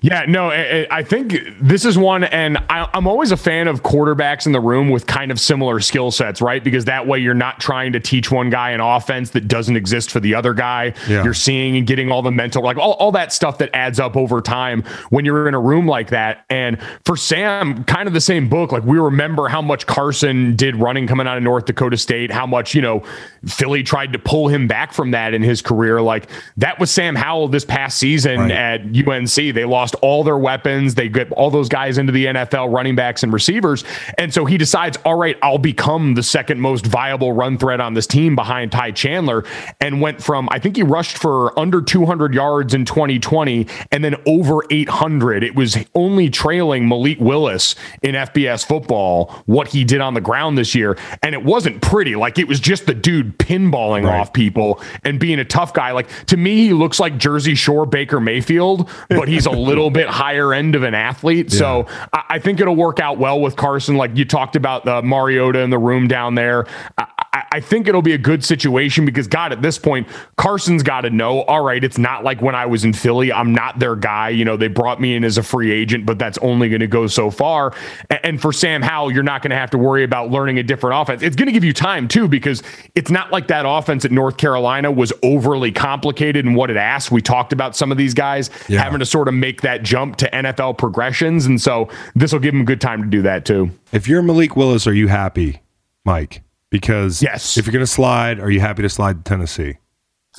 Yeah, 0.00 0.24
no, 0.28 0.50
I 0.90 1.02
think 1.04 1.36
this 1.60 1.84
is 1.84 1.96
one, 1.96 2.24
and 2.24 2.58
I'm 2.68 3.06
always 3.06 3.30
a 3.30 3.36
fan 3.36 3.68
of 3.68 3.82
quarterbacks 3.84 4.44
in 4.44 4.50
the 4.52 4.60
room 4.60 4.90
with 4.90 5.06
kind 5.06 5.30
of 5.30 5.38
similar 5.40 5.78
skill 5.78 6.10
sets, 6.10 6.42
right? 6.42 6.62
Because 6.62 6.84
that 6.86 7.06
way 7.06 7.20
you're 7.20 7.34
not 7.34 7.60
trying 7.60 7.92
to 7.92 8.00
teach 8.00 8.30
one 8.30 8.50
guy 8.50 8.70
an 8.70 8.80
offense 8.80 9.30
that 9.30 9.46
doesn't 9.46 9.76
exist 9.76 10.10
for 10.10 10.18
the 10.18 10.34
other 10.34 10.52
guy. 10.52 10.94
Yeah. 11.08 11.22
You're 11.22 11.34
seeing 11.34 11.76
and 11.76 11.86
getting 11.86 12.10
all 12.10 12.22
the 12.22 12.32
mental, 12.32 12.62
like 12.62 12.76
all, 12.76 12.92
all 12.94 13.12
that 13.12 13.32
stuff 13.32 13.58
that 13.58 13.70
adds 13.74 14.00
up 14.00 14.16
over 14.16 14.40
time 14.40 14.82
when 15.10 15.24
you're 15.24 15.46
in 15.48 15.54
a 15.54 15.60
room 15.60 15.86
like 15.86 16.10
that. 16.10 16.44
And 16.50 16.78
for 17.04 17.16
Sam, 17.16 17.84
kind 17.84 18.08
of 18.08 18.14
the 18.14 18.20
same 18.20 18.48
book, 18.48 18.72
like 18.72 18.82
we 18.84 18.98
remember 18.98 19.46
how 19.48 19.62
much 19.62 19.86
Carson 19.86 20.56
did 20.56 20.74
running 20.76 21.06
coming 21.06 21.28
out 21.28 21.36
of 21.36 21.42
North 21.44 21.66
Dakota 21.66 21.96
State, 21.96 22.32
how 22.32 22.46
much, 22.46 22.74
you 22.74 22.82
know, 22.82 23.04
Philly 23.46 23.84
tried 23.84 24.12
to 24.12 24.18
pull 24.18 24.48
him 24.48 24.66
back 24.66 24.92
from 24.92 25.12
that 25.12 25.34
in 25.34 25.42
his 25.42 25.62
career. 25.62 26.02
Like 26.02 26.28
that 26.56 26.80
was 26.80 26.90
Sam 26.90 27.14
Howell 27.14 27.48
this 27.48 27.64
past 27.64 27.98
season 27.98 28.40
right. 28.40 28.50
at 28.50 28.82
UNC. 29.08 29.32
They 29.34 29.64
lost 29.68 29.94
all 30.02 30.24
their 30.24 30.36
weapons. 30.38 30.94
They 30.94 31.08
get 31.08 31.30
all 31.32 31.50
those 31.50 31.68
guys 31.68 31.98
into 31.98 32.10
the 32.12 32.26
NFL, 32.26 32.74
running 32.74 32.94
backs 32.96 33.22
and 33.22 33.32
receivers. 33.32 33.84
And 34.16 34.32
so 34.32 34.44
he 34.44 34.58
decides, 34.58 34.96
all 35.04 35.14
right, 35.14 35.36
I'll 35.42 35.58
become 35.58 36.14
the 36.14 36.22
second 36.22 36.60
most 36.60 36.86
viable 36.86 37.32
run 37.32 37.58
threat 37.58 37.80
on 37.80 37.94
this 37.94 38.06
team 38.06 38.34
behind 38.34 38.72
Ty 38.72 38.92
Chandler. 38.92 39.44
And 39.80 40.00
went 40.00 40.22
from, 40.22 40.48
I 40.50 40.58
think 40.58 40.76
he 40.76 40.82
rushed 40.82 41.18
for 41.18 41.56
under 41.58 41.80
200 41.82 42.34
yards 42.34 42.74
in 42.74 42.84
2020 42.84 43.66
and 43.92 44.02
then 44.04 44.16
over 44.26 44.60
800. 44.70 45.44
It 45.44 45.54
was 45.54 45.76
only 45.94 46.30
trailing 46.30 46.88
Malik 46.88 47.18
Willis 47.20 47.76
in 48.02 48.14
FBS 48.14 48.66
football, 48.66 49.26
what 49.46 49.68
he 49.68 49.84
did 49.84 50.00
on 50.00 50.14
the 50.14 50.20
ground 50.20 50.56
this 50.56 50.74
year. 50.74 50.96
And 51.22 51.34
it 51.34 51.44
wasn't 51.44 51.80
pretty. 51.82 52.16
Like 52.16 52.38
it 52.38 52.48
was 52.48 52.58
just 52.60 52.86
the 52.86 52.94
dude 52.94 53.38
pinballing 53.38 54.04
right. 54.04 54.20
off 54.20 54.32
people 54.32 54.80
and 55.04 55.20
being 55.20 55.38
a 55.38 55.44
tough 55.44 55.74
guy. 55.74 55.92
Like 55.92 56.08
to 56.26 56.36
me, 56.36 56.56
he 56.56 56.72
looks 56.72 56.98
like 56.98 57.18
Jersey 57.18 57.54
Shore 57.54 57.84
Baker 57.86 58.20
Mayfield, 58.20 58.88
but 59.08 59.28
he's 59.28 59.44
a 59.46 59.50
little 59.58 59.90
bit 59.90 60.08
higher 60.08 60.54
end 60.54 60.74
of 60.74 60.82
an 60.84 60.94
athlete. 60.94 61.52
Yeah. 61.52 61.58
So 61.58 61.86
I, 62.12 62.24
I, 62.30 62.38
think 62.38 62.60
it'll 62.60 62.76
work 62.76 63.00
out 63.00 63.18
well 63.18 63.40
with 63.40 63.56
Carson. 63.56 63.96
Like 63.96 64.16
you 64.16 64.24
talked 64.24 64.56
about 64.56 64.84
the 64.84 65.02
Mariota 65.02 65.60
in 65.60 65.70
the 65.70 65.78
room 65.78 66.08
down 66.08 66.34
there. 66.36 66.66
I, 66.96 67.06
I, 67.38 67.44
I 67.56 67.60
think 67.60 67.88
it'll 67.88 68.02
be 68.02 68.12
a 68.12 68.18
good 68.18 68.44
situation 68.44 69.04
because, 69.04 69.26
God, 69.26 69.52
at 69.52 69.62
this 69.62 69.78
point, 69.78 70.08
Carson's 70.36 70.82
got 70.82 71.02
to 71.02 71.10
know 71.10 71.42
all 71.42 71.62
right, 71.62 71.82
it's 71.82 71.98
not 71.98 72.24
like 72.24 72.42
when 72.42 72.54
I 72.54 72.66
was 72.66 72.84
in 72.84 72.92
Philly, 72.92 73.32
I'm 73.32 73.52
not 73.54 73.78
their 73.78 73.96
guy. 73.96 74.30
You 74.30 74.44
know, 74.44 74.56
they 74.56 74.68
brought 74.68 75.00
me 75.00 75.14
in 75.14 75.24
as 75.24 75.38
a 75.38 75.42
free 75.42 75.70
agent, 75.70 76.04
but 76.04 76.18
that's 76.18 76.38
only 76.38 76.68
going 76.68 76.80
to 76.80 76.86
go 76.86 77.06
so 77.06 77.30
far. 77.30 77.74
And, 78.10 78.20
and 78.24 78.42
for 78.42 78.52
Sam 78.52 78.82
Howell, 78.82 79.12
you're 79.12 79.22
not 79.22 79.42
going 79.42 79.50
to 79.50 79.56
have 79.56 79.70
to 79.70 79.78
worry 79.78 80.04
about 80.04 80.30
learning 80.30 80.58
a 80.58 80.62
different 80.62 81.00
offense. 81.00 81.22
It's 81.22 81.36
going 81.36 81.46
to 81.46 81.52
give 81.52 81.64
you 81.64 81.72
time, 81.72 82.08
too, 82.08 82.28
because 82.28 82.62
it's 82.94 83.10
not 83.10 83.30
like 83.30 83.48
that 83.48 83.64
offense 83.66 84.04
at 84.04 84.10
North 84.10 84.36
Carolina 84.36 84.90
was 84.90 85.12
overly 85.22 85.72
complicated 85.72 86.44
and 86.44 86.56
what 86.56 86.70
it 86.70 86.76
asked. 86.76 87.10
We 87.10 87.22
talked 87.22 87.52
about 87.52 87.76
some 87.76 87.92
of 87.92 87.98
these 87.98 88.14
guys 88.14 88.50
yeah. 88.68 88.82
having 88.82 88.98
to 88.98 89.06
sort 89.06 89.28
of 89.28 89.34
make 89.34 89.62
that 89.62 89.82
jump 89.82 90.16
to 90.16 90.30
NFL 90.30 90.78
progressions. 90.78 91.46
And 91.46 91.60
so 91.60 91.88
this 92.14 92.32
will 92.32 92.40
give 92.40 92.54
him 92.54 92.64
good 92.64 92.80
time 92.80 93.02
to 93.02 93.08
do 93.08 93.22
that, 93.22 93.44
too. 93.44 93.70
If 93.92 94.08
you're 94.08 94.22
Malik 94.22 94.56
Willis, 94.56 94.86
are 94.86 94.92
you 94.94 95.08
happy, 95.08 95.62
Mike? 96.04 96.42
Because 96.70 97.22
yes. 97.22 97.56
if 97.56 97.66
you're 97.66 97.72
going 97.72 97.84
to 97.84 97.90
slide, 97.90 98.38
are 98.40 98.50
you 98.50 98.60
happy 98.60 98.82
to 98.82 98.88
slide 98.88 99.24
to 99.24 99.28
Tennessee? 99.28 99.78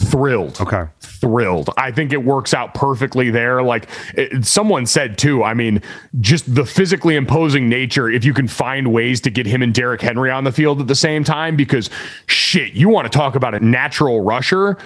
thrilled. 0.05 0.61
Okay. 0.61 0.85
Thrilled. 1.01 1.71
I 1.75 1.91
think 1.91 2.13
it 2.13 2.23
works 2.23 2.53
out 2.53 2.73
perfectly 2.73 3.31
there. 3.31 3.61
Like 3.61 3.87
it, 4.15 4.45
someone 4.45 4.85
said 4.85 5.17
too, 5.17 5.43
I 5.43 5.53
mean, 5.53 5.81
just 6.21 6.55
the 6.55 6.63
physically 6.63 7.17
imposing 7.17 7.67
nature, 7.67 8.07
if 8.07 8.23
you 8.23 8.33
can 8.33 8.47
find 8.47 8.93
ways 8.93 9.19
to 9.21 9.31
get 9.31 9.45
him 9.45 9.61
and 9.61 9.73
Derrick 9.73 9.99
Henry 9.99 10.31
on 10.31 10.45
the 10.45 10.53
field 10.53 10.79
at 10.79 10.87
the 10.87 10.95
same 10.95 11.25
time, 11.25 11.57
because 11.57 11.89
shit, 12.27 12.73
you 12.73 12.87
want 12.87 13.11
to 13.11 13.17
talk 13.17 13.35
about 13.35 13.53
a 13.53 13.59
natural 13.59 14.21
rusher. 14.21 14.77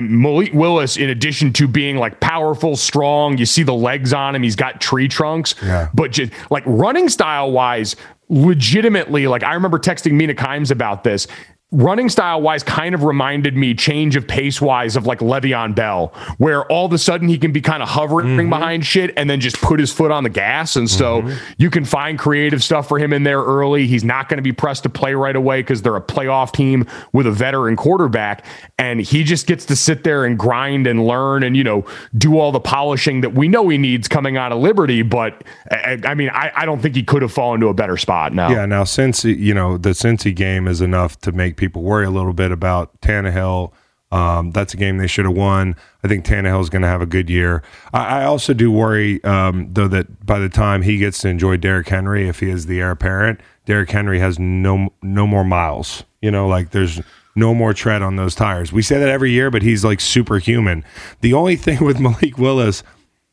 Malik 0.00 0.54
Willis, 0.54 0.96
in 0.96 1.10
addition 1.10 1.52
to 1.52 1.68
being 1.68 1.98
like 1.98 2.20
powerful, 2.20 2.76
strong, 2.76 3.36
you 3.36 3.44
see 3.44 3.64
the 3.64 3.74
legs 3.74 4.14
on 4.14 4.34
him, 4.34 4.42
he's 4.42 4.56
got 4.56 4.80
tree 4.80 5.08
trunks. 5.08 5.54
Yeah. 5.62 5.90
But 5.92 6.12
just 6.12 6.32
like 6.50 6.62
running 6.64 7.10
style 7.10 7.50
wise, 7.50 7.94
legitimately 8.28 9.26
like 9.28 9.44
I 9.44 9.54
remember 9.54 9.78
texting 9.78 10.12
Mina 10.12 10.34
Kimes 10.34 10.70
about 10.70 11.04
this 11.04 11.26
running 11.72 12.08
style 12.08 12.40
wise 12.40 12.62
kind 12.62 12.94
of 12.94 13.02
reminded 13.02 13.56
me 13.56 13.74
change 13.74 14.14
of 14.14 14.28
pace 14.28 14.60
wise 14.60 14.94
of 14.94 15.04
like 15.04 15.18
Le'Veon 15.18 15.74
Bell, 15.74 16.08
where 16.38 16.64
all 16.70 16.86
of 16.86 16.92
a 16.92 16.98
sudden 16.98 17.26
he 17.28 17.36
can 17.38 17.50
be 17.50 17.60
kind 17.60 17.82
of 17.82 17.88
hovering 17.88 18.28
mm-hmm. 18.28 18.48
behind 18.48 18.86
shit 18.86 19.12
and 19.16 19.28
then 19.28 19.40
just 19.40 19.60
put 19.60 19.80
his 19.80 19.92
foot 19.92 20.12
on 20.12 20.22
the 20.22 20.30
gas. 20.30 20.76
And 20.76 20.88
so 20.88 21.22
mm-hmm. 21.22 21.34
you 21.58 21.68
can 21.70 21.84
find 21.84 22.18
creative 22.18 22.62
stuff 22.62 22.86
for 22.86 23.00
him 23.00 23.12
in 23.12 23.24
there 23.24 23.40
early. 23.40 23.86
He's 23.88 24.04
not 24.04 24.28
going 24.28 24.38
to 24.38 24.42
be 24.42 24.52
pressed 24.52 24.84
to 24.84 24.88
play 24.88 25.14
right 25.14 25.34
away 25.34 25.60
because 25.60 25.82
they're 25.82 25.96
a 25.96 26.00
playoff 26.00 26.52
team 26.52 26.86
with 27.12 27.26
a 27.26 27.32
veteran 27.32 27.74
quarterback. 27.74 28.44
And 28.78 29.00
he 29.00 29.24
just 29.24 29.48
gets 29.48 29.64
to 29.66 29.74
sit 29.76 30.04
there 30.04 30.24
and 30.24 30.38
grind 30.38 30.86
and 30.86 31.04
learn 31.04 31.42
and, 31.42 31.56
you 31.56 31.64
know, 31.64 31.84
do 32.16 32.38
all 32.38 32.52
the 32.52 32.60
polishing 32.60 33.22
that 33.22 33.34
we 33.34 33.48
know 33.48 33.68
he 33.68 33.76
needs 33.78 34.06
coming 34.06 34.36
out 34.36 34.52
of 34.52 34.58
Liberty. 34.60 35.02
But 35.02 35.42
I, 35.68 35.98
I 36.04 36.14
mean, 36.14 36.30
I, 36.30 36.52
I, 36.54 36.64
don't 36.64 36.80
think 36.80 36.94
he 36.94 37.02
could 37.02 37.22
have 37.22 37.32
fallen 37.32 37.60
to 37.60 37.66
a 37.68 37.74
better 37.74 37.96
spot 37.96 38.32
now. 38.32 38.50
Yeah. 38.50 38.66
Now, 38.66 38.84
since, 38.84 39.24
you 39.24 39.52
know, 39.52 39.76
the 39.78 39.90
Cincy 39.90 40.34
game 40.34 40.68
is 40.68 40.80
enough 40.80 41.18
to 41.22 41.32
make 41.32 41.56
people 41.56 41.65
people 41.66 41.82
worry 41.82 42.04
a 42.06 42.10
little 42.10 42.32
bit 42.32 42.52
about 42.52 42.98
Tannehill. 43.00 43.72
Um, 44.12 44.52
that's 44.52 44.72
a 44.72 44.76
game 44.76 44.98
they 44.98 45.08
should 45.08 45.24
have 45.24 45.34
won. 45.34 45.74
I 46.04 46.08
think 46.08 46.24
Tannehill 46.24 46.60
is 46.60 46.70
going 46.70 46.82
to 46.82 46.88
have 46.88 47.02
a 47.02 47.06
good 47.06 47.28
year. 47.28 47.60
I, 47.92 48.20
I 48.20 48.24
also 48.24 48.54
do 48.54 48.70
worry, 48.70 49.22
um, 49.24 49.68
though, 49.74 49.88
that 49.88 50.24
by 50.24 50.38
the 50.38 50.48
time 50.48 50.82
he 50.82 50.96
gets 50.98 51.18
to 51.22 51.28
enjoy 51.28 51.56
Derrick 51.56 51.88
Henry, 51.88 52.28
if 52.28 52.38
he 52.38 52.48
is 52.50 52.66
the 52.66 52.80
heir 52.80 52.92
apparent, 52.92 53.40
Derrick 53.64 53.90
Henry 53.90 54.20
has 54.20 54.38
no 54.38 54.90
no 55.02 55.26
more 55.26 55.42
miles. 55.44 56.04
You 56.22 56.30
know, 56.30 56.46
like 56.46 56.70
there's 56.70 57.00
no 57.34 57.52
more 57.52 57.74
tread 57.74 58.00
on 58.00 58.14
those 58.14 58.36
tires. 58.36 58.72
We 58.72 58.80
say 58.82 58.98
that 59.00 59.08
every 59.08 59.32
year, 59.32 59.50
but 59.50 59.62
he's 59.62 59.84
like 59.84 59.98
superhuman. 60.00 60.84
The 61.20 61.32
only 61.34 61.56
thing 61.56 61.84
with 61.84 61.98
Malik 61.98 62.38
Willis 62.38 62.84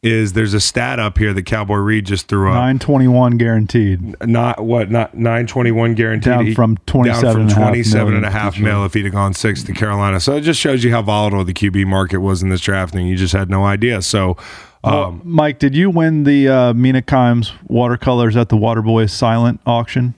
is 0.03 0.33
there's 0.33 0.53
a 0.53 0.59
stat 0.59 0.99
up 0.99 1.17
here 1.17 1.33
that 1.33 1.43
Cowboy 1.43 1.77
Reed 1.77 2.05
just 2.05 2.27
threw 2.27 2.49
up. 2.49 2.55
Nine 2.55 2.77
twenty 2.77 3.07
one 3.07 3.37
guaranteed. 3.37 4.15
Not 4.27 4.63
what? 4.63 4.91
Not 4.91 5.15
nine 5.17 5.47
twenty 5.47 5.71
one 5.71 5.95
guaranteed. 5.95 6.25
Down 6.25 6.53
from 6.53 6.77
twenty 6.85 7.13
seven. 7.13 7.23
Down 7.23 7.47
from 7.47 7.47
twenty 7.49 7.83
seven 7.83 8.13
and 8.13 8.25
a 8.25 8.29
half 8.29 8.59
mil 8.59 8.85
if 8.85 8.93
he'd 8.93 9.05
have 9.05 9.13
gone 9.13 9.33
six 9.33 9.63
to 9.63 9.73
Carolina. 9.73 10.19
So 10.19 10.35
it 10.35 10.41
just 10.41 10.59
shows 10.59 10.83
you 10.83 10.91
how 10.91 11.01
volatile 11.01 11.43
the 11.45 11.53
QB 11.53 11.87
market 11.87 12.17
was 12.19 12.43
in 12.43 12.49
this 12.49 12.61
draft, 12.61 12.93
and 12.93 13.07
you 13.07 13.15
just 13.15 13.33
had 13.33 13.49
no 13.49 13.63
idea. 13.65 14.01
So. 14.01 14.37
Um, 14.85 14.91
well, 14.93 15.21
Mike, 15.23 15.59
did 15.59 15.73
you 15.75 15.89
win 15.89 16.25
the 16.25 16.49
uh, 16.49 16.73
Mina 16.73 17.01
Kimes 17.01 17.51
watercolors 17.67 18.35
at 18.35 18.49
the 18.49 18.57
Waterboy 18.57 19.09
silent 19.09 19.61
auction? 19.65 20.13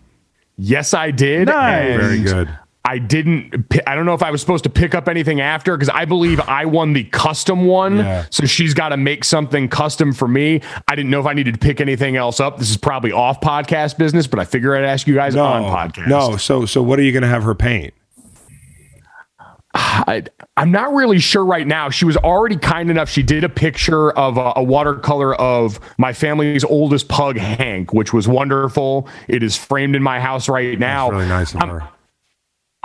Yes, 0.58 0.92
I 0.92 1.12
did. 1.12 1.50
Nice. 1.50 1.96
Very 2.02 2.20
good. 2.24 2.50
I 2.88 3.00
didn't. 3.00 3.74
I 3.88 3.96
don't 3.96 4.06
know 4.06 4.14
if 4.14 4.22
I 4.22 4.30
was 4.30 4.40
supposed 4.42 4.64
to 4.66 4.70
pick 4.70 4.94
up 4.94 5.10
anything 5.10 5.42
after 5.42 5.76
because 5.76 5.90
I 5.90 6.06
believe 6.06 6.40
I 6.42 6.66
won 6.66 6.94
the 6.94 7.04
custom 7.06 7.66
one. 7.66 7.98
Yeah. 7.98 8.26
So 8.30 8.46
she's 8.46 8.76
got 8.76 8.90
to 8.90 8.98
make 8.98 9.24
something 9.24 9.68
custom 9.70 10.14
for 10.14 10.28
me. 10.28 10.62
I 10.88 10.96
didn't 10.96 11.10
know 11.10 11.20
if 11.20 11.26
I 11.26 11.34
needed 11.34 11.56
to 11.56 11.60
pick 11.60 11.82
anything 11.82 12.16
else 12.16 12.40
up. 12.40 12.60
This 12.60 12.70
is 12.70 12.78
probably 12.78 13.12
off 13.12 13.42
podcast 13.42 13.98
business, 13.98 14.28
but 14.28 14.38
I 14.40 14.46
figure 14.46 14.76
I'd 14.78 14.84
ask 14.86 15.08
you 15.08 15.16
guys 15.16 15.34
no, 15.34 15.46
on 15.46 15.64
podcast. 15.64 16.08
No. 16.08 16.38
So 16.38 16.66
so 16.68 16.84
what 16.84 17.00
are 17.00 17.02
you 17.02 17.12
going 17.12 17.24
to 17.24 17.28
have 17.28 17.42
her 17.44 17.56
paint? 17.56 17.96
I, 19.74 20.24
am 20.56 20.70
not 20.70 20.94
really 20.94 21.18
sure 21.18 21.44
right 21.44 21.66
now. 21.66 21.90
She 21.90 22.06
was 22.06 22.18
already 22.18 22.56
kind 22.56 22.92
enough. 22.92 23.10
She 23.10 23.24
did 23.24 23.44
a 23.44 23.50
picture 23.50 24.12
of 24.12 24.38
a, 24.38 24.54
a, 24.58 24.64
watercolor 24.64 25.34
of 25.36 25.80
my 25.98 26.14
family's 26.14 26.64
oldest 26.64 27.08
pug, 27.08 27.36
Hank, 27.38 27.94
which 27.94 28.14
was 28.14 28.28
wonderful. 28.28 29.10
It 29.28 29.42
is 29.42 29.58
framed 29.58 29.96
in 29.96 30.04
my 30.04 30.20
house 30.20 30.48
right 30.48 30.78
now. 30.78 31.06
That's 31.08 31.14
really 31.18 31.28
nice 31.30 31.56
of 31.56 31.64
I'm, 31.64 31.82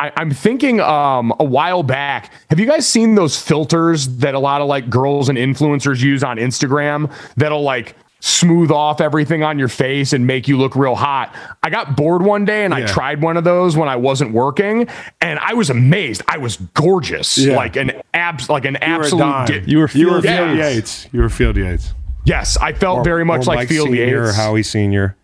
I, 0.00 0.10
am 0.22 0.30
thinking 0.30 0.80
um, 0.80 1.32
a 1.38 1.44
while 1.44 1.82
back. 1.82 2.32
Have 2.48 2.58
you 2.58 2.66
guys 2.66 2.88
seen 2.88 3.14
those 3.14 3.40
filters 3.40 4.08
that 4.18 4.34
a 4.34 4.38
lot 4.38 4.62
of 4.62 4.66
like 4.66 4.88
girls 4.88 5.28
and 5.28 5.36
influencers 5.36 6.02
use 6.02 6.24
on 6.24 6.38
Instagram 6.38 7.12
that'll 7.36 7.62
like 7.62 7.94
smooth 8.20 8.70
off 8.70 9.00
everything 9.02 9.42
on 9.42 9.58
your 9.58 9.68
face 9.68 10.12
and 10.14 10.26
make 10.26 10.48
you 10.48 10.56
look 10.56 10.74
real 10.74 10.94
hot? 10.94 11.34
I 11.62 11.68
got 11.68 11.98
bored 11.98 12.22
one 12.22 12.46
day 12.46 12.64
and 12.64 12.72
yeah. 12.72 12.84
I 12.84 12.86
tried 12.86 13.20
one 13.20 13.36
of 13.36 13.44
those 13.44 13.76
when 13.76 13.90
I 13.90 13.96
wasn't 13.96 14.32
working, 14.32 14.88
and 15.20 15.38
I 15.38 15.52
was 15.52 15.68
amazed. 15.68 16.22
I 16.26 16.38
was 16.38 16.56
gorgeous, 16.56 17.36
yeah. 17.36 17.54
like 17.56 17.76
an 17.76 17.92
abs, 18.14 18.48
like 18.48 18.64
an 18.64 18.78
you 18.80 18.86
absolute. 18.86 19.46
Di- 19.48 19.62
you 19.70 19.78
were 19.78 19.88
Field, 19.88 20.00
you 20.06 20.12
were 20.14 20.22
Field 20.22 20.56
Yates. 20.56 20.74
Yates. 20.76 21.08
You 21.12 21.20
were 21.20 21.28
Field 21.28 21.56
Yates. 21.58 21.92
Yes, 22.24 22.56
I 22.56 22.72
felt 22.72 22.98
or, 22.98 23.04
very 23.04 23.24
much 23.26 23.46
like 23.46 23.56
Mike 23.58 23.68
Field 23.68 23.88
Senior, 23.88 24.26
Yates, 24.26 24.36
Howie 24.36 24.62
Senior. 24.62 25.16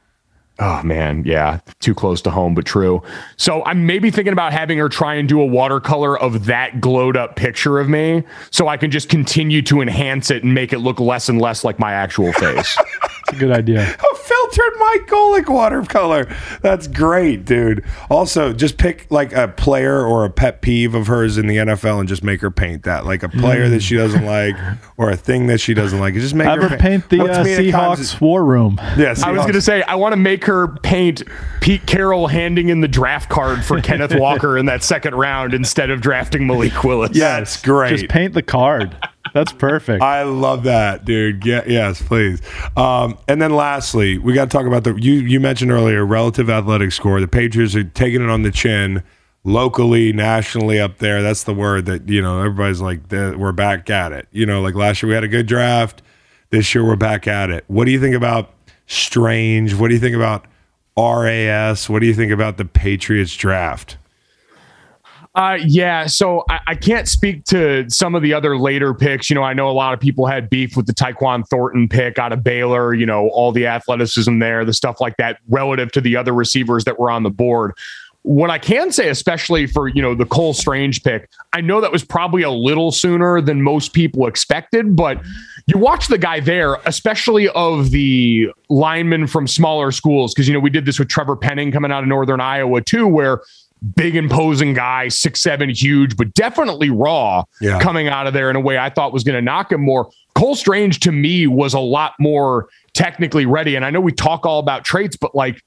Oh 0.58 0.82
man, 0.82 1.22
yeah, 1.26 1.60
too 1.80 1.94
close 1.94 2.22
to 2.22 2.30
home, 2.30 2.54
but 2.54 2.64
true. 2.64 3.02
So 3.36 3.62
I'm 3.64 3.84
maybe 3.84 4.10
thinking 4.10 4.32
about 4.32 4.52
having 4.54 4.78
her 4.78 4.88
try 4.88 5.14
and 5.14 5.28
do 5.28 5.38
a 5.40 5.44
watercolor 5.44 6.18
of 6.18 6.46
that 6.46 6.80
glowed 6.80 7.14
up 7.16 7.36
picture 7.36 7.78
of 7.78 7.88
me, 7.90 8.22
so 8.50 8.66
I 8.66 8.78
can 8.78 8.90
just 8.90 9.08
continue 9.10 9.60
to 9.62 9.82
enhance 9.82 10.30
it 10.30 10.44
and 10.44 10.54
make 10.54 10.72
it 10.72 10.78
look 10.78 10.98
less 10.98 11.28
and 11.28 11.40
less 11.42 11.62
like 11.62 11.78
my 11.78 11.92
actual 11.92 12.32
face. 12.32 12.76
It's 13.28 13.36
a 13.36 13.40
good 13.40 13.50
idea. 13.50 13.82
a 13.82 14.16
filtered 14.16 14.72
Mike 14.78 15.06
Golic 15.08 15.48
watercolor. 15.48 16.28
That's 16.62 16.86
great, 16.86 17.44
dude. 17.44 17.84
Also, 18.08 18.52
just 18.52 18.78
pick 18.78 19.08
like 19.10 19.32
a 19.32 19.48
player 19.48 20.04
or 20.04 20.24
a 20.24 20.30
pet 20.30 20.60
peeve 20.62 20.94
of 20.94 21.08
hers 21.08 21.36
in 21.36 21.48
the 21.48 21.56
NFL 21.56 21.98
and 21.98 22.08
just 22.08 22.22
make 22.22 22.40
her 22.40 22.52
paint 22.52 22.84
that. 22.84 23.04
Like 23.04 23.24
a 23.24 23.28
player 23.28 23.68
that 23.68 23.82
she 23.82 23.96
doesn't 23.96 24.20
hmm. 24.20 24.26
like 24.26 24.54
or 24.96 25.10
a 25.10 25.16
thing 25.16 25.48
that 25.48 25.58
she 25.60 25.74
doesn't 25.74 25.98
like. 25.98 26.14
Just 26.14 26.36
make 26.36 26.46
Have 26.46 26.60
her, 26.62 26.68
her 26.68 26.76
paint, 26.76 27.08
paint 27.08 27.22
the 27.24 27.32
uh, 27.32 27.44
Seahawks 27.44 28.20
war 28.20 28.44
room. 28.44 28.76
Yes. 28.96 29.20
Yeah, 29.20 29.26
I 29.26 29.30
was 29.32 29.40
going 29.42 29.54
to 29.54 29.60
say, 29.60 29.82
I 29.82 29.96
want 29.96 30.12
to 30.12 30.16
make 30.18 30.44
her 30.44 30.68
paint 30.68 31.24
Pete 31.60 31.84
Carroll 31.84 32.28
handing 32.28 32.68
in 32.68 32.80
the 32.80 32.88
draft 32.88 33.28
card 33.28 33.64
for 33.64 33.80
Kenneth 33.80 34.14
Walker 34.14 34.56
in 34.56 34.66
that 34.66 34.84
second 34.84 35.16
round 35.16 35.52
instead 35.52 35.90
of 35.90 36.00
drafting 36.00 36.46
Malik 36.46 36.84
Willis. 36.84 37.10
Yeah, 37.16 37.38
it's 37.38 37.60
great. 37.60 37.90
Just 37.90 38.08
paint 38.08 38.34
the 38.34 38.42
card. 38.42 38.96
That's 39.36 39.52
perfect. 39.52 40.02
I 40.02 40.22
love 40.22 40.62
that, 40.62 41.04
dude. 41.04 41.44
Yeah, 41.44 41.62
yes, 41.66 42.00
please. 42.00 42.40
Um, 42.74 43.18
and 43.28 43.40
then 43.42 43.52
lastly, 43.54 44.16
we 44.16 44.32
got 44.32 44.44
to 44.44 44.48
talk 44.56 44.64
about 44.66 44.84
the 44.84 44.94
you 44.94 45.12
you 45.12 45.40
mentioned 45.40 45.70
earlier 45.70 46.06
relative 46.06 46.48
athletic 46.48 46.90
score. 46.92 47.20
The 47.20 47.28
Patriots 47.28 47.74
are 47.74 47.84
taking 47.84 48.22
it 48.22 48.30
on 48.30 48.44
the 48.44 48.50
chin 48.50 49.02
locally, 49.44 50.10
nationally 50.14 50.80
up 50.80 50.96
there. 51.00 51.20
That's 51.20 51.44
the 51.44 51.52
word 51.52 51.84
that, 51.84 52.08
you 52.08 52.22
know, 52.22 52.38
everybody's 52.38 52.80
like 52.80 53.00
we're 53.12 53.52
back 53.52 53.90
at 53.90 54.12
it. 54.12 54.26
You 54.32 54.46
know, 54.46 54.62
like 54.62 54.74
last 54.74 55.02
year 55.02 55.08
we 55.08 55.14
had 55.14 55.24
a 55.24 55.28
good 55.28 55.46
draft. 55.46 56.00
This 56.48 56.74
year 56.74 56.82
we're 56.86 56.96
back 56.96 57.26
at 57.28 57.50
it. 57.50 57.64
What 57.68 57.84
do 57.84 57.90
you 57.90 58.00
think 58.00 58.14
about 58.14 58.54
Strange? 58.86 59.74
What 59.74 59.88
do 59.88 59.94
you 59.94 60.00
think 60.00 60.16
about 60.16 60.46
RAS? 60.96 61.90
What 61.90 61.98
do 61.98 62.06
you 62.06 62.14
think 62.14 62.32
about 62.32 62.56
the 62.56 62.64
Patriots 62.64 63.36
draft? 63.36 63.98
Uh, 65.36 65.58
yeah, 65.66 66.06
so 66.06 66.42
I, 66.48 66.60
I, 66.68 66.74
can't 66.74 67.06
speak 67.06 67.44
to 67.44 67.84
some 67.90 68.14
of 68.14 68.22
the 68.22 68.32
other 68.32 68.56
later 68.56 68.94
picks. 68.94 69.28
You 69.28 69.36
know, 69.36 69.42
I 69.42 69.52
know 69.52 69.68
a 69.68 69.70
lot 69.72 69.92
of 69.92 70.00
people 70.00 70.24
had 70.24 70.48
beef 70.48 70.78
with 70.78 70.86
the 70.86 70.94
Tyquan 70.94 71.46
Thornton 71.48 71.90
pick 71.90 72.18
out 72.18 72.32
of 72.32 72.42
Baylor, 72.42 72.94
you 72.94 73.04
know, 73.04 73.28
all 73.28 73.52
the 73.52 73.66
athleticism 73.66 74.38
there, 74.38 74.64
the 74.64 74.72
stuff 74.72 74.98
like 74.98 75.18
that 75.18 75.36
relative 75.50 75.92
to 75.92 76.00
the 76.00 76.16
other 76.16 76.32
receivers 76.32 76.84
that 76.84 76.98
were 76.98 77.10
on 77.10 77.22
the 77.22 77.28
board. 77.28 77.72
What 78.22 78.48
I 78.48 78.58
can 78.58 78.90
say, 78.92 79.10
especially 79.10 79.66
for, 79.66 79.88
you 79.88 80.00
know, 80.00 80.14
the 80.14 80.24
Cole 80.24 80.54
Strange 80.54 81.04
pick, 81.04 81.28
I 81.52 81.60
know 81.60 81.82
that 81.82 81.92
was 81.92 82.02
probably 82.02 82.40
a 82.42 82.50
little 82.50 82.90
sooner 82.90 83.42
than 83.42 83.60
most 83.60 83.92
people 83.92 84.26
expected, 84.26 84.96
but 84.96 85.20
you 85.66 85.76
watch 85.78 86.08
the 86.08 86.16
guy 86.18 86.40
there, 86.40 86.78
especially 86.86 87.50
of 87.50 87.90
the 87.90 88.48
linemen 88.70 89.26
from 89.26 89.46
smaller 89.46 89.92
schools, 89.92 90.32
because, 90.32 90.48
you 90.48 90.54
know, 90.54 90.60
we 90.60 90.70
did 90.70 90.86
this 90.86 90.98
with 90.98 91.08
Trevor 91.08 91.36
Penning 91.36 91.70
coming 91.72 91.92
out 91.92 92.02
of 92.02 92.08
Northern 92.08 92.40
Iowa 92.40 92.80
too, 92.80 93.06
where 93.06 93.42
big 93.94 94.16
imposing 94.16 94.74
guy, 94.74 95.08
six 95.08 95.42
seven, 95.42 95.68
huge, 95.68 96.16
but 96.16 96.32
definitely 96.34 96.90
raw 96.90 97.44
yeah. 97.60 97.78
coming 97.78 98.08
out 98.08 98.26
of 98.26 98.32
there 98.34 98.50
in 98.50 98.56
a 98.56 98.60
way 98.60 98.78
I 98.78 98.90
thought 98.90 99.12
was 99.12 99.24
going 99.24 99.36
to 99.36 99.42
knock 99.42 99.72
him 99.72 99.82
more. 99.82 100.10
Cole 100.34 100.54
Strange 100.54 101.00
to 101.00 101.12
me 101.12 101.46
was 101.46 101.74
a 101.74 101.80
lot 101.80 102.14
more 102.18 102.68
technically 102.94 103.46
ready, 103.46 103.74
and 103.76 103.84
I 103.84 103.90
know 103.90 104.00
we 104.00 104.12
talk 104.12 104.44
all 104.46 104.58
about 104.58 104.84
traits, 104.84 105.16
but 105.16 105.34
like. 105.34 105.62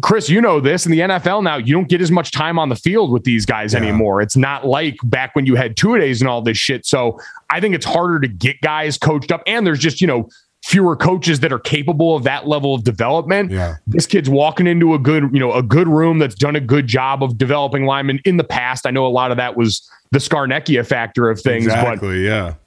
Chris, 0.00 0.30
you 0.30 0.40
know 0.40 0.58
this 0.58 0.86
in 0.86 0.90
the 0.90 0.98
NFL 1.00 1.44
now, 1.44 1.56
you 1.56 1.74
don't 1.74 1.88
get 1.88 2.00
as 2.00 2.10
much 2.10 2.32
time 2.32 2.58
on 2.58 2.70
the 2.70 2.74
field 2.74 3.12
with 3.12 3.24
these 3.24 3.44
guys 3.44 3.72
yeah. 3.74 3.78
anymore. 3.78 4.22
It's 4.22 4.34
not 4.36 4.66
like 4.66 4.96
back 5.04 5.36
when 5.36 5.44
you 5.44 5.54
had 5.54 5.76
two 5.76 5.96
days 5.98 6.20
and 6.22 6.28
all 6.30 6.40
this 6.40 6.56
shit. 6.56 6.86
So 6.86 7.20
I 7.50 7.60
think 7.60 7.74
it's 7.74 7.84
harder 7.84 8.18
to 8.20 8.26
get 8.26 8.58
guys 8.62 8.96
coached 8.96 9.30
up. 9.30 9.42
And 9.46 9.66
there's 9.66 9.78
just, 9.78 10.00
you 10.00 10.06
know, 10.06 10.28
fewer 10.66 10.96
coaches 10.96 11.38
that 11.40 11.52
are 11.52 11.60
capable 11.60 12.16
of 12.16 12.24
that 12.24 12.48
level 12.48 12.74
of 12.74 12.82
development. 12.82 13.52
Yeah. 13.52 13.76
This 13.86 14.04
kid's 14.04 14.28
walking 14.28 14.66
into 14.66 14.94
a 14.94 14.98
good, 14.98 15.30
you 15.32 15.38
know, 15.38 15.52
a 15.54 15.62
good 15.62 15.86
room 15.86 16.18
that's 16.18 16.34
done 16.34 16.56
a 16.56 16.60
good 16.60 16.88
job 16.88 17.22
of 17.22 17.38
developing 17.38 17.86
linemen 17.86 18.20
in 18.24 18.36
the 18.36 18.42
past. 18.44 18.84
I 18.84 18.90
know 18.90 19.06
a 19.06 19.08
lot 19.08 19.30
of 19.30 19.36
that 19.36 19.56
was 19.56 19.88
the 20.10 20.18
Scarnecchia 20.18 20.84
factor 20.84 21.30
of 21.30 21.40
things, 21.40 21.66
exactly, 21.66 22.24
but 22.28 22.58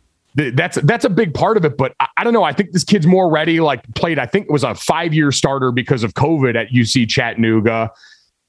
yeah. 0.44 0.50
that's 0.54 0.78
that's 0.84 1.04
a 1.04 1.10
big 1.10 1.34
part 1.34 1.58
of 1.58 1.66
it, 1.66 1.76
but 1.76 1.94
I, 2.00 2.08
I, 2.16 2.24
don't 2.24 2.32
know. 2.32 2.44
I 2.44 2.54
think 2.54 2.72
this 2.72 2.86
kid's 2.86 3.06
more 3.06 3.30
ready. 3.30 3.60
Like 3.60 3.84
played, 3.96 4.18
I 4.18 4.26
think 4.26 4.50
was 4.50 4.64
a 4.64 4.76
five 4.76 5.14
year 5.14 5.34
starter 5.34 5.74
because 5.74 6.02
of 6.04 6.14
COVID 6.14 6.56
at 6.56 6.70
UC 6.70 7.10
Chattanooga, 7.10 7.92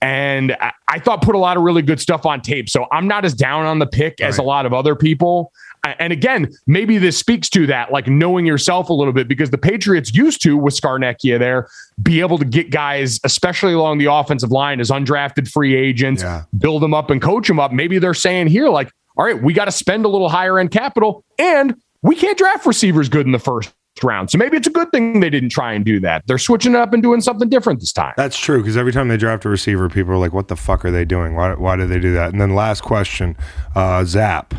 and 0.01 0.53
I, 0.61 0.73
I, 0.89 1.01
thought 1.01 1.23
put 1.23 1.35
a 1.35 1.39
lot 1.39 1.57
of 1.57 1.65
really 1.65 1.83
good 1.83 1.99
stuff 1.99 2.25
on 2.25 2.41
tape. 2.41 2.71
So 2.71 2.87
I'm 2.93 3.09
not 3.09 3.25
as 3.25 3.35
down 3.35 3.67
on 3.67 3.81
the 3.81 3.87
pick 3.87 4.15
right. 4.21 4.29
as 4.29 4.39
a 4.39 4.43
lot 4.45 4.65
of 4.65 4.73
other 4.73 4.95
people. 4.95 5.51
And 5.98 6.12
again, 6.12 6.52
maybe 6.66 6.98
this 6.98 7.16
speaks 7.16 7.48
to 7.51 7.66
that, 7.69 7.90
like 7.90 8.07
knowing 8.07 8.44
yourself 8.44 8.90
a 8.90 8.93
little 8.93 9.12
bit, 9.15 9.28
because 9.28 9.51
the 9.51 9.57
Patriots 9.59 10.12
used 10.15 10.43
to, 10.43 10.57
with 10.57 10.78
Scarnecchia 10.78 11.39
there, 11.39 11.69
be 12.02 12.20
able 12.20 12.36
to 12.39 12.44
get 12.44 12.70
guys, 12.70 13.19
especially 13.24 13.73
along 13.73 13.98
the 13.98 14.12
offensive 14.12 14.51
line, 14.51 14.81
as 14.81 14.90
undrafted 14.90 15.48
free 15.51 15.74
agents, 15.74 16.23
yeah. 16.23 16.43
build 16.59 16.82
them 16.82 16.93
up 16.93 17.11
and 17.11 17.23
coach 17.23 17.48
them 17.48 17.59
up. 17.59 17.73
Maybe 17.73 17.98
they're 17.98 18.12
saying 18.12 18.48
here, 18.48 18.69
like, 18.69 18.90
all 19.16 19.24
right, 19.24 19.43
we 19.43 19.55
got 19.55 19.66
to 19.66 19.73
spend 19.73 20.05
a 20.05 20.09
little 20.09 20.28
higher 20.28 20.59
end 20.59 20.70
capital, 20.70 21.24
and 21.39 21.74
we 22.02 22.15
can't 22.15 22.36
draft 22.36 22.66
receivers 22.66 23.09
good 23.09 23.24
in 23.24 23.32
the 23.32 23.39
first 23.39 23.73
round. 24.02 24.31
So 24.31 24.39
maybe 24.39 24.57
it's 24.59 24.66
a 24.66 24.70
good 24.70 24.90
thing 24.93 25.20
they 25.20 25.31
didn't 25.31 25.51
try 25.51 25.73
and 25.73 25.85
do 25.85 25.98
that. 26.01 26.27
They're 26.27 26.39
switching 26.39 26.73
it 26.74 26.78
up 26.78 26.93
and 26.93 27.02
doing 27.02 27.20
something 27.23 27.48
different 27.48 27.81
this 27.81 27.93
time. 27.93 28.15
That's 28.16 28.39
true 28.39 28.59
because 28.62 28.77
every 28.78 28.93
time 28.93 29.09
they 29.09 29.16
draft 29.19 29.44
a 29.44 29.48
receiver, 29.51 29.89
people 29.90 30.12
are 30.12 30.16
like, 30.19 30.32
"What 30.32 30.48
the 30.48 30.57
fuck 30.57 30.85
are 30.85 30.90
they 30.90 31.05
doing? 31.05 31.35
Why? 31.36 31.52
Why 31.55 31.77
do 31.77 31.86
they 31.86 31.98
do 31.98 32.12
that?" 32.15 32.32
And 32.32 32.40
then 32.40 32.55
last 32.55 32.82
question, 32.82 33.36
uh, 33.74 34.05
Zap. 34.05 34.55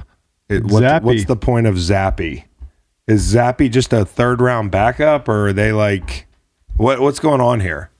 It, 0.51 0.65
what, 0.65 1.03
what's 1.03 1.23
the 1.25 1.37
point 1.37 1.65
of 1.67 1.75
Zappe? 1.75 2.43
Is 3.07 3.33
Zappe 3.33 3.71
just 3.71 3.93
a 3.93 4.03
third 4.03 4.41
round 4.41 4.69
backup, 4.69 5.29
or 5.29 5.47
are 5.47 5.53
they 5.53 5.71
like, 5.71 6.27
what 6.75 6.99
what's 6.99 7.19
going 7.21 7.39
on 7.39 7.61
here? 7.61 7.90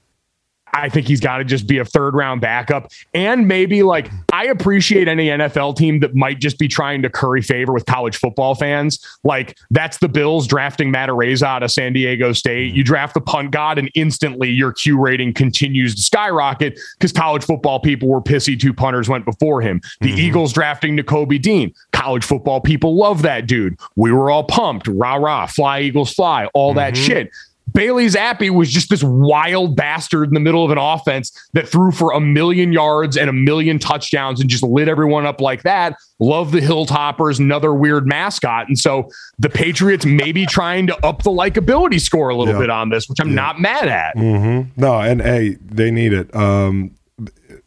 I 0.74 0.88
think 0.88 1.06
he's 1.06 1.20
got 1.20 1.38
to 1.38 1.44
just 1.44 1.66
be 1.66 1.78
a 1.78 1.84
third 1.84 2.14
round 2.14 2.40
backup. 2.40 2.90
And 3.14 3.46
maybe 3.46 3.82
like 3.82 4.10
I 4.32 4.46
appreciate 4.46 5.06
any 5.06 5.28
NFL 5.28 5.76
team 5.76 6.00
that 6.00 6.14
might 6.14 6.38
just 6.40 6.58
be 6.58 6.66
trying 6.68 7.02
to 7.02 7.10
curry 7.10 7.42
favor 7.42 7.72
with 7.72 7.84
college 7.86 8.16
football 8.16 8.54
fans. 8.54 9.04
Like 9.22 9.56
that's 9.70 9.98
the 9.98 10.08
Bills 10.08 10.46
drafting 10.46 10.90
Matt 10.90 11.08
Araiza 11.10 11.42
out 11.42 11.62
of 11.62 11.70
San 11.70 11.92
Diego 11.92 12.32
State. 12.32 12.72
You 12.74 12.82
draft 12.84 13.14
the 13.14 13.20
punt 13.20 13.50
god, 13.50 13.78
and 13.78 13.90
instantly 13.94 14.48
your 14.50 14.72
Q 14.72 14.98
rating 14.98 15.34
continues 15.34 15.94
to 15.94 16.02
skyrocket 16.02 16.78
because 16.98 17.12
college 17.12 17.44
football 17.44 17.78
people 17.80 18.08
were 18.08 18.22
pissy 18.22 18.58
two 18.58 18.72
punters 18.72 19.08
went 19.08 19.24
before 19.24 19.60
him. 19.60 19.80
The 20.00 20.08
mm-hmm. 20.10 20.18
Eagles 20.18 20.52
drafting 20.52 20.96
Nakobe 20.96 21.40
Dean. 21.42 21.74
College 21.92 22.24
football 22.24 22.60
people 22.60 22.96
love 22.96 23.22
that 23.22 23.46
dude. 23.46 23.78
We 23.96 24.10
were 24.10 24.30
all 24.30 24.44
pumped. 24.44 24.88
Rah 24.88 25.16
rah, 25.16 25.46
fly 25.46 25.80
Eagles 25.82 26.14
fly, 26.14 26.46
all 26.54 26.70
mm-hmm. 26.70 26.78
that 26.78 26.96
shit. 26.96 27.30
Bailey 27.74 28.06
Zappe 28.08 28.50
was 28.50 28.70
just 28.70 28.90
this 28.90 29.02
wild 29.02 29.76
bastard 29.76 30.28
in 30.28 30.34
the 30.34 30.40
middle 30.40 30.64
of 30.64 30.70
an 30.70 30.78
offense 30.78 31.32
that 31.52 31.68
threw 31.68 31.90
for 31.90 32.12
a 32.12 32.20
million 32.20 32.72
yards 32.72 33.16
and 33.16 33.30
a 33.30 33.32
million 33.32 33.78
touchdowns 33.78 34.40
and 34.40 34.48
just 34.50 34.62
lit 34.62 34.88
everyone 34.88 35.26
up 35.26 35.40
like 35.40 35.62
that. 35.62 35.94
Love 36.18 36.52
the 36.52 36.60
Hilltoppers, 36.60 37.38
another 37.38 37.72
weird 37.74 38.06
mascot. 38.06 38.68
And 38.68 38.78
so 38.78 39.08
the 39.38 39.48
Patriots 39.48 40.04
may 40.04 40.32
be 40.32 40.46
trying 40.46 40.86
to 40.88 41.06
up 41.06 41.22
the 41.22 41.30
likability 41.30 42.00
score 42.00 42.28
a 42.28 42.36
little 42.36 42.54
yeah. 42.54 42.60
bit 42.60 42.70
on 42.70 42.90
this, 42.90 43.08
which 43.08 43.20
I'm 43.20 43.30
yeah. 43.30 43.34
not 43.34 43.60
mad 43.60 43.88
at. 43.88 44.16
Mm-hmm. 44.16 44.80
No, 44.80 44.98
and 45.00 45.22
hey, 45.22 45.56
they 45.64 45.90
need 45.90 46.12
it. 46.12 46.34
Um, 46.34 46.92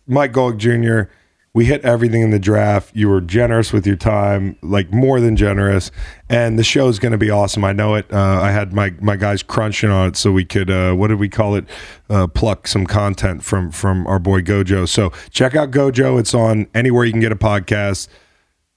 Mike 0.07 0.31
Golic 0.33 0.57
Jr., 0.57 1.11
we 1.55 1.63
hit 1.65 1.85
everything 1.85 2.21
in 2.21 2.31
the 2.31 2.37
draft. 2.39 2.93
You 2.93 3.07
were 3.07 3.21
generous 3.21 3.71
with 3.71 3.87
your 3.87 3.95
time, 3.95 4.57
like 4.61 4.91
more 4.91 5.21
than 5.21 5.37
generous. 5.37 5.89
And 6.27 6.59
the 6.59 6.65
show 6.65 6.89
is 6.89 6.99
going 6.99 7.13
to 7.13 7.17
be 7.17 7.29
awesome. 7.29 7.63
I 7.63 7.71
know 7.71 7.95
it. 7.95 8.11
Uh, 8.11 8.41
I 8.41 8.51
had 8.51 8.73
my 8.73 8.93
my 8.99 9.15
guys 9.15 9.41
crunching 9.41 9.89
on 9.89 10.09
it 10.09 10.17
so 10.17 10.33
we 10.33 10.43
could 10.43 10.69
uh, 10.69 10.93
what 10.93 11.07
did 11.07 11.17
we 11.17 11.29
call 11.29 11.55
it? 11.55 11.65
Uh, 12.09 12.27
pluck 12.27 12.67
some 12.67 12.85
content 12.85 13.41
from 13.41 13.71
from 13.71 14.05
our 14.05 14.19
boy 14.19 14.41
Gojo. 14.41 14.85
So 14.87 15.11
check 15.31 15.55
out 15.55 15.71
Gojo. 15.71 16.19
It's 16.19 16.33
on 16.33 16.67
anywhere 16.75 17.05
you 17.05 17.13
can 17.13 17.21
get 17.21 17.31
a 17.31 17.37
podcast. 17.37 18.09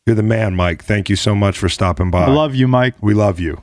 You're 0.06 0.14
the 0.14 0.22
man, 0.22 0.54
Mike. 0.54 0.84
Thank 0.84 1.10
you 1.10 1.16
so 1.16 1.34
much 1.34 1.58
for 1.58 1.68
stopping 1.68 2.12
by. 2.12 2.26
I 2.26 2.30
love 2.30 2.54
you, 2.54 2.68
Mike. 2.68 2.94
We 3.02 3.12
love 3.12 3.40
you. 3.40 3.60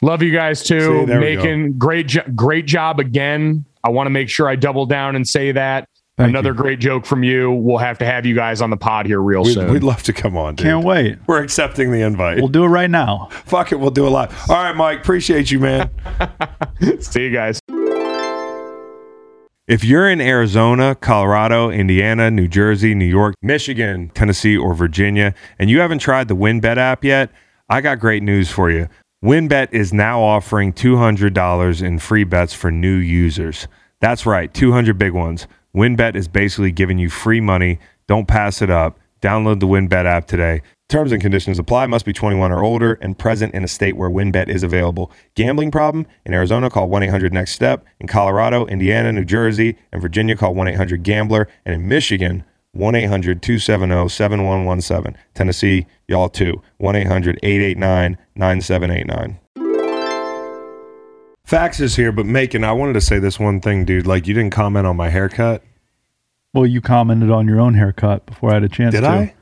Love 0.00 0.22
you 0.22 0.30
guys 0.32 0.62
too. 0.62 1.06
See, 1.08 1.14
Making 1.14 1.76
great 1.76 2.06
jo- 2.06 2.22
great 2.36 2.66
job 2.66 3.00
again. 3.00 3.64
I 3.82 3.90
want 3.90 4.06
to 4.06 4.10
make 4.10 4.28
sure 4.28 4.48
I 4.48 4.54
double 4.54 4.86
down 4.86 5.16
and 5.16 5.26
say 5.26 5.50
that 5.50 5.88
Thank 6.22 6.30
Another 6.30 6.50
you. 6.50 6.54
great 6.54 6.78
joke 6.78 7.04
from 7.04 7.24
you. 7.24 7.50
We'll 7.50 7.78
have 7.78 7.98
to 7.98 8.04
have 8.06 8.24
you 8.24 8.32
guys 8.36 8.60
on 8.62 8.70
the 8.70 8.76
pod 8.76 9.06
here 9.06 9.20
real 9.20 9.42
we'd, 9.42 9.54
soon. 9.54 9.72
We'd 9.72 9.82
love 9.82 10.04
to 10.04 10.12
come 10.12 10.36
on. 10.36 10.54
Dude. 10.54 10.64
Can't 10.66 10.84
wait. 10.86 11.18
We're 11.26 11.42
accepting 11.42 11.90
the 11.90 12.02
invite. 12.02 12.36
We'll 12.36 12.46
do 12.46 12.62
it 12.62 12.68
right 12.68 12.88
now. 12.88 13.26
Fuck 13.32 13.72
it. 13.72 13.80
We'll 13.80 13.90
do 13.90 14.06
it 14.06 14.10
live. 14.10 14.32
All 14.48 14.54
right, 14.62 14.76
Mike. 14.76 15.00
Appreciate 15.00 15.50
you, 15.50 15.58
man. 15.58 15.90
See 17.00 17.24
you 17.24 17.32
guys. 17.32 17.58
If 19.66 19.82
you're 19.82 20.08
in 20.08 20.20
Arizona, 20.20 20.94
Colorado, 20.94 21.70
Indiana, 21.70 22.30
New 22.30 22.46
Jersey, 22.46 22.94
New 22.94 23.04
York, 23.04 23.34
Michigan, 23.42 24.10
Tennessee, 24.14 24.56
or 24.56 24.74
Virginia, 24.74 25.34
and 25.58 25.70
you 25.70 25.80
haven't 25.80 25.98
tried 25.98 26.28
the 26.28 26.36
WynnBET 26.36 26.76
app 26.76 27.02
yet, 27.02 27.32
I 27.68 27.80
got 27.80 27.98
great 27.98 28.22
news 28.22 28.48
for 28.48 28.70
you. 28.70 28.88
WynnBET 29.24 29.70
is 29.72 29.92
now 29.92 30.20
offering 30.20 30.72
$200 30.72 31.82
in 31.82 31.98
free 31.98 32.22
bets 32.22 32.54
for 32.54 32.70
new 32.70 32.94
users. 32.94 33.66
That's 33.98 34.24
right, 34.24 34.52
200 34.54 34.96
big 34.96 35.12
ones. 35.14 35.48
WynnBET 35.76 36.16
is 36.16 36.28
basically 36.28 36.70
giving 36.72 36.98
you 36.98 37.08
free 37.08 37.40
money. 37.40 37.78
Don't 38.06 38.28
pass 38.28 38.60
it 38.60 38.68
up. 38.70 38.98
Download 39.22 39.60
the 39.60 39.66
WynnBET 39.66 40.04
app 40.04 40.26
today. 40.26 40.60
Terms 40.90 41.12
and 41.12 41.22
conditions 41.22 41.58
apply. 41.58 41.86
Must 41.86 42.04
be 42.04 42.12
21 42.12 42.52
or 42.52 42.62
older 42.62 42.94
and 43.00 43.18
present 43.18 43.54
in 43.54 43.64
a 43.64 43.68
state 43.68 43.96
where 43.96 44.10
WynnBET 44.10 44.48
is 44.48 44.62
available. 44.62 45.10
Gambling 45.34 45.70
problem? 45.70 46.06
In 46.26 46.34
Arizona, 46.34 46.68
call 46.68 46.88
1 46.90 47.04
800 47.04 47.32
NEXT 47.32 47.52
STEP. 47.54 47.84
In 48.00 48.08
Colorado, 48.08 48.66
Indiana, 48.66 49.12
New 49.12 49.24
Jersey, 49.24 49.78
and 49.92 50.02
Virginia, 50.02 50.36
call 50.36 50.54
1 50.54 50.68
800 50.68 51.02
GAMBLER. 51.02 51.48
And 51.64 51.74
in 51.74 51.88
Michigan, 51.88 52.44
1 52.72 52.94
800 52.94 53.40
270 53.40 54.08
7117. 54.10 55.16
Tennessee, 55.34 55.86
y'all 56.08 56.28
too. 56.28 56.60
1 56.78 56.96
800 56.96 57.38
889 57.42 58.18
9789. 58.34 59.38
Fax 61.52 61.80
is 61.80 61.96
here, 61.96 62.12
but 62.12 62.24
Macon, 62.24 62.64
I 62.64 62.72
wanted 62.72 62.94
to 62.94 63.00
say 63.02 63.18
this 63.18 63.38
one 63.38 63.60
thing, 63.60 63.84
dude. 63.84 64.06
Like, 64.06 64.26
you 64.26 64.32
didn't 64.32 64.52
comment 64.54 64.86
on 64.86 64.96
my 64.96 65.10
haircut. 65.10 65.62
Well, 66.54 66.64
you 66.64 66.80
commented 66.80 67.30
on 67.30 67.46
your 67.46 67.60
own 67.60 67.74
haircut 67.74 68.24
before 68.24 68.52
I 68.52 68.54
had 68.54 68.62
a 68.64 68.70
chance. 68.70 68.94
Did 68.94 69.02
to. 69.02 69.08
I? 69.08 69.34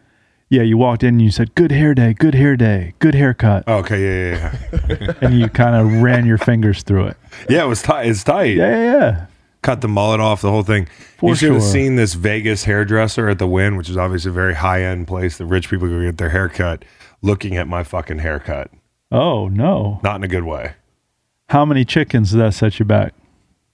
Yeah, 0.49 0.63
you 0.63 0.77
walked 0.77 1.05
in 1.05 1.11
and 1.11 1.23
you 1.23 1.31
said, 1.31 1.55
"Good 1.55 1.71
hair 1.71 1.95
day, 1.95 2.13
good 2.15 2.35
hair 2.35 2.57
day, 2.57 2.95
good 2.99 3.15
haircut." 3.15 3.63
Oh, 3.69 3.75
okay, 3.75 4.03
yeah, 4.03 4.33
yeah, 4.73 4.97
yeah. 5.01 5.13
and 5.23 5.39
you 5.39 5.47
kind 5.49 5.77
of 5.77 6.03
ran 6.03 6.27
your 6.27 6.37
fingers 6.37 6.83
through 6.83 7.07
it. 7.07 7.17
Yeah, 7.49 7.63
it 7.63 7.69
was 7.69 7.81
tight. 7.81 8.09
It's 8.09 8.25
tight. 8.25 8.57
Yeah, 8.57 8.69
yeah, 8.77 8.93
yeah. 8.93 9.27
Cut 9.63 9.81
the 9.81 9.87
mullet 9.87 10.19
off, 10.19 10.43
the 10.43 10.51
whole 10.51 10.65
thing. 10.65 10.89
For 11.19 11.29
you 11.29 11.35
should 11.37 11.47
sure. 11.47 11.55
have 11.55 11.63
seen 11.63 11.95
this 11.95 12.15
Vegas 12.15 12.65
hairdresser 12.65 13.29
at 13.29 13.39
the 13.39 13.47
Wynn, 13.47 13.77
which 13.77 13.89
is 13.89 13.97
obviously 13.97 14.31
a 14.31 14.35
very 14.35 14.55
high 14.57 14.83
end 14.83 15.07
place 15.07 15.39
that 15.39 15.47
rich 15.47 15.71
people 15.71 15.87
go 15.87 16.03
get 16.03 16.19
their 16.19 16.31
haircut. 16.31 16.85
Looking 17.23 17.57
at 17.57 17.69
my 17.69 17.85
fucking 17.85 18.19
haircut. 18.19 18.73
Oh 19.13 19.47
no! 19.47 20.01
Not 20.03 20.17
in 20.17 20.25
a 20.25 20.29
good 20.29 20.43
way. 20.43 20.75
How 21.51 21.65
many 21.65 21.85
chickens 21.85 22.31
did 22.31 22.39
that 22.39 22.55
set 22.55 22.79
you 22.79 22.85
back? 22.85 23.13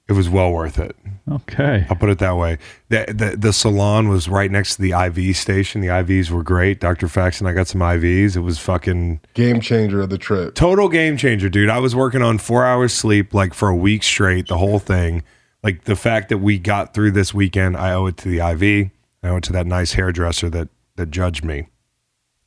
It 0.08 0.14
was 0.14 0.30
well 0.30 0.50
worth 0.50 0.78
it. 0.78 0.96
Okay. 1.30 1.84
I'll 1.90 1.96
put 1.96 2.08
it 2.08 2.18
that 2.20 2.34
way. 2.38 2.56
The, 2.88 3.04
the, 3.06 3.36
the, 3.36 3.52
salon 3.52 4.08
was 4.08 4.30
right 4.30 4.50
next 4.50 4.76
to 4.76 4.82
the 4.82 4.92
IV 4.92 5.36
station. 5.36 5.82
The 5.82 5.88
IVs 5.88 6.30
were 6.30 6.42
great. 6.42 6.80
Dr. 6.80 7.06
Faxon, 7.06 7.46
I 7.46 7.52
got 7.52 7.66
some 7.68 7.82
IVs. 7.82 8.34
It 8.34 8.40
was 8.40 8.58
fucking 8.58 9.20
game 9.34 9.60
changer 9.60 10.00
of 10.00 10.08
the 10.08 10.16
trip. 10.16 10.54
Total 10.54 10.88
game 10.88 11.18
changer, 11.18 11.50
dude. 11.50 11.68
I 11.68 11.78
was 11.78 11.94
working 11.94 12.22
on 12.22 12.38
four 12.38 12.64
hours 12.64 12.94
sleep 12.94 13.34
like 13.34 13.52
for 13.52 13.68
a 13.68 13.76
week 13.76 14.02
straight, 14.02 14.46
the 14.48 14.56
whole 14.56 14.78
thing. 14.78 15.22
Like 15.62 15.84
the 15.84 15.96
fact 15.96 16.30
that 16.30 16.38
we 16.38 16.58
got 16.58 16.94
through 16.94 17.10
this 17.10 17.34
weekend, 17.34 17.76
I 17.76 17.92
owe 17.92 18.06
it 18.06 18.16
to 18.18 18.28
the 18.34 18.38
IV. 18.38 18.88
I 19.22 19.28
owe 19.28 19.36
it 19.36 19.44
to 19.44 19.52
that 19.52 19.66
nice 19.66 19.92
hairdresser 19.92 20.48
that 20.48 20.68
that 20.94 21.10
judged 21.10 21.44
me. 21.44 21.66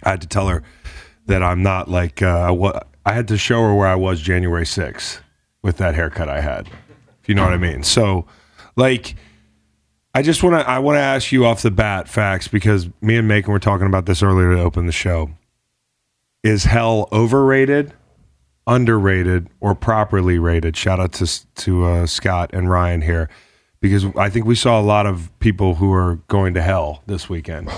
I 0.02 0.10
had 0.12 0.22
to 0.22 0.28
tell 0.28 0.48
her 0.48 0.64
that 1.28 1.44
I'm 1.44 1.62
not 1.62 1.88
like 1.88 2.24
uh, 2.24 2.52
what 2.52 2.88
I 3.10 3.14
had 3.14 3.28
to 3.30 3.40
show 3.40 3.64
her 3.64 3.74
where 3.74 3.88
I 3.88 3.96
was 3.96 4.22
January 4.22 4.66
6th 4.66 5.22
with 5.64 5.78
that 5.78 5.96
haircut 5.96 6.30
I 6.30 6.42
had. 6.42 6.68
If 7.24 7.28
you 7.28 7.34
know 7.34 7.44
what 7.44 7.54
I 7.54 7.58
mean. 7.58 7.82
So, 7.82 8.28
like, 8.76 9.16
I 10.14 10.22
just 10.22 10.44
want 10.44 10.62
to 10.62 10.70
I 10.70 10.78
want 10.78 10.98
to 10.98 11.02
ask 11.02 11.32
you 11.32 11.44
off 11.44 11.64
the 11.64 11.72
bat 11.72 12.08
facts 12.08 12.48
because 12.48 12.88
me 13.02 13.18
and 13.18 13.28
Macon 13.28 13.52
were 13.52 13.58
talking 13.58 13.88
about 13.88 14.06
this 14.06 14.22
earlier 14.22 14.54
to 14.56 14.62
open 14.62 14.86
the 14.86 14.92
show. 14.92 15.32
Is 16.44 16.66
hell 16.66 17.10
overrated, 17.12 17.96
underrated, 18.68 19.50
or 19.60 19.74
properly 19.74 20.38
rated? 20.38 20.78
Shout 20.78 21.00
out 21.00 21.14
to 21.14 21.56
to 21.56 21.86
uh, 21.86 22.06
Scott 22.06 22.52
and 22.54 22.70
Ryan 22.70 23.02
here 23.02 23.28
because 23.80 24.06
I 24.18 24.30
think 24.30 24.46
we 24.46 24.54
saw 24.54 24.80
a 24.80 24.84
lot 24.84 25.08
of 25.08 25.32
people 25.40 25.74
who 25.74 25.92
are 25.94 26.20
going 26.28 26.54
to 26.54 26.62
hell 26.62 27.02
this 27.08 27.28
weekend. 27.28 27.72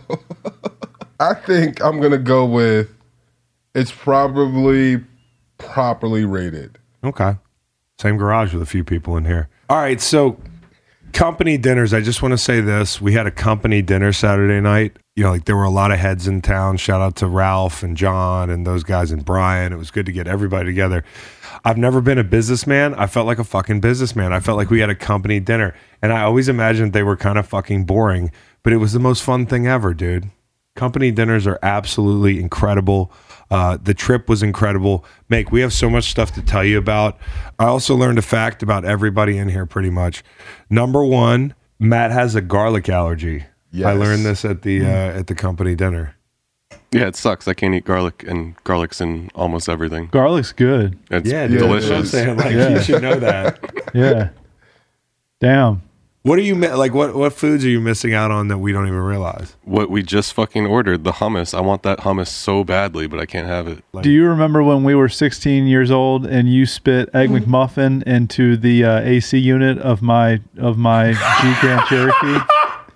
I 1.20 1.32
think 1.32 1.82
I'm 1.82 2.02
gonna 2.02 2.18
go 2.18 2.44
with 2.44 2.90
it's 3.76 3.92
probably 3.92 5.04
properly 5.58 6.24
rated. 6.24 6.78
Okay. 7.04 7.36
Same 8.00 8.16
garage 8.16 8.54
with 8.54 8.62
a 8.62 8.66
few 8.66 8.82
people 8.82 9.18
in 9.18 9.26
here. 9.26 9.50
All 9.68 9.76
right. 9.76 10.00
So, 10.00 10.40
company 11.12 11.58
dinners. 11.58 11.92
I 11.92 12.00
just 12.00 12.22
want 12.22 12.32
to 12.32 12.38
say 12.38 12.62
this. 12.62 13.02
We 13.02 13.12
had 13.12 13.26
a 13.26 13.30
company 13.30 13.82
dinner 13.82 14.14
Saturday 14.14 14.62
night. 14.62 14.96
You 15.14 15.24
know, 15.24 15.30
like 15.30 15.44
there 15.44 15.56
were 15.56 15.64
a 15.64 15.68
lot 15.70 15.90
of 15.92 15.98
heads 15.98 16.26
in 16.26 16.40
town. 16.40 16.78
Shout 16.78 17.02
out 17.02 17.16
to 17.16 17.26
Ralph 17.26 17.82
and 17.82 17.98
John 17.98 18.48
and 18.48 18.66
those 18.66 18.82
guys 18.82 19.10
and 19.12 19.22
Brian. 19.22 19.74
It 19.74 19.76
was 19.76 19.90
good 19.90 20.06
to 20.06 20.12
get 20.12 20.26
everybody 20.26 20.64
together. 20.66 21.04
I've 21.62 21.76
never 21.78 22.00
been 22.00 22.16
a 22.18 22.24
businessman. 22.24 22.94
I 22.94 23.06
felt 23.06 23.26
like 23.26 23.38
a 23.38 23.44
fucking 23.44 23.82
businessman. 23.82 24.32
I 24.32 24.40
felt 24.40 24.56
like 24.56 24.70
we 24.70 24.80
had 24.80 24.88
a 24.88 24.94
company 24.94 25.38
dinner. 25.38 25.74
And 26.00 26.14
I 26.14 26.22
always 26.22 26.48
imagined 26.48 26.94
they 26.94 27.02
were 27.02 27.16
kind 27.16 27.36
of 27.36 27.46
fucking 27.46 27.84
boring, 27.84 28.32
but 28.62 28.72
it 28.72 28.76
was 28.78 28.94
the 28.94 28.98
most 29.00 29.22
fun 29.22 29.44
thing 29.44 29.66
ever, 29.66 29.92
dude. 29.92 30.30
Company 30.76 31.10
dinners 31.10 31.46
are 31.46 31.58
absolutely 31.62 32.40
incredible. 32.40 33.12
Uh, 33.50 33.78
the 33.82 33.94
trip 33.94 34.28
was 34.28 34.42
incredible. 34.42 35.04
Make, 35.28 35.52
we 35.52 35.60
have 35.60 35.72
so 35.72 35.88
much 35.88 36.10
stuff 36.10 36.32
to 36.34 36.42
tell 36.42 36.64
you 36.64 36.78
about. 36.78 37.16
I 37.58 37.66
also 37.66 37.94
learned 37.94 38.18
a 38.18 38.22
fact 38.22 38.62
about 38.62 38.84
everybody 38.84 39.38
in 39.38 39.48
here 39.48 39.66
pretty 39.66 39.90
much. 39.90 40.24
Number 40.68 41.04
one, 41.04 41.54
Matt 41.78 42.10
has 42.10 42.34
a 42.34 42.40
garlic 42.40 42.88
allergy. 42.88 43.44
Yes. 43.72 43.86
I 43.86 43.92
learned 43.92 44.24
this 44.24 44.44
at 44.44 44.62
the 44.62 44.80
mm. 44.80 44.84
uh, 44.86 45.18
at 45.18 45.26
the 45.26 45.34
company 45.34 45.74
dinner. 45.74 46.14
Yeah, 46.92 47.08
it 47.08 47.16
sucks. 47.16 47.46
I 47.46 47.52
can't 47.52 47.74
eat 47.74 47.84
garlic, 47.84 48.22
and 48.26 48.54
garlic's 48.64 49.00
in 49.02 49.30
almost 49.34 49.68
everything. 49.68 50.08
Garlic's 50.12 50.52
good. 50.52 50.98
It's 51.10 51.30
yeah, 51.30 51.46
delicious. 51.46 51.90
Yeah, 51.90 52.02
saying. 52.04 52.38
Like, 52.38 52.52
You 52.54 52.80
should 52.82 53.02
know 53.02 53.18
that. 53.20 53.58
Yeah. 53.94 54.28
Damn. 55.40 55.82
What 56.26 56.40
are 56.40 56.42
you 56.42 56.56
like? 56.56 56.92
What 56.92 57.14
what 57.14 57.32
foods 57.34 57.64
are 57.64 57.68
you 57.68 57.80
missing 57.80 58.12
out 58.12 58.32
on 58.32 58.48
that 58.48 58.58
we 58.58 58.72
don't 58.72 58.88
even 58.88 58.98
realize? 58.98 59.54
What 59.62 59.90
we 59.90 60.02
just 60.02 60.34
fucking 60.34 60.66
ordered, 60.66 61.04
the 61.04 61.12
hummus. 61.12 61.56
I 61.56 61.60
want 61.60 61.84
that 61.84 62.00
hummus 62.00 62.26
so 62.26 62.64
badly, 62.64 63.06
but 63.06 63.20
I 63.20 63.26
can't 63.26 63.46
have 63.46 63.68
it. 63.68 63.84
Like, 63.92 64.02
Do 64.02 64.10
you 64.10 64.24
remember 64.26 64.60
when 64.64 64.82
we 64.82 64.96
were 64.96 65.08
16 65.08 65.68
years 65.68 65.92
old 65.92 66.26
and 66.26 66.48
you 66.52 66.66
spit 66.66 67.10
egg 67.14 67.28
mm-hmm. 67.30 67.54
McMuffin 67.54 68.02
into 68.02 68.56
the 68.56 68.82
uh, 68.84 69.00
AC 69.02 69.38
unit 69.38 69.78
of 69.78 70.02
my 70.02 70.40
of 70.58 70.76
my 70.76 71.12
G 71.42 71.60
Grand 71.60 71.86
Cherokee? 71.86 72.44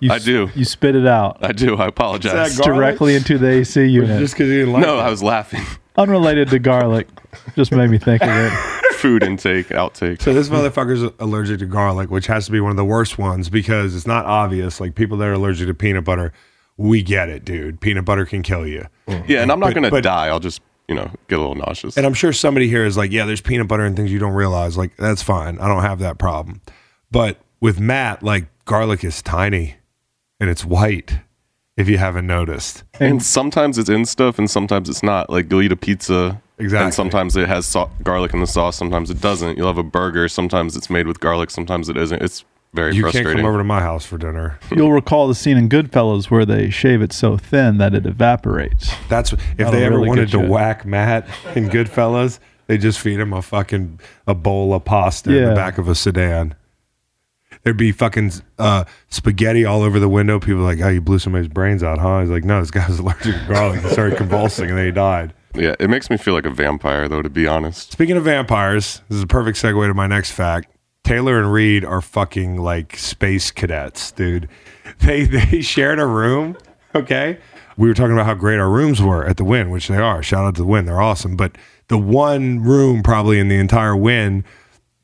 You 0.01 0.11
I 0.11 0.19
do. 0.19 0.49
S- 0.49 0.57
you 0.57 0.65
spit 0.65 0.97
it 0.97 1.07
out. 1.07 1.37
I 1.41 1.53
do. 1.53 1.77
I 1.77 1.87
apologize. 1.87 2.57
Directly 2.59 3.15
into 3.15 3.39
the 3.39 3.47
AC 3.61 3.87
unit. 3.87 4.19
Just 4.19 4.35
because 4.35 4.49
you 4.49 4.57
didn't 4.59 4.73
like 4.73 4.83
No, 4.83 4.99
it? 4.99 5.03
I 5.03 5.09
was 5.11 5.23
laughing 5.23 5.63
unrelated 5.97 6.49
to 6.49 6.59
garlic. 6.59 7.07
Just 7.57 7.73
made 7.73 7.91
me 7.91 7.99
think 7.99 8.23
of 8.23 8.29
it. 8.31 8.53
Food 8.97 9.23
intake, 9.23 9.69
outtake. 9.69 10.21
So 10.21 10.35
this 10.35 10.49
motherfucker's 10.49 11.11
allergic 11.21 11.61
to 11.61 11.67
garlic, 11.67 12.11
which 12.11 12.27
has 12.27 12.45
to 12.47 12.53
be 12.53 12.61
one 12.61 12.71
of 12.71 12.77
the 12.77 12.85
worst 12.85 13.19
ones 13.19 13.49
because 13.49 13.97
it's 13.97 14.07
not 14.07 14.27
obvious. 14.27 14.79
Like 14.81 14.95
people 14.95 15.17
that 15.19 15.25
are 15.27 15.33
allergic 15.33 15.69
to 15.69 15.75
peanut 15.75 16.05
butter, 16.05 16.33
we 16.77 17.03
get 17.03 17.29
it, 17.31 17.45
dude. 17.45 17.81
Peanut 17.81 18.05
butter 18.05 18.27
can 18.27 18.43
kill 18.43 18.67
you. 18.67 18.85
Mm-hmm. 19.09 19.31
Yeah, 19.31 19.43
and 19.43 19.51
I'm 19.51 19.59
not 19.61 19.69
But- 19.69 19.75
gonna 19.75 19.91
but- 19.91 20.05
die. 20.05 20.27
I'll 20.29 20.41
just 20.41 20.61
you 20.87 20.95
know 20.95 21.11
get 21.29 21.39
a 21.39 21.43
little 21.43 21.55
nauseous. 21.55 21.97
And 21.97 22.05
I'm 22.05 22.15
sure 22.15 22.33
somebody 22.33 22.69
here 22.69 22.85
is 22.85 22.97
like, 22.97 23.11
yeah, 23.11 23.25
there's 23.25 23.41
peanut 23.41 23.69
butter 23.69 23.85
and 23.85 23.97
things 23.97 24.13
you 24.13 24.19
don't 24.19 24.35
realize. 24.35 24.77
Like, 24.77 24.97
that's 24.97 25.23
fine. 25.23 25.59
I 25.61 25.69
don't 25.69 25.83
have 25.83 26.01
that 26.01 26.19
problem. 26.19 26.61
But 27.11 27.39
with 27.61 27.81
Matt, 27.81 28.23
like, 28.23 28.47
garlic 28.67 29.03
is 29.03 29.23
tiny 29.23 29.77
and 30.41 30.51
it's 30.51 30.65
white 30.65 31.21
if 31.81 31.89
you 31.89 31.99
haven't 31.99 32.27
noticed. 32.27 32.85
And 33.01 33.23
sometimes 33.23 33.79
it's 33.79 33.89
in 33.89 34.05
stuff 34.05 34.39
and 34.39 34.49
sometimes 34.49 34.89
it's 34.89 35.03
not. 35.03 35.31
Like 35.31 35.51
you'll 35.51 35.63
eat 35.63 35.73
a 35.73 35.77
pizza. 35.77 36.41
Exactly. 36.59 36.85
And 36.85 36.95
sometimes 36.95 37.37
it 37.37 37.49
has 37.49 37.67
so- 37.67 37.91
garlic 38.03 38.35
in 38.35 38.41
the 38.41 38.47
sauce, 38.47 38.77
sometimes 38.77 39.11
it 39.11 39.21
doesn't. 39.21 39.57
You'll 39.57 39.67
have 39.69 39.79
a 39.79 39.83
burger, 39.83 40.29
sometimes 40.29 40.77
it's 40.77 40.91
made 40.91 41.07
with 41.07 41.19
garlic, 41.19 41.51
sometimes 41.51 41.89
it 41.89 41.97
isn't. 41.97 42.21
It's 42.23 42.45
very 42.75 42.95
you 42.95 43.09
can't 43.11 43.27
come 43.27 43.45
over 43.45 43.59
to 43.59 43.65
my 43.65 43.81
house 43.81 44.05
for 44.05 44.17
dinner. 44.19 44.59
You'll 44.71 44.93
recall 44.93 45.27
the 45.27 45.35
scene 45.35 45.57
in 45.57 45.69
Goodfellas 45.69 46.27
where 46.31 46.45
they 46.45 46.69
shave 46.71 47.01
it 47.03 47.13
so 47.13 47.37
thin 47.37 47.79
that 47.79 47.95
it 47.95 48.07
evaporates. 48.07 48.93
That's 49.09 49.33
if 49.33 49.57
they 49.57 49.85
ever 49.85 49.97
really 49.97 50.09
wanted 50.09 50.31
to 50.33 50.41
you. 50.41 50.47
whack 50.49 50.85
Matt 50.85 51.27
in 51.57 51.69
Goodfellas, 51.69 52.39
they 52.69 52.79
just 52.79 53.01
feed 53.01 53.19
him 53.19 53.33
a 53.33 53.43
fucking 53.43 53.99
a 54.29 54.35
bowl 54.35 54.73
of 54.75 54.85
pasta 54.85 55.33
yeah. 55.33 55.39
in 55.39 55.45
the 55.49 55.55
back 55.55 55.79
of 55.79 55.89
a 55.89 55.97
sedan 55.97 56.55
there'd 57.63 57.77
be 57.77 57.93
fucking 57.93 58.33
uh, 58.59 58.85
spaghetti 59.09 59.65
all 59.65 59.83
over 59.83 59.99
the 59.99 60.09
window. 60.09 60.41
People 60.41 60.63
like, 60.63 60.81
oh, 60.81 60.89
you 60.89 61.01
blew 61.01 61.19
somebody's 61.19 61.49
brains 61.49 61.83
out, 61.83 61.99
huh? 61.99 62.21
He's 62.21 62.31
like, 62.31 62.45
no, 62.45 62.61
this 62.61 62.71
guy 62.71 62.87
was 62.87 62.99
allergic 63.01 63.35
to 63.35 63.45
garlic. 63.49 63.81
He 63.83 63.89
started 63.91 64.17
convulsing 64.19 64.71
and 64.71 64.79
then 64.79 64.87
he 64.87 64.93
died. 64.93 65.35
Yeah, 65.55 65.75
it 65.81 65.91
makes 65.91 66.11
me 66.11 66.17
feel 66.17 66.35
like 66.35 66.47
a 66.47 66.51
vampire, 66.51 67.09
though, 67.09 67.23
to 67.23 67.31
be 67.31 67.47
honest. 67.47 67.93
Speaking 67.93 68.17
of 68.17 68.25
vampires, 68.25 69.03
this 69.09 69.17
is 69.19 69.23
a 69.23 69.27
perfect 69.27 69.59
segue 69.59 69.85
to 69.87 69.95
my 69.95 70.07
next 70.07 70.31
fact. 70.31 70.71
Taylor 71.03 71.41
and 71.41 71.53
Reed 71.53 71.85
are 71.85 72.01
fucking 72.01 72.61
like 72.63 72.97
space 72.97 73.51
cadets, 73.51 74.13
dude. 74.13 74.49
They 74.99 75.25
they 75.25 75.63
shared 75.63 75.99
a 76.01 76.05
room. 76.05 76.59
Okay, 76.95 77.39
we 77.79 77.89
were 77.89 77.95
talking 77.95 78.13
about 78.13 78.27
how 78.27 78.35
great 78.35 78.59
our 78.59 78.69
rooms 78.69 79.01
were 79.01 79.25
at 79.25 79.37
the 79.39 79.45
Wynn, 79.45 79.71
which 79.71 79.87
they 79.89 79.97
are. 79.97 80.21
Shout 80.23 80.45
out 80.45 80.57
to 80.57 80.61
the 80.63 80.67
Wynn, 80.67 80.85
they're 80.85 81.01
awesome. 81.01 81.37
But 81.37 81.57
the 81.89 81.97
one 81.97 82.61
room 82.61 83.03
probably 83.03 83.39
in 83.39 83.49
the 83.49 83.57
entire 83.59 83.97
Wynn 83.97 84.45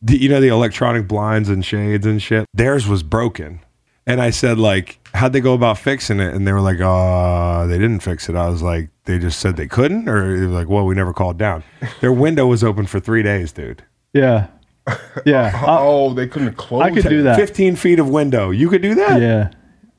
the, 0.07 0.17
you 0.17 0.29
know 0.29 0.41
the 0.41 0.49
electronic 0.49 1.09
blinds 1.09 1.49
and 1.49 1.65
shades 1.65 2.07
and 2.07 2.23
shit. 2.23 2.47
Theirs 2.55 2.87
was 2.87 3.03
broken, 3.03 3.61
and 4.07 4.21
I 4.23 4.31
said 4.31 4.59
like, 4.59 5.01
how'd 5.15 5.33
they 5.33 5.41
go 5.41 5.53
about 5.55 5.79
fixing 5.79 6.21
it? 6.21 6.33
And 6.35 6.47
they 6.47 6.53
were 6.53 6.61
like, 6.61 6.79
oh 6.81 7.67
they 7.69 7.79
didn't 7.79 8.01
fix 8.01 8.29
it. 8.29 8.37
I 8.37 8.49
was 8.49 8.63
like, 8.63 8.89
they 9.05 9.19
just 9.19 9.41
said 9.41 9.57
they 9.57 9.67
couldn't, 9.69 10.09
or 10.09 10.39
they 10.39 10.47
were 10.47 10.53
like, 10.53 10.69
well, 10.69 10.87
we 10.87 10.95
never 10.95 11.13
called 11.13 11.39
down. 11.39 11.65
Their 12.01 12.13
window 12.13 12.47
was 12.47 12.63
open 12.63 12.87
for 12.87 13.01
three 13.01 13.23
days, 13.23 13.51
dude. 13.53 13.83
Yeah. 14.13 14.49
Yeah. 15.25 15.65
Oh, 15.67 16.11
oh, 16.11 16.15
they 16.15 16.29
couldn't 16.29 16.55
close. 16.55 16.83
I 16.83 16.91
could 16.91 17.07
it. 17.07 17.09
do 17.09 17.23
that. 17.25 17.37
Fifteen 17.37 17.75
feet 17.75 17.99
of 17.99 18.09
window. 18.09 18.51
You 18.51 18.69
could 18.69 18.83
do 18.83 18.95
that. 18.95 19.21
Yeah. 19.21 19.51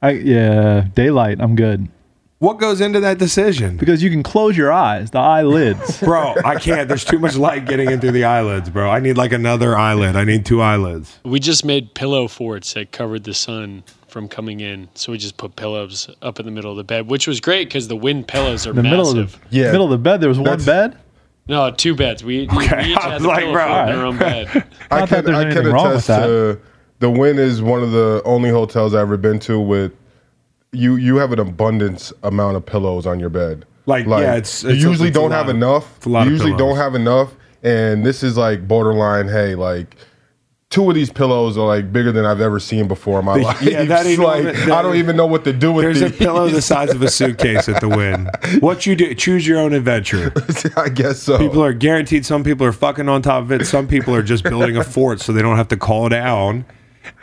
I 0.02 0.12
yeah. 0.12 0.88
Daylight. 0.96 1.42
I'm 1.42 1.56
good. 1.56 1.90
What 2.40 2.60
goes 2.60 2.82
into 2.82 3.00
that 3.00 3.18
decision? 3.18 3.78
Because 3.78 4.04
you 4.04 4.12
can 4.12 4.22
close 4.22 4.56
your 4.56 4.72
eyes, 4.72 5.10
the 5.10 5.18
eyelids. 5.18 6.00
bro, 6.02 6.36
I 6.46 6.56
can't. 6.60 6.88
There's 6.88 7.04
too 7.04 7.18
much 7.18 7.36
light 7.36 7.66
getting 7.66 7.90
in 7.90 8.00
through 8.00 8.12
the 8.12 8.26
eyelids, 8.26 8.70
bro. 8.70 8.92
I 8.92 9.00
need 9.00 9.18
like 9.18 9.32
another 9.32 9.76
eyelid. 9.76 10.16
I 10.16 10.24
need 10.24 10.46
two 10.46 10.62
eyelids. 10.62 11.18
We 11.26 11.40
just 11.40 11.66
made 11.66 11.96
pillow 11.96 12.28
forts 12.28 12.74
that 12.76 12.92
covered 12.92 13.24
the 13.24 13.34
sun 13.34 13.84
from 14.08 14.28
coming 14.28 14.60
in, 14.60 14.88
so 14.94 15.12
we 15.12 15.18
just 15.18 15.38
put 15.38 15.56
pillows 15.56 16.12
up 16.22 16.40
in 16.40 16.46
the 16.46 16.52
middle 16.52 16.70
of 16.70 16.78
the 16.78 16.84
bed, 16.84 17.08
which 17.08 17.26
was 17.26 17.40
great 17.40 17.70
because 17.70 17.88
the 17.88 17.96
Wynn 17.98 18.24
pillows 18.24 18.68
are 18.68 18.74
the 18.74 18.84
massive. 18.84 18.98
Middle 19.08 19.20
of 19.24 19.32
the, 19.32 19.40
yeah. 19.58 19.72
middle 19.72 19.86
of 19.86 19.92
the 19.92 19.98
bed. 19.98 20.22
There 20.22 20.30
was 20.30 20.38
That's, 20.38 20.64
one 20.64 20.64
bed. 20.64 21.00
No, 21.48 21.72
two 21.72 21.96
beds. 21.96 22.24
We, 22.24 22.48
okay. 22.50 22.84
we 22.84 22.92
each 22.94 23.00
had 23.00 23.24
like, 23.24 23.40
pillow 23.40 23.54
bro, 23.54 23.66
right. 23.66 23.90
in 23.90 23.96
our 24.00 24.06
own 24.06 24.18
bed. 24.20 24.48
I, 24.92 25.02
I 25.02 25.06
can 25.08 25.28
I 25.34 25.52
can 25.52 25.66
attest 25.66 26.06
to 26.06 26.60
the 27.00 27.10
Wynn 27.10 27.40
is 27.40 27.64
one 27.64 27.82
of 27.82 27.94
the 27.94 28.22
only 28.26 28.52
hotels 28.52 28.94
I've 28.94 29.02
ever 29.02 29.18
been 29.18 29.40
to 29.40 29.60
with 29.60 29.92
you 30.72 30.96
you 30.96 31.18
have 31.18 31.32
an 31.32 31.40
abundance 31.40 32.12
amount 32.24 32.58
of 32.58 32.66
pillows 32.66 33.06
on 33.06 33.20
your 33.20 33.30
bed. 33.30 33.66
Like, 33.86 34.06
like 34.06 34.24
yeah, 34.24 34.36
it's, 34.36 34.64
it's 34.66 34.82
you 34.84 34.90
usually 34.90 35.10
it's 35.10 35.16
don't 35.18 35.32
have 35.32 35.48
of, 35.50 35.56
enough. 35.56 35.98
you 36.06 36.20
usually 36.24 36.52
pillows. 36.52 36.60
don't 36.60 36.76
have 36.76 36.94
enough, 36.96 37.34
and 37.64 38.06
this 38.06 38.22
is 38.22 38.38
like 38.38 38.68
borderline. 38.68 39.30
Hey, 39.30 39.56
like 39.56 39.96
two 40.70 40.90
of 40.90 40.96
these 40.96 41.10
pillows 41.10 41.58
are 41.58 41.66
like 41.66 41.94
bigger 41.94 42.12
than 42.12 42.26
I've 42.26 42.42
ever 42.42 42.60
seen 42.60 42.90
before 42.90 43.20
in 43.20 43.26
my 43.26 43.36
life. 43.38 43.62
Yeah, 43.62 43.86
that's 43.86 44.18
like 44.18 44.44
I 44.68 44.82
don't 44.82 44.98
even 44.98 45.16
know 45.16 45.26
what 45.26 45.46
to 45.46 45.54
do 45.54 45.72
with. 45.72 45.84
There's 45.86 46.02
these. 46.02 46.12
a 46.12 46.14
pillow 46.14 46.50
the 46.50 46.62
size 46.62 46.94
of 46.94 47.02
a 47.02 47.08
suitcase 47.10 47.70
at 47.70 47.80
the 47.80 47.88
Wynn. 47.88 48.30
What 48.60 48.86
you 48.86 48.98
do, 48.98 49.16
choose 49.16 49.48
your 49.48 49.60
own 49.60 49.72
adventure. 49.74 50.34
I 50.76 50.90
guess 50.90 51.24
so. 51.24 51.38
People 51.38 51.64
are 51.64 51.74
guaranteed. 51.74 52.26
Some 52.26 52.44
people 52.44 52.68
are 52.68 52.74
fucking 52.74 53.08
on 53.08 53.22
top 53.22 53.44
of 53.44 53.52
it. 53.54 53.66
Some 53.66 53.88
people 53.88 54.14
are 54.14 54.24
just 54.24 54.44
building 54.44 54.76
a 54.76 54.84
fort 54.84 55.22
so 55.22 55.32
they 55.32 55.42
don't 55.42 55.56
have 55.58 55.70
to 55.70 55.78
call 55.78 56.10
down 56.10 56.66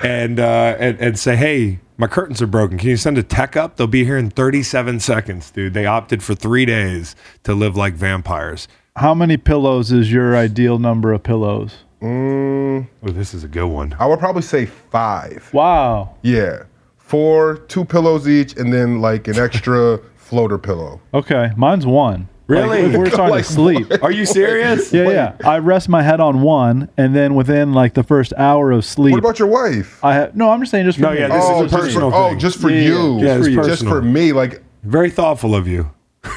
and, 0.02 0.40
uh, 0.40 0.76
and 0.78 0.98
and 1.00 1.18
say, 1.18 1.36
hey, 1.36 1.80
my 1.96 2.06
curtains 2.06 2.40
are 2.42 2.46
broken. 2.46 2.78
Can 2.78 2.88
you 2.90 2.96
send 2.96 3.18
a 3.18 3.22
tech 3.22 3.56
up? 3.56 3.76
They'll 3.76 3.86
be 3.86 4.04
here 4.04 4.18
in 4.18 4.30
37 4.30 5.00
seconds, 5.00 5.50
dude. 5.50 5.74
They 5.74 5.86
opted 5.86 6.22
for 6.22 6.34
three 6.34 6.64
days 6.64 7.14
to 7.44 7.54
live 7.54 7.76
like 7.76 7.94
vampires. 7.94 8.66
How 8.96 9.14
many 9.14 9.36
pillows 9.36 9.92
is 9.92 10.10
your 10.12 10.36
ideal 10.36 10.78
number 10.78 11.12
of 11.12 11.22
pillows? 11.22 11.76
Mm, 12.02 12.86
oh, 13.02 13.08
this 13.10 13.34
is 13.34 13.44
a 13.44 13.48
good 13.48 13.68
one. 13.68 13.96
I 13.98 14.06
would 14.06 14.18
probably 14.18 14.42
say 14.42 14.66
five. 14.66 15.48
Wow. 15.52 16.16
Yeah. 16.22 16.64
Four, 16.98 17.58
two 17.58 17.84
pillows 17.84 18.28
each, 18.28 18.56
and 18.56 18.72
then 18.72 19.00
like 19.00 19.28
an 19.28 19.38
extra 19.38 19.98
floater 20.16 20.58
pillow. 20.58 21.00
Okay. 21.12 21.50
Mine's 21.56 21.86
one. 21.86 22.28
Really? 22.46 22.88
Like, 22.88 22.96
we're 22.98 23.10
starting 23.10 23.36
like, 23.36 23.46
to 23.46 23.52
sleep. 23.52 24.02
Are 24.02 24.10
you 24.10 24.26
serious? 24.26 24.92
yeah, 24.92 25.08
yeah. 25.08 25.36
I 25.44 25.58
rest 25.58 25.88
my 25.88 26.02
head 26.02 26.20
on 26.20 26.42
one, 26.42 26.90
and 26.98 27.16
then 27.16 27.34
within 27.34 27.72
like 27.72 27.94
the 27.94 28.02
first 28.02 28.34
hour 28.36 28.70
of 28.70 28.84
sleep. 28.84 29.12
What 29.12 29.20
about 29.20 29.38
your 29.38 29.48
wife? 29.48 30.02
I 30.04 30.14
have, 30.14 30.36
no. 30.36 30.50
I'm 30.50 30.60
just 30.60 30.70
saying, 30.70 30.84
just 30.84 30.98
for 30.98 31.04
no. 31.04 31.10
Me. 31.12 31.20
Yeah, 31.20 31.28
this 31.28 31.44
oh, 31.46 31.64
is 31.64 31.72
a 31.72 31.76
personal. 31.76 32.10
Thing. 32.10 32.20
Oh, 32.20 32.34
just 32.38 32.60
for 32.60 32.68
oh, 32.68 32.74
yeah, 32.74 32.80
you. 32.82 33.18
Yeah, 33.20 33.36
just, 33.38 33.50
yeah, 33.50 33.62
for, 33.62 33.68
just 33.68 33.82
for 33.84 34.02
me. 34.02 34.32
Like 34.32 34.62
very 34.82 35.08
thoughtful 35.10 35.54
of 35.54 35.66
you. 35.68 35.90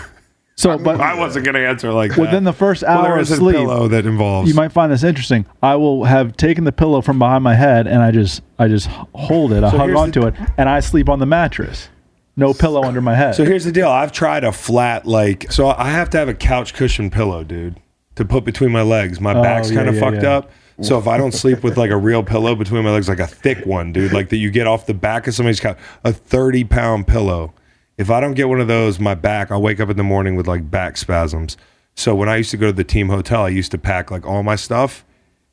So, 0.60 0.76
but 0.76 1.00
I 1.00 1.14
wasn't 1.14 1.46
going 1.46 1.54
to 1.54 1.62
answer 1.64 1.94
like 1.94 2.16
that. 2.16 2.20
Within 2.20 2.44
the 2.44 2.52
first 2.52 2.84
hour 2.84 3.12
well, 3.12 3.20
of 3.20 3.28
sleep, 3.28 3.58
a 3.58 3.60
pillow 3.60 3.88
that 3.90 4.08
involves. 4.08 4.50
You 4.50 4.56
might 4.56 4.72
find 4.72 4.92
this 4.92 5.04
interesting. 5.04 5.46
I 5.62 5.76
will 5.76 6.04
have 6.04 6.36
taken 6.36 6.64
the 6.64 6.72
pillow 6.72 7.02
from 7.02 7.20
behind 7.20 7.44
my 7.44 7.54
head 7.54 7.86
and 7.86 8.02
I 8.02 8.10
just, 8.10 8.42
I 8.58 8.68
just 8.68 8.88
hold 8.88 9.54
it. 9.54 9.64
I 9.64 9.70
so 9.70 9.78
hug 9.78 9.92
onto 9.96 10.22
the, 10.22 10.28
it, 10.30 10.34
and 10.58 10.68
I 10.68 10.80
sleep 10.80 11.10
on 11.10 11.20
the 11.20 11.28
mattress 11.28 11.90
no 12.38 12.54
pillow 12.54 12.84
under 12.84 13.02
my 13.02 13.16
head. 13.16 13.34
So 13.36 13.44
here's 13.44 13.66
the 13.66 13.72
deal. 13.72 13.90
I've 13.90 14.12
tried 14.14 14.46
a 14.46 14.52
flat 14.54 15.06
like 15.06 15.52
so 15.52 15.68
I 15.70 15.90
have 15.90 16.10
to 16.12 16.18
have 16.18 16.30
a 16.30 16.34
couch 16.34 16.74
cushion 16.74 17.10
pillow, 17.10 17.44
dude, 17.44 17.78
to 18.16 18.24
put 18.24 18.46
between 18.46 18.72
my 18.72 18.84
legs. 18.84 19.20
My 19.20 19.34
Oh, 19.36 19.42
back's 19.42 19.70
yeah, 19.70 19.78
kind 19.78 19.90
of 19.90 19.96
yeah, 19.96 20.02
fucked 20.02 20.24
yeah. 20.24 20.38
up. 20.38 20.52
So 20.80 21.00
if 21.00 21.08
I 21.08 21.18
don't 21.18 21.32
sleep 21.32 21.64
with 21.64 21.76
like 21.76 21.90
a 21.90 21.98
real 21.98 22.22
pillow 22.22 22.54
between 22.56 22.84
my 22.84 22.92
legs, 22.92 23.10
like 23.10 23.20
a 23.20 23.26
thick 23.26 23.66
one, 23.66 23.92
dude, 23.92 24.14
like 24.14 24.30
that 24.30 24.38
you 24.38 24.52
get 24.52 24.68
off 24.68 24.86
the 24.86 24.94
back 24.94 25.26
of 25.26 25.34
somebody's 25.34 25.60
couch, 25.60 25.78
a 26.04 26.14
thirty 26.14 26.64
pound 26.64 27.08
pillow. 27.08 27.54
If 27.98 28.12
I 28.12 28.20
don't 28.20 28.36
get 28.36 28.48
one 28.48 28.62
of 28.62 28.68
those, 28.68 29.00
my 29.00 29.16
back, 29.16 29.50
I'll 29.50 29.62
wake 29.62 29.80
up 29.80 29.90
in 29.90 29.98
the 29.98 30.04
morning 30.04 30.36
with 30.36 30.48
like 30.48 30.70
back 30.70 30.96
spasms. 30.98 31.58
So 31.96 32.14
when 32.14 32.30
I 32.30 32.36
used 32.36 32.52
to 32.52 32.58
go 32.58 32.68
to 32.68 32.74
the 32.74 32.84
team 32.84 33.10
hotel, 33.10 33.42
I 33.44 33.50
used 33.50 33.72
to 33.72 33.80
pack 33.80 34.12
like 34.12 34.28
all 34.28 34.44
my 34.44 34.56
stuff 34.56 35.04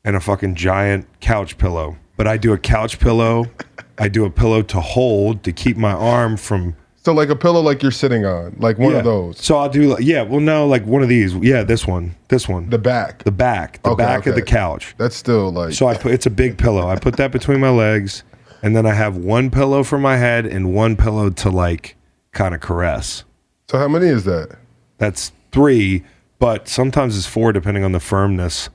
and 0.03 0.15
a 0.15 0.19
fucking 0.19 0.53
giant 0.53 1.07
couch 1.21 1.57
pillow. 1.57 1.97
But 2.17 2.27
I 2.27 2.37
do 2.37 2.53
a 2.53 2.59
couch 2.59 2.99
pillow 2.99 3.49
I 3.97 4.07
do 4.07 4.25
a 4.25 4.29
pillow 4.29 4.61
to 4.63 4.79
hold 4.81 5.43
to 5.43 5.51
keep 5.51 5.77
my 5.77 5.91
arm 5.91 6.37
from. 6.37 6.75
So 7.03 7.13
like 7.13 7.29
a 7.29 7.35
pillow 7.35 7.61
like 7.61 7.83
you're 7.83 7.91
sitting 7.91 8.25
on, 8.25 8.55
like 8.59 8.79
one 8.79 8.93
yeah. 8.93 8.99
of 8.99 9.03
those. 9.05 9.39
So 9.39 9.57
I'll 9.57 9.69
do 9.69 9.81
like, 9.89 10.03
yeah, 10.03 10.23
well 10.23 10.39
no, 10.39 10.67
like 10.67 10.85
one 10.85 11.03
of 11.03 11.09
these. 11.09 11.33
Yeah, 11.35 11.63
this 11.63 11.85
one. 11.87 12.15
This 12.29 12.49
one. 12.49 12.69
The 12.69 12.77
back. 12.79 13.23
The 13.23 13.31
back. 13.31 13.81
The 13.83 13.89
okay, 13.91 14.03
back 14.03 14.19
okay. 14.21 14.31
of 14.31 14.35
the 14.35 14.41
couch. 14.41 14.95
That's 14.97 15.15
still 15.15 15.51
like 15.51 15.73
So 15.73 15.87
I 15.87 15.95
put 15.95 16.11
it's 16.13 16.25
a 16.25 16.29
big 16.31 16.57
pillow. 16.57 16.87
I 16.87 16.95
put 16.95 17.17
that 17.17 17.31
between 17.31 17.59
my 17.59 17.69
legs 17.69 18.23
and 18.63 18.75
then 18.75 18.85
I 18.87 18.93
have 18.93 19.17
one 19.17 19.51
pillow 19.51 19.83
for 19.83 19.99
my 19.99 20.17
head 20.17 20.45
and 20.47 20.73
one 20.73 20.95
pillow 20.97 21.29
to 21.29 21.49
like 21.51 21.95
kind 22.31 22.55
of 22.55 22.61
caress. 22.61 23.23
So 23.69 23.77
how 23.77 23.87
many 23.87 24.07
is 24.07 24.23
that? 24.25 24.57
That's 24.97 25.31
3, 25.51 26.03
but 26.39 26.67
sometimes 26.67 27.15
it's 27.17 27.25
4 27.27 27.51
depending 27.53 27.83
on 27.83 27.91
the 27.91 27.99
firmness 27.99 28.69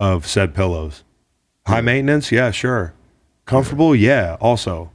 of 0.00 0.26
said 0.26 0.54
pillows. 0.54 1.04
High 1.66 1.80
maintenance? 1.80 2.30
Yeah, 2.30 2.50
sure. 2.52 2.94
Comfortable? 3.46 3.94
Yeah, 3.94 4.36
also. 4.40 4.90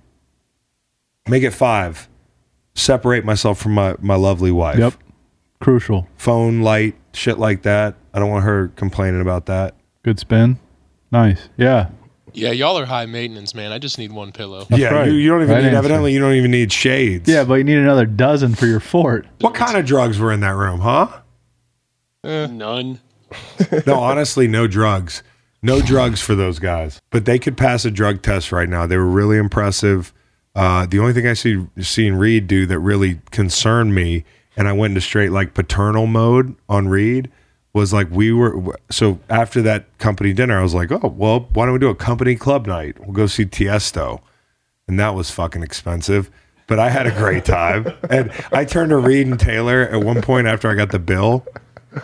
Make 1.28 1.44
it 1.44 1.52
five. 1.52 2.10
Separate 2.76 3.26
myself 3.26 3.60
from 3.60 3.74
my, 3.74 3.96
my 4.00 4.16
lovely 4.16 4.52
wife. 4.52 4.78
Yep. 4.78 4.94
Crucial. 5.62 6.08
Phone, 6.18 6.62
light, 6.62 6.96
shit 7.14 7.40
like 7.40 7.62
that. 7.64 7.96
I 8.14 8.20
don't 8.20 8.30
want 8.30 8.44
her 8.44 8.68
complaining 8.76 9.22
about 9.22 9.46
that. 9.48 9.74
Good 10.04 10.20
spin. 10.20 10.60
Nice. 11.12 11.50
Yeah. 11.58 11.90
Yeah, 12.34 12.52
y'all 12.52 12.78
are 12.80 12.86
high 12.86 13.06
maintenance, 13.06 13.54
man. 13.54 13.72
I 13.72 13.78
just 13.80 13.98
need 13.98 14.12
one 14.12 14.32
pillow. 14.32 14.66
That's 14.66 14.80
yeah, 14.82 14.94
right. 14.94 15.08
you, 15.08 15.14
you, 15.14 15.30
don't 15.30 15.44
even 15.44 15.54
right 15.56 15.64
need, 15.66 15.74
evidently, 15.74 16.14
you 16.14 16.20
don't 16.20 16.34
even 16.34 16.52
need 16.52 16.72
shades. 16.72 17.30
Yeah, 17.30 17.44
but 17.44 17.56
you 17.56 17.64
need 17.64 17.78
another 17.78 18.06
dozen 18.06 18.56
for 18.56 18.66
your 18.68 18.80
fort. 18.80 19.28
What 19.42 19.54
kind 19.54 19.78
of 19.78 19.86
drugs 19.86 20.18
were 20.18 20.32
in 20.32 20.40
that 20.40 20.56
room, 20.56 20.80
huh? 20.80 21.10
Eh. 22.24 22.48
None. 22.48 23.00
no, 23.86 23.96
honestly, 24.00 24.48
no 24.48 24.66
drugs. 24.66 25.24
No 25.64 25.80
drugs 25.80 26.20
for 26.20 26.34
those 26.34 26.58
guys, 26.58 27.02
but 27.12 27.26
they 27.26 27.38
could 27.38 27.56
pass 27.56 27.86
a 27.86 27.92
drug 27.92 28.24
test 28.24 28.52
right 28.52 28.68
now. 28.68 28.88
They 28.88 28.98
were 28.98 29.06
really 29.06 29.38
impressive. 29.38 30.12
Uh, 30.56 30.88
the 30.88 30.98
only 30.98 31.14
thing 31.14 31.28
I 31.28 31.34
see 31.34 31.68
seen 31.80 32.16
Reed 32.16 32.48
do 32.48 32.66
that 32.66 32.80
really 32.80 33.22
concerned 33.30 33.94
me, 33.94 34.26
and 34.58 34.68
I 34.68 34.74
went 34.74 34.92
into 34.92 35.02
straight 35.02 35.32
like 35.32 35.54
paternal 35.54 36.08
mode 36.08 36.56
on 36.68 36.88
Reed 36.88 37.30
was 37.74 37.94
like 37.94 38.10
we 38.12 38.34
were 38.34 38.76
so 38.90 39.20
after 39.30 39.62
that 39.62 39.88
company 39.98 40.34
dinner 40.34 40.60
i 40.60 40.62
was 40.62 40.74
like 40.74 40.92
oh 40.92 41.08
well 41.16 41.48
why 41.54 41.64
don't 41.64 41.72
we 41.72 41.80
do 41.80 41.88
a 41.88 41.96
company 41.96 42.36
club 42.36 42.68
night 42.68 43.00
we'll 43.00 43.14
go 43.14 43.28
see 43.28 43.46
tiesto 43.46 44.20
and 44.90 45.00
that 45.00 45.16
was 45.16 45.32
fucking 45.32 45.64
expensive 45.64 46.30
but 46.68 46.80
i 46.80 46.90
had 46.90 47.08
a 47.08 47.12
great 47.12 47.46
time 47.46 47.88
and 48.10 48.30
i 48.52 48.66
turned 48.66 48.90
to 48.90 48.98
reed 48.98 49.26
and 49.26 49.40
taylor 49.40 49.84
at 49.90 50.04
one 50.04 50.22
point 50.22 50.48
after 50.48 50.70
i 50.70 50.76
got 50.76 50.92
the 50.92 51.00
bill 51.00 51.46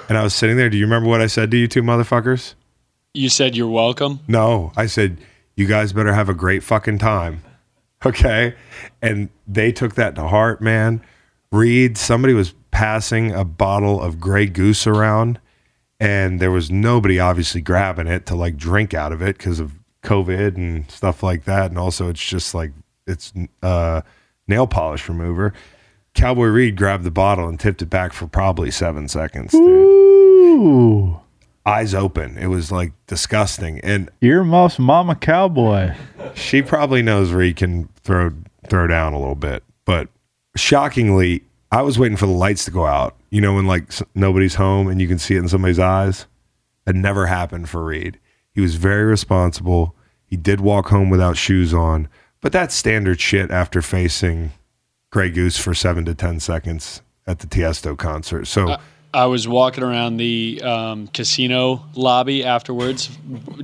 and 0.08 0.18
i 0.18 0.24
was 0.24 0.34
sitting 0.34 0.56
there 0.56 0.70
do 0.70 0.78
you 0.78 0.86
remember 0.86 1.10
what 1.10 1.20
i 1.20 1.28
said 1.28 1.52
to 1.52 1.58
you 1.58 1.68
two 1.68 1.82
motherfuckers 1.84 2.54
you 3.14 3.30
said 3.30 3.56
you're 3.56 3.70
welcome? 3.70 4.20
No, 4.28 4.72
I 4.76 4.86
said, 4.88 5.18
you 5.56 5.66
guys 5.66 5.94
better 5.94 6.14
have 6.14 6.30
a 6.30 6.34
great 6.34 6.64
fucking 6.64 7.00
time. 7.00 7.44
Okay. 8.06 8.54
And 9.02 9.30
they 9.48 9.72
took 9.72 9.96
that 9.96 10.14
to 10.16 10.28
heart, 10.28 10.62
man. 10.62 11.02
Reed, 11.52 11.98
somebody 11.98 12.36
was 12.36 12.54
passing 12.70 13.32
a 13.32 13.44
bottle 13.44 14.00
of 14.00 14.20
Grey 14.20 14.46
Goose 14.46 14.86
around, 14.86 15.40
and 16.00 16.40
there 16.40 16.52
was 16.52 16.70
nobody 16.70 17.20
obviously 17.20 17.60
grabbing 17.60 18.06
it 18.06 18.28
to 18.28 18.36
like 18.36 18.56
drink 18.56 18.94
out 18.94 19.12
of 19.12 19.24
it 19.24 19.36
because 19.36 19.60
of 19.60 19.72
COVID 20.04 20.56
and 20.56 20.90
stuff 20.92 21.24
like 21.24 21.46
that. 21.46 21.72
And 21.72 21.80
also, 21.80 22.08
it's 22.08 22.24
just 22.24 22.54
like 22.54 22.72
it's 23.08 23.34
uh, 23.64 24.02
nail 24.48 24.68
polish 24.68 25.10
remover. 25.10 25.54
Cowboy 26.14 26.50
Reed 26.50 26.78
grabbed 26.78 27.04
the 27.04 27.10
bottle 27.10 27.48
and 27.48 27.60
tipped 27.60 27.82
it 27.82 27.90
back 27.90 28.14
for 28.14 28.28
probably 28.28 28.70
seven 28.70 29.08
seconds, 29.08 29.54
dude. 29.54 29.62
Ooh 29.62 31.20
eyes 31.68 31.94
open. 31.94 32.38
It 32.38 32.48
was 32.48 32.72
like 32.72 32.94
disgusting. 33.08 33.80
And 33.82 34.10
earmuffs, 34.22 34.80
mama 34.80 35.16
cowboy. 35.16 35.94
She 36.34 36.62
probably 36.62 37.02
knows 37.04 37.32
Reed 37.34 37.58
can 37.58 37.90
throw 38.04 38.32
throw 38.70 38.88
down 38.88 39.14
a 39.14 39.20
little 39.20 39.36
bit, 39.36 39.64
but 39.86 40.08
shockingly, 40.56 41.44
I 41.72 41.82
was 41.84 42.00
waiting 42.00 42.18
for 42.18 42.26
the 42.26 42.32
lights 42.34 42.66
to 42.66 42.72
go 42.72 42.86
out. 42.86 43.16
You 43.30 43.42
know, 43.42 43.54
when 43.56 43.68
like 43.68 43.92
nobody's 44.16 44.56
home 44.56 44.88
and 44.88 45.02
you 45.02 45.08
can 45.08 45.20
see 45.20 45.36
it 45.36 45.40
in 45.40 45.50
somebody's 45.50 45.80
eyes. 45.80 46.26
It 46.86 46.96
never 46.96 47.26
happened 47.26 47.68
for 47.68 47.84
Reed. 47.84 48.18
He 48.56 48.62
was 48.62 48.76
very 48.76 49.04
responsible. 49.04 49.94
He 50.26 50.38
did 50.38 50.62
walk 50.62 50.88
home 50.88 51.10
without 51.10 51.36
shoes 51.36 51.74
on, 51.74 52.08
but 52.40 52.54
that's 52.54 52.74
standard 52.74 53.20
shit 53.20 53.52
after 53.52 53.82
facing 53.82 54.54
Grey 55.10 55.30
Goose 55.30 55.58
for 55.58 55.74
seven 55.74 56.06
to 56.06 56.16
ten 56.16 56.40
seconds 56.40 57.02
at 57.26 57.40
the 57.40 57.48
Tiesto 57.48 57.98
concert. 57.98 58.46
So. 58.48 58.70
Uh- 58.70 58.82
I 59.14 59.26
was 59.26 59.48
walking 59.48 59.84
around 59.84 60.18
the 60.18 60.62
um, 60.64 61.08
casino 61.08 61.86
lobby 61.96 62.44
afterwards, 62.44 63.10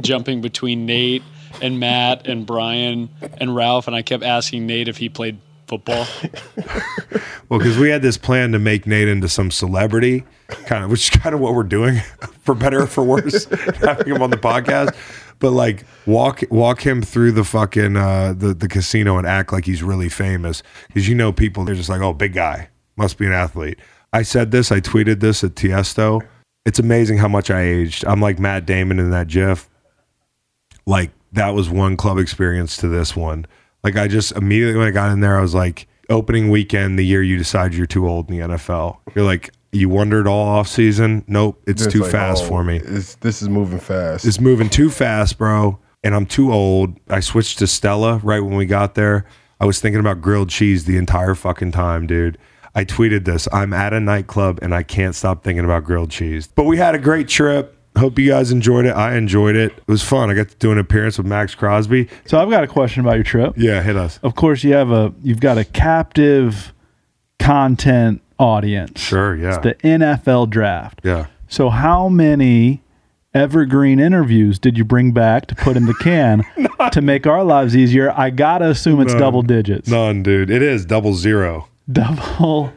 jumping 0.02 0.42
between 0.42 0.86
Nate 0.86 1.22
and 1.62 1.80
Matt 1.80 2.28
and 2.28 2.46
Brian 2.46 3.10
and 3.40 3.56
Ralph, 3.56 3.88
and 3.88 3.96
I 3.96 4.02
kept 4.02 4.24
asking 4.24 4.66
Nate 4.66 4.88
if 4.88 4.98
he 4.98 5.10
played 5.10 5.38
football. 5.68 6.06
well, 7.50 7.60
because 7.60 7.78
we 7.78 7.90
had 7.90 8.02
this 8.02 8.18
plan 8.18 8.54
to 8.54 8.60
make 8.60 8.88
Nate 8.88 9.08
into 9.10 9.28
some 9.28 9.52
celebrity, 9.52 10.24
kind 10.66 10.86
of, 10.86 10.90
which 10.90 11.14
is 11.16 11.22
kind 11.22 11.36
of 11.36 11.42
what 11.42 11.54
we're 11.56 11.64
doing, 11.64 12.00
for 12.42 12.56
better 12.56 12.84
or 12.84 12.88
for 12.88 13.04
worse, 13.04 13.46
having 13.82 14.16
him 14.16 14.22
on 14.22 14.30
the 14.30 14.38
podcast. 14.38 14.96
But 15.40 15.52
like, 15.52 15.84
walk 16.06 16.42
walk 16.52 16.86
him 16.86 17.02
through 17.02 17.34
the 17.34 17.44
fucking 17.44 17.98
uh, 17.98 18.34
the 18.38 18.54
the 18.54 18.70
casino 18.70 19.18
and 19.18 19.28
act 19.28 19.52
like 19.52 19.66
he's 19.66 19.84
really 19.84 20.08
famous, 20.08 20.64
because 20.88 21.10
you 21.10 21.16
know 21.16 21.34
people 21.34 21.66
they're 21.66 21.76
just 21.76 21.90
like, 21.90 22.02
oh, 22.02 22.14
big 22.14 22.32
guy 22.32 22.70
must 22.96 23.18
be 23.18 23.26
an 23.26 23.34
athlete. 23.34 23.78
I 24.14 24.22
said 24.22 24.52
this, 24.52 24.72
I 24.72 24.80
tweeted 24.80 25.20
this 25.20 25.44
at 25.44 25.56
Tiesto. 25.56 26.22
It's 26.66 26.78
amazing 26.78 27.18
how 27.18 27.28
much 27.28 27.50
I 27.50 27.62
aged. 27.62 28.06
I'm 28.06 28.22
like 28.22 28.38
Matt 28.40 28.66
Damon 28.66 29.00
in 29.00 29.10
that 29.10 29.28
GIF. 29.28 29.68
Like 30.86 31.10
that 31.34 31.56
was 31.56 31.68
one 31.70 31.98
club 31.98 32.20
experience 32.20 32.78
to 32.78 32.88
this 32.88 33.16
one. 33.16 33.46
Like 33.84 33.98
I 33.98 34.08
just 34.08 34.32
immediately 34.34 34.78
when 34.78 34.88
I 34.88 34.92
got 34.92 35.12
in 35.12 35.20
there, 35.20 35.38
I 35.38 35.42
was 35.42 35.56
like, 35.56 35.88
opening 36.10 36.50
weekend, 36.52 37.00
the 37.00 37.04
year 37.06 37.24
you 37.24 37.38
decide 37.38 37.74
you're 37.74 37.88
too 37.88 38.08
old 38.08 38.30
in 38.30 38.38
the 38.40 38.48
NFL. 38.56 38.98
You're 39.16 39.26
like, 39.26 39.50
you 39.72 39.90
wondered 39.90 40.28
all 40.28 40.46
off 40.46 40.68
season. 40.68 41.26
Nope, 41.28 41.62
it's, 41.66 41.82
it's 41.84 41.92
too 41.92 42.02
like, 42.02 42.12
fast 42.12 42.44
oh, 42.44 42.48
for 42.50 42.64
me. 42.64 42.78
this 42.80 43.42
is 43.42 43.50
moving 43.50 43.80
fast. 43.80 44.24
It's 44.26 44.40
moving 44.40 44.70
too 44.70 44.92
fast, 44.92 45.40
bro. 45.40 45.80
And 46.04 46.14
I'm 46.14 46.28
too 46.28 46.54
old. 46.54 47.00
I 47.10 47.20
switched 47.20 47.60
to 47.60 47.68
Stella 47.68 48.20
right 48.24 48.42
when 48.42 48.56
we 48.56 48.68
got 48.68 48.94
there. 48.94 49.26
I 49.60 49.66
was 49.66 49.82
thinking 49.82 50.02
about 50.02 50.22
grilled 50.22 50.50
cheese 50.50 50.84
the 50.86 50.98
entire 50.98 51.34
fucking 51.34 51.72
time, 51.72 52.06
dude. 52.06 52.38
I 52.76 52.84
tweeted 52.86 53.26
this 53.26 53.48
I'm 53.54 53.74
at 53.74 53.94
a 53.94 54.00
nightclub 54.00 54.60
and 54.62 54.74
I 54.74 54.84
can't 54.84 55.16
stop 55.16 55.44
thinking 55.44 55.66
about 55.66 55.84
grilled 55.84 56.10
cheese. 56.12 56.48
But 56.48 56.64
we 56.64 56.78
had 56.78 56.96
a 56.96 57.00
great 57.00 57.28
trip. 57.28 57.78
Hope 57.98 58.18
you 58.18 58.28
guys 58.30 58.50
enjoyed 58.52 58.86
it. 58.88 58.96
I 58.96 59.16
enjoyed 59.16 59.56
it. 59.56 59.72
It 59.72 59.88
was 59.88 60.02
fun. 60.02 60.32
I 60.32 60.34
got 60.34 60.50
to 60.50 60.56
do 60.58 60.72
an 60.72 60.80
appearance 60.80 61.20
with 61.20 61.28
Maxx 61.28 61.54
Crosby. 61.54 62.08
So 62.26 62.40
I've 62.40 62.50
got 62.50 62.64
a 62.64 62.68
question 62.68 63.02
about 63.02 63.16
your 63.16 63.24
trip. 63.24 63.54
Yeah, 63.56 63.84
hit 63.84 63.96
us. 63.96 64.20
Of 64.24 64.34
course, 64.36 64.64
you 64.64 64.74
have 64.74 64.90
a 64.92 65.14
you've 65.22 65.40
got 65.40 65.58
a 65.60 65.64
captive 65.64 66.74
content 67.38 68.22
audience. 68.40 69.00
Sure, 69.00 69.36
yeah. 69.36 69.50
It's 69.56 69.58
the 69.60 69.76
NFL 69.88 70.50
draft. 70.50 71.02
Yeah. 71.04 71.28
So 71.48 71.70
how 71.70 72.10
many 72.10 72.82
evergreen 73.36 74.00
interviews 74.00 74.58
did 74.58 74.76
you 74.76 74.86
bring 74.86 75.12
back 75.12 75.46
to 75.48 75.56
put 75.56 75.76
in 75.78 75.86
the 75.86 75.94
can 75.96 76.44
to 76.92 77.02
make 77.02 77.28
our 77.28 77.44
lives 77.44 77.78
easier? 77.78 78.12
I 78.12 78.32
gotta 78.32 78.70
assume 78.70 79.02
it's 79.02 79.14
None. 79.14 79.22
double 79.22 79.44
digits. 79.44 79.88
None, 79.88 80.24
dude. 80.24 80.50
It 80.50 80.64
is 80.64 80.84
double 80.84 81.14
zero 81.14 81.68
double 81.94 82.74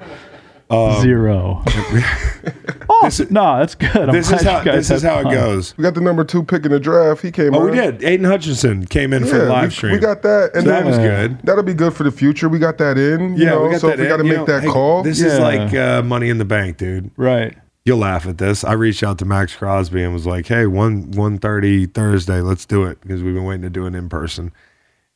um, 0.69 1.01
zero. 1.01 1.63
oh, 1.67 3.11
no, 3.31 3.59
that's 3.59 3.75
good. 3.75 3.97
I'm 3.97 4.13
this 4.13 4.31
is 4.31 4.43
how, 4.43 4.65
this 4.65 4.91
is 4.91 5.03
how 5.03 5.21
it 5.21 5.33
goes. 5.33 5.77
We 5.77 5.83
got 5.83 5.95
the 5.95 6.01
number 6.01 6.25
two 6.25 6.43
pick 6.43 6.65
in 6.67 6.73
the 6.73 6.81
draft. 6.81 7.23
He 7.23 7.31
came. 7.33 7.55
Oh, 7.55 7.65
we 7.67 7.71
did. 7.73 8.03
Aidan 8.05 8.25
Hutchinson 8.27 8.85
came 8.85 9.13
in 9.13 9.25
yeah, 9.25 9.31
for 9.31 9.39
the 9.39 9.45
live 9.49 9.69
we, 9.69 9.75
stream. 9.75 9.93
We 9.93 9.99
got 9.99 10.23
that, 10.23 10.51
and 10.55 10.65
so 10.65 10.71
that, 10.71 10.83
that 10.85 10.87
was 10.87 10.99
good. 10.99 11.41
That'll 11.45 11.63
be 11.65 11.75
good 11.75 11.95
for 11.95 12.03
the 12.03 12.11
future. 12.11 12.49
We 12.49 12.59
got 12.59 12.79
that 12.79 12.99
in. 12.99 13.37
yeah, 13.37 13.51
know? 13.51 13.65
we 13.65 13.71
got 13.71 13.81
so 13.81 13.89
that. 13.89 13.99
We 14.01 14.07
got 14.07 14.17
to 14.19 14.25
make 14.25 14.39
know, 14.39 14.45
that 14.45 14.63
hey, 14.65 14.69
call. 14.69 15.03
This 15.05 15.21
yeah. 15.21 15.27
is 15.29 15.39
like 15.39 15.73
uh, 15.75 16.03
money 16.03 16.29
in 16.29 16.39
the 16.39 16.45
bank, 16.45 16.77
dude. 16.79 17.11
Right. 17.17 17.57
You'll 17.85 17.99
laugh 17.99 18.27
at 18.27 18.39
this. 18.39 18.65
I 18.65 18.73
reached 18.73 19.05
out 19.05 19.19
to 19.19 19.25
Maxx 19.25 19.55
Crosby 19.55 20.03
and 20.03 20.13
was 20.13 20.27
like, 20.27 20.47
"Hey, 20.49 20.67
one 20.67 21.13
one 21.13 21.39
thirty 21.39 21.87
Thursday, 21.87 22.41
let's 22.41 22.67
do 22.67 22.83
it 22.85 23.01
because 23.01 23.23
we've 23.23 23.35
been 23.35 23.45
waiting 23.45 23.63
to 23.63 23.71
do 23.71 23.87
an 23.87 23.95
in 23.95 24.09
person." 24.09 24.53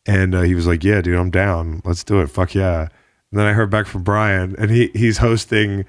And 0.06 0.32
uh, 0.36 0.42
he 0.42 0.54
was 0.54 0.68
like, 0.68 0.84
"Yeah, 0.84 1.00
dude, 1.00 1.18
I'm 1.18 1.30
down. 1.30 1.82
Let's 1.84 2.04
do 2.04 2.20
it. 2.20 2.28
Fuck 2.30 2.54
yeah." 2.54 2.86
And 3.32 3.38
then 3.38 3.46
I 3.46 3.52
heard 3.52 3.70
back 3.70 3.86
from 3.86 4.02
Brian, 4.02 4.56
and 4.58 4.72
he 4.72 4.88
he's 4.88 5.18
hosting 5.18 5.84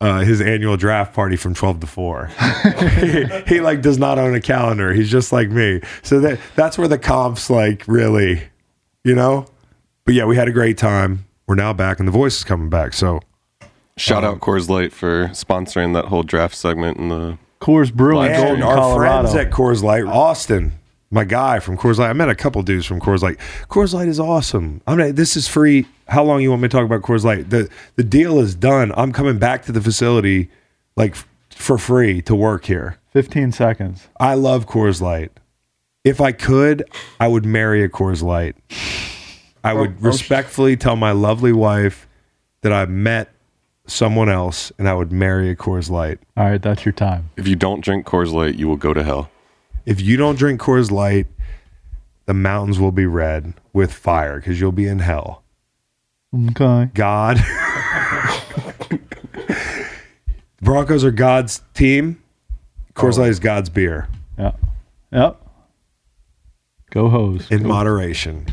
uh, 0.00 0.20
his 0.20 0.40
annual 0.40 0.76
draft 0.76 1.14
party 1.14 1.36
from 1.36 1.54
12 1.54 1.78
to 1.80 1.86
4. 1.86 2.26
he, 2.98 3.24
he, 3.46 3.60
like 3.60 3.82
does 3.82 3.98
not 3.98 4.18
own 4.18 4.34
a 4.34 4.40
calendar. 4.40 4.92
He's 4.92 5.08
just 5.10 5.32
like 5.32 5.48
me. 5.50 5.80
So 6.02 6.18
that 6.20 6.40
that's 6.56 6.76
where 6.76 6.88
the 6.88 6.98
comps 6.98 7.48
like 7.50 7.84
really, 7.86 8.42
you 9.04 9.14
know. 9.14 9.46
But 10.04 10.14
yeah, 10.14 10.24
we 10.24 10.34
had 10.34 10.48
a 10.48 10.52
great 10.52 10.76
time. 10.76 11.24
We're 11.46 11.54
now 11.54 11.72
back, 11.72 12.00
and 12.00 12.08
the 12.08 12.12
voice 12.12 12.38
is 12.38 12.44
coming 12.44 12.68
back. 12.68 12.94
So 12.94 13.20
shout 13.96 14.24
um, 14.24 14.34
out 14.34 14.40
Coors 14.40 14.68
Light 14.68 14.92
for 14.92 15.26
sponsoring 15.28 15.92
that 15.94 16.06
whole 16.06 16.24
draft 16.24 16.56
segment 16.56 16.98
in 16.98 17.10
the 17.10 17.38
Coors 17.60 17.94
Brewing. 17.94 18.32
And 18.32 18.42
Golden, 18.42 18.62
our 18.64 18.74
Colorado. 18.74 19.28
friends 19.30 19.36
at 19.46 19.52
Coors 19.52 19.84
Light, 19.84 20.02
Austin 20.02 20.72
my 21.12 21.24
guy 21.24 21.60
from 21.60 21.76
Coors 21.76 21.98
Light. 21.98 22.08
I 22.08 22.12
met 22.14 22.28
a 22.30 22.34
couple 22.34 22.62
dudes 22.62 22.86
from 22.86 22.98
Coors 22.98 23.22
Light. 23.22 23.36
Coors 23.68 23.92
Light 23.94 24.08
is 24.08 24.18
awesome. 24.18 24.80
I'm 24.86 25.14
this 25.14 25.36
is 25.36 25.46
free. 25.46 25.86
How 26.08 26.24
long 26.24 26.40
you 26.40 26.50
want 26.50 26.62
me 26.62 26.68
to 26.68 26.76
talk 26.76 26.84
about 26.86 27.02
Coors 27.02 27.22
Light? 27.22 27.50
The 27.50 27.68
the 27.96 28.02
deal 28.02 28.40
is 28.40 28.54
done. 28.54 28.92
I'm 28.96 29.12
coming 29.12 29.38
back 29.38 29.62
to 29.66 29.72
the 29.72 29.80
facility 29.80 30.50
like 30.96 31.12
f- 31.12 31.28
for 31.50 31.78
free 31.78 32.22
to 32.22 32.34
work 32.34 32.64
here. 32.64 32.98
15 33.12 33.52
seconds. 33.52 34.08
I 34.18 34.34
love 34.34 34.66
Coors 34.66 35.00
Light. 35.02 35.30
If 36.02 36.20
I 36.20 36.32
could, 36.32 36.82
I 37.20 37.28
would 37.28 37.44
marry 37.44 37.84
a 37.84 37.88
Coors 37.88 38.22
Light. 38.22 38.56
I 39.62 39.72
oh, 39.72 39.82
would 39.82 39.90
oh, 40.02 40.08
respectfully 40.08 40.76
tell 40.78 40.96
my 40.96 41.12
lovely 41.12 41.52
wife 41.52 42.08
that 42.62 42.72
I 42.72 42.86
met 42.86 43.28
someone 43.86 44.30
else 44.30 44.72
and 44.78 44.88
I 44.88 44.94
would 44.94 45.12
marry 45.12 45.50
a 45.50 45.56
Coors 45.56 45.90
Light. 45.90 46.18
All 46.38 46.44
right, 46.44 46.60
that's 46.62 46.84
your 46.86 46.92
time. 46.92 47.30
If 47.36 47.46
you 47.46 47.54
don't 47.54 47.82
drink 47.82 48.06
Coors 48.06 48.32
Light, 48.32 48.54
you 48.56 48.66
will 48.66 48.76
go 48.76 48.94
to 48.94 49.02
hell 49.02 49.30
if 49.86 50.00
you 50.00 50.16
don't 50.16 50.38
drink 50.38 50.60
Coors 50.60 50.90
Light, 50.90 51.26
the 52.26 52.34
mountains 52.34 52.78
will 52.78 52.92
be 52.92 53.06
red 53.06 53.54
with 53.72 53.92
fire 53.92 54.36
because 54.36 54.60
you'll 54.60 54.72
be 54.72 54.86
in 54.86 55.00
hell. 55.00 55.42
Okay. 56.52 56.90
God. 56.94 57.38
Broncos 60.62 61.04
are 61.04 61.10
God's 61.10 61.62
team. 61.74 62.22
Coors 62.94 63.18
Light 63.18 63.26
oh. 63.26 63.30
is 63.30 63.40
God's 63.40 63.70
beer 63.70 64.06
Yeah. 64.38 64.52
Yep. 65.12 65.36
Go 66.90 67.08
hose. 67.08 67.50
in 67.50 67.62
Go- 67.62 67.68
moderation. 67.68 68.46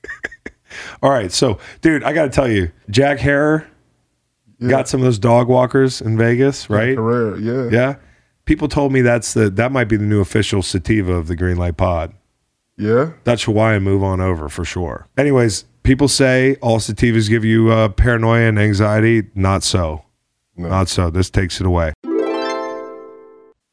All 1.02 1.10
right. 1.10 1.32
So, 1.32 1.58
dude, 1.80 2.02
I 2.04 2.12
got 2.12 2.24
to 2.24 2.30
tell 2.30 2.50
you, 2.50 2.70
Jack 2.90 3.18
Herer 3.20 3.66
got 4.66 4.88
some 4.88 5.00
of 5.00 5.04
those 5.04 5.18
dog 5.20 5.48
walkers 5.48 6.00
in 6.00 6.18
Vegas, 6.18 6.68
right? 6.68 6.96
yeah. 7.40 7.68
Yeah 7.70 7.94
people 8.48 8.66
told 8.66 8.90
me 8.92 9.02
that's 9.02 9.34
the 9.34 9.50
that 9.50 9.70
might 9.70 9.84
be 9.84 9.96
the 9.98 10.04
new 10.06 10.22
official 10.22 10.62
sativa 10.62 11.12
of 11.12 11.26
the 11.28 11.36
green 11.36 11.56
light 11.58 11.76
pod. 11.76 12.14
Yeah, 12.78 13.10
that's 13.24 13.42
Hawaiian. 13.44 13.82
Move 13.84 14.02
on 14.02 14.20
over 14.22 14.48
for 14.48 14.64
sure. 14.64 15.06
Anyways, 15.18 15.66
people 15.84 16.08
say 16.08 16.56
all 16.62 16.78
sativas 16.78 17.28
give 17.28 17.44
you 17.44 17.70
uh, 17.70 17.90
paranoia 17.90 18.48
and 18.48 18.58
anxiety. 18.58 19.24
Not 19.34 19.62
so. 19.62 20.04
No. 20.56 20.68
Not 20.68 20.88
so. 20.88 21.10
This 21.10 21.28
takes 21.30 21.60
it 21.60 21.66
away. 21.66 21.92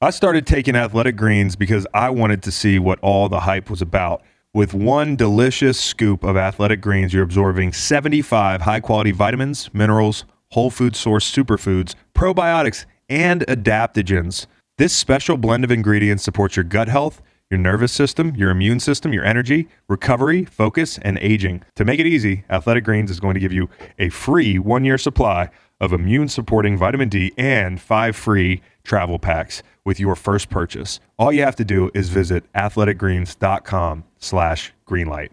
I 0.01 0.09
started 0.09 0.45
taking 0.45 0.75
athletic 0.75 1.15
greens 1.15 1.55
because 1.55 1.87
I 1.93 2.09
wanted 2.09 2.43
to 2.43 2.51
see 2.51 2.77
what 2.77 2.99
all 2.99 3.27
the 3.29 3.39
hype 3.39 3.69
was 3.69 3.81
about. 3.81 4.21
With 4.53 4.73
one 4.73 5.15
delicious 5.17 5.77
scoop 5.79 6.23
of 6.23 6.35
athletic 6.37 6.79
greens, 6.81 7.13
you're 7.13 7.23
absorbing 7.23 7.71
75 7.73 8.61
high 8.63 8.79
quality 8.81 9.11
vitamins, 9.11 9.73
minerals, 9.73 10.25
whole 10.49 10.69
food 10.69 10.95
source 10.97 11.29
superfoods, 11.33 11.95
probiotics, 12.13 12.85
and 13.09 13.41
adaptogens 13.47 14.47
this 14.77 14.91
special 14.91 15.37
blend 15.37 15.63
of 15.63 15.71
ingredients 15.71 16.21
supports 16.25 16.57
your 16.57 16.65
gut 16.65 16.89
health, 16.89 17.21
your 17.49 17.57
nervous 17.57 17.93
system, 17.93 18.35
your 18.35 18.49
immune 18.49 18.81
system, 18.81 19.13
your 19.13 19.23
energy, 19.23 19.69
recovery, 19.87 20.43
focus, 20.43 20.99
and 21.01 21.17
aging. 21.19 21.63
To 21.75 21.85
make 21.85 21.97
it 22.01 22.05
easy, 22.05 22.43
Athletic 22.49 22.83
Greens 22.83 23.09
is 23.09 23.21
going 23.21 23.35
to 23.35 23.39
give 23.39 23.53
you 23.53 23.69
a 23.97 24.09
free 24.09 24.59
one 24.59 24.83
year 24.83 24.97
supply 24.97 25.47
of 25.79 25.93
immune 25.93 26.27
supporting 26.27 26.77
vitamin 26.77 27.07
D 27.07 27.31
and 27.37 27.79
five 27.79 28.17
free 28.17 28.61
travel 28.83 29.17
packs 29.17 29.63
with 29.85 29.97
your 29.97 30.13
first 30.13 30.49
purchase. 30.49 30.99
All 31.17 31.31
you 31.31 31.43
have 31.43 31.55
to 31.55 31.63
do 31.65 31.89
is 31.93 32.09
visit 32.09 32.43
athleticgreens.com 32.51 34.03
slash 34.17 34.73
greenlight. 34.85 35.29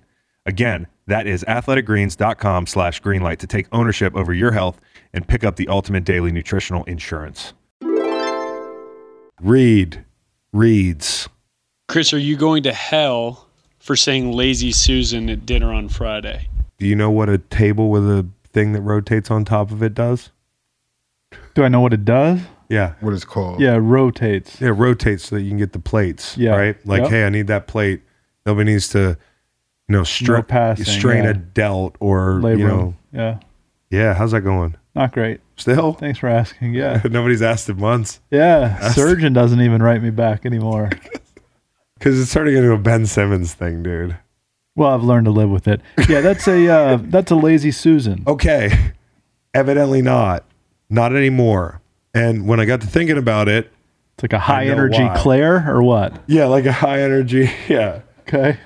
Again, 0.47 0.87
that 1.09 1.27
is 1.27 1.43
athleticgreens.com 1.49 2.69
slash 2.69 3.03
greenlight 3.03 3.39
to 3.39 3.49
take 3.49 3.67
ownership 3.73 4.15
over 4.15 4.33
your 4.33 4.53
health 4.53 4.81
and 5.13 5.27
pick 5.27 5.43
up 5.43 5.57
the 5.57 5.67
ultimate 5.67 6.05
daily 6.05 6.31
nutritional 6.31 6.85
insurance. 6.85 7.55
Read 9.43 10.05
reads. 10.53 11.29
Chris, 11.89 12.13
are 12.15 12.19
you 12.19 12.37
going 12.37 12.63
to 12.63 12.73
hell 12.73 13.49
for 13.81 13.97
saying 13.97 14.31
lazy 14.33 14.71
Susan 14.71 15.29
at 15.29 15.45
dinner 15.45 15.73
on 15.73 15.89
Friday? 15.89 16.49
Do 16.79 16.87
you 16.87 16.95
know 16.95 17.11
what 17.11 17.29
a 17.29 17.39
table 17.39 17.91
with 17.91 18.09
a 18.09 18.25
thing 18.53 18.73
that 18.73 18.83
rotates 18.83 19.33
on 19.33 19.45
top 19.45 19.73
of 19.73 19.83
it 19.83 19.95
does? 19.95 20.31
Do 21.55 21.65
I 21.65 21.69
know 21.69 21.81
what 21.81 21.93
it 21.93 22.05
does? 22.05 22.39
Yeah. 22.69 22.95
What 23.01 23.15
it's 23.15 23.25
called. 23.25 23.61
Yeah, 23.61 23.77
rotates. 23.81 24.61
Yeah, 24.61 24.71
rotates 24.75 25.29
so 25.29 25.35
that 25.35 25.43
you 25.43 25.49
can 25.51 25.59
get 25.59 25.73
the 25.73 25.79
plates. 25.81 26.39
Yeah. 26.39 26.55
Right? 26.55 26.87
Like, 26.87 27.03
yep. 27.03 27.11
hey, 27.11 27.25
I 27.27 27.29
need 27.29 27.49
that 27.49 27.67
plate. 27.67 28.01
Nobody 28.47 28.71
needs 28.71 28.89
to, 28.91 29.19
you 29.89 29.97
know, 29.97 30.05
no 30.29 30.43
passing, 30.45 30.85
strain 30.85 31.25
yeah. 31.25 31.31
a 31.31 31.35
delt 31.35 31.97
or, 31.99 32.35
Labrum. 32.41 32.59
you 32.59 32.67
know. 32.69 32.95
Yeah. 33.13 33.39
Yeah. 33.91 34.15
How's 34.15 34.31
that 34.31 34.41
going? 34.43 34.77
Not 34.95 35.11
great 35.13 35.41
still. 35.63 35.93
Thanks 35.95 36.19
for 36.19 36.29
asking. 36.29 36.75
Yeah. 36.75 37.01
Nobody's 37.09 37.41
asked 37.41 37.69
him 37.69 37.79
once. 37.79 38.21
Yeah. 38.31 38.77
Asked. 38.81 38.97
Surgeon 38.97 39.33
doesn't 39.33 39.61
even 39.61 39.83
write 39.83 40.03
me 40.03 40.11
back 40.11 40.45
anymore. 40.45 40.91
Because 41.99 42.21
it's 42.21 42.31
starting 42.31 42.55
into 42.57 42.73
a 42.73 42.79
Ben 42.79 43.07
Simmons 43.07 43.55
thing, 43.55 43.83
dude. 43.83 44.17
Well, 44.77 44.91
I've 44.93 45.03
learned 45.05 45.25
to 45.27 45.31
live 45.31 45.51
with 45.51 45.67
it. 45.69 45.81
Yeah, 46.09 46.21
that's 46.21 46.47
a 46.49 46.69
uh, 46.69 46.99
that's 47.03 47.31
a 47.31 47.37
lazy 47.37 47.71
Susan. 47.73 48.25
Okay. 48.27 48.93
Evidently 49.55 50.03
not. 50.03 50.45
Not 50.91 51.15
anymore. 51.15 51.81
And 52.15 52.47
when 52.47 52.61
I 52.61 52.65
got 52.65 52.81
to 52.83 52.87
thinking 52.87 53.17
about 53.19 53.49
it, 53.49 53.71
it's 54.15 54.25
like 54.25 54.33
a 54.33 54.39
high 54.39 54.67
energy 54.67 55.03
why. 55.03 55.17
Claire 55.19 55.71
or 55.75 55.83
what? 55.83 56.23
Yeah, 56.27 56.47
like 56.47 56.67
a 56.67 56.73
high 56.73 57.01
energy. 57.01 57.51
Yeah. 57.69 58.01
Okay. 58.21 58.59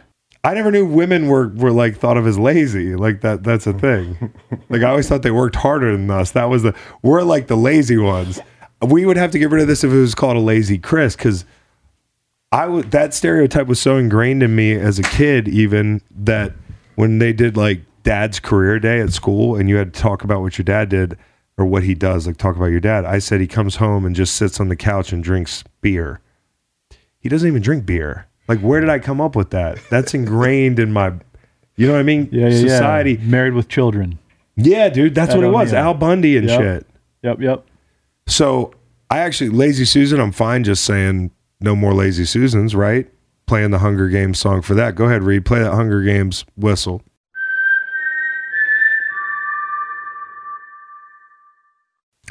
I 0.46 0.54
never 0.54 0.70
knew 0.70 0.86
women 0.86 1.26
were, 1.26 1.48
were 1.48 1.72
like 1.72 1.96
thought 1.98 2.16
of 2.16 2.24
as 2.24 2.38
lazy. 2.38 2.94
Like 2.94 3.20
that 3.22 3.42
that's 3.42 3.66
a 3.66 3.72
thing. 3.72 4.32
like 4.68 4.80
I 4.82 4.88
always 4.90 5.08
thought 5.08 5.22
they 5.22 5.32
worked 5.32 5.56
harder 5.56 5.90
than 5.94 6.08
us. 6.08 6.30
That 6.30 6.48
was 6.48 6.62
the 6.62 6.72
we're 7.02 7.22
like 7.24 7.48
the 7.48 7.56
lazy 7.56 7.96
ones. 7.98 8.38
We 8.80 9.06
would 9.06 9.16
have 9.16 9.32
to 9.32 9.40
get 9.40 9.50
rid 9.50 9.60
of 9.60 9.66
this 9.66 9.82
if 9.82 9.90
it 9.90 9.96
was 9.96 10.14
called 10.14 10.36
a 10.36 10.40
lazy 10.40 10.78
Chris 10.78 11.16
because 11.16 11.44
I 12.52 12.68
would 12.68 12.92
that 12.92 13.12
stereotype 13.12 13.66
was 13.66 13.80
so 13.80 13.96
ingrained 13.96 14.40
in 14.40 14.54
me 14.54 14.74
as 14.76 15.00
a 15.00 15.02
kid 15.02 15.48
even 15.48 16.00
that 16.12 16.52
when 16.94 17.18
they 17.18 17.32
did 17.32 17.56
like 17.56 17.80
dad's 18.04 18.38
career 18.38 18.78
day 18.78 19.00
at 19.00 19.12
school 19.12 19.56
and 19.56 19.68
you 19.68 19.74
had 19.74 19.92
to 19.92 20.00
talk 20.00 20.22
about 20.22 20.42
what 20.42 20.56
your 20.58 20.62
dad 20.64 20.88
did 20.88 21.18
or 21.58 21.66
what 21.66 21.82
he 21.82 21.92
does, 21.94 22.24
like 22.28 22.36
talk 22.36 22.54
about 22.54 22.66
your 22.66 22.78
dad. 22.80 23.04
I 23.04 23.18
said 23.18 23.40
he 23.40 23.48
comes 23.48 23.74
home 23.76 24.04
and 24.06 24.14
just 24.14 24.36
sits 24.36 24.60
on 24.60 24.68
the 24.68 24.76
couch 24.76 25.12
and 25.12 25.24
drinks 25.24 25.64
beer. 25.80 26.20
He 27.18 27.28
doesn't 27.28 27.48
even 27.48 27.62
drink 27.62 27.84
beer. 27.84 28.28
Like, 28.48 28.60
where 28.60 28.80
did 28.80 28.88
I 28.88 28.98
come 28.98 29.20
up 29.20 29.34
with 29.34 29.50
that? 29.50 29.78
That's 29.90 30.14
ingrained 30.14 30.78
in 30.78 30.92
my, 30.92 31.12
you 31.76 31.86
know 31.86 31.94
what 31.94 31.98
I 31.98 32.02
mean? 32.04 32.28
Yeah, 32.30 32.48
yeah 32.48 32.60
Society. 32.60 33.14
Yeah. 33.14 33.24
Married 33.26 33.54
with 33.54 33.68
children. 33.68 34.18
Yeah, 34.56 34.88
dude. 34.88 35.14
That's 35.14 35.34
what 35.34 35.44
it 35.44 35.48
was. 35.48 35.72
Al 35.74 35.94
Bundy 35.94 36.36
and 36.36 36.48
yep. 36.48 36.60
shit. 36.60 36.86
Yep, 37.22 37.40
yep. 37.40 37.66
So 38.26 38.72
I 39.10 39.18
actually, 39.18 39.50
Lazy 39.50 39.84
Susan, 39.84 40.20
I'm 40.20 40.32
fine 40.32 40.64
just 40.64 40.84
saying 40.84 41.30
no 41.60 41.74
more 41.76 41.92
Lazy 41.92 42.24
Susans, 42.24 42.74
right? 42.74 43.08
Playing 43.46 43.70
the 43.70 43.78
Hunger 43.78 44.08
Games 44.08 44.38
song 44.38 44.62
for 44.62 44.74
that. 44.74 44.94
Go 44.94 45.04
ahead, 45.06 45.22
Reed. 45.22 45.44
Play 45.44 45.60
that 45.60 45.74
Hunger 45.74 46.02
Games 46.02 46.44
whistle. 46.56 47.02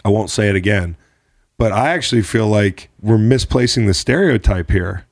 I 0.04 0.10
won't 0.10 0.30
say 0.30 0.50
it 0.50 0.56
again, 0.56 0.98
but 1.58 1.72
I 1.72 1.90
actually 1.90 2.22
feel 2.22 2.48
like 2.48 2.90
we're 3.02 3.18
misplacing 3.18 3.88
the 3.88 3.94
stereotype 3.94 4.70
here 4.70 5.06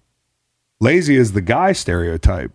lazy 0.84 1.16
is 1.16 1.32
the 1.32 1.42
guy 1.42 1.72
stereotype. 1.72 2.52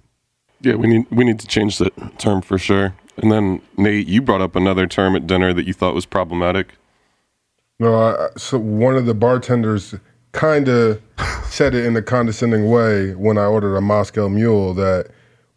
Yeah, 0.61 0.75
we 0.75 0.87
need 0.87 1.07
we 1.11 1.25
need 1.25 1.41
to 1.41 1.47
change 1.47 1.79
the 1.79 1.91
term 2.19 2.43
for 2.43 2.59
sure. 2.59 2.95
And 3.17 3.33
then 3.33 3.63
Nate, 3.77 4.07
you 4.07 4.23
brought 4.23 4.41
up 4.43 4.55
another 4.55 4.87
term 4.87 5.17
at 5.17 5.27
dinner 5.27 5.53
that 5.53 5.67
you 5.67 5.73
thought 5.73 5.95
was 5.95 6.07
problematic. 6.07 6.75
No, 7.81 7.95
I, 7.95 8.29
so 8.37 8.59
one 8.59 8.97
of 8.97 9.07
the 9.07 9.15
bartenders 9.15 9.95
kind 10.33 10.69
of 10.69 11.01
said 11.47 11.75
it 11.75 11.85
in 11.87 11.97
a 11.97 12.03
condescending 12.03 12.71
way 12.71 13.15
when 13.15 13.39
I 13.39 13.45
ordered 13.47 13.77
a 13.77 13.81
Moscow 13.81 14.29
Mule 14.29 14.75
that 14.75 15.11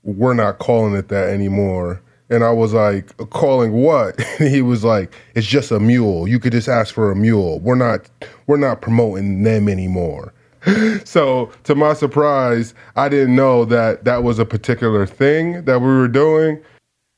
we're 0.03 0.34
not 0.34 0.60
calling 0.60 0.95
it 0.95 1.10
that 1.10 1.30
anymore. 1.30 2.02
And 2.30 2.43
I 2.45 2.52
was 2.52 2.73
like, 2.73 3.10
calling 3.31 3.73
what? 3.73 4.15
And 4.39 4.49
he 4.49 4.61
was 4.61 4.84
like, 4.84 5.14
it's 5.35 5.48
just 5.48 5.69
a 5.72 5.80
mule. 5.81 6.27
You 6.30 6.39
could 6.39 6.53
just 6.53 6.68
ask 6.69 6.93
for 6.93 7.11
a 7.11 7.15
mule. 7.15 7.60
We're 7.60 7.76
not 7.88 8.10
we're 8.48 8.57
not 8.68 8.81
promoting 8.81 9.43
them 9.43 9.68
anymore. 9.68 10.31
so 11.06 11.52
to 11.64 11.76
my 11.76 11.94
surprise, 11.94 12.74
I 12.96 13.10
didn't 13.10 13.36
know 13.36 13.66
that 13.66 14.04
that 14.04 14.24
was 14.24 14.40
a 14.40 14.46
particular 14.46 15.06
thing 15.06 15.66
that 15.66 15.80
we 15.80 15.88
were 15.88 16.08
doing. 16.08 16.62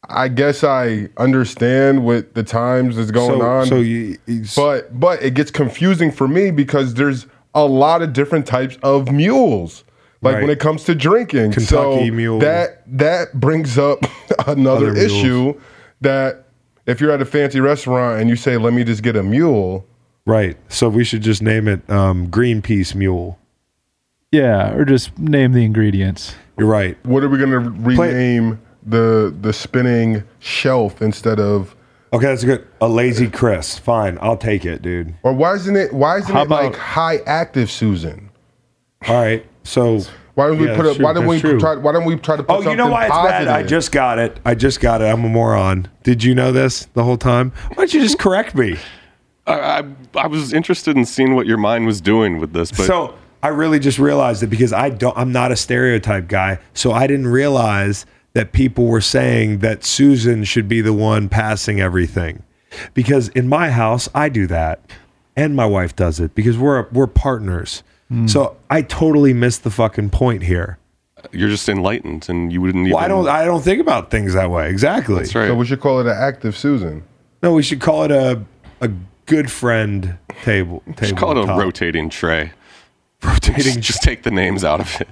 I 0.10 0.28
guess 0.28 0.64
I 0.64 1.07
understand 1.18 2.03
what 2.06 2.34
the 2.36 2.44
times 2.44 2.98
is 2.98 3.10
going 3.11 3.40
so, 3.40 3.45
on. 3.45 3.65
So 3.68 3.76
you, 3.78 4.18
but 4.56 4.98
but 4.99 5.22
it 5.22 5.34
gets 5.34 5.52
confusing 5.52 6.11
for 6.11 6.28
me 6.28 6.52
because 6.52 6.94
there's 6.95 7.26
a 7.56 7.65
lot 7.65 8.02
of 8.02 8.14
different 8.14 8.45
types 8.45 8.78
of 8.84 9.11
mules. 9.11 9.84
Like 10.22 10.36
right. 10.36 10.41
when 10.44 10.49
it 10.49 10.60
comes 10.60 10.86
to 10.86 10.95
drinking, 10.95 11.52
Kentucky 11.52 12.07
so 12.07 12.11
mule. 12.11 12.40
that 12.40 12.84
that 12.98 13.34
brings 13.40 13.78
up 13.78 13.99
another 14.48 14.91
Other 14.91 14.99
issue 14.99 15.44
mules. 15.44 15.61
that 16.02 16.45
if 16.86 16.99
you're 17.02 17.11
at 17.11 17.22
a 17.22 17.26
fancy 17.26 17.60
restaurant 17.60 18.22
and 18.22 18.30
you 18.30 18.38
say, 18.38 18.56
"Let 18.57 18.74
me 18.74 18.84
just 18.86 19.03
get 19.03 19.15
a 19.18 19.24
mule," 19.24 19.86
Right. 20.26 20.58
So 20.70 20.90
we 20.90 21.04
should 21.04 21.22
just 21.22 21.41
name 21.41 21.68
it 21.68 21.88
um, 21.90 22.28
Greenpeace 22.28 22.95
Mule. 22.95 23.38
Yeah, 24.32 24.74
or 24.74 24.86
just 24.86 25.18
name 25.20 25.52
the 25.52 25.64
ingredients. 25.66 26.36
You're 26.58 26.68
right. 26.68 26.98
What 27.06 27.24
are 27.24 27.30
we 27.30 27.38
going 27.38 27.52
to 27.52 27.60
rename 27.60 28.60
the 28.86 29.34
the 29.41 29.54
spinning 29.54 30.24
shelf 30.40 31.02
instead 31.02 31.40
of? 31.40 31.76
Okay, 32.14 32.28
that's 32.28 32.44
good. 32.44 32.66
A 32.82 32.88
lazy 32.88 33.28
Chris. 33.30 33.78
Fine, 33.78 34.18
I'll 34.22 34.38
take 34.38 34.66
it, 34.66 34.82
dude. 34.82 35.14
Or 35.24 35.34
why 35.34 35.54
isn't 35.56 35.76
it? 35.76 35.94
Why 35.94 36.18
isn't 36.18 36.32
How 36.34 36.44
it 36.44 36.45
about- 36.45 36.64
like 36.66 36.76
high 36.76 37.18
active 37.28 37.70
Susan? 37.70 38.30
All 39.08 39.16
right. 39.22 39.45
So 39.64 40.00
why 40.36 40.48
don't 40.48 40.58
we 40.58 40.68
Yeah, 40.68 40.78
put 40.78 40.86
it? 40.88 41.02
why 41.02 41.14
don't 41.14 41.28
we 41.28 41.40
true. 41.40 41.60
try 41.60 41.76
why 41.76 41.91
don't 41.91 42.06
we 42.06 42.16
try 42.16 42.38
to 42.38 42.44
put 42.44 42.54
Oh, 42.66 42.70
you 42.72 42.76
know 42.76 42.88
why 42.88 43.06
it's 43.06 43.12
positive? 43.12 43.48
bad? 43.48 43.56
I 43.56 43.64
just 43.64 43.91
got 43.91 44.18
it. 44.20 44.40
I 44.45 44.56
just 44.56 44.80
got 44.80 45.02
it. 45.02 45.06
I'm 45.06 45.24
a 45.26 45.30
moron. 45.30 45.88
Did 46.04 46.24
you 46.24 46.34
know 46.36 46.52
this 46.52 46.88
the 46.94 47.04
whole 47.04 47.18
time? 47.18 47.52
Why 47.70 47.76
don't 47.78 47.94
you 47.94 48.02
just 48.02 48.18
correct 48.20 48.56
me? 48.56 48.78
I, 49.45 49.84
I, 50.15 50.28
was 50.28 50.53
interested 50.53 50.95
in 50.95 51.06
seeing 51.06 51.36
what 51.36 51.45
your 51.45 51.57
mind 51.57 51.86
was 51.86 51.99
doing 51.99 52.40
with 52.40 52.53
this, 52.53 52.72
but 52.72 52.86
so 52.86 53.18
I 53.41 53.49
really 53.49 53.80
just 53.80 53.99
realized 53.99 54.41
it 54.41 54.48
because 54.48 54.72
I 54.72 54.90
don't. 54.90 55.18
I'm 55.18 55.32
not 55.34 55.52
a 55.52 55.56
stereotype 55.57 56.28
guy, 56.30 56.60
so 56.74 56.94
I 56.94 57.07
didn't 57.07 57.28
realize 57.28 58.06
that 58.34 58.53
people 58.53 58.86
were 58.86 59.02
saying 59.02 59.60
that 59.60 59.84
Susan 59.84 60.44
should 60.44 60.68
be 60.70 60.80
the 60.80 60.94
one 60.94 61.28
passing 61.28 61.82
everything, 61.82 62.44
because 62.94 63.28
in 63.30 63.49
my 63.49 63.70
house 63.70 64.07
I 64.15 64.30
do 64.30 64.48
that, 64.48 64.80
and 65.36 65.56
my 65.57 65.65
wife 65.65 65.94
does 65.95 66.22
it 66.22 66.36
because 66.36 66.57
we're 66.57 66.88
we're 66.94 67.07
partners. 67.07 67.84
Mm. 68.10 68.30
So 68.30 68.56
I 68.70 68.82
totally 68.82 69.34
missed 69.34 69.65
the 69.65 69.70
fucking 69.72 70.11
point 70.11 70.44
here. 70.44 70.78
You're 71.34 71.49
just 71.49 71.68
enlightened, 71.68 72.28
and 72.30 72.53
you 72.53 72.61
wouldn't. 72.61 72.84
Even... 72.86 72.95
Well, 72.95 73.03
I 73.03 73.07
don't. 73.10 73.28
I 73.28 73.44
don't 73.44 73.61
think 73.64 73.82
about 73.82 74.10
things 74.10 74.36
that 74.36 74.49
way. 74.52 74.70
Exactly. 74.70 75.15
That's 75.15 75.36
right. 75.36 75.48
So 75.48 75.56
we 75.56 75.65
should 75.65 75.82
call 75.82 75.99
it 75.99 76.06
an 76.07 76.15
active 76.18 76.56
Susan. 76.57 77.03
No, 77.41 77.52
we 77.53 77.61
should 77.61 77.82
call 77.82 78.03
it 78.03 78.11
a 78.11 78.41
a 78.80 78.90
good 79.26 79.52
friend 79.52 80.18
table. 80.44 80.82
table 80.86 80.94
just 81.00 81.18
call 81.18 81.32
it 81.38 81.45
top. 81.45 81.58
a 81.58 81.62
rotating 81.62 82.10
tray. 82.10 82.52
Rotating. 83.24 83.82
Just, 83.82 84.02
take 84.04 84.24
the 84.24 84.32
names 84.32 84.64
out 84.64 84.80
of 84.82 85.00
it. 85.02 85.10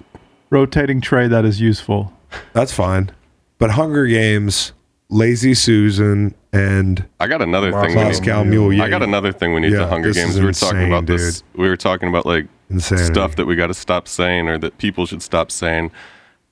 Rotating 0.50 1.02
tray 1.02 1.28
that 1.28 1.46
is 1.46 1.62
useful. 1.62 2.12
That's 2.54 2.74
fine. 2.74 3.12
But 3.58 3.72
Hunger 3.72 4.06
Games, 4.06 4.74
Lazy 5.10 5.54
Susan, 5.54 6.34
and 6.52 7.08
I 7.22 7.28
got 7.28 7.42
another 7.42 7.72
thing. 7.82 7.96
Moscow 7.96 8.44
Mule. 8.44 8.82
I 8.82 8.90
got 8.90 9.04
another 9.04 9.32
thing. 9.32 9.54
We 9.54 9.62
need 9.62 9.72
yeah, 9.72 9.80
the 9.80 9.88
Hunger 9.88 10.12
Games. 10.12 10.36
We 10.36 10.42
were 10.42 10.50
insane, 10.50 10.72
talking 10.74 10.88
about 10.88 11.06
dude. 11.06 11.20
this. 11.20 11.44
We 11.56 11.70
were 11.70 11.78
talking 11.78 12.10
about 12.10 12.26
like 12.26 12.48
Insanity. 12.70 13.14
stuff 13.14 13.36
that 13.38 13.46
we 13.46 13.56
got 13.56 13.68
to 13.68 13.74
stop 13.74 14.08
saying 14.10 14.50
or 14.50 14.58
that 14.58 14.78
people 14.78 15.06
should 15.06 15.22
stop 15.22 15.50
saying. 15.52 15.90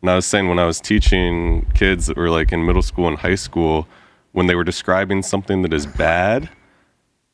And 0.01 0.09
I 0.11 0.15
was 0.15 0.25
saying 0.25 0.47
when 0.47 0.59
I 0.59 0.65
was 0.65 0.79
teaching 0.79 1.65
kids 1.73 2.05
that 2.05 2.15
were 2.15 2.29
like 2.29 2.53
in 2.53 2.65
middle 2.65 2.81
school 2.81 3.07
and 3.09 3.17
high 3.17 3.35
school, 3.35 3.85
when 4.31 4.47
they 4.47 4.55
were 4.55 4.63
describing 4.63 5.23
something 5.23 5.61
that 5.63 5.73
is 5.73 5.85
bad 5.85 6.47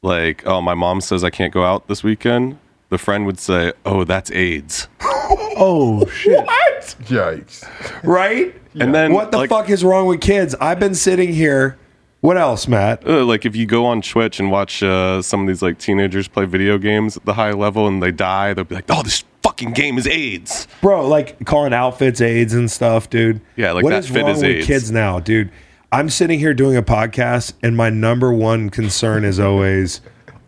like, 0.05 0.45
oh, 0.45 0.61
my 0.61 0.75
mom 0.75 1.01
says 1.01 1.23
I 1.23 1.29
can't 1.29 1.51
go 1.53 1.63
out 1.65 1.87
this 1.87 2.03
weekend, 2.03 2.57
the 2.89 2.97
friend 2.97 3.25
would 3.25 3.39
say, 3.39 3.73
oh, 3.85 4.05
that's 4.05 4.31
AIDS. 4.31 4.87
oh, 5.01 6.05
shit. 6.13 6.45
What? 6.45 6.95
Yikes. 7.07 7.65
Right? 8.03 8.55
Yeah. 8.73 8.83
And 8.83 8.95
then 8.95 9.11
what 9.11 9.31
the 9.31 9.39
like, 9.39 9.49
fuck 9.49 9.69
is 9.69 9.83
wrong 9.83 10.05
with 10.05 10.21
kids? 10.21 10.55
I've 10.61 10.79
been 10.79 10.95
sitting 10.95 11.33
here. 11.33 11.77
What 12.21 12.37
else, 12.37 12.67
Matt? 12.67 13.05
Uh, 13.07 13.23
like 13.23 13.45
if 13.45 13.55
you 13.55 13.65
go 13.65 13.85
on 13.85 14.01
Twitch 14.01 14.39
and 14.39 14.49
watch 14.51 14.81
uh, 14.81 15.21
some 15.21 15.41
of 15.41 15.47
these 15.47 15.61
like 15.61 15.77
teenagers 15.77 16.27
play 16.27 16.45
video 16.45 16.77
games 16.77 17.17
at 17.17 17.25
the 17.25 17.33
high 17.33 17.51
level 17.51 17.87
and 17.87 18.01
they 18.01 18.11
die, 18.11 18.53
they'll 18.53 18.63
be 18.65 18.73
like, 18.75 18.85
"Oh, 18.89 19.03
this 19.03 19.23
fucking 19.43 19.73
game 19.73 19.99
is 19.99 20.07
AIDS, 20.07 20.67
bro." 20.81 21.07
Like 21.07 21.45
calling 21.45 21.71
outfits 21.71 22.21
AIDS 22.21 22.53
and 22.53 22.69
stuff, 22.69 23.11
dude. 23.11 23.41
Yeah, 23.57 23.73
like 23.73 23.83
what 23.83 23.91
that 23.91 23.99
is 24.05 24.09
fit 24.09 24.21
wrong 24.23 24.31
is 24.31 24.37
with 24.37 24.45
AIDS. 24.45 24.67
kids 24.67 24.91
now, 24.91 25.19
dude? 25.19 25.51
I'm 25.91 26.09
sitting 26.09 26.39
here 26.39 26.53
doing 26.53 26.75
a 26.77 26.81
podcast, 26.83 27.53
and 27.61 27.77
my 27.77 27.89
number 27.89 28.31
one 28.33 28.69
concern 28.69 29.23
is 29.23 29.39
always, 29.39 30.01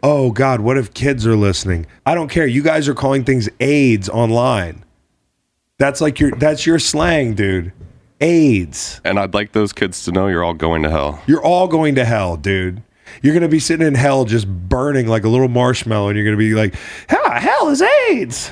oh 0.03 0.31
God, 0.31 0.61
what 0.61 0.77
if 0.77 0.93
kids 0.93 1.27
are 1.27 1.35
listening? 1.35 1.85
I 2.05 2.15
don't 2.15 2.27
care. 2.30 2.47
You 2.47 2.64
guys 2.64 2.88
are 2.89 2.93
calling 2.93 3.23
things 3.23 3.47
AIDS 3.59 4.09
online. 4.09 4.84
That's 5.77 6.01
like 6.01 6.19
your 6.19 6.31
that's 6.31 6.65
your 6.65 6.80
slang, 6.80 7.35
dude. 7.35 7.72
AIDS. 8.19 8.99
And 9.05 9.19
I'd 9.19 9.35
like 9.35 9.51
those 9.51 9.73
kids 9.73 10.03
to 10.05 10.11
know 10.11 10.27
you're 10.27 10.43
all 10.43 10.55
going 10.55 10.81
to 10.84 10.89
hell. 10.89 11.22
You're 11.27 11.43
all 11.43 11.68
going 11.68 11.95
to 11.95 12.05
hell, 12.05 12.35
dude. 12.35 12.81
You're 13.22 13.35
gonna 13.35 13.47
be 13.47 13.59
sitting 13.59 13.85
in 13.85 13.93
hell 13.93 14.26
just 14.26 14.47
burning 14.47 15.07
like 15.07 15.23
a 15.23 15.30
little 15.30 15.47
marshmallow, 15.49 16.09
and 16.09 16.18
you're 16.18 16.26
gonna 16.26 16.35
be 16.35 16.55
like, 16.55 16.76
ah, 17.11 17.38
hell 17.39 17.69
is 17.69 17.81
AIDS. 17.84 18.51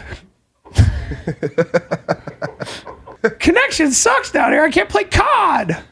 Connection 3.40 3.91
sucks 3.91 4.32
down 4.32 4.52
here. 4.52 4.64
I 4.64 4.70
can't 4.70 4.88
play 4.88 5.03
COD 5.06 5.84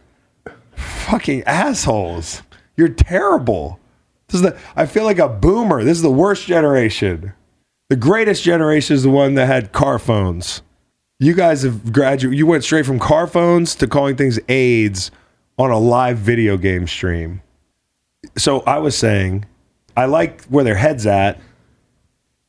fucking 1.04 1.44
assholes. 1.44 2.44
You're 2.76 2.90
terrible. 2.90 3.80
This 4.28 4.36
is 4.42 4.42
the 4.42 4.58
I 4.76 4.86
feel 4.86 5.04
like 5.04 5.20
a 5.20 5.30
boomer. 5.30 5.84
This 5.84 5.98
is 5.98 6.02
the 6.04 6.10
worst 6.12 6.46
generation. 6.48 7.34
The 7.90 7.96
greatest 7.96 8.44
generation 8.44 8.96
is 8.96 9.04
the 9.04 9.10
one 9.10 9.36
that 9.36 9.46
had 9.46 9.72
car 9.72 10.00
phones. 10.00 10.64
You 11.20 11.34
guys 11.34 11.64
have 11.64 11.94
graduated. 11.94 12.38
You 12.38 12.48
went 12.48 12.64
straight 12.64 12.86
from 12.86 13.00
car 13.00 13.28
phones 13.28 13.76
to 13.76 13.88
calling 13.88 14.16
things 14.16 14.40
AIDS 14.50 15.12
on 15.58 15.70
a 15.70 15.78
live 15.78 16.18
video 16.18 16.58
game 16.58 16.88
stream. 16.88 17.42
So 18.38 18.62
I 18.62 18.80
was 18.80 18.98
saying, 18.98 19.46
I 19.96 20.06
like 20.06 20.44
where 20.46 20.64
their 20.64 20.76
heads 20.76 21.06
at, 21.06 21.40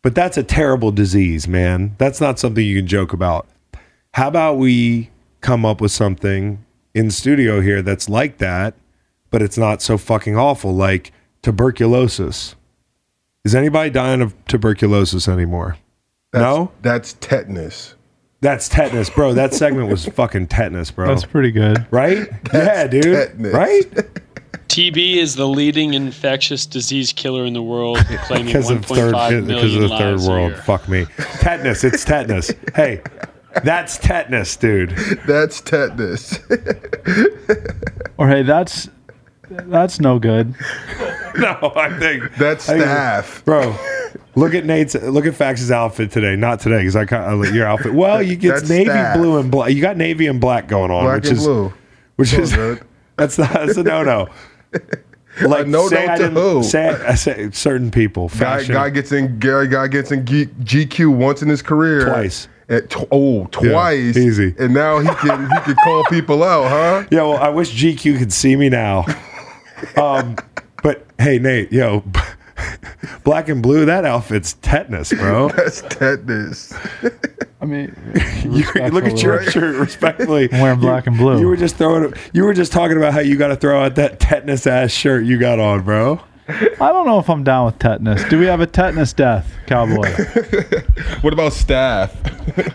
but 0.02 0.14
that's 0.14 0.38
a 0.38 0.42
terrible 0.42 0.92
disease, 0.92 1.46
man. 1.46 1.94
That's 1.98 2.20
not 2.20 2.38
something 2.38 2.64
you 2.64 2.78
can 2.78 2.86
joke 2.86 3.12
about. 3.12 3.46
How 4.14 4.28
about 4.28 4.56
we 4.56 5.10
come 5.42 5.66
up 5.66 5.80
with 5.80 5.92
something 5.92 6.63
in 6.94 7.10
studio 7.10 7.60
here 7.60 7.82
that's 7.82 8.08
like 8.08 8.38
that, 8.38 8.74
but 9.30 9.42
it's 9.42 9.58
not 9.58 9.82
so 9.82 9.98
fucking 9.98 10.36
awful. 10.36 10.72
Like 10.72 11.12
tuberculosis. 11.42 12.54
Is 13.44 13.54
anybody 13.54 13.90
dying 13.90 14.22
of 14.22 14.34
tuberculosis 14.46 15.28
anymore? 15.28 15.76
That's, 16.32 16.42
no? 16.42 16.72
That's 16.82 17.14
tetanus. 17.14 17.94
That's 18.40 18.68
tetanus, 18.68 19.10
bro. 19.10 19.34
That 19.34 19.52
segment 19.54 19.88
was 19.88 20.06
fucking 20.06 20.46
tetanus, 20.48 20.90
bro. 20.90 21.08
That's 21.08 21.24
pretty 21.26 21.50
good. 21.50 21.86
Right? 21.90 22.26
That's 22.44 22.54
yeah, 22.54 22.86
dude. 22.86 23.02
Tetanus. 23.14 23.54
Right? 23.54 23.90
TB 24.68 25.16
is 25.16 25.34
the 25.36 25.46
leading 25.46 25.92
infectious 25.94 26.64
disease 26.66 27.12
killer 27.12 27.44
in 27.44 27.52
the 27.52 27.62
world, 27.62 27.98
claiming 28.24 28.52
1.5 28.54 29.12
million 29.12 29.46
Because 29.46 29.74
of 29.76 29.82
the 29.82 29.88
third 29.96 30.20
world. 30.20 30.54
Fuck 30.64 30.88
me. 30.88 31.06
Tetanus. 31.40 31.84
It's 31.84 32.04
tetanus. 32.04 32.50
hey, 32.74 33.00
that's 33.62 33.98
tetanus, 33.98 34.56
dude. 34.56 34.90
That's 35.26 35.60
tetanus. 35.60 36.38
or 38.16 38.28
hey, 38.28 38.42
that's 38.42 38.88
that's 39.48 40.00
no 40.00 40.18
good. 40.18 40.54
no, 41.36 41.72
I 41.76 41.94
think 41.98 42.34
that's 42.36 42.68
I 42.68 42.78
staff, 42.78 43.44
bro. 43.44 43.76
Look 44.36 44.54
at 44.54 44.64
Nate's. 44.66 44.94
Look 44.94 45.26
at 45.26 45.34
Fax's 45.34 45.70
outfit 45.70 46.10
today. 46.10 46.34
Not 46.36 46.60
today, 46.60 46.78
because 46.78 46.96
I 46.96 47.04
kind 47.04 47.44
of 47.44 47.54
your 47.54 47.66
outfit. 47.66 47.94
Well, 47.94 48.22
you 48.22 48.36
get 48.36 48.68
navy 48.68 48.86
staff. 48.90 49.16
blue 49.16 49.38
and 49.38 49.50
black. 49.50 49.72
You 49.72 49.80
got 49.80 49.96
navy 49.96 50.26
and 50.26 50.40
black 50.40 50.66
going 50.68 50.90
on, 50.90 51.04
black 51.04 51.22
which 51.22 51.32
is 51.32 51.44
blue. 51.44 51.72
which 52.16 52.32
is 52.32 52.50
that's 53.16 53.36
that's 53.36 53.36
that's 53.36 53.76
a 53.76 53.82
no 53.82 54.02
no. 54.02 54.28
Like 55.46 55.66
no 55.66 55.88
say 55.88 56.06
I 56.06 56.16
did 56.18 56.32
who? 56.32 56.62
Say, 56.62 56.86
I 56.88 57.14
say 57.14 57.50
certain 57.52 57.90
people. 57.90 58.28
Guy, 58.38 58.64
guy, 58.64 58.90
gets 58.90 59.10
in. 59.12 59.38
Guy, 59.38 59.66
guy 59.66 59.88
gets 59.88 60.12
in 60.12 60.24
GQ 60.24 61.14
once 61.14 61.42
in 61.42 61.48
his 61.48 61.62
career. 61.62 62.06
Twice. 62.08 62.48
At 62.68 62.88
t- 62.90 63.04
oh, 63.10 63.46
twice. 63.46 64.16
Yeah, 64.16 64.22
easy. 64.22 64.54
And 64.58 64.72
now 64.72 65.00
he 65.00 65.08
can 65.08 65.42
he 65.50 65.60
can 65.62 65.74
call 65.84 66.04
people 66.10 66.42
out, 66.44 66.68
huh? 66.70 67.08
Yeah. 67.10 67.22
Well, 67.22 67.36
I 67.36 67.48
wish 67.48 67.72
GQ 67.74 68.18
could 68.18 68.32
see 68.32 68.54
me 68.56 68.68
now. 68.68 69.04
Um, 69.96 70.36
but 70.82 71.06
hey, 71.18 71.38
Nate, 71.38 71.72
yo. 71.72 72.04
Black 73.24 73.48
and 73.48 73.60
blue, 73.62 73.84
that 73.84 74.04
outfit's 74.04 74.54
tetanus, 74.54 75.12
bro. 75.12 75.48
That's 75.48 75.82
tetanus. 75.82 76.72
I 77.64 77.66
mean, 77.66 77.96
you, 78.44 78.62
look 78.90 79.06
at 79.06 79.22
your 79.22 79.42
shirt 79.50 79.76
respectfully. 79.76 80.50
I'm 80.52 80.60
wearing 80.60 80.80
black 80.80 81.06
you, 81.06 81.10
and 81.12 81.18
blue. 81.18 81.40
You 81.40 81.48
were 81.48 81.56
just 81.56 81.76
throwing. 81.76 82.12
You 82.34 82.44
were 82.44 82.52
just 82.52 82.72
talking 82.72 82.98
about 82.98 83.14
how 83.14 83.20
you 83.20 83.38
got 83.38 83.48
to 83.48 83.56
throw 83.56 83.82
out 83.82 83.94
that 83.94 84.20
tetanus 84.20 84.66
ass 84.66 84.90
shirt 84.90 85.24
you 85.24 85.38
got 85.38 85.58
on, 85.58 85.80
bro. 85.80 86.20
I 86.46 86.60
don't 86.78 87.06
know 87.06 87.18
if 87.18 87.30
I'm 87.30 87.42
down 87.42 87.64
with 87.64 87.78
tetanus. 87.78 88.22
Do 88.28 88.38
we 88.38 88.44
have 88.44 88.60
a 88.60 88.66
tetanus 88.66 89.14
death, 89.14 89.50
cowboy? 89.66 90.12
what 91.22 91.32
about 91.32 91.54
staff? 91.54 92.14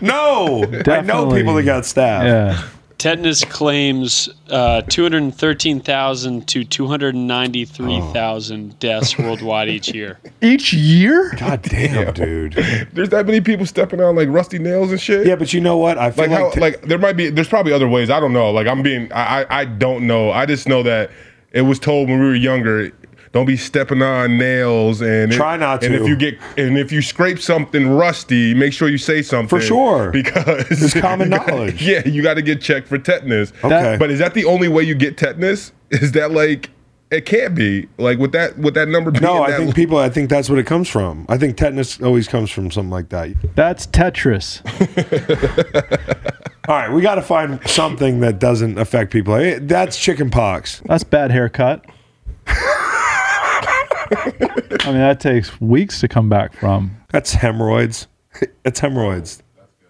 no, 0.02 0.64
Definitely. 0.64 0.92
I 0.92 1.00
know 1.02 1.30
people 1.30 1.54
that 1.54 1.62
got 1.62 1.86
staff. 1.86 2.24
Yeah 2.24 2.68
tetanus 3.00 3.44
claims 3.46 4.28
uh, 4.50 4.82
213,000 4.82 6.46
to 6.46 6.62
293,000 6.64 8.70
oh. 8.72 8.76
deaths 8.78 9.16
worldwide 9.18 9.68
each 9.70 9.92
year. 9.92 10.18
Each 10.42 10.72
year? 10.72 11.34
God 11.38 11.62
damn, 11.62 12.04
damn, 12.04 12.14
dude. 12.14 12.54
There's 12.92 13.08
that 13.08 13.26
many 13.26 13.40
people 13.40 13.64
stepping 13.66 14.00
on 14.02 14.14
like 14.16 14.28
rusty 14.28 14.58
nails 14.58 14.90
and 14.92 15.00
shit. 15.00 15.26
Yeah, 15.26 15.36
but 15.36 15.52
you 15.54 15.60
know 15.60 15.76
what? 15.78 15.96
I 15.98 16.10
feel 16.10 16.24
like, 16.24 16.30
like, 16.30 16.40
how, 16.42 16.50
t- 16.52 16.60
like 16.60 16.82
there 16.82 16.98
might 16.98 17.16
be 17.16 17.30
there's 17.30 17.48
probably 17.48 17.72
other 17.72 17.88
ways. 17.88 18.10
I 18.10 18.18
don't 18.20 18.32
know. 18.34 18.50
Like 18.50 18.66
I'm 18.66 18.82
being 18.82 19.10
I 19.12 19.42
I, 19.44 19.60
I 19.60 19.64
don't 19.64 20.06
know. 20.06 20.30
I 20.30 20.44
just 20.44 20.68
know 20.68 20.82
that 20.82 21.10
it 21.52 21.62
was 21.62 21.78
told 21.80 22.08
when 22.10 22.20
we 22.20 22.26
were 22.26 22.34
younger 22.34 22.92
don't 23.32 23.46
be 23.46 23.56
stepping 23.56 24.02
on 24.02 24.38
nails 24.38 25.00
and 25.02 25.30
try 25.30 25.54
it, 25.54 25.58
not 25.58 25.80
to. 25.82 25.86
And 25.86 25.94
if 25.94 26.08
you 26.08 26.16
get 26.16 26.36
and 26.56 26.76
if 26.76 26.90
you 26.90 27.00
scrape 27.00 27.38
something 27.38 27.88
rusty, 27.88 28.54
make 28.54 28.72
sure 28.72 28.88
you 28.88 28.98
say 28.98 29.22
something 29.22 29.46
for 29.48 29.60
sure 29.60 30.10
because 30.10 30.66
it's 30.82 30.94
common 30.98 31.30
gotta, 31.30 31.52
knowledge. 31.52 31.80
Yeah, 31.86 32.06
you 32.08 32.22
got 32.24 32.34
to 32.34 32.42
get 32.42 32.60
checked 32.60 32.88
for 32.88 32.98
tetanus. 32.98 33.52
Okay, 33.62 33.96
but 33.98 34.10
is 34.10 34.18
that 34.18 34.34
the 34.34 34.44
only 34.46 34.66
way 34.66 34.82
you 34.82 34.96
get 34.96 35.16
tetanus? 35.16 35.72
Is 35.90 36.12
that 36.12 36.32
like? 36.32 36.70
It 37.12 37.26
can't 37.26 37.56
be 37.56 37.88
like 37.98 38.18
with 38.18 38.32
that 38.32 38.56
with 38.58 38.74
that 38.74 38.86
number. 38.88 39.10
no, 39.12 39.42
I 39.44 39.56
think 39.56 39.68
l- 39.68 39.74
people. 39.74 39.98
I 39.98 40.08
think 40.10 40.28
that's 40.28 40.48
what 40.50 40.58
it 40.58 40.66
comes 40.66 40.88
from. 40.88 41.24
I 41.28 41.38
think 41.38 41.56
tetanus 41.56 42.00
always 42.00 42.26
comes 42.28 42.50
from 42.50 42.70
something 42.72 42.90
like 42.90 43.08
that. 43.10 43.34
That's 43.56 43.86
Tetris. 43.86 44.60
All 46.68 46.76
right, 46.76 46.90
we 46.92 47.00
got 47.02 47.16
to 47.16 47.22
find 47.22 47.60
something 47.68 48.20
that 48.20 48.38
doesn't 48.40 48.78
affect 48.78 49.12
people. 49.12 49.34
That's 49.60 49.98
chicken 50.00 50.30
pox. 50.30 50.82
That's 50.86 51.02
bad 51.04 51.30
haircut. 51.32 51.84
I 54.16 54.86
mean, 54.86 54.98
that 54.98 55.20
takes 55.20 55.60
weeks 55.60 56.00
to 56.00 56.08
come 56.08 56.28
back 56.28 56.52
from. 56.54 56.96
That's 57.10 57.32
hemorrhoids. 57.32 58.08
That's 58.64 58.80
hemorrhoids. 58.80 59.40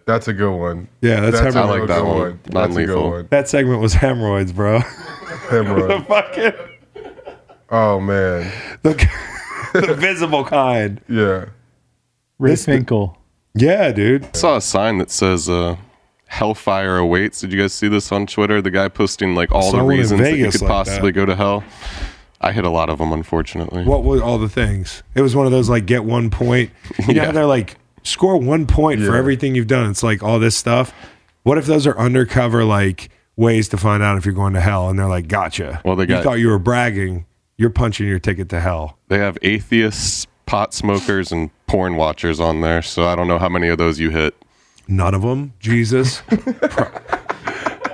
That's 0.07 0.29
a 0.29 0.33
good 0.35 0.55
one. 0.55 0.89
Yeah, 1.03 1.21
that's, 1.21 1.39
that's 1.41 1.55
hemorrhoids. 1.55 1.89
I 1.93 1.99
like 1.99 2.03
that 2.03 2.05
one. 2.05 2.41
That's 2.47 2.75
a 2.77 2.85
good 2.85 3.01
one. 3.11 3.29
That 3.31 3.49
segment 3.49 3.81
was 3.81 3.93
hemorrhoids, 3.95 4.51
bro. 4.53 4.79
Hemorrhoids. 5.51 6.05
the 6.05 6.05
fucking. 6.09 7.23
Oh 7.71 8.01
man. 8.01 8.51
The, 8.83 9.09
the 9.73 9.95
visible 9.95 10.45
kind. 10.45 11.01
Yeah. 11.09 11.47
Ray 12.41 12.53
Finkle. 12.55 13.15
yeah, 13.55 13.93
dude. 13.93 14.25
I 14.25 14.31
saw 14.33 14.57
a 14.57 14.61
sign 14.61 14.99
that 14.99 15.11
says 15.13 15.49
uh, 15.49 15.77
"Hellfire 16.27 16.97
awaits." 16.99 17.41
Did 17.41 17.53
you 17.53 17.61
guys 17.61 17.73
see 17.73 17.87
this 17.89 18.11
on 18.11 18.27
Twitter? 18.27 18.61
The 18.61 18.71
guy 18.73 18.89
posting 18.89 19.37
like 19.37 19.53
all 19.53 19.71
the 19.71 19.83
reasons 19.83 20.23
that 20.23 20.37
you 20.37 20.51
could 20.51 20.63
like 20.63 20.69
possibly 20.71 21.11
that. 21.13 21.21
go 21.21 21.27
to 21.27 21.37
hell. 21.37 21.63
I 22.41 22.53
hit 22.53 22.65
a 22.65 22.71
lot 22.71 22.89
of 22.89 22.99
them, 22.99 23.13
unfortunately. 23.13 23.85
What 23.85 24.03
were 24.03 24.23
all 24.23 24.39
the 24.39 24.49
things? 24.49 25.03
It 25.15 25.21
was 25.21 25.37
one 25.37 25.45
of 25.47 25.53
those 25.53 25.69
like 25.69 25.85
get 25.87 26.05
one 26.05 26.31
point. 26.31 26.71
You 27.07 27.15
know, 27.15 27.23
yeah. 27.25 27.33
they're 27.33 27.45
like 27.47 27.77
score 28.03 28.39
one 28.39 28.67
point 28.67 29.01
yeah. 29.01 29.07
for 29.07 29.17
everything 29.17 29.55
you've 29.55 29.67
done. 29.67 29.91
It's 29.91 30.03
like 30.03 30.23
all 30.23 30.39
this 30.39 30.57
stuff. 30.57 30.93
What 31.43 31.59
if 31.59 31.67
those 31.67 31.87
are 31.87 31.99
undercover 31.99 32.65
like 32.65 33.11
ways 33.37 33.69
to 33.71 33.77
find 33.77 34.03
out 34.03 34.17
if 34.17 34.25
you're 34.25 34.35
going 34.35 34.55
to 34.55 34.61
hell? 34.61 34.89
And 34.89 34.99
they're 34.99 35.07
like, 35.09 35.29
gotcha. 35.29 35.83
Well, 35.85 35.97
they 35.97 36.07
got, 36.07 36.19
you 36.19 36.23
thought 36.25 36.33
you 36.39 36.49
were 36.49 36.59
bragging. 36.59 37.27
You're 37.59 37.71
punching 37.71 38.09
your 38.09 38.19
ticket 38.19 38.49
to 38.51 38.61
hell. 38.61 38.97
They 39.09 39.19
have 39.19 39.37
atheists, 39.43 40.27
pot 40.47 40.73
smokers, 40.73 41.31
and 41.31 41.51
porn 41.67 41.97
watchers 41.97 42.41
on 42.41 42.63
there. 42.63 42.81
So 42.81 43.07
I 43.07 43.15
don't 43.15 43.29
know 43.29 43.39
how 43.39 43.51
many 43.51 43.69
of 43.69 43.77
those 43.77 44.01
you 44.01 44.11
hit. 44.11 44.35
None 44.89 45.15
of 45.15 45.21
them. 45.21 45.53
Jesus. 45.61 46.23
Pro- 46.27 46.91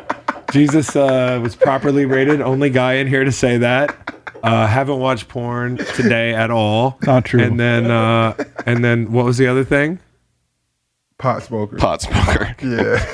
Jesus 0.53 0.95
uh, 0.95 1.41
was 1.43 1.57
properly 1.57 2.05
rated. 2.07 2.41
Only 2.41 2.71
guy 2.71 2.95
in 2.95 3.09
here 3.09 3.25
to 3.25 3.33
say 3.33 3.59
that. 3.59 4.13
Uh, 4.47 4.65
haven't 4.69 5.01
watched 5.01 5.27
porn 5.27 5.77
today 5.77 6.33
at 6.33 6.53
all. 6.53 6.97
Not 7.03 7.25
true. 7.25 7.43
And 7.43 7.59
then, 7.59 7.91
uh, 7.91 8.33
and 8.65 8.85
then, 8.85 9.11
what 9.11 9.25
was 9.25 9.39
the 9.39 9.49
other 9.49 9.65
thing? 9.65 9.99
pot 11.19 11.43
smoker. 11.43 11.77
Pot 11.77 12.03
smoker. 12.03 12.55
Yeah. 12.63 13.05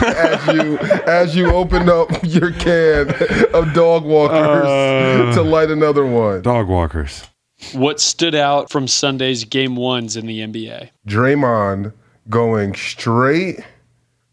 as 0.04 0.46
you 0.48 0.78
as 1.06 1.36
you 1.36 1.52
open 1.54 1.88
up 1.88 2.08
your 2.24 2.50
can 2.50 3.08
of 3.54 3.72
dog 3.72 4.04
walkers 4.04 4.36
uh, 4.66 5.32
to 5.36 5.42
light 5.42 5.70
another 5.70 6.04
one. 6.04 6.42
Dog 6.42 6.66
walkers. 6.68 7.24
What 7.72 7.98
stood 8.00 8.34
out 8.34 8.70
from 8.70 8.86
Sunday's 8.88 9.44
game 9.44 9.76
ones 9.76 10.16
in 10.16 10.26
the 10.26 10.40
NBA? 10.40 10.90
Draymond 11.08 11.92
going 12.28 12.74
straight 12.74 13.60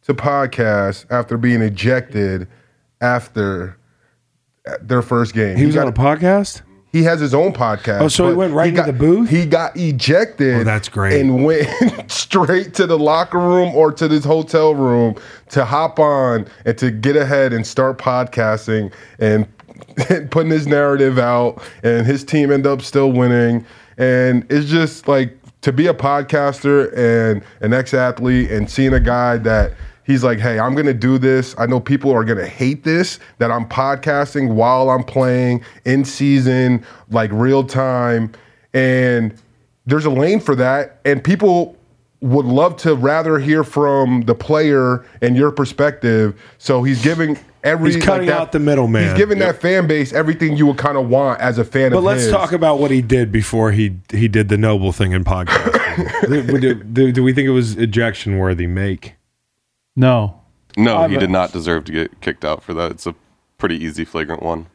to 0.02 0.14
podcast 0.16 1.06
after 1.12 1.38
being 1.38 1.62
ejected 1.62 2.46
after 3.02 3.78
their 4.82 5.02
first 5.02 5.34
game. 5.34 5.58
He, 5.58 5.66
was 5.66 5.76
got, 5.76 5.88
on 5.88 5.94
a 5.94 5.96
podcast. 5.96 6.62
He 6.92 7.04
has 7.04 7.20
his 7.20 7.34
own 7.34 7.54
podcast. 7.54 8.02
Oh, 8.02 8.08
so 8.08 8.28
he 8.28 8.34
went 8.36 8.54
right 8.54 8.68
he 8.70 8.76
got, 8.76 8.86
the 8.88 8.94
booth. 8.94 9.30
He 9.30 9.46
got 9.46 9.76
ejected. 9.76 10.62
Oh, 10.62 10.64
that's 10.64 10.90
great. 10.90 11.20
And 11.20 11.44
went 11.44 11.68
straight 12.12 12.74
to 12.76 12.86
the 12.88 12.98
locker 13.00 13.40
room 13.40 13.74
or 13.76 13.92
to 13.94 14.08
this 14.08 14.24
hotel 14.26 14.76
room 14.76 15.16
to 15.50 15.66
hop 15.66 16.00
on 16.00 16.48
and 16.66 16.78
to 16.78 16.92
get 16.92 17.16
ahead 17.16 17.54
and 17.54 17.66
start 17.66 17.98
podcasting 17.98 18.92
and 19.20 19.48
putting 20.32 20.52
his 20.52 20.68
narrative 20.68 21.18
out. 21.18 21.62
And 21.84 22.06
his 22.06 22.24
team 22.24 22.52
end 22.52 22.68
up 22.68 22.82
still 22.82 23.12
winning. 23.12 23.66
And 23.98 24.46
it's 24.52 24.70
just 24.70 25.08
like 25.08 25.38
to 25.62 25.72
be 25.72 25.88
a 25.88 25.94
podcaster 25.94 26.92
and 26.98 27.42
an 27.62 27.74
ex 27.74 27.94
athlete 27.94 28.50
and 28.52 28.70
seeing 28.70 28.94
a 28.94 29.00
guy 29.00 29.38
that 29.38 29.74
He's 30.12 30.26
like, 30.26 30.40
hey, 30.40 30.60
I'm 30.60 30.76
gonna 30.76 30.94
do 30.94 31.18
this. 31.18 31.56
I 31.58 31.66
know 31.66 31.80
people 31.80 32.12
are 32.12 32.26
gonna 32.26 32.46
hate 32.46 32.84
this 32.84 33.18
that 33.40 33.50
I'm 33.50 33.66
podcasting 33.68 34.54
while 34.54 34.90
I'm 34.90 35.04
playing 35.06 35.64
in 35.86 36.04
season, 36.04 36.86
like 37.10 37.32
real 37.32 37.64
time. 37.64 38.32
And 38.74 39.34
there's 39.86 40.06
a 40.06 40.10
lane 40.10 40.42
for 40.42 40.54
that. 40.58 41.00
And 41.06 41.24
people 41.24 41.78
would 42.20 42.46
love 42.46 42.76
to 42.78 42.94
rather 42.94 43.40
hear 43.40 43.64
from 43.64 44.24
the 44.24 44.36
player 44.36 45.06
and 45.22 45.36
your 45.38 45.50
perspective. 45.50 46.40
So 46.58 46.84
he's 46.84 47.02
giving 47.02 47.40
every 47.64 47.94
he's 47.94 48.04
cutting 48.04 48.28
like 48.28 48.36
that, 48.36 48.42
out 48.42 48.52
the 48.52 48.60
middleman. 48.60 49.04
He's 49.08 49.18
giving 49.18 49.38
yep. 49.38 49.56
that 49.56 49.62
fan 49.62 49.88
base 49.88 50.12
everything 50.12 50.58
you 50.58 50.68
would 50.68 50.78
kind 50.78 50.98
of 50.98 51.08
want 51.10 51.40
as 51.40 51.58
a 51.58 51.64
fan. 51.64 51.90
But 51.92 52.04
let's 52.04 52.24
his. 52.24 52.32
talk 52.32 52.52
about 52.52 52.80
what 52.80 52.92
he 52.92 53.02
did 53.02 53.32
before 53.32 53.72
he 53.72 53.96
he 54.12 54.28
did 54.28 54.50
the 54.50 54.58
noble 54.58 54.92
thing 54.92 55.14
in 55.14 55.24
podcast. 55.24 55.62
do, 56.30 56.84
do, 56.84 57.12
do, 57.14 57.24
we 57.24 57.32
think 57.32 57.48
it 57.48 57.52
was 57.52 57.78
ejection 57.78 58.38
worthy? 58.38 58.68
Make 58.68 59.16
no. 59.96 60.40
No, 60.78 60.98
I 60.98 61.10
he 61.10 61.18
did 61.18 61.30
not 61.30 61.52
deserve 61.52 61.84
to 61.86 61.92
get 61.92 62.22
kicked 62.22 62.46
out 62.46 62.64
for 62.64 62.74
that. 62.74 62.92
It's 62.92 63.06
a 63.06 63.16
pretty 63.58 63.84
easy 63.84 64.06
flagrant 64.06 64.42
one. 64.42 64.68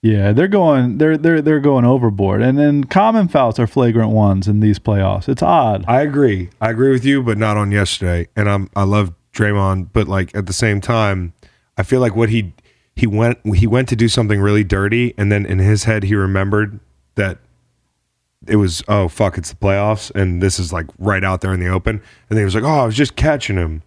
Yeah, 0.00 0.32
they're 0.32 0.48
going 0.48 0.98
they're 0.98 1.16
they're 1.16 1.40
they're 1.40 1.60
going 1.60 1.84
overboard. 1.86 2.42
And 2.42 2.58
then 2.58 2.84
common 2.84 3.28
fouls 3.28 3.58
are 3.58 3.66
flagrant 3.66 4.10
ones 4.10 4.48
in 4.48 4.60
these 4.60 4.78
playoffs. 4.78 5.28
It's 5.28 5.42
odd. 5.42 5.84
I 5.88 6.00
agree. 6.02 6.50
I 6.60 6.70
agree 6.70 6.90
with 6.90 7.04
you, 7.04 7.22
but 7.22 7.38
not 7.38 7.56
on 7.56 7.72
yesterday. 7.72 8.28
And 8.36 8.48
I'm 8.48 8.70
I 8.76 8.84
love 8.84 9.14
Draymond, 9.34 9.90
but 9.92 10.08
like 10.08 10.34
at 10.34 10.46
the 10.46 10.52
same 10.52 10.80
time, 10.80 11.32
I 11.78 11.82
feel 11.82 12.00
like 12.00 12.16
what 12.16 12.28
he 12.30 12.52
he 12.96 13.06
went 13.06 13.38
he 13.54 13.66
went 13.66 13.88
to 13.90 13.96
do 13.96 14.08
something 14.08 14.40
really 14.40 14.64
dirty 14.64 15.14
and 15.16 15.32
then 15.32 15.46
in 15.46 15.58
his 15.58 15.84
head 15.84 16.04
he 16.04 16.14
remembered 16.14 16.80
that 17.16 17.38
it 18.46 18.56
was 18.56 18.82
oh 18.88 19.08
fuck 19.08 19.38
it's 19.38 19.50
the 19.50 19.56
playoffs 19.56 20.10
and 20.14 20.42
this 20.42 20.58
is 20.58 20.72
like 20.72 20.86
right 20.98 21.24
out 21.24 21.40
there 21.40 21.52
in 21.52 21.60
the 21.60 21.68
open 21.68 22.02
and 22.28 22.38
he 22.38 22.44
was 22.44 22.54
like 22.54 22.64
oh 22.64 22.80
I 22.82 22.86
was 22.86 22.96
just 22.96 23.16
catching 23.16 23.56
him 23.56 23.82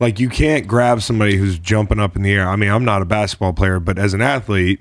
like 0.00 0.20
you 0.20 0.28
can't 0.28 0.66
grab 0.66 1.02
somebody 1.02 1.36
who's 1.36 1.58
jumping 1.58 1.98
up 1.98 2.16
in 2.16 2.22
the 2.22 2.32
air 2.32 2.48
I 2.48 2.56
mean 2.56 2.70
I'm 2.70 2.84
not 2.84 3.02
a 3.02 3.04
basketball 3.04 3.52
player 3.52 3.80
but 3.80 3.98
as 3.98 4.14
an 4.14 4.22
athlete 4.22 4.80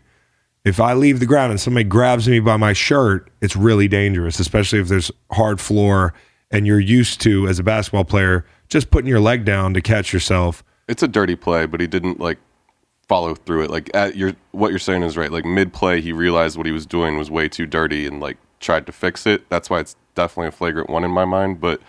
if 0.66 0.80
I 0.80 0.94
leave 0.94 1.20
the 1.20 1.26
ground 1.26 1.52
and 1.52 1.60
somebody 1.60 1.86
grabs 1.86 2.28
me 2.28 2.40
by 2.40 2.58
my 2.58 2.74
shirt 2.74 3.30
it's 3.42 3.56
really 3.56 3.88
dangerous 3.88 4.40
especially 4.40 4.80
if 4.80 4.88
there's 4.88 5.12
hard 5.32 5.60
floor 5.60 6.14
and 6.52 6.66
you're 6.66 6.80
used 6.80 7.22
to 7.22 7.48
as 7.48 7.60
a 7.60 7.64
basketball 7.64 8.06
player 8.06 8.46
just 8.70 8.90
putting 8.92 9.10
your 9.10 9.20
leg 9.20 9.46
down 9.46 9.74
to 9.74 9.82
catch 9.82 10.14
yourself 10.14 10.64
it's 10.88 11.04
a 11.04 11.08
dirty 11.08 11.36
play 11.36 11.66
but 11.66 11.82
he 11.82 11.88
didn't 11.88 12.20
like 12.20 12.38
follow 13.08 13.34
through 13.34 13.64
it 13.64 13.72
like 13.72 13.90
at 13.94 14.18
your 14.18 14.34
what 14.52 14.70
you're 14.70 14.78
saying 14.80 15.02
is 15.02 15.16
right 15.16 15.32
like 15.32 15.46
mid 15.46 15.72
play 15.72 16.02
he 16.02 16.12
realized 16.12 16.58
what 16.58 16.66
he 16.66 16.74
was 16.74 16.86
doing 16.86 17.18
was 17.18 17.32
way 17.32 17.48
too 17.48 17.66
dirty 17.66 18.06
and 18.06 18.20
like 18.20 18.38
tried 18.60 18.86
to 18.86 18.92
fix 18.92 19.26
it. 19.26 19.50
That's 19.50 19.70
why 19.70 19.80
it's 19.80 19.96
definitely 20.16 20.48
a 20.50 20.52
flagrant 20.52 20.90
one 20.90 21.04
in 21.04 21.12
my 21.12 21.26
mind. 21.26 21.62
But 21.62 21.82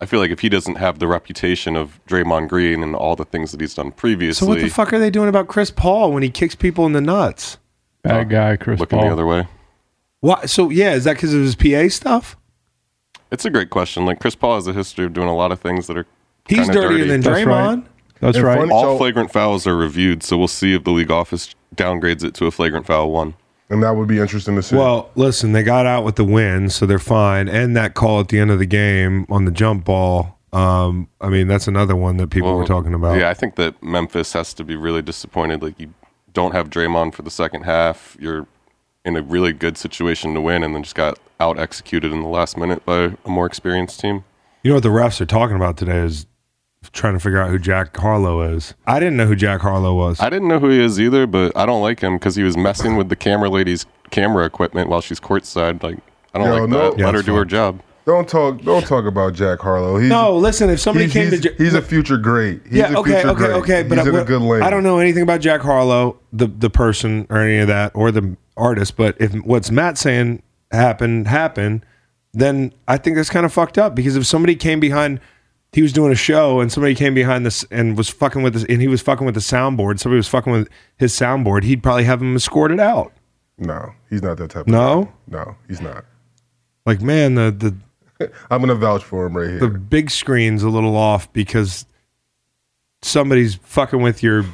I 0.00 0.06
feel 0.06 0.20
like 0.20 0.30
if 0.30 0.40
he 0.40 0.48
doesn't 0.48 0.76
have 0.76 0.98
the 0.98 1.06
reputation 1.06 1.76
of 1.76 2.00
Draymond 2.08 2.48
Green 2.48 2.82
and 2.82 2.94
all 2.94 3.16
the 3.16 3.24
things 3.24 3.52
that 3.52 3.60
he's 3.60 3.74
done 3.74 3.92
previously, 3.92 4.46
so 4.46 4.50
what 4.50 4.60
the 4.60 4.68
fuck 4.68 4.92
are 4.92 4.98
they 4.98 5.10
doing 5.10 5.28
about 5.28 5.48
Chris 5.48 5.70
Paul 5.70 6.12
when 6.12 6.22
he 6.22 6.30
kicks 6.30 6.54
people 6.54 6.86
in 6.86 6.92
the 6.92 7.00
nuts? 7.00 7.58
Bad 8.02 8.20
uh, 8.20 8.24
guy, 8.24 8.56
Chris 8.56 8.78
looking 8.80 8.98
Paul. 8.98 9.08
Looking 9.10 9.16
the 9.16 9.22
other 9.32 9.42
way. 9.44 9.48
What? 10.20 10.50
So 10.50 10.70
yeah, 10.70 10.94
is 10.94 11.04
that 11.04 11.14
because 11.14 11.34
of 11.34 11.42
his 11.42 11.54
PA 11.54 11.88
stuff? 11.88 12.36
It's 13.30 13.44
a 13.44 13.50
great 13.50 13.70
question. 13.70 14.06
Like 14.06 14.20
Chris 14.20 14.34
Paul 14.34 14.54
has 14.56 14.66
a 14.66 14.72
history 14.72 15.04
of 15.04 15.12
doing 15.12 15.28
a 15.28 15.36
lot 15.36 15.52
of 15.52 15.60
things 15.60 15.86
that 15.86 15.96
are 15.98 16.06
he's 16.48 16.66
dirtier 16.66 16.98
dirty. 16.98 17.06
than 17.10 17.22
Draymond. 17.22 17.84
That's 18.20 18.40
right. 18.40 18.54
That's 18.58 18.70
right. 18.70 18.70
All 18.70 18.82
so, 18.94 18.98
flagrant 18.98 19.32
fouls 19.32 19.64
are 19.66 19.76
reviewed, 19.76 20.24
so 20.24 20.36
we'll 20.36 20.48
see 20.48 20.74
if 20.74 20.82
the 20.82 20.90
league 20.90 21.10
office 21.10 21.54
downgrades 21.76 22.24
it 22.24 22.34
to 22.34 22.46
a 22.46 22.50
flagrant 22.50 22.86
foul 22.86 23.12
one. 23.12 23.34
And 23.70 23.82
that 23.82 23.96
would 23.96 24.08
be 24.08 24.18
interesting 24.18 24.56
to 24.56 24.62
see. 24.62 24.76
Well, 24.76 25.10
listen, 25.14 25.52
they 25.52 25.62
got 25.62 25.84
out 25.84 26.02
with 26.04 26.16
the 26.16 26.24
win, 26.24 26.70
so 26.70 26.86
they're 26.86 26.98
fine. 26.98 27.48
And 27.48 27.76
that 27.76 27.92
call 27.94 28.20
at 28.20 28.28
the 28.28 28.38
end 28.38 28.50
of 28.50 28.58
the 28.58 28.64
game 28.66 29.26
on 29.28 29.44
the 29.44 29.50
jump 29.50 29.84
ball. 29.84 30.38
Um, 30.54 31.08
I 31.20 31.28
mean, 31.28 31.48
that's 31.48 31.68
another 31.68 31.94
one 31.94 32.16
that 32.16 32.28
people 32.30 32.48
well, 32.48 32.58
were 32.58 32.64
talking 32.66 32.94
about. 32.94 33.18
Yeah, 33.18 33.28
I 33.28 33.34
think 33.34 33.56
that 33.56 33.82
Memphis 33.82 34.32
has 34.32 34.54
to 34.54 34.64
be 34.64 34.74
really 34.74 35.02
disappointed. 35.02 35.62
Like, 35.62 35.78
you 35.78 35.92
don't 36.32 36.52
have 36.52 36.70
Draymond 36.70 37.12
for 37.14 37.20
the 37.20 37.30
second 37.30 37.64
half. 37.64 38.16
You're 38.18 38.46
in 39.04 39.16
a 39.16 39.22
really 39.22 39.52
good 39.52 39.76
situation 39.76 40.32
to 40.32 40.40
win, 40.40 40.62
and 40.62 40.74
then 40.74 40.82
just 40.82 40.94
got 40.94 41.18
out 41.38 41.58
executed 41.58 42.10
in 42.10 42.22
the 42.22 42.28
last 42.28 42.56
minute 42.56 42.84
by 42.86 43.14
a 43.24 43.28
more 43.28 43.44
experienced 43.46 44.00
team. 44.00 44.24
You 44.62 44.70
know 44.70 44.76
what 44.76 44.82
the 44.82 44.88
refs 44.88 45.20
are 45.20 45.26
talking 45.26 45.56
about 45.56 45.76
today 45.76 45.98
is 45.98 46.26
trying 46.98 47.14
to 47.14 47.20
figure 47.20 47.40
out 47.40 47.48
who 47.50 47.58
Jack 47.58 47.96
Harlow 47.96 48.42
is. 48.42 48.74
I 48.86 48.98
didn't 48.98 49.16
know 49.16 49.26
who 49.26 49.36
Jack 49.36 49.60
Harlow 49.60 49.94
was. 49.94 50.20
I 50.20 50.28
didn't 50.28 50.48
know 50.48 50.58
who 50.58 50.68
he 50.68 50.80
is 50.80 51.00
either, 51.00 51.26
but 51.26 51.56
I 51.56 51.64
don't 51.64 51.80
like 51.80 52.00
him 52.00 52.16
because 52.18 52.36
he 52.36 52.42
was 52.42 52.56
messing 52.56 52.96
with 52.96 53.08
the 53.08 53.16
camera 53.16 53.48
lady's 53.48 53.86
camera 54.10 54.44
equipment 54.44 54.88
while 54.90 55.00
she's 55.00 55.20
courtside. 55.20 55.82
Like, 55.82 55.98
I 56.34 56.38
don't 56.38 56.48
Yo, 56.48 56.60
like 56.60 56.68
no- 56.68 56.90
that. 56.90 56.98
Yeah, 56.98 57.06
Let 57.06 57.14
her 57.14 57.22
do 57.22 57.34
her 57.36 57.44
job. 57.44 57.80
Don't 58.04 58.26
talk. 58.26 58.62
Don't 58.62 58.86
talk 58.86 59.04
about 59.04 59.34
Jack 59.34 59.58
Harlow. 59.60 59.98
He's, 59.98 60.08
No, 60.08 60.34
listen. 60.34 60.70
If 60.70 60.80
somebody 60.80 61.04
he's, 61.04 61.12
came 61.12 61.30
he's, 61.30 61.40
to, 61.42 61.50
Ja- 61.50 61.54
he's 61.58 61.74
a 61.74 61.82
future 61.82 62.16
great. 62.16 62.62
He's 62.64 62.76
yeah, 62.78 62.94
a 62.94 62.98
okay, 63.00 63.10
future 63.12 63.28
okay, 63.28 63.38
great. 63.38 63.50
okay. 63.52 63.82
But 63.82 63.98
he's 63.98 64.06
I, 64.06 64.10
in 64.10 64.16
a 64.16 64.24
good 64.24 64.40
lane. 64.40 64.62
I 64.62 64.70
don't 64.70 64.82
know 64.82 64.98
anything 64.98 65.22
about 65.22 65.40
Jack 65.42 65.60
Harlow, 65.60 66.18
the 66.32 66.46
the 66.46 66.70
person 66.70 67.26
or 67.28 67.36
any 67.36 67.58
of 67.58 67.66
that, 67.68 67.92
or 67.94 68.10
the 68.10 68.34
artist. 68.56 68.96
But 68.96 69.14
if 69.20 69.34
what's 69.44 69.70
Matt 69.70 69.98
saying 69.98 70.42
happened 70.72 71.28
happened, 71.28 71.84
then 72.32 72.72
I 72.88 72.96
think 72.96 73.16
that's 73.16 73.28
kind 73.28 73.44
of 73.44 73.52
fucked 73.52 73.76
up 73.76 73.94
because 73.94 74.16
if 74.16 74.24
somebody 74.24 74.56
came 74.56 74.80
behind 74.80 75.20
he 75.72 75.82
was 75.82 75.92
doing 75.92 76.10
a 76.12 76.16
show 76.16 76.60
and 76.60 76.72
somebody 76.72 76.94
came 76.94 77.14
behind 77.14 77.44
this 77.44 77.64
and 77.70 77.96
was 77.96 78.08
fucking 78.08 78.42
with 78.42 78.54
this 78.54 78.64
and 78.64 78.80
he 78.80 78.88
was 78.88 79.02
fucking 79.02 79.26
with 79.26 79.34
the 79.34 79.40
soundboard. 79.40 79.98
Somebody 79.98 80.16
was 80.18 80.28
fucking 80.28 80.52
with 80.52 80.68
his 80.96 81.12
soundboard. 81.12 81.64
He'd 81.64 81.82
probably 81.82 82.04
have 82.04 82.20
him 82.22 82.34
escorted 82.36 82.80
out. 82.80 83.12
No, 83.58 83.92
he's 84.08 84.22
not 84.22 84.36
that 84.38 84.50
type. 84.50 84.62
of 84.62 84.68
No? 84.68 85.12
no, 85.26 85.56
he's 85.66 85.80
not. 85.80 86.04
Like 86.86 87.00
man, 87.02 87.34
the 87.34 87.50
the 88.18 88.30
I'm 88.50 88.60
gonna 88.60 88.74
vouch 88.76 89.04
for 89.04 89.26
him 89.26 89.36
right 89.36 89.48
here. 89.50 89.58
the 89.60 89.68
big 89.68 90.10
screen's 90.10 90.62
a 90.62 90.68
little 90.70 90.96
off 90.96 91.30
because 91.32 91.84
somebody's 93.02 93.56
fucking 93.56 94.00
with 94.00 94.22
your 94.22 94.40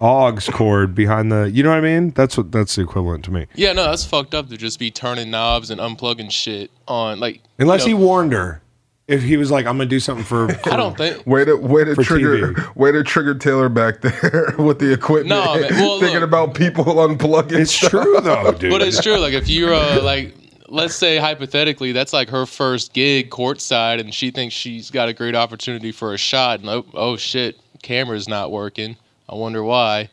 aux 0.00 0.38
cord 0.52 0.94
behind 0.94 1.30
the. 1.30 1.44
You 1.50 1.62
know 1.62 1.68
what 1.68 1.78
I 1.78 1.80
mean? 1.82 2.10
That's 2.10 2.36
what 2.36 2.50
that's 2.50 2.74
the 2.74 2.82
equivalent 2.82 3.24
to 3.26 3.30
me. 3.30 3.46
Yeah, 3.54 3.72
no, 3.74 3.84
that's 3.84 4.04
fucked 4.06 4.34
up 4.34 4.48
to 4.48 4.56
just 4.56 4.78
be 4.78 4.90
turning 4.90 5.30
knobs 5.30 5.70
and 5.70 5.78
unplugging 5.80 6.30
shit 6.30 6.70
on 6.88 7.20
like. 7.20 7.40
Unless 7.58 7.86
you 7.86 7.92
know, 7.92 7.98
he 8.00 8.04
warned 8.06 8.32
her, 8.32 8.62
if 9.10 9.22
he 9.24 9.36
was 9.36 9.50
like, 9.50 9.66
"I'm 9.66 9.76
gonna 9.76 9.86
do 9.88 9.98
something 10.00 10.24
for," 10.24 10.48
for 10.54 10.72
I 10.72 10.76
don't 10.76 10.96
think 10.96 11.26
way 11.26 11.44
to 11.44 11.54
way 11.56 11.84
to 11.84 11.94
trigger 11.96 12.52
TV. 12.52 12.76
way 12.76 12.92
to 12.92 13.02
trigger 13.02 13.34
Taylor 13.34 13.68
back 13.68 14.00
there 14.02 14.54
with 14.58 14.78
the 14.78 14.92
equipment. 14.92 15.28
No, 15.28 15.60
man, 15.60 15.72
well, 15.72 15.98
thinking 16.00 16.20
look, 16.20 16.28
about 16.28 16.54
people 16.54 16.84
unplugging. 16.84 17.58
It's 17.60 17.72
stuff. 17.74 17.90
true 17.90 18.20
though, 18.22 18.52
dude. 18.58 18.70
But 18.70 18.80
it's 18.82 19.02
true. 19.02 19.18
Like 19.18 19.32
if 19.34 19.48
you're 19.48 19.74
uh, 19.74 20.00
like, 20.02 20.32
let's 20.68 20.94
say 20.94 21.16
hypothetically, 21.18 21.90
that's 21.92 22.12
like 22.12 22.30
her 22.30 22.46
first 22.46 22.92
gig 22.94 23.30
courtside, 23.30 23.98
and 24.00 24.14
she 24.14 24.30
thinks 24.30 24.54
she's 24.54 24.90
got 24.92 25.08
a 25.08 25.12
great 25.12 25.34
opportunity 25.34 25.90
for 25.92 26.14
a 26.14 26.16
shot, 26.18 26.60
and 26.60 26.68
oh, 26.68 26.86
oh 26.94 27.16
shit, 27.16 27.58
camera's 27.82 28.28
not 28.28 28.50
working. 28.52 28.96
I 29.28 29.34
wonder 29.34 29.62
why. 29.64 30.08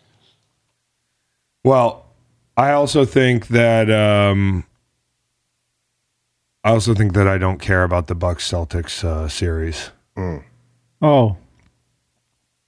Well, 1.64 2.06
I 2.58 2.72
also 2.72 3.06
think 3.06 3.48
that. 3.50 3.92
um 3.92 4.66
I 6.68 6.72
also 6.72 6.94
think 6.94 7.14
that 7.14 7.30
I 7.30 7.38
don't 7.38 7.60
care 7.62 7.84
about 7.86 8.08
the 8.08 8.14
Bucks 8.14 8.46
Celtics 8.52 9.02
uh, 9.02 9.30
series. 9.30 9.92
Mm. 10.18 10.44
Oh, 11.02 11.38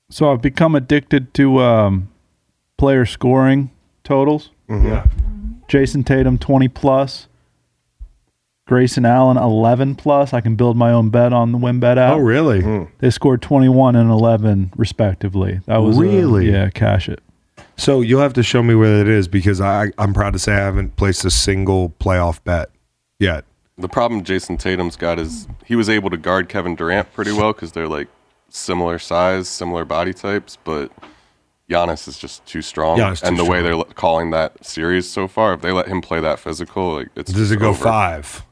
so 0.09 0.31
I've 0.31 0.41
become 0.41 0.73
addicted 0.73 1.33
to 1.33 1.57
um, 1.59 2.07
player 2.77 3.05
scoring 3.05 3.71
totals. 4.05 4.51
Mm-hmm. 4.69 4.87
Yeah, 4.87 5.05
Jayson 5.67 6.05
Tatum 6.05 6.37
twenty 6.37 6.69
plus, 6.69 7.27
Grayson 8.67 9.05
Allen 9.05 9.35
eleven 9.35 9.95
plus. 9.95 10.31
I 10.33 10.39
can 10.39 10.55
build 10.55 10.77
my 10.77 10.91
own 10.93 11.09
bet 11.09 11.33
on 11.33 11.51
the 11.51 11.57
WynnBET 11.57 11.97
out. 11.97 12.19
Oh, 12.19 12.21
really? 12.21 12.61
Mm. 12.61 12.89
They 12.99 13.09
scored 13.09 13.41
twenty 13.41 13.67
one 13.67 13.97
and 13.97 14.09
eleven 14.09 14.71
respectively. 14.77 15.59
That 15.65 15.79
was 15.81 15.97
really 15.97 16.47
a, 16.47 16.51
yeah, 16.53 16.69
cash 16.69 17.09
it. 17.09 17.19
So 17.75 17.99
you'll 17.99 18.21
have 18.21 18.33
to 18.35 18.43
show 18.43 18.63
me 18.63 18.75
where 18.75 18.99
that 18.99 19.09
is 19.09 19.27
because 19.27 19.59
I, 19.59 19.91
I'm 19.97 20.13
proud 20.13 20.31
to 20.33 20.39
say 20.39 20.53
I 20.53 20.59
haven't 20.59 20.95
placed 20.95 21.25
a 21.25 21.29
single 21.29 21.89
playoff 21.99 22.41
bet 22.45 22.69
yet 23.19 23.43
the 23.79 23.89
problem 23.89 24.23
Jayson 24.23 24.57
Tatum's 24.57 24.95
got 24.97 25.17
is 25.17 25.47
he 25.65 25.75
was 25.75 25.89
able 25.89 26.09
to 26.09 26.17
guard 26.17 26.49
Kevin 26.49 26.75
Durant 26.75 27.11
pretty 27.13 27.31
well 27.31 27.53
because 27.53 27.71
they're 27.71 27.87
like 27.87 28.09
similar 28.49 28.99
size, 28.99 29.47
similar 29.47 29.85
body 29.85 30.13
types, 30.13 30.57
but 30.63 30.91
Giannis 31.69 32.07
is 32.07 32.19
just 32.19 32.45
too 32.45 32.61
strong. 32.61 32.97
Yeah, 32.97 33.13
too 33.13 33.25
and 33.25 33.37
the 33.37 33.43
strong. 33.45 33.57
way 33.63 33.63
they're 33.63 33.81
calling 33.95 34.31
that 34.31 34.65
series 34.65 35.09
so 35.09 35.27
far, 35.29 35.53
if 35.53 35.61
they 35.61 35.71
let 35.71 35.87
him 35.87 36.01
play 36.01 36.19
that 36.19 36.39
physical, 36.39 36.95
like 36.95 37.07
it's 37.15 37.31
does 37.31 37.51
it 37.51 37.57
go 37.57 37.69
over. 37.69 37.83
five? 37.83 38.45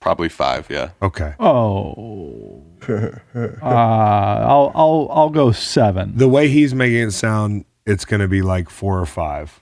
Probably 0.00 0.28
five, 0.28 0.68
yeah. 0.70 0.90
Okay. 1.02 1.34
Oh, 1.40 2.62
uh, 2.86 3.64
I'll 3.64 4.70
I'll 4.76 5.08
I'll 5.10 5.30
go 5.30 5.50
seven. 5.50 6.12
The 6.16 6.28
way 6.28 6.48
he's 6.48 6.72
making 6.72 7.08
it 7.08 7.10
sound, 7.10 7.64
it's 7.84 8.04
going 8.04 8.20
to 8.20 8.28
be 8.28 8.40
like 8.42 8.70
four 8.70 9.00
or 9.00 9.06
five 9.06 9.60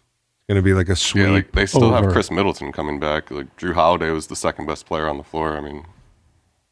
going 0.48 0.56
to 0.62 0.62
be 0.62 0.74
like 0.74 0.88
a 0.88 0.96
sweep. 0.96 1.24
Yeah, 1.24 1.30
like 1.30 1.52
they 1.52 1.66
still 1.66 1.84
over. 1.84 1.96
have 1.96 2.04
Khris 2.12 2.30
Middleton 2.30 2.72
coming 2.72 3.00
back. 3.00 3.30
Like 3.30 3.54
Jrue 3.56 3.74
Holiday 3.74 4.10
was 4.10 4.26
the 4.28 4.36
second 4.36 4.66
best 4.66 4.86
player 4.86 5.08
on 5.08 5.18
the 5.18 5.24
floor. 5.24 5.56
I 5.56 5.60
mean, 5.60 5.84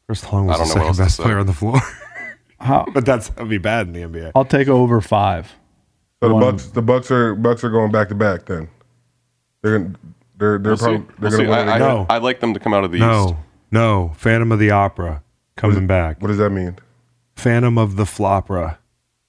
Chris 0.07 0.23
Long 0.31 0.47
was 0.47 0.59
the 0.59 0.65
second 0.65 0.97
best 0.97 1.19
player 1.19 1.39
on 1.39 1.45
the 1.47 1.53
floor. 1.53 1.79
but 2.93 3.05
that's 3.05 3.29
gonna 3.31 3.49
be 3.49 3.57
bad 3.57 3.87
in 3.87 3.93
the 3.93 4.01
NBA. 4.03 4.31
I'll 4.35 4.45
take 4.45 4.67
over 4.67 5.01
five. 5.01 5.53
So 6.23 6.33
One. 6.33 6.45
the 6.45 6.51
Bucks, 6.51 6.65
the 6.69 6.81
Bucks 6.81 7.11
are 7.11 7.35
Bucks 7.35 7.63
are 7.63 7.69
going 7.69 7.91
back 7.91 8.09
to 8.09 8.15
back. 8.15 8.45
Then 8.45 8.69
they're 9.61 9.79
gonna, 9.79 9.95
they're 10.37 10.57
they're 10.57 10.71
we'll 10.73 10.77
probably 10.77 10.97
see. 10.99 11.03
they're 11.19 11.29
we'll 11.47 11.47
going 11.47 11.67
to 11.67 11.73
I, 11.73 11.77
no. 11.79 12.05
I, 12.09 12.15
I 12.15 12.17
like 12.19 12.39
them 12.39 12.53
to 12.53 12.59
come 12.59 12.73
out 12.73 12.83
of 12.83 12.91
the 12.91 12.99
no. 12.99 13.25
East. 13.25 13.35
No, 13.71 14.13
Phantom 14.15 14.51
of 14.53 14.59
the 14.59 14.71
Opera 14.71 15.21
coming 15.57 15.85
back. 15.85 16.21
What 16.21 16.29
does 16.29 16.37
that 16.37 16.51
mean? 16.51 16.77
Phantom 17.35 17.77
of 17.77 17.97
the 17.97 18.03
Flopra. 18.05 18.77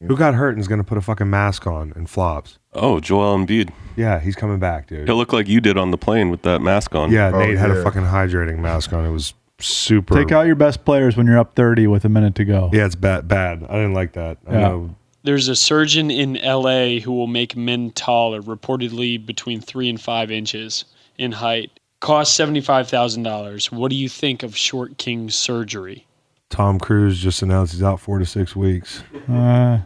Yeah. 0.01 0.09
Who 0.09 0.17
got 0.17 0.35
hurt 0.35 0.51
and 0.51 0.61
is 0.61 0.69
going 0.69 0.79
to 0.79 0.85
put 0.85 0.99
a 0.99 1.01
fucking 1.01 1.29
mask 1.29 1.67
on 1.67 1.93
and 1.97 2.09
flops? 2.09 2.59
Oh, 2.77 3.01
Joel 3.01 3.37
Embiid. 3.37 3.71
Yeah, 3.97 4.21
he's 4.21 4.37
coming 4.37 4.59
back, 4.59 4.89
dude. 4.89 5.09
He'll 5.09 5.17
look 5.17 5.33
like 5.33 5.49
you 5.49 5.61
did 5.61 5.79
on 5.79 5.91
the 5.91 5.97
plane 5.97 6.29
with 6.31 6.43
that 6.43 6.61
mask 6.61 6.95
on. 6.95 7.11
Yeah, 7.11 7.31
Oh, 7.35 7.39
Nate 7.39 7.57
had 7.57 7.71
a 7.71 7.83
fucking 7.83 8.03
hydrating 8.03 8.59
mask 8.59 8.93
on. 8.93 9.07
It 9.07 9.11
was 9.11 9.33
super. 9.59 10.23
Take 10.23 10.33
out 10.33 10.47
your 10.47 10.55
best 10.55 10.85
players 10.85 11.17
when 11.17 11.27
you're 11.27 11.39
up 11.39 11.55
30 11.55 11.87
with 11.87 12.05
a 12.05 12.11
minute 12.11 12.35
to 12.37 12.45
go. 12.45 12.71
yeah, 12.73 12.85
it's 12.85 12.95
bad. 12.95 13.27
Bad. 13.27 13.65
I 13.69 13.77
didn't 13.77 13.95
like 13.95 14.13
that. 14.13 14.39
I 14.47 14.53
know. 14.53 14.95
There's 15.23 15.49
a 15.49 15.57
surgeon 15.57 16.11
in 16.11 16.35
LA 16.35 17.01
who 17.01 17.11
will 17.13 17.27
make 17.27 17.57
men 17.57 17.91
taller, 17.93 18.43
reportedly 18.43 19.25
between 19.25 19.61
three 19.61 19.89
and 19.89 20.01
five 20.01 20.31
inches 20.31 20.85
in 21.19 21.33
height. 21.33 21.73
Cost 21.99 22.35
seventy-five 22.35 22.89
thousand 22.89 23.23
dollars. 23.25 23.73
What 23.73 23.91
do 23.91 23.97
you 23.97 24.09
think 24.09 24.43
of 24.45 24.55
Short 24.57 24.99
King 24.99 25.29
surgery? 25.31 26.07
Tom 26.51 26.79
Cruise 26.79 27.19
just 27.19 27.43
announced 27.43 27.73
he's 27.73 27.83
out 27.83 27.99
four 27.99 28.21
to 28.21 28.27
six 28.27 28.55
weeks. 28.55 29.03
Uh, 29.29 29.79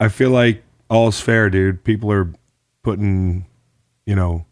I 0.00 0.08
feel 0.08 0.30
like 0.30 0.62
all's 0.90 1.20
fair, 1.20 1.50
dude. 1.50 1.84
People 1.84 2.10
are 2.12 2.32
putting, 2.82 3.46
you 4.06 4.14
know, 4.16 4.44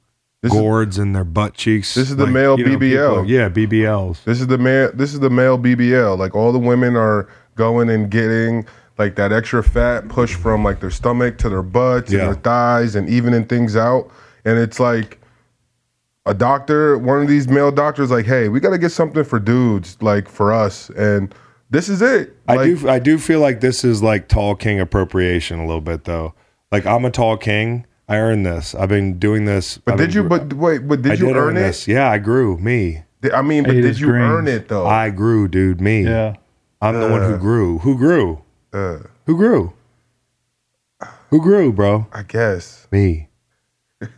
this 0.42 0.52
gourds 0.52 0.96
is, 0.96 1.00
in 1.02 1.12
their 1.12 1.24
butt 1.24 1.54
cheeks. 1.54 1.94
This 1.94 2.10
is 2.10 2.16
the 2.16 2.26
male 2.26 2.56
know, 2.56 2.64
BBL. 2.64 3.22
Are, 3.22 3.24
yeah, 3.24 3.48
BBLs. 3.48 4.22
This 4.24 4.40
is 4.40 4.46
the 4.46 4.58
male. 4.58 4.90
This 4.94 5.14
is 5.14 5.20
the 5.20 5.30
male 5.30 5.58
BBL. 5.58 6.18
Like 6.18 6.34
all 6.34 6.52
the 6.52 6.58
women 6.58 6.96
are 6.96 7.28
going 7.56 7.88
and 7.90 8.10
getting 8.10 8.66
like 8.98 9.16
that 9.16 9.32
extra 9.32 9.62
fat 9.64 10.08
push 10.08 10.34
from 10.34 10.62
like 10.64 10.80
their 10.80 10.90
stomach 10.90 11.38
to 11.38 11.48
their 11.48 11.62
butts 11.62 12.12
yeah. 12.12 12.20
and 12.20 12.28
their 12.28 12.34
thighs 12.42 12.94
and 12.94 13.08
evening 13.08 13.44
things 13.44 13.76
out. 13.76 14.10
And 14.44 14.58
it's 14.58 14.78
like 14.78 15.18
a 16.26 16.34
doctor, 16.34 16.96
one 16.98 17.20
of 17.20 17.28
these 17.28 17.48
male 17.48 17.70
doctors, 17.72 18.10
like, 18.10 18.26
hey, 18.26 18.48
we 18.48 18.60
got 18.60 18.70
to 18.70 18.78
get 18.78 18.90
something 18.92 19.24
for 19.24 19.38
dudes, 19.38 20.00
like 20.00 20.28
for 20.28 20.52
us. 20.52 20.88
And 20.90 21.34
this 21.70 21.88
is 21.88 22.02
it. 22.02 22.36
Like, 22.48 22.59
I 22.60 22.64
do 22.64 22.88
I 22.88 22.98
do 22.98 23.18
feel 23.18 23.40
like 23.40 23.60
this 23.60 23.84
is 23.84 24.02
like 24.02 24.28
tall 24.28 24.55
king 24.55 24.80
appropriation 24.80 25.59
a 25.59 25.66
little 25.66 25.80
bit 25.80 26.05
though. 26.05 26.34
Like 26.70 26.86
I'm 26.86 27.05
a 27.05 27.10
tall 27.10 27.36
king. 27.36 27.86
I 28.09 28.18
earned 28.18 28.47
this. 28.47 28.74
I've 28.74 28.88
been 28.88 29.18
doing 29.18 29.47
this. 29.47 29.78
But 29.78 29.93
I've 29.93 29.98
did 29.98 30.09
been, 30.14 30.22
you? 30.22 30.28
But 30.28 30.52
wait. 30.55 30.86
But 30.86 31.02
did 31.02 31.12
I 31.12 31.14
you 31.16 31.26
did 31.26 31.36
earn, 31.36 31.56
it? 31.56 31.60
This. 31.60 31.88
Yeah, 31.88 32.09
I 32.09 32.18
grew. 32.18 32.56
Me. 32.59 33.02
I 33.34 33.43
mean, 33.43 33.64
but 33.64 33.72
did 33.72 33.98
you 33.98 34.06
greens. 34.06 34.22
earn 34.30 34.47
it 34.48 34.68
though? 34.68 34.86
I 34.86 35.10
grew, 35.10 35.48
dude. 35.48 35.80
Me. 35.80 36.05
Yeah. 36.05 36.34
I'm 36.80 36.97
uh, 36.97 37.01
the 37.01 37.09
one 37.09 37.22
who 37.22 37.34
uh. 37.34 37.38
grew. 37.38 37.78
Who 37.80 37.97
grew? 37.97 38.43
Uh, 38.72 38.98
who 39.24 39.36
grew? 39.36 39.72
Who 41.30 41.40
grew, 41.43 41.72
bro? 41.72 42.06
I 42.12 42.22
guess 42.22 42.86
me. 42.93 43.28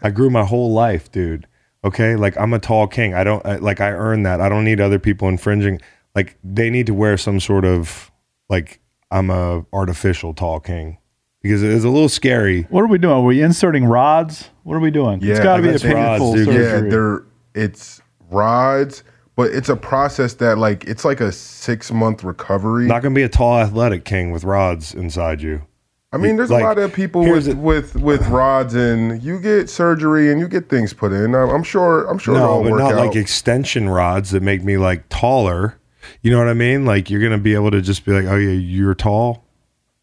I 0.02 0.10
grew 0.10 0.28
my 0.28 0.44
whole 0.44 0.72
life, 0.74 1.10
dude. 1.10 1.46
Okay, 1.84 2.14
like 2.16 2.36
I'm 2.36 2.52
a 2.52 2.58
tall 2.58 2.88
king. 2.88 3.14
I 3.14 3.24
don't 3.24 3.44
I, 3.46 3.56
like 3.56 3.80
I 3.80 3.90
earned 3.92 4.26
that. 4.26 4.40
I 4.42 4.48
don't 4.50 4.64
need 4.64 4.80
other 4.82 4.98
people 4.98 5.28
infringing 5.28 5.80
like 6.18 6.36
they 6.42 6.68
need 6.68 6.86
to 6.86 6.94
wear 6.94 7.16
some 7.16 7.38
sort 7.38 7.64
of 7.64 8.10
like 8.50 8.80
I'm 9.12 9.30
a 9.30 9.64
artificial 9.72 10.34
tall 10.34 10.58
king 10.58 10.98
because 11.42 11.62
it 11.62 11.70
is 11.70 11.84
a 11.84 11.88
little 11.90 12.08
scary. 12.08 12.62
What 12.64 12.82
are 12.82 12.88
we 12.88 12.98
doing? 12.98 13.14
Are 13.14 13.22
we 13.22 13.40
inserting 13.40 13.84
rods? 13.84 14.50
What 14.64 14.74
are 14.74 14.80
we 14.80 14.90
doing? 14.90 15.20
Yeah, 15.22 15.30
it's 15.30 15.40
got 15.40 15.58
to 15.58 15.62
be 15.62 15.68
a 15.68 15.78
painful 15.78 16.32
rods, 16.34 16.44
surgery. 16.44 16.54
Yeah, 16.64 16.80
they're 16.90 17.24
it's 17.54 18.02
rods, 18.32 19.04
but 19.36 19.52
it's 19.52 19.68
a 19.68 19.76
process 19.76 20.34
that 20.34 20.58
like 20.58 20.82
it's 20.86 21.04
like 21.04 21.20
a 21.20 21.30
six 21.30 21.92
month 21.92 22.24
recovery. 22.24 22.86
Not 22.88 23.02
gonna 23.04 23.14
be 23.14 23.22
a 23.22 23.28
tall 23.28 23.58
athletic 23.60 24.04
king 24.04 24.32
with 24.32 24.42
rods 24.42 24.92
inside 24.94 25.40
you. 25.40 25.62
I 26.10 26.16
mean, 26.16 26.36
there's 26.36 26.50
like, 26.50 26.62
a 26.62 26.66
lot 26.66 26.78
of 26.78 26.92
people 26.92 27.20
with, 27.20 27.54
with 27.54 27.94
with 27.94 28.26
rods, 28.28 28.74
and 28.74 29.22
you 29.22 29.38
get 29.38 29.68
surgery 29.70 30.32
and 30.32 30.40
you 30.40 30.48
get 30.48 30.68
things 30.68 30.92
put 30.94 31.12
in. 31.12 31.34
I'm, 31.36 31.50
I'm 31.50 31.62
sure. 31.62 32.06
I'm 32.06 32.18
sure. 32.18 32.34
No, 32.34 32.60
but 32.64 32.70
not 32.76 32.92
out. 32.94 33.06
like 33.06 33.14
extension 33.14 33.88
rods 33.88 34.30
that 34.30 34.42
make 34.42 34.64
me 34.64 34.76
like 34.78 35.08
taller. 35.10 35.76
You 36.22 36.30
know 36.30 36.38
what 36.38 36.48
I 36.48 36.54
mean? 36.54 36.84
Like 36.84 37.10
you're 37.10 37.20
gonna 37.22 37.38
be 37.38 37.54
able 37.54 37.70
to 37.70 37.80
just 37.82 38.04
be 38.04 38.12
like, 38.12 38.24
oh 38.24 38.36
yeah, 38.36 38.50
you're 38.52 38.94
tall. 38.94 39.44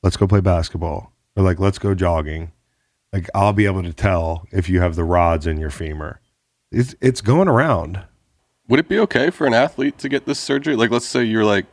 Let's 0.03 0.17
go 0.17 0.27
play 0.27 0.41
basketball, 0.41 1.11
or 1.35 1.43
like 1.43 1.59
let's 1.59 1.79
go 1.79 1.93
jogging. 1.95 2.51
Like 3.13 3.27
I'll 3.33 3.53
be 3.53 3.65
able 3.65 3.83
to 3.83 3.93
tell 3.93 4.45
if 4.51 4.69
you 4.69 4.79
have 4.81 4.95
the 4.95 5.03
rods 5.03 5.47
in 5.47 5.57
your 5.57 5.69
femur. 5.69 6.19
It's 6.71 6.95
it's 7.01 7.21
going 7.21 7.47
around. 7.47 8.03
Would 8.67 8.79
it 8.79 8.89
be 8.89 8.99
okay 8.99 9.29
for 9.29 9.45
an 9.45 9.53
athlete 9.53 9.97
to 9.99 10.09
get 10.09 10.25
this 10.25 10.39
surgery? 10.39 10.75
Like, 10.75 10.89
let's 10.89 11.05
say 11.05 11.23
you're 11.23 11.45
like 11.45 11.65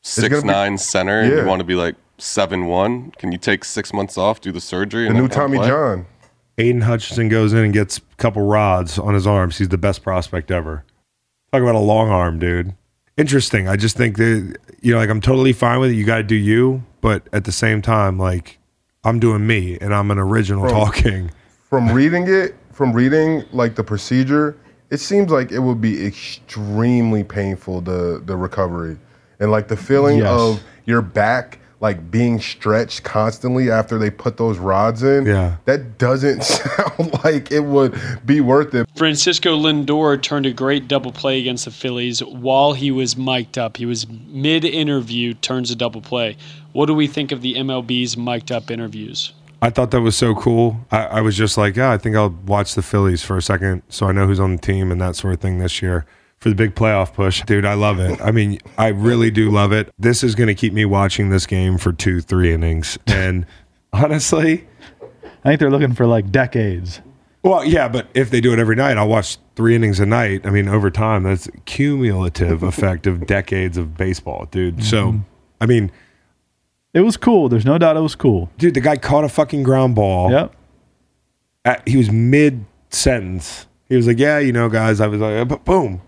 six 0.00 0.42
nine 0.42 0.78
center, 0.78 1.20
and 1.20 1.32
you 1.38 1.44
want 1.46 1.60
to 1.60 1.64
be 1.64 1.74
like 1.76 1.96
seven 2.18 2.66
one. 2.66 3.12
Can 3.12 3.32
you 3.32 3.38
take 3.38 3.64
six 3.64 3.92
months 3.92 4.18
off, 4.18 4.40
do 4.40 4.52
the 4.52 4.60
surgery? 4.60 5.06
And 5.06 5.16
new 5.16 5.28
Tommy 5.28 5.58
play? 5.58 5.68
John. 5.68 6.06
Aidan 6.56 6.82
Hutchinson 6.82 7.28
goes 7.28 7.52
in 7.52 7.60
and 7.64 7.72
gets 7.72 7.98
a 7.98 8.00
couple 8.16 8.42
rods 8.42 8.96
on 8.96 9.12
his 9.14 9.26
arms. 9.26 9.58
He's 9.58 9.70
the 9.70 9.78
best 9.78 10.04
prospect 10.04 10.52
ever. 10.52 10.84
Talk 11.52 11.62
about 11.62 11.74
a 11.74 11.80
long 11.80 12.10
arm, 12.10 12.38
dude 12.38 12.74
interesting. 13.16 13.68
I 13.68 13.76
just 13.76 13.96
think 13.96 14.16
that 14.18 14.56
you 14.80 14.92
know, 14.92 14.98
like 14.98 15.10
I'm 15.10 15.20
totally 15.20 15.52
fine 15.52 15.80
with 15.80 15.90
it. 15.90 15.94
You 15.94 16.04
got 16.04 16.18
to 16.18 16.22
do 16.22 16.34
you, 16.34 16.82
but 17.00 17.26
at 17.32 17.44
the 17.44 17.52
same 17.52 17.82
time, 17.82 18.18
like 18.18 18.58
I'm 19.04 19.18
doing 19.18 19.46
me, 19.46 19.78
and 19.80 19.94
I'm 19.94 20.10
an 20.10 20.18
original 20.18 20.62
from, 20.66 20.70
talking. 20.72 21.30
From 21.68 21.90
reading 21.90 22.24
it, 22.28 22.56
from 22.72 22.92
reading 22.92 23.44
like 23.52 23.76
the 23.76 23.84
procedure, 23.84 24.56
it 24.90 24.98
seems 24.98 25.30
like 25.30 25.52
it 25.52 25.58
would 25.60 25.80
be 25.80 26.04
extremely 26.06 27.24
painful 27.24 27.80
the 27.80 28.22
the 28.24 28.36
recovery, 28.36 28.98
and 29.40 29.50
like 29.50 29.68
the 29.68 29.76
feeling 29.76 30.18
yes. 30.18 30.28
of 30.28 30.62
your 30.86 31.02
back 31.02 31.58
like 31.84 32.10
being 32.10 32.40
stretched 32.40 33.02
constantly 33.02 33.70
after 33.70 33.98
they 33.98 34.08
put 34.10 34.38
those 34.38 34.56
rods 34.56 35.02
in, 35.02 35.26
yeah. 35.26 35.56
that 35.66 35.98
doesn't 35.98 36.42
sound 36.42 37.10
like 37.22 37.52
it 37.52 37.60
would 37.60 37.94
be 38.24 38.40
worth 38.40 38.72
it. 38.74 38.88
Francisco 38.96 39.54
Lindor 39.58 40.20
turned 40.20 40.46
a 40.46 40.50
great 40.50 40.88
double 40.88 41.12
play 41.12 41.38
against 41.38 41.66
the 41.66 41.70
Phillies 41.70 42.24
while 42.24 42.72
he 42.72 42.90
was 42.90 43.18
mic'd 43.18 43.58
up. 43.58 43.76
He 43.76 43.84
was 43.84 44.06
mid 44.08 44.64
interview, 44.64 45.34
turns 45.34 45.70
a 45.70 45.76
double 45.76 46.00
play. 46.00 46.38
What 46.72 46.86
do 46.86 46.94
we 46.94 47.06
think 47.06 47.32
of 47.32 47.42
the 47.42 47.54
MLB's 47.56 48.16
mic'd 48.16 48.50
up 48.50 48.70
interviews? 48.70 49.34
I 49.60 49.68
thought 49.68 49.90
that 49.90 50.00
was 50.00 50.16
so 50.16 50.34
cool. 50.34 50.78
I, 50.90 51.04
I 51.04 51.20
was 51.20 51.36
just 51.36 51.58
like, 51.58 51.76
yeah, 51.76 51.90
I 51.92 51.98
think 51.98 52.16
I'll 52.16 52.30
watch 52.46 52.74
the 52.74 52.82
Phillies 52.82 53.22
for 53.22 53.36
a 53.36 53.42
second 53.42 53.82
so 53.90 54.06
I 54.06 54.12
know 54.12 54.26
who's 54.26 54.40
on 54.40 54.56
the 54.56 54.62
team 54.62 54.90
and 54.90 54.98
that 55.02 55.16
sort 55.16 55.34
of 55.34 55.40
thing 55.40 55.58
this 55.58 55.82
year 55.82 56.06
for 56.44 56.50
the 56.50 56.54
big 56.56 56.74
playoff 56.74 57.14
push. 57.14 57.42
Dude, 57.46 57.64
I 57.64 57.72
love 57.72 57.98
it. 57.98 58.20
I 58.20 58.30
mean, 58.30 58.58
I 58.76 58.88
really 58.88 59.30
do 59.30 59.50
love 59.50 59.72
it. 59.72 59.90
This 59.98 60.22
is 60.22 60.34
going 60.34 60.48
to 60.48 60.54
keep 60.54 60.74
me 60.74 60.84
watching 60.84 61.30
this 61.30 61.46
game 61.46 61.78
for 61.78 61.90
two, 61.90 62.20
three 62.20 62.52
innings. 62.52 62.98
And 63.06 63.46
honestly, 63.94 64.68
I 65.42 65.48
think 65.48 65.58
they're 65.60 65.70
looking 65.70 65.94
for 65.94 66.04
like 66.06 66.30
decades. 66.30 67.00
Well, 67.42 67.64
yeah, 67.64 67.88
but 67.88 68.08
if 68.12 68.28
they 68.28 68.42
do 68.42 68.52
it 68.52 68.58
every 68.58 68.76
night, 68.76 68.98
I'll 68.98 69.08
watch 69.08 69.38
three 69.56 69.74
innings 69.74 70.00
a 70.00 70.04
night. 70.04 70.44
I 70.46 70.50
mean, 70.50 70.68
over 70.68 70.90
time, 70.90 71.22
that's 71.22 71.48
cumulative 71.64 72.62
effect 72.62 73.06
of 73.06 73.26
decades 73.26 73.78
of 73.78 73.96
baseball, 73.96 74.46
dude. 74.50 74.76
Mm-hmm. 74.76 74.84
So, 74.84 75.14
I 75.62 75.64
mean, 75.66 75.90
it 76.92 77.00
was 77.00 77.16
cool. 77.16 77.48
There's 77.48 77.64
no 77.64 77.78
doubt 77.78 77.96
it 77.96 78.00
was 78.00 78.16
cool. 78.16 78.50
Dude, 78.58 78.74
the 78.74 78.80
guy 78.82 78.98
caught 78.98 79.24
a 79.24 79.30
fucking 79.30 79.62
ground 79.62 79.94
ball. 79.94 80.30
Yep. 80.30 80.56
At, 81.64 81.88
he 81.88 81.96
was 81.96 82.10
mid 82.10 82.66
sentence. 82.90 83.66
He 83.88 83.96
was 83.96 84.06
like, 84.06 84.18
"Yeah, 84.18 84.38
you 84.40 84.52
know, 84.52 84.68
guys." 84.68 85.00
I 85.00 85.06
was 85.06 85.20
like, 85.20 85.64
"Boom!" 85.64 86.02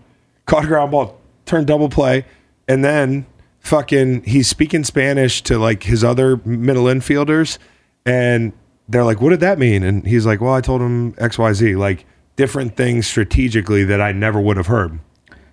caught 0.47 0.63
a 0.63 0.67
ground 0.67 0.91
ball, 0.91 1.19
turned 1.45 1.67
double 1.67 1.89
play, 1.89 2.25
and 2.67 2.83
then 2.83 3.27
fucking 3.59 4.23
he's 4.23 4.47
speaking 4.47 4.83
Spanish 4.83 5.41
to 5.43 5.59
like 5.59 5.83
his 5.83 6.03
other 6.03 6.37
middle 6.37 6.85
infielders, 6.85 7.59
and 8.05 8.51
they're 8.89 9.03
like, 9.03 9.21
"What 9.21 9.29
did 9.29 9.41
that 9.41 9.59
mean?" 9.59 9.83
And 9.83 10.05
he's 10.07 10.25
like, 10.25 10.41
"Well, 10.41 10.53
I 10.53 10.61
told 10.61 10.81
him 10.81 11.13
X, 11.19 11.37
Y, 11.37 11.53
Z, 11.53 11.75
like 11.75 12.05
different 12.35 12.75
things 12.75 13.05
strategically 13.05 13.83
that 13.83 14.01
I 14.01 14.11
never 14.11 14.41
would 14.41 14.57
have 14.57 14.67
heard." 14.67 14.99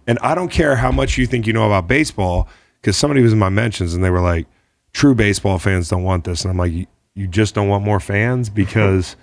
And 0.06 0.18
I 0.20 0.34
don't 0.34 0.50
care 0.50 0.76
how 0.76 0.90
much 0.92 1.18
you 1.18 1.26
think 1.26 1.46
you 1.46 1.52
know 1.52 1.66
about 1.66 1.86
baseball, 1.88 2.48
because 2.80 2.96
somebody 2.96 3.22
was 3.22 3.32
in 3.32 3.38
my 3.38 3.48
mentions 3.48 3.94
and 3.94 4.02
they 4.02 4.10
were 4.10 4.20
like, 4.20 4.46
"True 4.92 5.14
baseball 5.14 5.58
fans 5.58 5.88
don't 5.88 6.04
want 6.04 6.24
this," 6.24 6.42
and 6.44 6.50
I'm 6.50 6.56
like, 6.58 6.86
"You 7.14 7.26
just 7.26 7.54
don't 7.54 7.68
want 7.68 7.84
more 7.84 8.00
fans 8.00 8.48
because." 8.48 9.16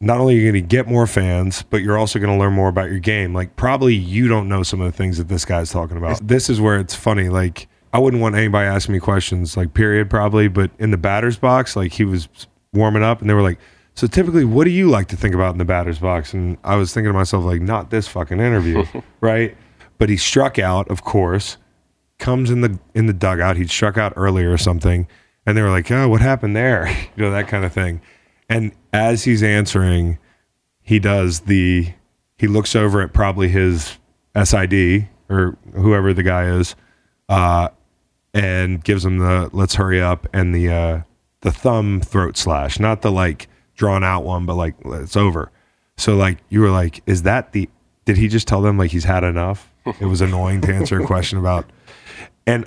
not 0.00 0.18
only 0.18 0.34
are 0.34 0.40
you 0.40 0.52
going 0.52 0.62
to 0.62 0.66
get 0.68 0.86
more 0.86 1.06
fans, 1.06 1.62
but 1.62 1.78
you're 1.82 1.96
also 1.98 2.18
going 2.18 2.32
to 2.32 2.38
learn 2.38 2.52
more 2.52 2.68
about 2.68 2.90
your 2.90 2.98
game. 2.98 3.34
Like, 3.34 3.56
probably 3.56 3.94
you 3.94 4.28
don't 4.28 4.48
know 4.48 4.62
some 4.62 4.80
of 4.80 4.90
the 4.90 4.96
things 4.96 5.18
that 5.18 5.28
this 5.28 5.44
guy's 5.44 5.70
talking 5.70 5.96
about. 5.96 6.26
This 6.26 6.50
is 6.50 6.60
where 6.60 6.78
it's 6.78 6.94
funny. 6.94 7.28
Like, 7.28 7.68
I 7.92 7.98
wouldn't 7.98 8.20
want 8.20 8.34
anybody 8.34 8.66
asking 8.68 8.92
me 8.92 8.98
questions, 9.00 9.56
like, 9.56 9.72
period, 9.72 10.10
probably. 10.10 10.48
But 10.48 10.70
in 10.78 10.90
the 10.90 10.98
batter's 10.98 11.38
box, 11.38 11.76
like, 11.76 11.92
he 11.92 12.04
was 12.04 12.28
warming 12.74 13.02
up 13.02 13.20
and 13.22 13.30
they 13.30 13.34
were 13.34 13.42
like, 13.42 13.58
So 13.94 14.06
typically, 14.06 14.44
what 14.44 14.64
do 14.64 14.70
you 14.70 14.90
like 14.90 15.08
to 15.08 15.16
think 15.16 15.34
about 15.34 15.52
in 15.52 15.58
the 15.58 15.64
batter's 15.64 15.98
box? 15.98 16.34
And 16.34 16.58
I 16.62 16.76
was 16.76 16.92
thinking 16.92 17.08
to 17.08 17.14
myself, 17.14 17.44
like, 17.44 17.62
not 17.62 17.90
this 17.90 18.06
fucking 18.06 18.38
interview, 18.38 18.84
right? 19.22 19.56
But 19.98 20.10
he 20.10 20.18
struck 20.18 20.58
out, 20.58 20.88
of 20.90 21.02
course, 21.04 21.56
comes 22.18 22.50
in 22.50 22.60
the 22.60 22.78
in 22.94 23.06
the 23.06 23.12
dugout. 23.14 23.56
He'd 23.56 23.70
struck 23.70 23.96
out 23.96 24.12
earlier 24.14 24.52
or 24.52 24.58
something. 24.58 25.06
And 25.46 25.56
they 25.56 25.62
were 25.62 25.70
like, 25.70 25.90
Oh, 25.90 26.06
what 26.10 26.20
happened 26.20 26.54
there? 26.54 26.86
you 27.16 27.24
know, 27.24 27.30
that 27.30 27.48
kind 27.48 27.64
of 27.64 27.72
thing. 27.72 28.02
And 28.48 28.72
as 28.92 29.24
he's 29.24 29.42
answering, 29.42 30.18
he 30.80 30.98
does 30.98 31.40
the 31.40 31.92
he 32.38 32.46
looks 32.46 32.76
over 32.76 33.00
at 33.00 33.12
probably 33.12 33.48
his 33.48 33.98
SID 34.42 35.08
or 35.28 35.56
whoever 35.74 36.12
the 36.12 36.22
guy 36.22 36.44
is, 36.46 36.76
uh, 37.28 37.68
and 38.34 38.84
gives 38.84 39.04
him 39.04 39.18
the 39.18 39.48
let's 39.52 39.74
hurry 39.76 40.00
up 40.00 40.26
and 40.32 40.54
the 40.54 40.70
uh, 40.70 41.02
the 41.40 41.50
thumb 41.50 42.00
throat 42.00 42.36
slash, 42.36 42.78
not 42.78 43.02
the 43.02 43.10
like 43.10 43.48
drawn 43.74 44.04
out 44.04 44.24
one, 44.24 44.46
but 44.46 44.54
like 44.54 44.74
it's 44.84 45.16
over. 45.16 45.50
So 45.96 46.14
like 46.14 46.38
you 46.50 46.60
were 46.60 46.70
like, 46.70 47.02
is 47.06 47.22
that 47.22 47.52
the? 47.52 47.68
Did 48.04 48.16
he 48.18 48.28
just 48.28 48.46
tell 48.46 48.62
them 48.62 48.78
like 48.78 48.92
he's 48.92 49.04
had 49.04 49.24
enough? 49.24 49.72
It 50.00 50.06
was 50.06 50.20
annoying 50.20 50.60
to 50.62 50.72
answer 50.74 51.00
a 51.00 51.06
question 51.06 51.38
about, 51.38 51.68
and 52.46 52.64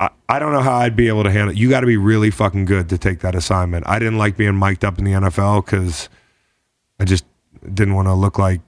I, 0.00 0.10
I 0.28 0.38
don't 0.38 0.52
know 0.52 0.60
how 0.60 0.76
I'd 0.76 0.96
be 0.96 1.08
able 1.08 1.24
to 1.24 1.30
handle 1.30 1.50
it. 1.54 1.58
You 1.58 1.68
got 1.70 1.80
to 1.80 1.86
be 1.86 1.96
really 1.96 2.30
fucking 2.30 2.64
good 2.64 2.88
to 2.90 2.98
take 2.98 3.20
that 3.20 3.34
assignment. 3.34 3.86
I 3.88 3.98
didn't 3.98 4.18
like 4.18 4.36
being 4.36 4.58
mic'd 4.58 4.84
up 4.84 4.98
in 4.98 5.04
the 5.04 5.12
NFL 5.12 5.64
because 5.64 6.08
I 7.00 7.04
just 7.04 7.24
didn't 7.72 7.94
want 7.94 8.06
to 8.08 8.14
look 8.14 8.38
like 8.38 8.60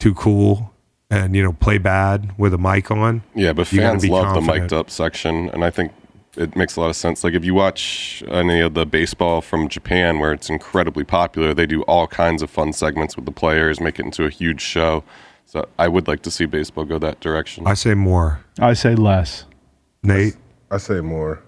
too 0.00 0.14
cool 0.14 0.72
and 1.10 1.36
you 1.36 1.42
know 1.42 1.52
play 1.52 1.78
bad 1.78 2.34
with 2.38 2.52
a 2.54 2.58
mic 2.58 2.90
on. 2.90 3.22
Yeah, 3.34 3.52
but 3.52 3.70
you 3.72 3.80
fans 3.80 4.04
love 4.06 4.24
confident. 4.24 4.52
the 4.54 4.60
mic'd 4.60 4.72
up 4.72 4.90
section, 4.90 5.48
and 5.50 5.64
I 5.64 5.70
think 5.70 5.92
it 6.36 6.56
makes 6.56 6.74
a 6.74 6.80
lot 6.80 6.88
of 6.90 6.96
sense. 6.96 7.22
Like 7.22 7.34
if 7.34 7.44
you 7.44 7.54
watch 7.54 8.22
any 8.28 8.58
of 8.60 8.74
the 8.74 8.84
baseball 8.84 9.40
from 9.40 9.68
Japan, 9.68 10.18
where 10.18 10.32
it's 10.32 10.50
incredibly 10.50 11.04
popular, 11.04 11.54
they 11.54 11.66
do 11.66 11.82
all 11.82 12.08
kinds 12.08 12.42
of 12.42 12.50
fun 12.50 12.72
segments 12.72 13.14
with 13.14 13.26
the 13.26 13.32
players, 13.32 13.80
make 13.80 13.98
it 14.00 14.04
into 14.04 14.24
a 14.24 14.30
huge 14.30 14.60
show. 14.60 15.04
So 15.46 15.68
I 15.78 15.86
would 15.86 16.08
like 16.08 16.22
to 16.22 16.30
see 16.32 16.46
baseball 16.46 16.84
go 16.84 16.98
that 16.98 17.20
direction. 17.20 17.64
I 17.66 17.74
say 17.74 17.94
more. 17.94 18.40
I 18.58 18.72
say 18.72 18.96
less. 18.96 19.44
Nate. 20.02 20.34
I 20.74 20.78
say 20.78 21.00
more. 21.00 21.40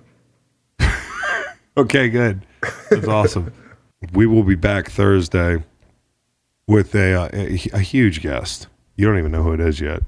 okay, 1.76 2.08
good. 2.08 2.46
That's 2.90 3.08
awesome. 3.08 3.52
we 4.12 4.24
will 4.24 4.44
be 4.44 4.54
back 4.54 4.88
Thursday 4.88 5.64
with 6.68 6.94
a, 6.94 7.22
uh, 7.22 7.28
a, 7.32 7.52
a 7.72 7.80
huge 7.80 8.20
guest. 8.22 8.68
You 8.94 9.04
don't 9.08 9.18
even 9.18 9.32
know 9.32 9.42
who 9.42 9.52
it 9.54 9.58
is 9.60 9.80
yet. 9.80 10.04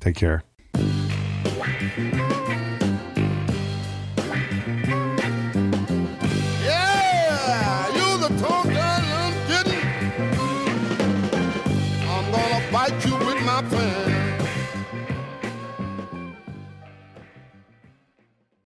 Take 0.00 0.16
care. 0.16 0.44